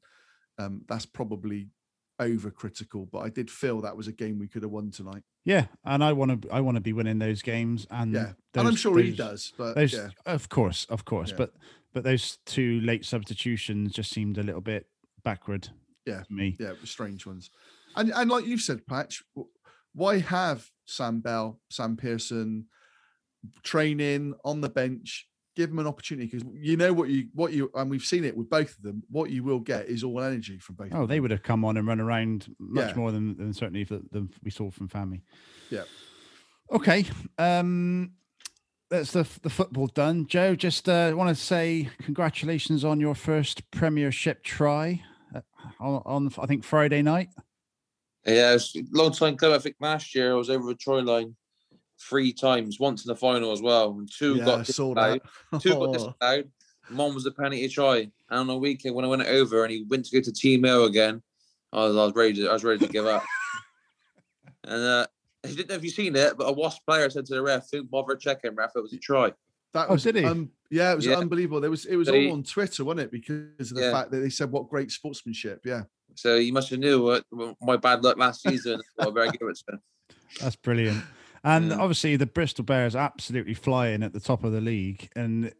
Um, 0.58 0.82
that's 0.88 1.06
probably 1.06 1.68
overcritical, 2.20 3.08
but 3.10 3.20
I 3.20 3.28
did 3.28 3.50
feel 3.50 3.80
that 3.80 3.96
was 3.96 4.08
a 4.08 4.12
game 4.12 4.38
we 4.38 4.48
could 4.48 4.62
have 4.62 4.70
won 4.70 4.90
tonight. 4.90 5.22
Yeah, 5.44 5.66
and 5.84 6.04
I 6.04 6.12
want 6.12 6.42
to 6.42 6.50
I 6.50 6.60
want 6.60 6.76
to 6.76 6.80
be 6.80 6.92
winning 6.92 7.18
those 7.18 7.42
games, 7.42 7.86
and 7.90 8.12
Yeah, 8.12 8.20
and 8.28 8.34
I'm 8.54 8.64
those- 8.66 8.78
sure 8.78 8.98
he 8.98 9.12
does. 9.12 9.52
But 9.56 9.74
Those, 9.74 9.92
yeah, 9.92 10.10
of 10.26 10.48
course, 10.48 10.84
of 10.86 11.04
course, 11.04 11.30
Yeah. 11.30 11.36
but 11.38 11.54
but 11.92 12.04
those 12.04 12.38
two 12.46 12.80
late 12.80 13.04
substitutions 13.04 13.92
just 13.92 14.10
seemed 14.10 14.38
a 14.38 14.42
little 14.42 14.60
bit 14.60 14.86
backward. 15.24 15.68
Yeah. 16.06 16.22
me. 16.30 16.56
yeah, 16.58 16.72
strange 16.84 17.26
ones. 17.26 17.50
And 17.96 18.10
and 18.14 18.30
like 18.30 18.46
you've 18.46 18.60
said, 18.62 18.86
Patch, 18.86 19.22
why 19.94 20.18
have 20.18 20.68
Sam 20.86 21.20
Bell, 21.20 21.60
Sam 21.70 21.96
Pearson 21.96 22.66
training 23.62 24.34
on 24.44 24.60
the 24.60 24.68
bench? 24.68 25.28
Give 25.54 25.68
them 25.68 25.80
an 25.80 25.86
opportunity 25.86 26.26
because 26.28 26.48
you 26.54 26.78
know 26.78 26.94
what 26.94 27.10
you 27.10 27.28
what 27.34 27.52
you 27.52 27.70
and 27.74 27.90
we've 27.90 28.02
seen 28.04 28.24
it 28.24 28.34
with 28.34 28.48
both 28.48 28.74
of 28.78 28.82
them. 28.82 29.02
What 29.10 29.28
you 29.30 29.42
will 29.44 29.60
get 29.60 29.86
is 29.86 30.02
all 30.02 30.22
energy 30.22 30.58
from 30.58 30.76
both. 30.76 30.88
Oh, 30.92 31.04
they 31.04 31.20
would 31.20 31.30
have 31.30 31.42
come 31.42 31.62
on 31.62 31.76
and 31.76 31.86
run 31.86 32.00
around 32.00 32.54
much 32.58 32.88
Yeah. 32.90 32.96
more 32.96 33.12
than, 33.12 33.36
than 33.36 33.52
certainly 33.52 33.84
the, 33.84 34.02
than 34.10 34.30
we 34.42 34.50
saw 34.50 34.70
from 34.70 34.88
Family. 34.88 35.22
Yeah. 35.68 35.82
Okay. 36.72 37.04
Um, 37.36 38.12
that's 38.88 39.12
the 39.12 39.28
the 39.42 39.50
football 39.50 39.88
done. 39.88 40.26
Joe, 40.26 40.54
just 40.54 40.88
uh, 40.88 41.12
want 41.14 41.28
to 41.28 41.34
say 41.42 41.90
congratulations 42.02 42.82
on 42.82 42.98
your 42.98 43.14
first 43.14 43.70
Premiership 43.70 44.42
try 44.44 45.02
on, 45.80 46.02
on 46.04 46.32
I 46.38 46.46
think 46.46 46.64
Friday 46.64 47.02
night. 47.02 47.28
Yeah, 48.26 48.54
it's 48.54 48.74
a 48.76 48.82
long 48.92 49.12
time 49.12 49.36
coming. 49.36 49.56
I 49.56 49.58
think 49.58 49.76
last 49.80 50.14
year 50.14 50.32
I 50.32 50.34
was 50.34 50.50
over 50.50 50.66
the 50.66 50.74
Troy 50.74 51.00
line 51.00 51.34
three 52.00 52.32
times, 52.32 52.78
once 52.78 53.04
in 53.04 53.08
the 53.08 53.16
final 53.16 53.52
as 53.52 53.62
well, 53.62 53.90
and 53.98 54.10
two 54.10 54.36
yeah, 54.36 54.44
got 54.44 54.66
saw 54.66 54.94
disallowed. 54.94 55.22
that. 55.52 55.60
Two 55.60 55.74
got 55.74 55.92
disallowed. 55.92 56.50
One 56.90 57.14
was 57.14 57.24
the 57.24 57.32
penalty 57.32 57.68
try. 57.68 58.10
And 58.30 58.40
on 58.40 58.46
the 58.46 58.56
weekend 58.56 58.94
when 58.94 59.04
I 59.04 59.08
went 59.08 59.22
over 59.22 59.64
and 59.64 59.72
he 59.72 59.84
went 59.88 60.04
to 60.06 60.20
go 60.20 60.22
to 60.22 60.30
TMO 60.32 60.86
again, 60.86 61.22
I 61.72 61.84
was, 61.84 61.96
I 61.96 62.04
was 62.04 62.14
ready 62.14 62.34
to 62.34 62.48
I 62.48 62.52
was 62.52 62.64
ready 62.64 62.86
to 62.86 62.92
give 62.92 63.06
up. 63.06 63.24
and 64.64 64.82
uh 64.82 65.06
I 65.44 65.48
didn't 65.48 65.70
know 65.70 65.74
if 65.74 65.82
you've 65.82 65.94
seen 65.94 66.14
it, 66.14 66.36
but 66.36 66.44
a 66.44 66.52
Wasp 66.52 66.84
player 66.86 67.10
said 67.10 67.26
to 67.26 67.34
the 67.34 67.42
ref, 67.42 67.68
"Don't 67.70 67.90
bother 67.90 68.14
checking, 68.14 68.54
ref. 68.54 68.70
It 68.76 68.82
was 68.82 68.92
a 68.92 68.98
try." 68.98 69.32
That 69.72 69.88
Oh, 69.88 69.94
was 69.94 70.02
did 70.02 70.16
he? 70.16 70.24
Um, 70.24 70.50
yeah, 70.70 70.92
it 70.92 70.96
was 70.96 71.06
Yeah. 71.06 71.16
unbelievable. 71.16 71.60
There 71.60 71.70
was 71.70 71.86
it 71.86 71.96
was 71.96 72.08
So 72.08 72.14
he- 72.14 72.26
all 72.28 72.34
on 72.34 72.42
Twitter, 72.42 72.84
wasn't 72.84 73.00
it? 73.00 73.10
Because 73.10 73.70
of 73.70 73.76
the 73.76 73.82
Yeah. 73.82 73.92
fact 73.92 74.10
that 74.10 74.18
they 74.18 74.28
said 74.30 74.50
what 74.50 74.68
great 74.68 74.90
sportsmanship. 74.90 75.62
Yeah. 75.64 75.84
So 76.14 76.36
you 76.36 76.52
must 76.52 76.68
have 76.70 76.78
knew 76.78 77.02
what, 77.02 77.24
my 77.62 77.76
bad 77.78 78.04
luck 78.04 78.18
last 78.18 78.42
season. 78.42 78.80
I 78.98 79.06
better 79.10 79.32
give 79.32 79.48
it 79.48 79.58
to. 79.68 79.80
That's 80.40 80.56
brilliant. 80.56 81.02
And 81.42 81.70
Yeah. 81.70 81.78
obviously, 81.78 82.16
the 82.16 82.26
Bristol 82.26 82.64
Bears 82.64 82.94
absolutely 82.94 83.54
flying 83.54 84.02
at 84.02 84.12
the 84.12 84.20
top 84.20 84.44
of 84.44 84.52
the 84.52 84.60
league. 84.60 85.08
And 85.16 85.52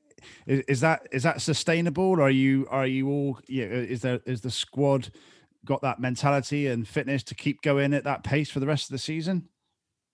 is, 0.47 0.61
is 0.69 0.81
that 0.81 1.09
is 1.11 1.23
that 1.23 1.41
sustainable? 1.41 2.21
Are 2.21 2.31
you 2.31 2.67
are 2.71 2.87
you 2.87 3.09
all? 3.09 3.41
Yeah, 3.49 3.65
is 3.65 4.03
there 4.03 4.21
is 4.27 4.43
the 4.43 4.51
squad 4.51 5.11
got 5.65 5.81
that 5.83 6.01
mentality 6.01 6.67
and 6.67 6.87
fitness 6.87 7.23
to 7.25 7.35
keep 7.35 7.63
going 7.63 7.95
at 7.95 8.05
that 8.05 8.23
pace 8.25 8.51
for 8.51 8.61
the 8.61 8.67
rest 8.67 8.85
of 8.91 8.93
the 8.93 8.99
season? 8.99 9.49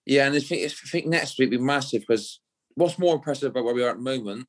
Yeah, 0.05 0.25
and 0.27 0.35
I 0.35 0.39
think, 0.39 0.63
I 0.63 0.69
think 0.89 1.05
next 1.07 1.37
week 1.37 1.51
will 1.51 1.57
be 1.59 1.63
massive 1.63 2.01
because 2.07 2.39
what's 2.75 2.99
more 2.99 3.15
impressive 3.15 3.51
about 3.51 3.63
where 3.65 3.73
we 3.73 3.83
are 3.83 3.89
at 3.89 3.97
the 3.97 4.01
moment, 4.01 4.47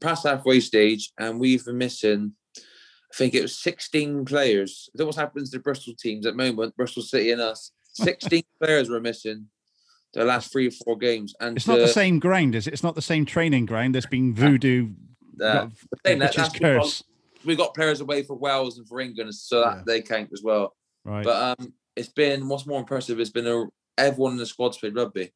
past 0.00 0.26
halfway 0.26 0.60
stage, 0.60 1.12
and 1.18 1.38
we've 1.40 1.64
been 1.64 1.78
missing, 1.78 2.32
I 2.56 3.16
think 3.16 3.34
it 3.34 3.42
was 3.42 3.58
16 3.58 4.24
players. 4.24 4.88
That 4.94 5.06
what 5.06 5.14
happens 5.16 5.50
to 5.50 5.58
the 5.58 5.62
Bristol 5.62 5.94
teams 5.98 6.26
at 6.26 6.36
the 6.36 6.42
moment, 6.42 6.76
Bristol 6.76 7.02
City 7.02 7.30
and 7.32 7.40
us? 7.40 7.70
16 7.94 8.42
players 8.62 8.88
were 8.90 9.00
missing 9.00 9.46
the 10.14 10.24
last 10.24 10.52
three 10.52 10.68
or 10.68 10.70
four 10.84 10.96
games. 10.96 11.34
And 11.40 11.56
It's 11.56 11.66
not 11.66 11.78
the 11.78 11.88
same 11.88 12.18
ground, 12.18 12.54
is 12.54 12.66
it? 12.66 12.72
It's 12.72 12.82
not 12.84 12.94
the 12.94 13.02
same 13.02 13.26
training 13.26 13.66
ground 13.66 13.94
There's 13.94 14.06
been 14.06 14.32
voodoo. 14.34 14.90
uh, 15.40 15.52
got- 15.66 15.72
saying 16.06 16.18
which 16.20 16.38
is 16.38 16.48
curse, 16.50 17.02
we 17.44 17.56
got 17.56 17.74
players 17.74 18.00
away 18.00 18.22
for 18.22 18.36
Wales 18.36 18.78
and 18.78 18.88
for 18.88 19.00
England, 19.00 19.34
so 19.34 19.60
that 19.60 19.76
Yeah. 19.78 19.82
they 19.86 20.02
count 20.02 20.30
as 20.32 20.42
well. 20.42 20.74
right? 21.04 21.24
But 21.24 21.58
um, 21.60 21.72
it's 21.96 22.08
been 22.08 22.48
what's 22.48 22.66
more 22.66 22.80
impressive 22.80 23.18
has 23.18 23.30
been 23.30 23.46
a, 23.46 23.64
everyone 23.98 24.32
in 24.32 24.38
the 24.38 24.46
squad's 24.46 24.78
played 24.78 24.94
rugby. 24.96 25.32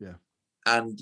Yeah. 0.00 0.14
And 0.66 0.98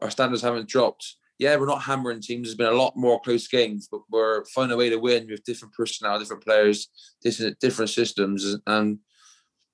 our 0.00 0.10
standards 0.10 0.42
haven't 0.42 0.68
dropped. 0.68 1.16
Yeah, 1.38 1.56
we're 1.56 1.66
not 1.66 1.82
hammering 1.82 2.20
teams. 2.20 2.48
There's 2.48 2.56
been 2.56 2.66
a 2.72 2.76
lot 2.76 2.96
more 2.96 3.20
close 3.20 3.48
games, 3.48 3.88
but 3.90 4.02
we're 4.10 4.44
finding 4.46 4.74
a 4.74 4.78
way 4.78 4.90
to 4.90 4.96
win 4.98 5.26
with 5.28 5.44
different 5.44 5.74
personnel, 5.74 6.18
different 6.18 6.44
players, 6.44 6.88
different 7.22 7.58
different 7.58 7.90
systems, 7.90 8.56
and 8.66 8.98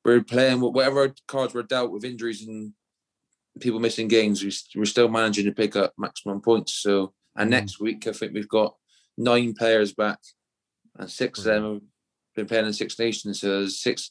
we're 0.05 0.23
playing 0.23 0.61
with 0.61 0.75
whatever 0.75 1.15
cards 1.27 1.53
were 1.53 1.63
dealt 1.63 1.91
with 1.91 2.05
injuries 2.05 2.47
and 2.47 2.73
people 3.61 3.81
missing 3.81 4.09
games. 4.09 4.43
We're 4.75 4.85
still 4.87 5.09
managing 5.09 5.45
to 5.47 5.53
pick 5.53 5.77
up 5.77 5.93
maximum 5.99 6.41
points. 6.41 6.75
So, 6.75 7.13
and 7.37 7.49
Mm. 7.49 7.53
next 7.53 7.81
week 7.81 8.07
I 8.07 8.13
think 8.13 8.33
we've 8.33 8.49
got 8.49 8.77
nine 9.19 9.53
players 9.53 9.93
back, 9.93 10.21
and 10.97 11.11
six 11.11 11.41
of 11.41 11.45
them 11.45 11.65
have 11.65 11.81
been 12.37 12.47
playing 12.47 12.67
in 12.67 12.73
Six 12.73 12.99
Nations. 12.99 13.41
So 13.41 13.49
there's 13.49 13.81
six 13.81 14.11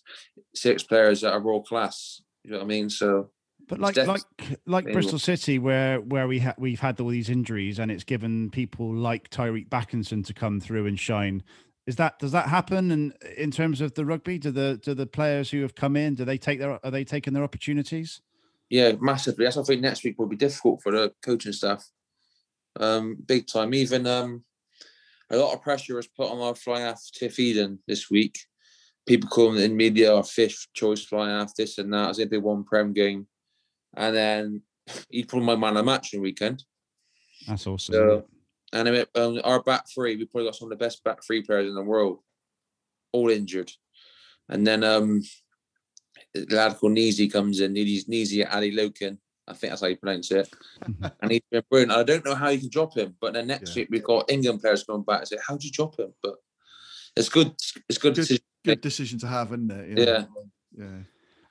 six 0.53 0.83
players 0.83 1.21
that 1.21 1.31
are 1.33 1.41
world 1.41 1.65
class. 1.65 2.21
You 2.43 2.51
know 2.51 2.57
what 2.57 2.65
I 2.65 2.67
mean? 2.67 2.89
So 2.89 3.31
But 3.67 3.79
like 3.79 3.97
like 3.97 4.21
like 4.65 4.85
Bristol 4.85 5.19
City, 5.19 5.59
where 5.59 5.99
where 5.99 6.27
we 6.27 6.39
ha- 6.39 6.55
we've 6.57 6.79
had 6.79 6.99
all 7.01 7.09
these 7.09 7.29
injuries, 7.29 7.79
and 7.79 7.91
it's 7.91 8.05
given 8.05 8.49
people 8.49 8.93
like 8.93 9.29
Tyreeq 9.29 9.67
Bakinson 9.67 10.25
to 10.25 10.33
come 10.33 10.61
through 10.61 10.85
and 10.85 10.99
shine. 10.99 11.43
Is 11.85 11.97
that 11.97 12.19
does 12.19 12.31
that 12.31 12.47
happen? 12.47 12.91
And 12.91 13.13
in 13.37 13.51
terms 13.51 13.81
of 13.81 13.93
the 13.93 14.05
rugby, 14.05 14.37
do 14.37 14.51
the 14.51 14.79
do 14.81 14.93
the 14.93 15.05
players 15.05 15.49
who 15.51 15.61
have 15.61 15.75
come 15.75 15.97
in, 15.97 16.15
do 16.15 16.23
they 16.23 16.37
take 16.37 16.59
their 16.59 16.79
are 16.85 16.91
they 16.91 17.03
taking 17.03 17.33
their 17.33 17.43
opportunities? 17.43 18.21
yeah, 18.69 18.93
massively. 18.99 19.45
That's 19.45 19.57
I 19.57 19.63
think 19.63 19.81
next 19.81 20.03
week 20.03 20.17
will 20.17 20.27
be 20.27 20.35
difficult 20.35 20.81
for 20.81 20.91
the 20.91 21.13
coaching 21.21 21.53
staff. 21.53 21.85
Um, 22.79 23.17
big 23.25 23.47
time. 23.47 23.73
Even 23.73 24.05
um, 24.05 24.43
a 25.29 25.37
lot 25.37 25.53
of 25.53 25.61
pressure 25.61 25.95
was 25.95 26.07
put 26.07 26.31
on 26.31 26.39
our 26.39 26.55
fly 26.55 26.81
half 26.81 27.01
Tiff 27.13 27.39
Eden 27.39 27.79
this 27.87 28.09
week. 28.09 28.37
People 29.07 29.29
calling 29.29 29.63
in 29.63 29.77
media 29.77 30.13
our 30.13 30.23
fifth 30.23 30.67
choice 30.73 31.03
fly 31.03 31.29
half, 31.29 31.55
this 31.55 31.77
and 31.77 31.93
that. 31.93 32.09
As 32.09 32.19
if 32.19 32.29
they 32.29 32.37
won 32.37 32.63
Prem 32.63 32.93
game. 32.93 33.27
And 33.95 34.15
then 34.15 34.61
he 35.09 35.23
put 35.23 35.41
my 35.41 35.55
man 35.55 35.71
of 35.71 35.77
the 35.77 35.83
match 35.83 36.13
in 36.13 36.19
the 36.19 36.23
weekend. 36.23 36.63
That's 37.47 37.65
awesome. 37.67 37.93
So- 37.93 38.25
isn't 38.73 38.87
it? 38.87 39.09
And 39.15 39.37
um, 39.37 39.41
our 39.45 39.63
back 39.63 39.85
three, 39.93 40.17
we 40.17 40.25
probably 40.25 40.47
got 40.49 40.55
some 40.55 40.69
of 40.71 40.77
the 40.77 40.83
best 40.83 41.01
back 41.03 41.23
three 41.23 41.41
players 41.41 41.69
in 41.69 41.75
the 41.75 41.81
world, 41.81 42.19
all 43.13 43.29
injured. 43.29 43.71
And 44.49 44.67
then 44.67 44.83
um, 44.83 45.21
the 46.33 46.45
lad 46.55 46.75
called 46.75 46.91
Neezy 46.93 47.31
comes 47.31 47.61
in, 47.61 47.73
Neezy, 47.73 48.05
Neezy 48.09 48.45
Adeolokun. 48.45 49.17
I 49.47 49.53
think 49.53 49.71
that's 49.71 49.81
how 49.81 49.87
you 49.87 49.95
pronounce 49.95 50.31
it. 50.31 50.49
and 51.21 51.31
he's 51.31 51.41
been 51.49 51.63
brilliant. 51.69 51.93
I 51.93 52.03
don't 52.03 52.25
know 52.25 52.35
how 52.35 52.49
you 52.49 52.59
can 52.59 52.69
drop 52.69 52.93
him, 52.97 53.15
but 53.21 53.33
then 53.33 53.47
next 53.47 53.73
Yeah. 53.75 53.81
week 53.83 53.89
we've 53.91 54.03
got 54.03 54.29
England 54.29 54.59
players 54.59 54.83
coming 54.83 55.03
back 55.03 55.19
and 55.19 55.27
say, 55.29 55.37
How'd 55.47 55.63
you 55.63 55.71
drop 55.71 55.97
him? 55.97 56.13
But 56.21 56.35
it's 57.15 57.29
good. 57.29 57.53
It's 57.87 57.97
good. 57.97 58.15
Good, 58.15 58.15
decision. 58.15 58.43
good 58.65 58.81
decision 58.81 59.19
to 59.19 59.27
have, 59.27 59.47
isn't 59.53 59.71
it? 59.71 59.87
You 59.89 59.95
know? 59.95 60.03
Yeah. 60.03 60.25
Yeah. 60.77 60.97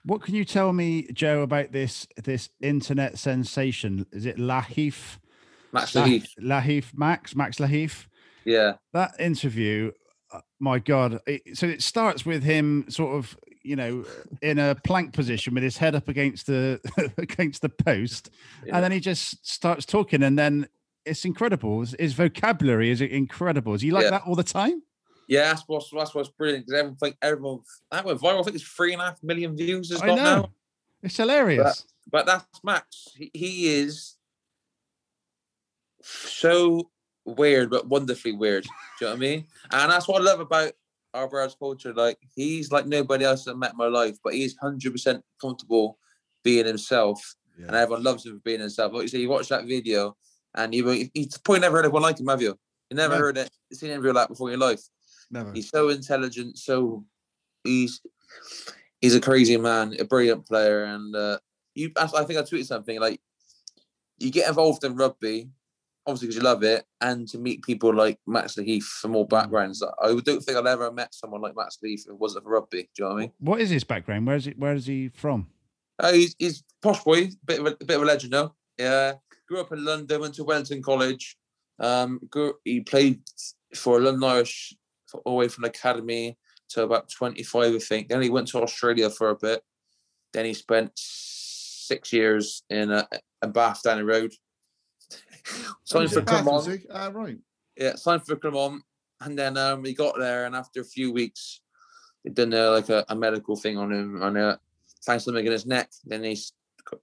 What 0.07 0.23
can 0.23 0.35
you 0.37 0.45
tell 0.45 0.73
me, 0.73 1.09
Joe, 1.13 1.43
about 1.43 1.73
this 1.73 2.07
this 2.23 2.49
internet 2.61 3.19
sensation? 3.19 4.07
Is 4.13 4.25
it 4.25 4.37
Lahiff? 4.39 5.19
Max 5.73 5.93
Lahiff. 5.93 6.29
Lahiff 6.41 6.97
Max 6.97 7.35
Max 7.35 7.57
Lahiff? 7.59 8.07
Yeah. 8.45 8.75
that 8.93 9.15
interview 9.19 9.91
uh, 10.33 10.41
my 10.61 10.79
god 10.79 11.19
it, 11.27 11.59
so 11.59 11.67
it 11.67 11.83
starts 11.83 12.25
with 12.25 12.45
him 12.45 12.85
sort 12.89 13.17
of 13.17 13.37
you 13.65 13.75
know 13.75 14.05
in 14.41 14.61
a 14.61 14.77
plank 14.85 15.13
position 15.13 15.53
with 15.55 15.65
his 15.65 15.77
head 15.79 15.97
up 15.97 16.09
against 16.09 16.47
the 16.47 16.81
against 17.19 17.61
the 17.63 17.69
post 17.69 18.31
Yeah. 18.65 18.77
and 18.77 18.85
then 18.85 18.93
he 18.93 19.01
just 19.01 19.45
starts 19.45 19.85
talking 19.85 20.23
and 20.23 20.39
then 20.39 20.69
it's 21.05 21.25
incredible 21.25 21.81
his, 21.81 21.97
his 21.99 22.13
vocabulary 22.13 22.91
is 22.91 23.01
incredible 23.01 23.75
is 23.75 23.83
he 23.83 23.91
like 23.91 24.05
Yeah. 24.05 24.11
that 24.11 24.23
all 24.27 24.37
the 24.37 24.45
time 24.45 24.81
Yeah, 25.29 25.43
that's 25.53 25.65
what's 25.67 25.91
that's 25.91 26.15
what's 26.15 26.29
brilliant 26.29 26.67
because 26.67 26.79
everyone 26.79 26.97
think 26.99 27.17
everyone 27.23 27.59
that 27.91 28.05
went 28.05 28.21
viral. 28.21 28.41
I 28.41 28.43
think 28.45 28.57
it's 28.57 28.65
three 28.65 28.93
and 28.93 29.03
a 29.03 29.07
half 29.07 29.23
million 29.23 29.57
views 29.57 29.91
it's 29.91 30.01
I 30.03 30.07
got 30.07 30.17
know. 30.17 30.23
now. 30.25 30.51
it's 31.03 31.17
hilarious 31.17 31.85
but 32.11 32.25
that's 32.27 32.47
Max. 32.63 33.09
He, 33.17 33.31
he 33.35 33.75
is 33.75 34.17
so 36.03 36.91
weird, 37.25 37.71
but 37.71 37.89
wonderfully 37.89 38.33
weird. 38.33 38.63
Do 38.65 38.69
you 39.01 39.07
know 39.07 39.11
what 39.13 39.17
I 39.17 39.21
mean? 39.21 39.45
And 39.73 39.91
that's 39.93 40.07
what 40.07 40.21
I 40.21 40.25
love 40.25 40.41
about 40.41 40.73
our 41.15 41.29
brother's 41.29 41.57
culture. 41.59 41.93
Like 41.95 42.19
he's 42.35 42.71
like 42.71 42.87
nobody 42.87 43.25
else 43.25 43.49
I've 43.49 43.57
met 43.57 43.73
in 43.73 43.77
my 43.77 43.87
life, 43.89 44.17
but 44.23 44.35
he's 44.35 44.57
hundred 44.57 44.93
percent 44.93 45.23
comfortable 45.41 45.99
being 46.45 46.67
himself, 46.67 47.35
Yeah. 47.59 47.67
and 47.67 47.77
everyone 47.77 48.05
loves 48.05 48.25
him 48.25 48.35
for 48.37 48.43
being 48.45 48.61
himself. 48.61 48.93
Like 48.93 49.03
you 49.03 49.09
say, 49.09 49.19
you 49.19 49.29
watch 49.29 49.49
that 49.49 49.65
video, 49.67 50.17
and 50.55 50.73
you 50.75 51.09
he's 51.13 51.39
probably 51.39 51.61
never 51.61 51.79
heard 51.79 51.87
anyone 51.87 52.03
like 52.03 52.21
him, 52.21 52.29
have 52.29 52.43
you? 52.43 52.57
You 52.91 52.97
never 52.97 53.15
No. 53.15 53.21
heard 53.21 53.39
it, 53.39 53.51
seen 53.73 53.91
anyone 53.91 54.15
like 54.15 54.23
that 54.25 54.29
before 54.29 54.49
in 54.53 54.61
your 54.61 54.69
life. 54.69 54.81
Never. 55.31 55.53
He's 55.53 55.69
so 55.69 55.89
intelligent, 55.89 56.59
so 56.59 57.05
he's 57.65 58.01
he's 59.01 59.15
a 59.15 59.21
crazy 59.21 59.57
man, 59.57 59.95
a 59.99 60.05
brilliant 60.05 60.47
player, 60.47 60.85
and 60.85 61.15
uh, 61.15 61.39
you. 61.75 61.93
I 61.97 62.07
think 62.07 62.39
I 62.39 62.43
tweeted 62.43 62.67
something 62.67 63.01
like 63.01 63.21
you 64.19 64.31
get 64.31 64.49
involved 64.49 64.85
in 64.85 64.97
rugby, 64.97 65.51
obviously 66.07 66.29
because 66.29 66.37
you 66.37 66.43
love 66.43 66.63
it, 66.63 66.85
and 67.01 67.29
to 67.29 67.39
meet 67.39 67.63
people 67.63 67.95
like 67.95 68.19
Max 68.27 68.55
Heath 68.55 68.87
from 68.87 69.17
all 69.17 69.25
backgrounds. 69.25 69.83
I 69.83 70.15
don't 70.25 70.43
think 70.43 70.57
I've 70.57 70.67
ever 70.67 70.93
met 70.93 71.15
someone 71.15 71.41
like 71.41 71.57
Max 71.57 71.79
Heath 71.83 72.05
if 72.07 72.13
it 72.13 72.19
wasn't 72.19 72.45
for 72.45 72.51
rugby. 72.51 72.89
Do 72.95 73.03
you 73.03 73.05
know 73.05 73.15
what 73.15 73.19
I 73.19 73.21
mean? 73.21 73.33
What 73.39 73.61
is 73.61 73.71
his 73.71 73.85
background? 73.85 74.27
Where 74.27 74.37
is 74.37 74.47
it? 74.47 74.59
Where 74.59 74.75
is 74.75 74.87
he 74.87 75.09
from? 75.09 75.49
Oh, 75.99 76.13
he's 76.13 76.35
he's 76.39 76.63
posh 76.83 77.03
boy, 77.03 77.31
bit 77.45 77.61
of 77.61 77.67
a, 77.67 77.85
bit 77.85 77.97
of 77.97 78.03
a 78.03 78.07
legend 78.07 78.33
though. 78.33 78.55
Yeah, 78.79 79.15
grew 79.49 79.61
up 79.61 79.73
in 79.73 79.85
London, 79.85 80.21
went 80.21 80.35
to 80.35 80.45
Wellington 80.45 80.83
College. 80.83 81.37
Um, 81.79 82.21
grew, 82.31 82.55
he 82.65 82.81
played 82.81 83.21
for 83.75 84.01
London 84.01 84.25
Irish 84.25 84.75
all 85.13 85.35
the 85.35 85.39
way 85.39 85.49
from 85.49 85.63
the 85.63 85.69
academy 85.69 86.37
to 86.71 86.83
about 86.83 87.11
twenty 87.11 87.43
five, 87.43 87.75
I 87.75 87.79
think. 87.79 88.09
Then 88.09 88.23
he 88.23 88.31
went 88.31 88.49
to 88.49 88.63
Australia 88.63 89.11
for 89.11 89.31
a 89.31 89.37
bit. 89.37 89.63
Then 90.33 90.45
he 90.45 90.55
spent 90.55 90.93
six 90.95 92.13
years 92.13 92.63
in 92.69 92.91
a, 92.91 93.09
a 93.43 93.49
Bath 93.49 93.83
down 93.83 93.99
the 93.99 94.05
road. 94.05 94.33
signed 95.85 96.11
for 96.11 96.19
it 96.19 96.27
Bath, 96.27 96.45
Come 96.45 96.49
On. 96.49 96.79
Ah, 96.93 97.11
right. 97.13 97.39
yeah, 97.77 97.95
signed 97.95 98.27
for 98.27 98.37
Come 98.37 98.57
On, 98.57 98.83
and 99.21 99.39
then 99.39 99.57
um, 99.57 99.85
he 99.85 99.95
got 99.95 100.19
there, 100.19 100.47
and 100.47 100.57
after 100.57 100.81
a 100.81 100.85
few 100.85 101.13
weeks, 101.13 101.61
they 102.25 102.31
done 102.31 102.53
uh, 102.53 102.73
like 102.73 102.89
a, 102.89 103.05
a 103.09 103.15
medical 103.15 103.57
thing 103.57 103.79
on 103.79 103.93
him, 103.93 104.23
and 104.23 104.37
uh, 104.37 104.57
found 105.05 105.23
something 105.23 105.47
in 105.47 105.53
his 105.53 105.67
neck. 105.67 105.91
Then 106.05 106.25
he's 106.25 106.53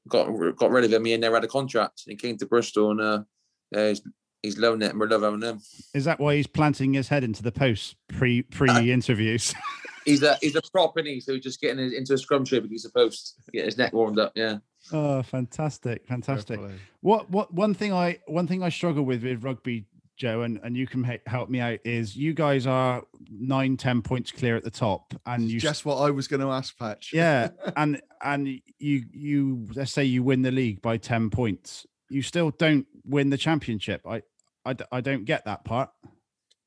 got 0.10 0.28
got 0.56 0.72
rid 0.72 0.86
of 0.86 0.94
him. 0.94 1.06
He 1.06 1.16
never 1.18 1.36
had 1.36 1.44
a 1.44 1.48
contract, 1.48 2.04
and 2.06 2.12
he 2.12 2.18
came 2.18 2.38
to 2.38 2.46
Bristol, 2.46 2.92
and 2.92 3.02
uh, 3.02 3.24
he's 3.72 4.02
he's 4.44 4.58
loving 4.58 4.82
it, 4.84 4.92
and 4.92 5.00
we're 5.00 5.08
loving 5.08 5.42
him. 5.42 5.62
Is 5.96 6.06
that 6.06 6.20
why 6.20 6.36
he's 6.36 6.48
planting 6.48 6.94
his 6.94 7.08
head 7.08 7.24
into 7.24 7.42
the 7.42 7.52
post 7.52 7.96
pre 8.10 8.44
pre 8.44 8.92
interviews? 8.92 9.54
He's 10.06 10.22
a 10.22 10.38
he's 10.42 10.54
a 10.58 10.62
prop, 10.74 11.00
is 11.00 11.06
he? 11.06 11.22
So 11.22 11.34
he's 11.34 11.44
just 11.44 11.62
getting 11.62 11.78
his- 11.82 11.94
into 11.94 12.14
a 12.14 12.18
scrum 12.18 12.44
shape 12.44 12.66
against 12.66 12.84
the 12.84 12.90
post, 12.92 13.36
get 13.54 13.64
his 13.64 13.78
neck 13.78 13.94
warmed 13.94 14.20
up. 14.20 14.34
Yeah, 14.36 14.58
oh, 14.92 15.24
fantastic, 15.24 16.06
fantastic. 16.06 16.60
Fair 16.60 16.68
play. 16.68 16.78
What 17.00 17.30
what 17.30 17.54
one 17.54 17.74
thing 17.74 17.94
I 17.94 18.20
one 18.28 18.46
thing 18.46 18.62
I 18.64 18.68
struggle 18.68 19.06
with 19.06 19.24
with 19.24 19.46
rugby, 19.46 19.86
Joe, 20.18 20.42
and 20.42 20.60
and 20.62 20.76
you 20.76 20.88
can 20.88 21.06
help 21.26 21.50
me 21.50 21.62
out 21.62 21.80
is 21.86 22.18
you 22.18 22.34
guys 22.34 22.68
are 22.68 23.04
nine 23.32 23.78
ten 23.78 24.02
points 24.02 24.34
clear 24.34 24.58
at 24.58 24.66
the 24.66 24.72
top, 24.72 25.14
and 25.26 25.50
you 25.50 25.58
Just 25.58 25.86
what 25.86 25.96
I 26.00 26.10
was 26.10 26.28
going 26.28 26.42
to 26.42 26.52
ask, 26.52 26.78
Patch. 26.78 27.12
yeah, 27.14 27.52
and 27.78 28.02
and 28.22 28.46
you 28.80 29.06
you 29.14 29.68
let's 29.74 29.94
say 29.94 30.04
you 30.04 30.22
win 30.22 30.42
the 30.42 30.52
league 30.52 30.82
by 30.82 30.98
ten 30.98 31.30
points, 31.30 31.86
you 32.10 32.22
still 32.22 32.52
don't 32.52 32.86
win 33.06 33.30
the 33.30 33.38
championship. 33.38 34.02
I 34.06 34.24
I, 34.66 34.74
d- 34.74 34.86
I 34.92 35.02
don't 35.02 35.26
get 35.26 35.46
that 35.46 35.64
part. 35.66 35.90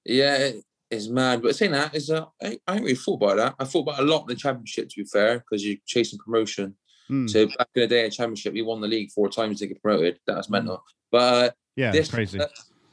yeah, 0.04 0.50
it's 0.90 1.08
mad. 1.08 1.42
But 1.42 1.56
saying 1.56 1.72
that 1.72 1.94
is, 1.94 2.10
uh, 2.10 2.26
I, 2.42 2.58
I 2.66 2.74
ain't 2.74 2.82
really 2.82 2.94
thought 2.94 3.22
about 3.22 3.36
that. 3.38 3.54
I 3.58 3.64
thought 3.64 3.82
about 3.88 3.98
a 4.00 4.02
lot 4.04 4.22
in 4.22 4.28
the 4.28 4.34
championship, 4.36 4.88
to 4.90 5.02
be 5.02 5.04
fair, 5.04 5.38
because 5.40 5.64
you're 5.66 5.76
chasing 5.86 6.18
promotion. 6.18 6.76
Hmm, 7.08 7.26
So 7.26 7.46
back 7.46 7.68
in 7.74 7.82
the 7.82 7.86
day 7.88 8.04
in 8.04 8.10
championship, 8.10 8.52
we 8.52 8.62
won 8.62 8.80
the 8.80 8.86
league 8.88 9.10
four 9.12 9.28
times 9.28 9.58
to 9.60 9.66
get 9.66 9.82
promoted. 9.82 10.18
That 10.26 10.36
was 10.36 10.50
mental. 10.50 10.82
But 11.10 11.18
uh, 11.18 11.50
yeah, 11.76 11.92
this 11.92 12.10
crazy. 12.10 12.40
uh, 12.40 12.46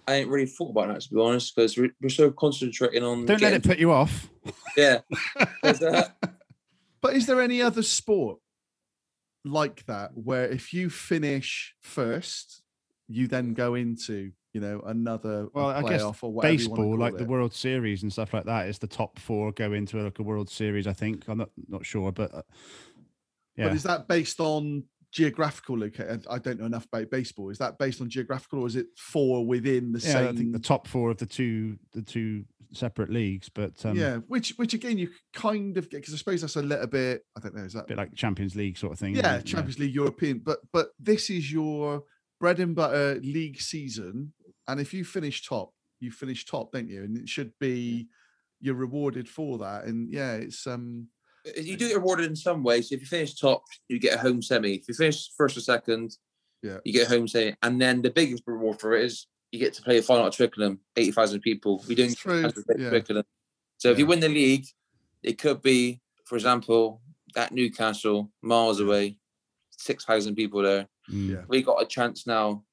I 0.08 0.16
ain't 0.16 0.30
really 0.30 0.46
thought 0.48 0.72
about 0.72 0.88
that 0.90 1.02
to 1.02 1.10
be 1.14 1.20
honest, 1.22 1.56
because 1.56 1.78
we're, 1.78 1.94
we're 2.02 2.10
so 2.10 2.32
concentrating 2.32 3.04
on. 3.04 3.26
Don't 3.26 3.42
let 3.42 3.54
it 3.54 3.64
put 3.64 3.78
you 3.80 3.92
off. 3.92 4.30
Yeah. 4.76 5.00
uh, 5.64 6.04
But 7.02 7.16
is 7.16 7.26
there 7.28 7.42
any 7.42 7.62
other 7.62 7.84
sport 7.84 8.40
like 9.46 9.86
that 9.88 10.12
where 10.16 10.46
if 10.48 10.74
you 10.74 10.90
finish 10.90 11.76
first, 11.82 12.62
you 13.08 13.28
then 13.28 13.54
go 13.54 13.76
into 13.76 14.32
you 14.54 14.62
know 14.62 14.82
another 14.86 15.48
Well, 15.54 15.68
I 15.68 15.82
guess 15.82 16.02
playoff 16.02 16.24
or 16.24 16.32
whatever 16.32 16.54
Baseball, 16.54 16.98
like 16.98 17.18
the? 17.18 17.26
World 17.26 17.54
Series 17.54 18.04
and 18.04 18.12
stuff 18.12 18.34
like 18.34 18.46
that, 18.46 18.68
is 18.68 18.80
the 18.80 18.88
top 18.88 19.20
four 19.20 19.52
go 19.52 19.74
into 19.74 19.98
like 19.98 20.20
a 20.20 20.24
World 20.24 20.50
Series. 20.50 20.88
I 20.88 20.94
think 20.94 21.28
I'm 21.28 21.40
not 21.40 21.50
not 21.68 21.86
sure, 21.86 22.12
but 22.12 22.34
uh, 22.34 22.42
yeah, 23.58 23.68
But 23.68 23.76
is 23.76 23.84
that 23.84 24.08
based 24.08 24.40
on 24.40 24.84
geographical 25.12 25.80
location? 25.80 26.24
I 26.30 26.38
don't 26.38 26.60
know 26.60 26.66
enough 26.66 26.86
about 26.86 27.10
baseball. 27.10 27.50
Is 27.50 27.58
that 27.58 27.78
based 27.78 28.02
on 28.02 28.10
geographical 28.10 28.62
or 28.62 28.68
is 28.68 28.76
it 28.76 28.88
four 28.98 29.46
within 29.46 29.92
the 29.92 30.00
yeah, 30.00 30.14
same? 30.14 30.28
I 30.28 30.34
think 30.34 30.54
the 30.54 30.60
top 30.60 30.88
four 30.88 31.10
of 31.10 31.18
the 31.18 31.26
two 31.26 31.78
the 31.92 32.04
two 32.04 32.46
separate 32.74 33.10
leagues, 33.10 33.50
but 33.50 33.84
um, 33.86 33.98
yeah, 33.98 34.18
which 34.28 34.54
which 34.58 34.76
again 34.76 35.00
you 35.00 35.10
kind 35.34 35.78
of 35.78 35.90
get 35.90 36.02
because 36.02 36.14
I 36.14 36.18
suppose 36.18 36.42
that's 36.42 36.58
a 36.58 36.62
little 36.62 36.88
bit. 36.88 37.26
I 37.36 37.40
don't 37.40 37.56
know. 37.56 37.64
Is 37.64 37.74
that 37.74 37.86
a 37.86 37.88
bit 37.88 37.98
like 37.98 38.14
Champions 38.14 38.56
League 38.56 38.78
sort 38.78 38.94
of 38.94 39.00
thing. 39.00 39.16
yeah, 39.16 39.38
it? 39.38 39.46
Champions 39.46 39.80
League 39.80 39.96
European, 39.96 40.40
but 40.40 40.60
but 40.72 40.90
this 41.00 41.32
is 41.32 41.52
your 41.52 42.04
bread 42.40 42.60
and 42.60 42.76
butter 42.76 43.20
league 43.24 43.62
season, 43.62 44.34
and 44.68 44.80
if 44.80 44.94
you 44.94 45.04
finish 45.04 45.46
top, 45.48 45.72
you 46.00 46.12
finish 46.12 46.46
top, 46.46 46.72
don't 46.72 46.90
you? 46.90 47.04
And 47.04 47.18
it 47.18 47.30
should 47.30 47.52
be 47.60 48.08
you're 48.60 48.76
rewarded 48.76 49.28
for 49.28 49.58
that. 49.60 49.86
And 49.86 50.12
yeah, 50.12 50.34
it's 50.36 50.66
um 50.68 51.08
you 51.58 51.76
do 51.76 51.90
get 51.90 51.98
rewarded 51.98 52.26
in 52.28 52.36
some 52.36 52.64
ways. 52.64 52.92
If 52.92 53.02
you 53.02 53.08
finish 53.08 53.36
top, 53.36 53.64
you 53.90 54.00
get 54.00 54.16
a 54.16 54.20
home 54.20 54.42
semi. 54.42 54.76
If 54.76 54.88
you 54.88 54.94
finish 54.94 55.30
first 55.36 55.58
or 55.58 55.62
second, 55.62 56.16
Yeah. 56.62 56.78
you 56.86 56.94
get 56.94 57.08
a 57.08 57.10
home 57.10 57.28
semi. 57.28 57.56
And 57.62 57.82
then 57.82 58.02
the 58.02 58.10
biggest 58.10 58.44
reward 58.48 58.80
for 58.80 58.94
it 58.94 59.04
is 59.04 59.28
you 59.52 59.60
get 59.60 59.74
to 59.74 59.82
play 59.82 59.98
a 59.98 60.02
final 60.02 60.26
at 60.26 60.34
Twickenham, 60.34 60.80
80,000 60.96 61.42
people. 61.42 61.84
We 61.88 61.96
doing 61.96 62.12
It's 62.12 62.20
true, 62.20 62.50
yeah. 62.78 62.90
Twickenham. 62.90 63.24
So 63.78 63.92
if 63.92 64.00
you 64.00 64.06
win 64.08 64.22
the 64.22 64.30
league, 64.30 64.66
it 65.22 65.38
could 65.38 65.62
be, 65.62 66.02
for 66.26 66.36
example, 66.36 67.02
at 67.36 67.52
Newcastle, 67.52 68.32
miles 68.42 68.80
away, 68.80 69.20
6,000 69.72 70.36
people 70.36 70.62
there. 70.64 70.88
Mm. 71.12 71.30
Yeah. 71.30 71.42
We 71.50 71.62
got 71.62 71.82
a 71.82 71.86
chance 71.86 72.26
now. 72.26 72.64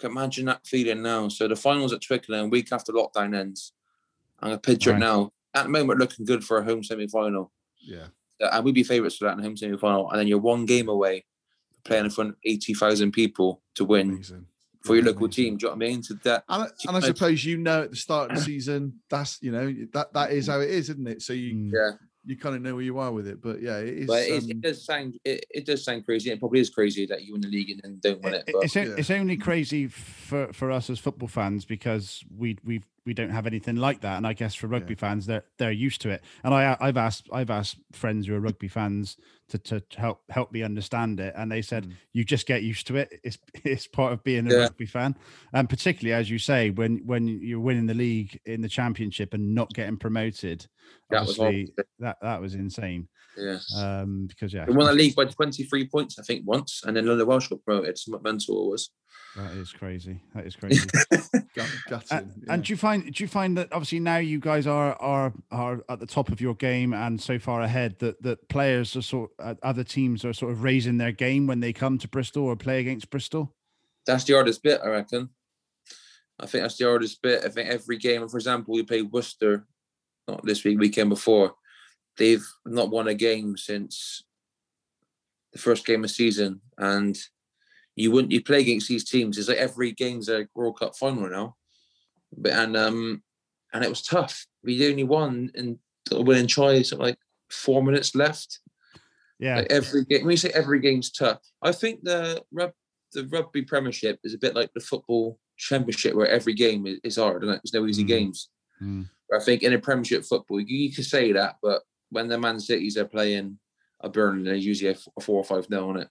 Can 0.00 0.10
imagine 0.12 0.46
that 0.46 0.66
feeling 0.66 1.02
now. 1.02 1.28
So 1.28 1.46
the 1.46 1.54
finals 1.56 1.92
at 1.92 2.00
Twickenham, 2.00 2.48
week 2.50 2.72
after 2.72 2.92
lockdown 2.92 3.36
ends. 3.36 3.72
I'm 4.40 4.52
to 4.52 4.58
picture 4.58 4.90
Right. 4.92 4.96
it 4.96 5.00
now. 5.00 5.32
At 5.54 5.64
the 5.64 5.68
moment, 5.68 5.98
looking 5.98 6.24
good 6.24 6.42
for 6.44 6.58
a 6.58 6.64
home 6.64 6.82
semi 6.82 7.06
final 7.06 7.52
yeah. 7.82 8.06
Uh, 8.40 8.48
and 8.52 8.64
we'd 8.64 8.74
be 8.74 8.82
favourites 8.82 9.16
for 9.16 9.24
that 9.26 9.32
in 9.32 9.36
the 9.38 9.42
home 9.44 9.56
semi 9.56 9.76
final. 9.76 10.10
And 10.10 10.18
then 10.18 10.26
you're 10.26 10.38
one 10.38 10.64
game 10.64 10.88
away 10.88 11.24
playing 11.84 12.04
in 12.06 12.10
front 12.10 12.30
of 12.30 12.36
80,000 12.44 13.12
people 13.12 13.62
to 13.74 13.84
win 13.84 14.10
Amazing. 14.10 14.46
for 14.82 14.94
your 14.96 15.04
local 15.04 15.26
amazing. 15.26 15.44
team. 15.44 15.56
Do 15.58 15.66
you 15.66 15.70
know 15.70 15.76
what 15.76 15.84
I 15.84 15.88
mean? 15.88 16.02
So 16.02 16.14
that, 16.24 16.44
And, 16.48 16.62
I- 16.64 16.88
and 16.88 16.96
I 16.96 17.00
suppose 17.00 17.44
you 17.44 17.58
know 17.58 17.82
at 17.82 17.90
the 17.90 17.96
start 17.96 18.30
of 18.30 18.36
the 18.38 18.42
season, 18.42 19.00
that's 19.10 19.38
you 19.42 19.50
know 19.52 19.74
that 19.92 20.12
that 20.14 20.32
is 20.32 20.46
how 20.46 20.60
it 20.60 20.70
is, 20.70 20.88
isn't 20.90 21.06
it? 21.08 21.20
So 21.22 21.32
you 21.34 21.70
yeah. 21.74 21.92
You 22.24 22.36
kind 22.36 22.54
of 22.54 22.62
know 22.62 22.74
where 22.74 22.84
you 22.84 22.98
are 22.98 23.12
with 23.12 23.26
it. 23.26 23.40
But 23.40 23.60
yeah, 23.62 23.78
it 23.78 23.88
is. 24.00 24.06
But 24.06 24.22
it, 24.22 24.30
is, 24.30 24.44
um, 24.44 24.50
it 24.50 24.60
does 24.60 24.84
sound 24.84 25.18
it, 25.24 25.46
it 25.50 25.66
does 25.66 25.84
sound 25.84 26.04
crazy. 26.04 26.30
It 26.30 26.38
probably 26.38 26.60
is 26.60 26.70
crazy 26.70 27.06
that 27.06 27.24
you 27.24 27.32
win 27.32 27.40
the 27.40 27.48
league 27.48 27.70
and 27.70 27.80
then 27.82 27.98
don't 28.02 28.22
win 28.22 28.34
it. 28.34 28.44
It- 28.46 28.52
But 28.52 28.64
it's 28.64 28.76
Yeah. 28.76 28.94
it's 28.96 29.10
only 29.10 29.36
crazy 29.36 29.86
for 29.86 30.52
for 30.52 30.70
us 30.70 30.90
as 30.90 30.98
football 30.98 31.28
fans 31.28 31.64
because 31.64 32.22
we 32.36 32.58
we 32.64 32.82
we 33.06 33.14
don't 33.14 33.30
have 33.30 33.46
anything 33.46 33.76
like 33.76 34.00
that, 34.02 34.16
and 34.18 34.26
I 34.26 34.32
guess 34.34 34.54
for 34.54 34.66
rugby 34.66 34.94
fans 34.94 35.26
they're 35.26 35.44
they're 35.58 35.72
used 35.72 36.00
to 36.02 36.10
it. 36.10 36.22
And 36.44 36.52
I 36.54 36.76
I've 36.80 36.96
asked 36.96 37.28
I've 37.32 37.50
asked 37.50 37.78
friends 37.92 38.26
who 38.26 38.34
are 38.34 38.40
rugby 38.40 38.68
fans 38.68 39.16
to 39.48 39.58
to 39.58 39.80
to 39.80 40.00
help 40.00 40.22
help 40.30 40.52
me 40.52 40.62
understand 40.62 41.18
it, 41.20 41.34
and 41.36 41.50
they 41.50 41.62
said 41.62 41.86
Mm. 41.86 41.96
you 42.12 42.24
just 42.24 42.46
get 42.46 42.62
used 42.62 42.86
to 42.88 42.96
it. 42.96 43.08
It's 43.24 43.38
it's 43.64 43.86
part 43.86 44.12
of 44.12 44.22
being 44.22 44.46
a 44.46 44.50
Yeah. 44.50 44.56
rugby 44.64 44.86
fan, 44.86 45.16
and 45.52 45.68
particularly 45.68 46.12
as 46.20 46.30
you 46.30 46.38
say 46.38 46.70
when 46.70 46.98
when 47.06 47.26
you're 47.28 47.60
winning 47.60 47.86
the 47.86 47.94
league 47.94 48.38
in 48.44 48.60
the 48.60 48.68
championship 48.68 49.34
and 49.34 49.54
not 49.54 49.72
getting 49.72 49.96
promoted. 49.96 50.66
that 51.10 51.26
was 51.26 51.38
Obviously, 51.38 51.74
that 51.98 52.18
that 52.22 52.40
was 52.40 52.54
insane. 52.54 53.08
Yeah. 53.40 53.58
Um, 53.76 54.26
because 54.26 54.52
yeah, 54.52 54.66
We 54.66 54.74
won 54.74 54.86
the 54.86 54.92
league 54.92 55.16
by 55.16 55.24
23 55.24 55.88
points, 55.88 56.18
I 56.18 56.22
think, 56.22 56.46
once, 56.46 56.82
and 56.84 56.96
then 56.96 57.06
London 57.06 57.26
Welsh 57.26 57.48
got 57.48 57.64
promoted. 57.64 57.98
Somewhat 57.98 58.22
mental 58.22 58.66
it 58.66 58.70
was. 58.70 58.90
that 59.36 59.52
is 59.52 59.72
crazy. 59.72 60.20
That 60.34 60.46
is 60.46 60.56
crazy. 60.60 60.86
gutting, 61.88 62.06
And, 62.10 62.32
yeah. 62.46 62.54
and 62.54 62.64
do 62.64 62.72
you 62.72 62.76
find 62.76 63.12
do 63.12 63.24
you 63.24 63.28
find 63.28 63.56
that 63.56 63.72
obviously 63.72 64.00
now 64.00 64.18
you 64.18 64.40
guys 64.40 64.66
are 64.66 64.94
are 65.00 65.32
are 65.50 65.84
at 65.88 66.00
the 66.00 66.06
top 66.06 66.28
of 66.28 66.40
your 66.40 66.54
game 66.54 66.92
and 66.92 67.20
so 67.20 67.38
far 67.38 67.62
ahead 67.62 67.98
that 68.00 68.22
that 68.22 68.48
players 68.48 68.96
are 68.96 69.02
sort 69.02 69.30
uh, 69.38 69.54
other 69.62 69.84
teams 69.84 70.24
are 70.24 70.32
sort 70.32 70.52
of 70.52 70.62
raising 70.62 70.98
their 70.98 71.12
game 71.12 71.46
when 71.46 71.60
they 71.60 71.72
come 71.72 71.98
to 71.98 72.08
Bristol 72.08 72.44
or 72.44 72.56
play 72.56 72.80
against 72.80 73.10
Bristol. 73.10 73.54
That's 74.06 74.24
the 74.24 74.34
hardest 74.34 74.62
bit, 74.62 74.80
I 74.84 74.88
reckon. 74.88 75.30
I 76.38 76.46
think 76.46 76.62
that's 76.62 76.76
the 76.76 76.86
hardest 76.86 77.20
bit. 77.22 77.44
I 77.44 77.48
think 77.48 77.68
every 77.68 77.98
game, 77.98 78.26
for 78.28 78.38
example, 78.38 78.74
we 78.74 78.82
played 78.82 79.12
Worcester, 79.12 79.66
not 80.26 80.44
this 80.44 80.64
week, 80.64 80.78
weekend 80.78 81.10
before. 81.10 81.54
They've 82.20 82.46
not 82.66 82.90
won 82.90 83.08
a 83.08 83.14
game 83.14 83.56
since 83.56 84.22
the 85.52 85.58
first 85.58 85.86
game 85.86 86.04
of 86.04 86.10
season, 86.10 86.60
and 86.76 87.18
you 87.96 88.10
wouldn't 88.12 88.30
you 88.32 88.42
play 88.42 88.60
against 88.60 88.88
these 88.88 89.08
teams. 89.08 89.38
It's 89.38 89.48
like 89.48 89.56
every 89.56 89.92
game's 89.92 90.28
a 90.28 90.46
World 90.54 90.78
Cup 90.78 90.94
final 90.96 91.28
now, 91.30 91.56
but 92.36 92.52
and 92.52 92.76
um 92.76 93.22
and 93.72 93.82
it 93.82 93.88
was 93.88 94.02
tough. 94.02 94.46
We 94.62 94.86
only 94.90 95.04
won 95.04 95.50
the 95.54 96.22
winning 96.22 96.46
try, 96.46 96.82
something 96.82 97.06
like 97.06 97.18
four 97.50 97.82
minutes 97.82 98.14
left, 98.14 98.60
Yeah. 99.38 99.56
Like 99.56 99.68
every 99.70 100.04
game. 100.04 100.22
When 100.24 100.32
you 100.32 100.36
say 100.36 100.50
every 100.50 100.80
game's 100.80 101.10
tough, 101.10 101.40
I 101.62 101.72
think 101.72 102.02
the 102.04 102.42
rub, 102.52 102.72
the 103.14 103.26
rugby 103.28 103.62
Premiership 103.62 104.18
is 104.24 104.34
a 104.34 104.38
bit 104.38 104.54
like 104.54 104.70
the 104.74 104.80
football 104.80 105.38
Championship, 105.56 106.14
where 106.14 106.28
every 106.28 106.52
game 106.54 106.86
is, 106.86 106.98
is 107.02 107.16
hard, 107.16 107.42
and 107.42 107.50
there's 107.50 107.72
no 107.74 107.86
easy 107.86 108.04
Mm. 108.04 108.08
games. 108.08 108.48
Mm. 108.82 109.08
I 109.34 109.40
think 109.42 109.62
in 109.62 109.72
a 109.72 109.78
Premiership 109.78 110.24
football, 110.24 110.60
you, 110.60 110.76
you 110.88 110.92
can 110.92 111.04
say 111.04 111.32
that, 111.32 111.56
but 111.62 111.82
when 112.10 112.28
the 112.28 112.38
Man 112.38 112.60
Cities 112.60 112.96
are 112.96 113.06
playing 113.06 113.58
a 114.00 114.08
Burnley, 114.08 114.50
they 114.50 114.56
usually 114.58 114.92
have 114.92 115.02
a 115.16 115.20
four 115.20 115.36
or 115.36 115.44
five 115.44 115.68
nil 115.70 115.88
on 115.88 115.98
it. 115.98 116.08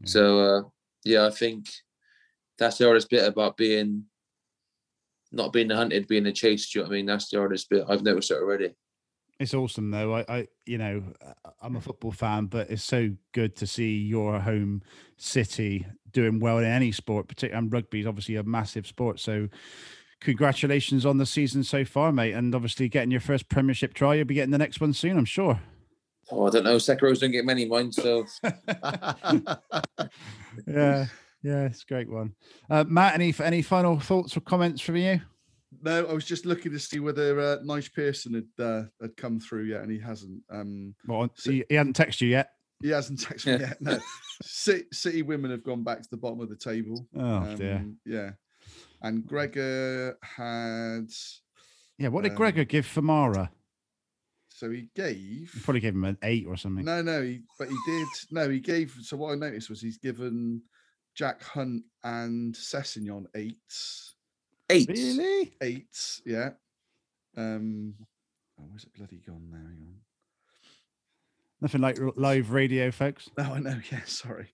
Yeah. 0.00 0.06
So 0.06 0.40
uh, 0.40 0.62
yeah, 1.04 1.26
I 1.26 1.30
think 1.30 1.66
that's 2.58 2.78
the 2.78 2.84
hardest 2.84 3.10
bit 3.10 3.26
about 3.26 3.56
being 3.56 4.04
not 5.32 5.52
being 5.52 5.70
hunted, 5.70 6.08
being 6.08 6.24
the 6.24 6.32
chased. 6.32 6.72
Do 6.72 6.78
you 6.78 6.84
know 6.84 6.88
what 6.88 6.94
I 6.94 6.96
mean? 6.98 7.06
That's 7.06 7.28
the 7.28 7.38
hardest 7.38 7.70
bit. 7.70 7.84
I've 7.88 8.02
noticed 8.02 8.30
it 8.30 8.38
already. 8.38 8.74
It's 9.38 9.54
awesome 9.54 9.90
though. 9.90 10.16
I, 10.16 10.24
I, 10.28 10.48
you 10.66 10.76
know, 10.76 11.02
I'm 11.62 11.76
a 11.76 11.80
football 11.80 12.12
fan, 12.12 12.46
but 12.46 12.70
it's 12.70 12.84
so 12.84 13.10
good 13.32 13.56
to 13.56 13.66
see 13.66 13.96
your 13.96 14.38
home 14.38 14.82
city 15.16 15.86
doing 16.12 16.40
well 16.40 16.58
in 16.58 16.64
any 16.64 16.92
sport, 16.92 17.26
particularly 17.26 17.64
and 17.64 17.72
rugby 17.72 18.00
is 18.00 18.06
obviously 18.06 18.36
a 18.36 18.42
massive 18.42 18.86
sport. 18.86 19.18
So, 19.18 19.48
congratulations 20.20 21.04
on 21.06 21.18
the 21.18 21.26
season 21.26 21.62
so 21.64 21.84
far, 21.84 22.12
mate, 22.12 22.32
and 22.32 22.54
obviously 22.54 22.88
getting 22.88 23.10
your 23.10 23.20
first 23.20 23.48
Premiership 23.48 23.94
try. 23.94 24.14
You'll 24.14 24.26
be 24.26 24.34
getting 24.34 24.50
the 24.50 24.58
next 24.58 24.80
one 24.80 24.92
soon, 24.92 25.16
I'm 25.18 25.24
sure. 25.24 25.60
Oh, 26.30 26.46
I 26.46 26.50
don't 26.50 26.64
know. 26.64 26.76
Sekiro's 26.76 27.18
don't 27.18 27.32
get 27.32 27.44
many 27.44 27.64
mine, 27.66 27.90
so 27.90 28.24
yeah, 30.66 31.06
yeah, 31.42 31.64
it's 31.64 31.82
a 31.82 31.86
great 31.86 32.08
one. 32.08 32.34
Uh, 32.68 32.84
Matt, 32.86 33.14
any 33.14 33.34
any 33.42 33.62
final 33.62 33.98
thoughts 33.98 34.36
or 34.36 34.40
comments 34.40 34.80
from 34.80 34.96
you? 34.96 35.20
no, 35.82 36.04
I 36.06 36.12
was 36.12 36.24
just 36.24 36.46
looking 36.46 36.72
to 36.72 36.78
see 36.78 36.98
whether 37.00 37.38
uh, 37.40 37.56
Nige 37.64 37.92
Pearson 37.94 38.34
had 38.34 38.64
uh, 38.64 38.82
had 39.00 39.16
come 39.16 39.40
through 39.40 39.64
yet, 39.64 39.82
and 39.82 39.90
he 39.90 39.98
hasn't. 39.98 40.42
Um, 40.50 40.94
Well, 41.06 41.30
So- 41.34 41.50
he, 41.52 41.64
he 41.68 41.74
hadn't 41.76 41.96
texted 41.96 42.22
you 42.22 42.28
yet. 42.28 42.50
he 42.82 42.90
hasn't 42.90 43.20
texted 43.20 43.58
me 43.58 43.66
yet. 43.66 43.80
No, 43.80 43.98
City, 44.42 44.84
City 44.92 45.22
women 45.22 45.50
have 45.50 45.64
gone 45.64 45.82
back 45.82 46.02
to 46.02 46.08
the 46.10 46.16
bottom 46.16 46.40
of 46.40 46.48
the 46.48 46.56
table. 46.56 47.06
Oh 47.16 47.54
dear. 47.56 47.76
Um, 47.76 47.96
Yeah, 48.04 48.30
and 49.02 49.26
Gregor 49.26 50.18
had. 50.22 51.06
Yeah, 51.98 52.08
what 52.08 52.24
did 52.24 52.32
um, 52.32 52.36
Gregor 52.36 52.64
give 52.64 52.86
for 52.86 53.02
Mara? 53.02 53.50
So 54.48 54.70
he 54.70 54.88
gave. 54.94 55.54
You 55.54 55.60
probably 55.62 55.80
gave 55.80 55.94
him 55.94 56.04
an 56.04 56.18
eight 56.22 56.46
or 56.46 56.56
something. 56.56 56.84
No, 56.84 57.00
no, 57.02 57.22
he, 57.22 57.40
but 57.58 57.68
he 57.68 57.76
did. 57.86 58.08
No, 58.30 58.48
he 58.48 58.60
gave. 58.60 58.94
So 59.02 59.16
what 59.16 59.32
I 59.32 59.34
noticed 59.34 59.70
was 59.70 59.80
he's 59.80 59.98
given 59.98 60.62
Jack 61.14 61.42
Hunt 61.42 61.82
and 62.04 62.54
Sessegnon 62.54 63.24
eights. 63.34 64.14
eight. 64.68 64.88
Really? 64.88 65.52
Eights, 65.60 66.20
yeah. 66.26 66.50
Um, 67.36 67.94
oh, 68.58 68.64
where's 68.68 68.84
it 68.84 68.94
bloody 68.94 69.22
gone 69.26 69.48
now? 69.50 69.58
Hang 69.58 69.82
on. 69.82 69.94
Nothing 71.62 71.80
like 71.80 72.00
r- 72.00 72.12
live 72.16 72.50
radio, 72.50 72.90
folks. 72.90 73.30
No, 73.36 73.44
I 73.44 73.60
know. 73.60 73.78
Yeah, 73.90 74.04
sorry. 74.04 74.48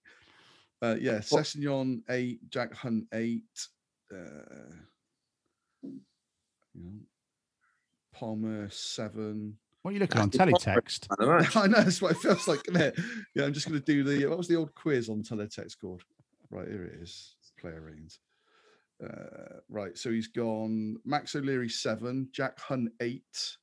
Uh, 0.82 0.96
yeah, 1.00 1.18
Sessegnon 1.18 2.02
eight, 2.10 2.48
Jack 2.50 2.74
Hunt 2.74 3.06
eight. 3.14 3.42
Uh, 4.12 4.74
hang 5.82 6.00
on. 6.84 7.00
Palmer 8.12 8.68
seven. 8.70 9.58
What 9.82 9.90
are 9.90 9.94
you 9.94 10.00
looking 10.00 10.20
on? 10.20 10.30
That's 10.30 10.38
the 10.38 10.50
problem. 10.50 10.82
Teletext. 10.82 11.08
Man 11.10 11.16
of 11.20 11.26
the 11.26 11.44
match. 11.44 11.56
I 11.56 11.66
know 11.66 11.82
that's 11.82 12.02
what 12.02 12.12
it 12.12 12.18
feels 12.18 12.48
like. 12.48 12.60
Isn't 12.68 12.80
it? 12.80 12.98
Yeah, 13.34 13.44
I'm 13.44 13.52
just 13.52 13.68
going 13.68 13.80
to 13.80 13.84
do 13.84 14.02
the. 14.02 14.26
What 14.26 14.38
was 14.38 14.48
the 14.48 14.56
old 14.56 14.74
quiz 14.74 15.08
on 15.08 15.22
teletext 15.22 15.78
called? 15.80 16.02
Right 16.50 16.68
here 16.68 16.84
it 16.84 17.02
is. 17.02 17.36
Player 17.60 17.80
ratings. 17.80 18.18
Uh, 19.02 19.60
right, 19.68 19.96
so 19.98 20.10
he's 20.10 20.28
gone. 20.28 20.96
Max 21.04 21.36
O'Leary 21.36 21.68
seven, 21.68 22.28
Jack 22.32 22.58
Hunt 22.58 22.90
eight, 23.00 23.56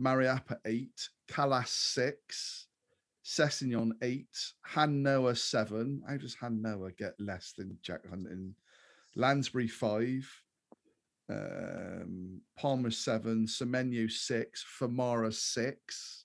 Mariappa 0.00 0.56
eight, 0.66 1.08
Kalas 1.28 1.68
six, 1.68 2.68
Sessegnon 3.24 3.90
eight, 4.02 4.52
Han 4.66 5.02
Noah 5.02 5.34
seven. 5.34 6.02
How 6.08 6.16
does 6.16 6.34
Han 6.36 6.62
Noah 6.62 6.92
get 6.92 7.14
less 7.18 7.52
than 7.58 7.76
Jack 7.82 8.08
Hunt 8.08 8.26
in 8.28 8.54
Lansbury 9.16 9.68
five? 9.68 10.28
Um, 11.30 12.40
Palmer 12.56 12.90
seven, 12.90 13.46
Semenyo 13.46 14.10
six, 14.10 14.64
Famara 14.80 15.32
six, 15.32 16.24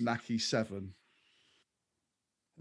Nahki 0.00 0.40
seven. 0.40 0.94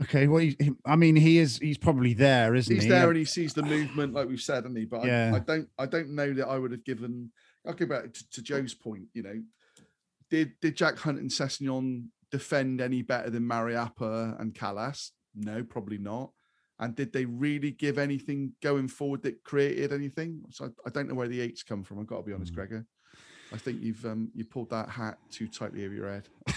Okay, 0.01 0.28
well, 0.28 0.39
he, 0.41 0.55
he- 0.59 0.72
I 0.86 0.95
mean, 0.95 1.15
he 1.15 1.38
is. 1.39 1.57
He's 1.57 1.78
probably 1.78 2.13
there, 2.13 2.53
isn't 2.55 2.74
He's 2.74 2.84
he? 2.84 2.89
He's 2.89 2.95
there 2.99 3.07
and 3.09 3.18
he 3.18 3.26
sees 3.26 3.53
the 3.53 3.63
movement, 3.63 4.13
like 4.13 4.28
we've 4.28 4.41
said, 4.41 4.63
hasn't 4.63 4.78
he? 4.78 4.86
But 4.86 5.05
I, 5.05 5.36
I 5.36 5.39
don't, 5.39 5.70
I 5.78 5.86
don't 5.86 6.15
know 6.15 6.34
that 6.34 6.47
I 6.47 6.57
would 6.57 6.72
have 6.72 6.84
given. 6.86 7.32
I'll 7.65 7.74
go 7.74 7.86
back 7.86 8.13
to, 8.13 8.30
to 8.32 8.41
Joe's 8.41 8.74
point. 8.74 9.05
You 9.13 9.24
know, 9.24 9.41
did 10.30 10.53
did 10.61 10.76
Jack 10.78 10.97
Hunt 10.97 11.20
and 11.20 11.30
Sessegnon 11.30 12.05
defend 12.32 12.82
any 12.82 13.01
better 13.01 13.30
than 13.30 13.43
Mariappa 13.43 14.39
and 14.39 14.53
Kalas? 14.53 15.11
No, 15.36 15.63
probably 15.63 15.97
not. 15.97 16.32
And 16.80 16.96
did 16.96 17.12
they 17.12 17.26
really 17.26 17.72
give 17.72 17.98
anything 17.98 18.54
going 18.62 18.88
forward 18.88 19.24
that 19.24 19.44
created 19.44 19.92
anything? 19.92 20.42
So 20.52 20.66
I, 20.66 20.68
I 20.86 20.90
don't 20.92 21.08
know 21.08 21.16
where 21.16 21.28
the 21.28 21.42
eights 21.42 21.64
come 21.64 21.84
from. 21.84 22.00
I've 22.00 22.08
got 22.08 22.18
to 22.18 22.24
be 22.24 22.34
honest, 22.34 22.52
Mm. 22.54 22.56
Gregor. 22.56 22.86
I 23.54 23.58
think 23.58 23.82
you've 23.82 24.04
um 24.06 24.30
you 24.36 24.44
pulled 24.46 24.70
that 24.72 24.90
hat 24.90 25.18
too 25.32 25.48
tightly 25.48 25.86
over 25.86 25.94
your 25.96 26.12
head. 26.12 26.28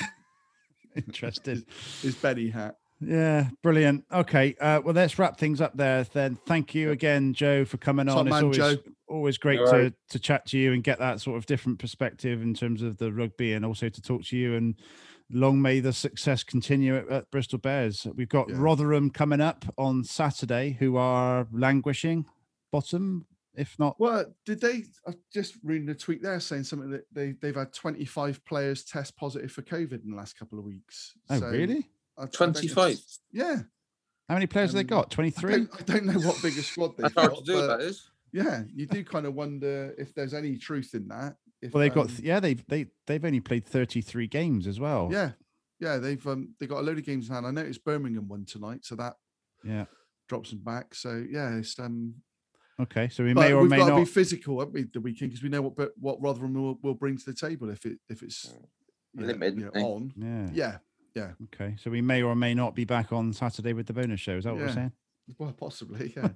interested. 0.97 1.65
His 2.03 2.15
Benny 2.17 2.49
hat. 2.51 2.77
Yeah, 3.03 3.49
brilliant. 3.63 4.05
Okay, 4.13 4.55
uh, 4.61 4.83
well, 4.85 4.93
let's 4.93 5.19
wrap 5.19 5.39
things 5.39 5.63
up 5.63 5.75
there. 5.75 6.05
Then, 6.05 6.37
thank 6.47 6.75
you 6.75 6.91
again, 6.91 7.33
Joe, 7.33 7.65
for 7.65 7.79
coming 7.79 8.07
Top 8.07 8.19
on. 8.19 8.27
It's 8.29 8.37
always 8.43 8.57
Joe. 8.59 8.77
always 9.09 9.39
great 9.39 9.59
All 9.61 9.71
to 9.71 9.73
right. 9.85 9.93
to 10.11 10.19
chat 10.19 10.45
to 10.49 10.59
you 10.59 10.75
and 10.75 10.85
get 10.85 10.99
that 10.99 11.21
sort 11.23 11.39
of 11.39 11.47
different 11.47 11.79
perspective 11.79 12.43
in 12.43 12.53
terms 12.53 12.83
of 12.83 12.99
the 12.99 13.11
rugby, 13.11 13.55
and 13.55 13.65
also 13.65 13.89
to 13.89 14.03
talk 14.03 14.25
to 14.25 14.37
you. 14.37 14.55
And 14.55 14.75
long 15.33 15.61
may 15.63 15.81
the 15.81 15.93
success 15.93 16.43
continue 16.43 16.97
at, 16.97 17.09
at 17.09 17.31
Bristol 17.31 17.59
Bears. 17.59 18.07
We've 18.15 18.29
got 18.29 18.49
Yeah. 18.49 18.57
Rotherham 18.59 19.11
coming 19.11 19.41
up 19.41 19.65
on 19.79 20.05
Saturday, 20.05 20.77
who 20.79 20.97
are 20.97 21.47
languishing 21.53 22.27
bottom, 22.73 23.27
if 23.55 23.79
not. 23.79 23.99
Well, 23.99 24.27
did 24.47 24.61
they? 24.61 24.85
I 25.07 25.13
just 25.33 25.55
reading 25.63 25.89
a 25.89 25.95
tweet 25.95 26.23
there 26.23 26.41
saying 26.41 26.65
something 26.65 26.91
that 26.91 27.05
they 27.13 27.33
they've 27.33 27.55
had 27.57 27.73
25 27.73 28.45
players 28.45 28.85
test 28.85 29.17
positive 29.17 29.51
for 29.53 29.63
COVID 29.63 30.05
in 30.05 30.11
the 30.11 30.17
last 30.17 30.39
couple 30.39 30.59
of 30.59 30.65
weeks. 30.65 31.15
Oh, 31.29 31.39
So 31.41 31.49
really? 31.49 31.89
I- 32.19 32.25
I 32.25 32.27
25. 32.27 32.99
Yeah, 33.33 33.57
How 34.29 34.35
many 34.35 34.47
players 34.47 34.71
have 34.71 34.75
they 34.75 34.81
Um, 34.95 35.01
got? 35.01 35.07
I 35.07 35.15
Twenty 35.15 35.31
three. 35.31 35.53
don't, 35.53 35.71
I 35.81 35.83
don't 35.85 36.05
know 36.07 36.21
what 36.21 36.41
bigger 36.43 36.63
squad 36.63 36.89
they've 36.99 37.13
That's 37.13 37.15
hard 37.15 37.35
to 37.37 37.43
do, 37.45 37.55
but 37.55 37.79
that 37.79 37.81
is. 37.81 38.11
yeah, 38.33 38.65
you 38.75 38.87
do 38.87 39.03
kind 39.05 39.27
of 39.27 39.35
wonder 39.35 39.95
if 39.99 40.15
there's 40.15 40.35
any 40.35 40.57
truth 40.59 40.95
in 40.95 41.09
that. 41.09 41.37
If, 41.63 41.75
Well, 41.75 41.83
they've 41.83 41.95
got 41.95 42.07
um, 42.07 42.09
th- 42.09 42.21
yeah, 42.21 42.41
they've 42.41 42.65
they 42.69 42.87
they've 43.07 43.25
only 43.25 43.41
played 43.41 43.67
thirty 43.67 44.01
three 44.01 44.27
games 44.27 44.67
as 44.67 44.81
well. 44.81 45.09
yeah, 45.13 45.33
yeah, 45.79 45.99
they've 45.99 46.25
um 46.27 46.55
they 46.59 46.67
got 46.67 46.81
a 46.81 46.83
load 46.83 46.99
of 46.99 47.05
games 47.05 47.29
in 47.29 47.35
hand. 47.35 47.47
I 47.47 47.51
noticed 47.51 47.85
Birmingham 47.85 48.29
won 48.29 48.45
tonight, 48.45 48.85
so 48.85 48.95
that 48.97 49.15
yeah. 49.65 49.85
drops 50.29 50.51
them 50.51 50.61
back. 50.61 50.95
So 50.95 51.25
yeah, 51.29 51.57
it's 51.57 51.79
um. 51.79 52.15
Okay, 52.81 53.11
so 53.11 53.23
we 53.25 53.35
may 53.35 53.53
or 53.53 53.61
we've 53.61 53.71
may 53.71 53.77
got 53.77 53.87
to 53.87 53.91
not. 53.91 53.99
be 53.99 54.05
physical, 54.07 54.59
haven't 54.59 54.73
we, 54.73 54.85
the 54.85 55.01
weekend 55.01 55.33
because 55.33 55.43
we 55.43 55.51
know 55.51 55.61
what 55.61 55.77
but 55.77 55.93
what 55.99 56.21
Rotherham 56.23 56.55
will, 56.55 56.79
will 56.83 56.95
bring 56.95 57.19
to 57.19 57.25
the 57.27 57.35
table 57.35 57.69
if 57.69 57.85
it 57.85 57.99
if 58.09 58.23
it's 58.23 58.55
you 59.15 59.21
know, 59.21 59.27
Limited, 59.27 59.59
you 59.59 59.71
know, 59.75 59.87
on. 59.87 60.13
Yeah. 60.17 60.49
Yeah, 60.53 60.77
yeah. 61.15 61.31
Okay, 61.45 61.77
so 61.79 61.91
we 61.91 62.01
may 62.01 62.23
or 62.23 62.35
may 62.35 62.55
not 62.55 62.75
be 62.75 62.85
back 62.85 63.13
on 63.13 63.33
Saturday 63.33 63.75
with 63.75 63.87
the 63.87 63.93
bonus 63.93 64.21
show. 64.21 64.37
Is 64.37 64.45
that 64.45 64.55
what 64.55 64.63
we're 64.63 64.73
saying? 64.73 64.93
Well, 65.39 65.53
possibly. 65.53 66.13
Yeah. 66.17 66.31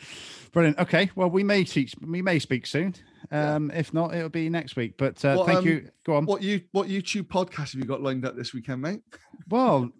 Brilliant. 0.52 0.78
Okay, 0.78 1.10
well 1.14 1.28
we 1.30 1.44
may 1.44 1.64
teach, 1.64 1.94
we 2.06 2.22
may 2.22 2.38
speak 2.38 2.66
soon. 2.66 2.94
Yeah. 3.32 3.56
Um, 3.56 3.70
if 3.72 3.92
not, 3.92 4.14
it'll 4.14 4.28
be 4.28 4.48
next 4.48 4.76
week. 4.76 4.94
But 4.96 5.22
uh, 5.24 5.36
What, 5.36 5.46
thank 5.46 5.58
um, 5.60 5.66
you. 5.66 5.90
Go 6.06 6.14
on. 6.16 6.24
What 6.26 6.42
you 6.42 6.62
what 6.72 6.88
YouTube 6.88 7.28
podcast 7.28 7.72
have 7.72 7.74
you 7.74 7.84
got 7.84 8.02
lined 8.02 8.24
up 8.24 8.36
this 8.36 8.54
weekend, 8.54 8.80
mate? 8.82 9.00
Well, 9.48 9.90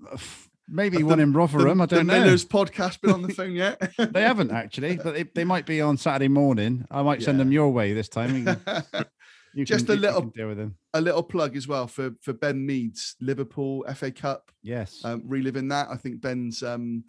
maybe 0.68 0.98
Have 0.98 1.06
one 1.06 1.20
in 1.20 1.32
Rotherham. 1.32 1.80
I 1.80 1.86
don't 1.86 2.06
know. 2.06 2.20
Miller's 2.20 2.44
podcast 2.44 3.00
been 3.00 3.10
on 3.12 3.22
the 3.22 3.34
phone 3.34 3.52
yet? 3.52 3.92
They 4.12 4.22
haven't 4.22 4.50
actually, 4.52 4.96
but 4.96 5.14
they, 5.14 5.24
they 5.24 5.44
might 5.44 5.66
be 5.66 5.80
on 5.80 5.96
Saturday 5.96 6.28
morning. 6.28 6.86
I 6.90 7.02
might 7.02 7.22
send 7.22 7.38
them 7.40 7.52
your 7.52 7.70
way 7.70 7.92
this 7.92 8.08
time. 8.08 8.36
You 8.36 8.44
can, 8.44 9.04
Just 9.64 9.88
a 9.88 9.94
little- 9.96 10.20
can 10.22 10.30
deal 10.30 10.48
with 10.48 10.58
them. 10.58 10.76
a 10.94 11.00
little 11.00 11.22
plug 11.22 11.56
as 11.56 11.66
well 11.66 11.86
for 11.86 12.12
for 12.22 12.32
Ben 12.32 12.64
Meads 12.64 13.16
Liverpool 13.20 13.84
FA 13.94 14.10
Cup 14.12 14.50
Yes. 14.62 15.00
um, 15.04 15.22
reliving 15.26 15.68
that. 15.68 15.88
I 15.90 15.96
think 15.96 16.20
Ben's 16.20 16.62
um, 16.62 17.04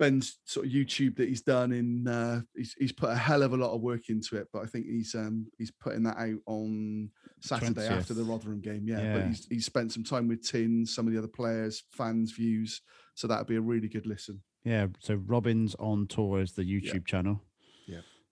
Ben's 0.00 0.38
sort 0.46 0.66
of 0.66 0.72
YouTube 0.72 1.14
that 1.16 1.28
he's 1.28 1.42
done 1.42 1.70
in 1.72 2.08
uh, 2.08 2.40
he's, 2.56 2.74
he's 2.78 2.90
put 2.92 3.10
a 3.10 3.14
hell 3.14 3.42
of 3.44 3.52
a 3.52 3.56
lot 3.56 3.72
of 3.74 3.82
work 3.82 4.08
into 4.08 4.36
it, 4.36 4.48
but 4.52 4.62
I 4.62 4.66
think 4.66 4.86
he's 4.86 5.14
um, 5.14 5.46
he's 5.58 5.70
putting 5.70 6.02
that 6.04 6.16
out 6.16 6.38
on 6.46 7.10
Saturday 7.40 7.86
after 7.86 8.14
the 8.14 8.24
Rotherham 8.24 8.60
game. 8.62 8.88
Yeah, 8.88 9.02
Yeah. 9.02 9.12
but 9.18 9.26
he's 9.26 9.46
he's 9.48 9.66
spent 9.66 9.92
some 9.92 10.02
time 10.02 10.26
with 10.26 10.42
Tin, 10.42 10.84
some 10.86 11.06
of 11.06 11.12
the 11.12 11.18
other 11.18 11.28
players, 11.28 11.84
fans, 11.92 12.32
views. 12.32 12.80
So 13.14 13.28
that'd 13.28 13.46
be 13.46 13.56
a 13.56 13.60
really 13.60 13.88
good 13.88 14.06
listen. 14.06 14.42
Yeah, 14.64 14.86
so 14.98 15.14
Robins 15.14 15.74
on 15.78 16.06
tour 16.06 16.40
is 16.40 16.52
the 16.52 16.64
YouTube 16.64 17.06
channel. 17.06 17.42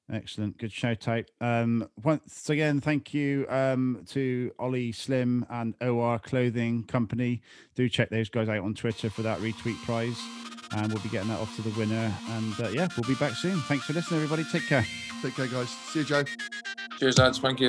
Yeah. 0.09 0.17
Excellent. 0.17 0.59
Good 0.59 0.73
shout 0.73 1.07
out. 1.09 1.25
Um, 1.41 1.89
once 2.03 2.49
again, 2.49 2.81
thank 2.81 3.13
you 3.13 3.47
um, 3.49 4.05
to 4.11 4.53
Ollie 4.59 4.93
Slim 4.93 5.47
and 5.51 5.75
OR 5.81 6.19
Clothing 6.19 6.85
Company. 6.85 7.43
Do 7.75 7.89
check 7.89 8.11
those 8.11 8.29
guys 8.29 8.49
out 8.49 8.65
on 8.65 8.75
Twitter 8.75 9.11
for 9.11 9.23
that 9.23 9.39
retweet 9.41 9.81
prize. 9.85 10.19
And 10.73 10.93
we'll 10.93 11.03
be 11.03 11.09
getting 11.09 11.29
that 11.29 11.41
off 11.41 11.55
to 11.57 11.63
the 11.63 11.71
winner. 11.79 12.13
And 12.31 12.61
uh, 12.61 12.69
yeah, 12.69 12.89
we'll 12.97 13.09
be 13.09 13.15
back 13.15 13.33
soon. 13.33 13.59
Thanks 13.63 13.85
for 13.87 13.95
listening, 13.95 14.23
everybody. 14.23 14.45
Take 14.51 14.67
care. 14.67 14.87
Take 15.23 15.35
care, 15.35 15.47
guys. 15.47 15.71
See 15.71 16.01
you, 16.01 16.05
Joe. 16.05 16.25
Cheers, 16.99 17.19
lads. 17.19 17.39
Thank 17.39 17.61
you. 17.61 17.69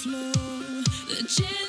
floor. 0.00 0.32
The. 1.08 1.59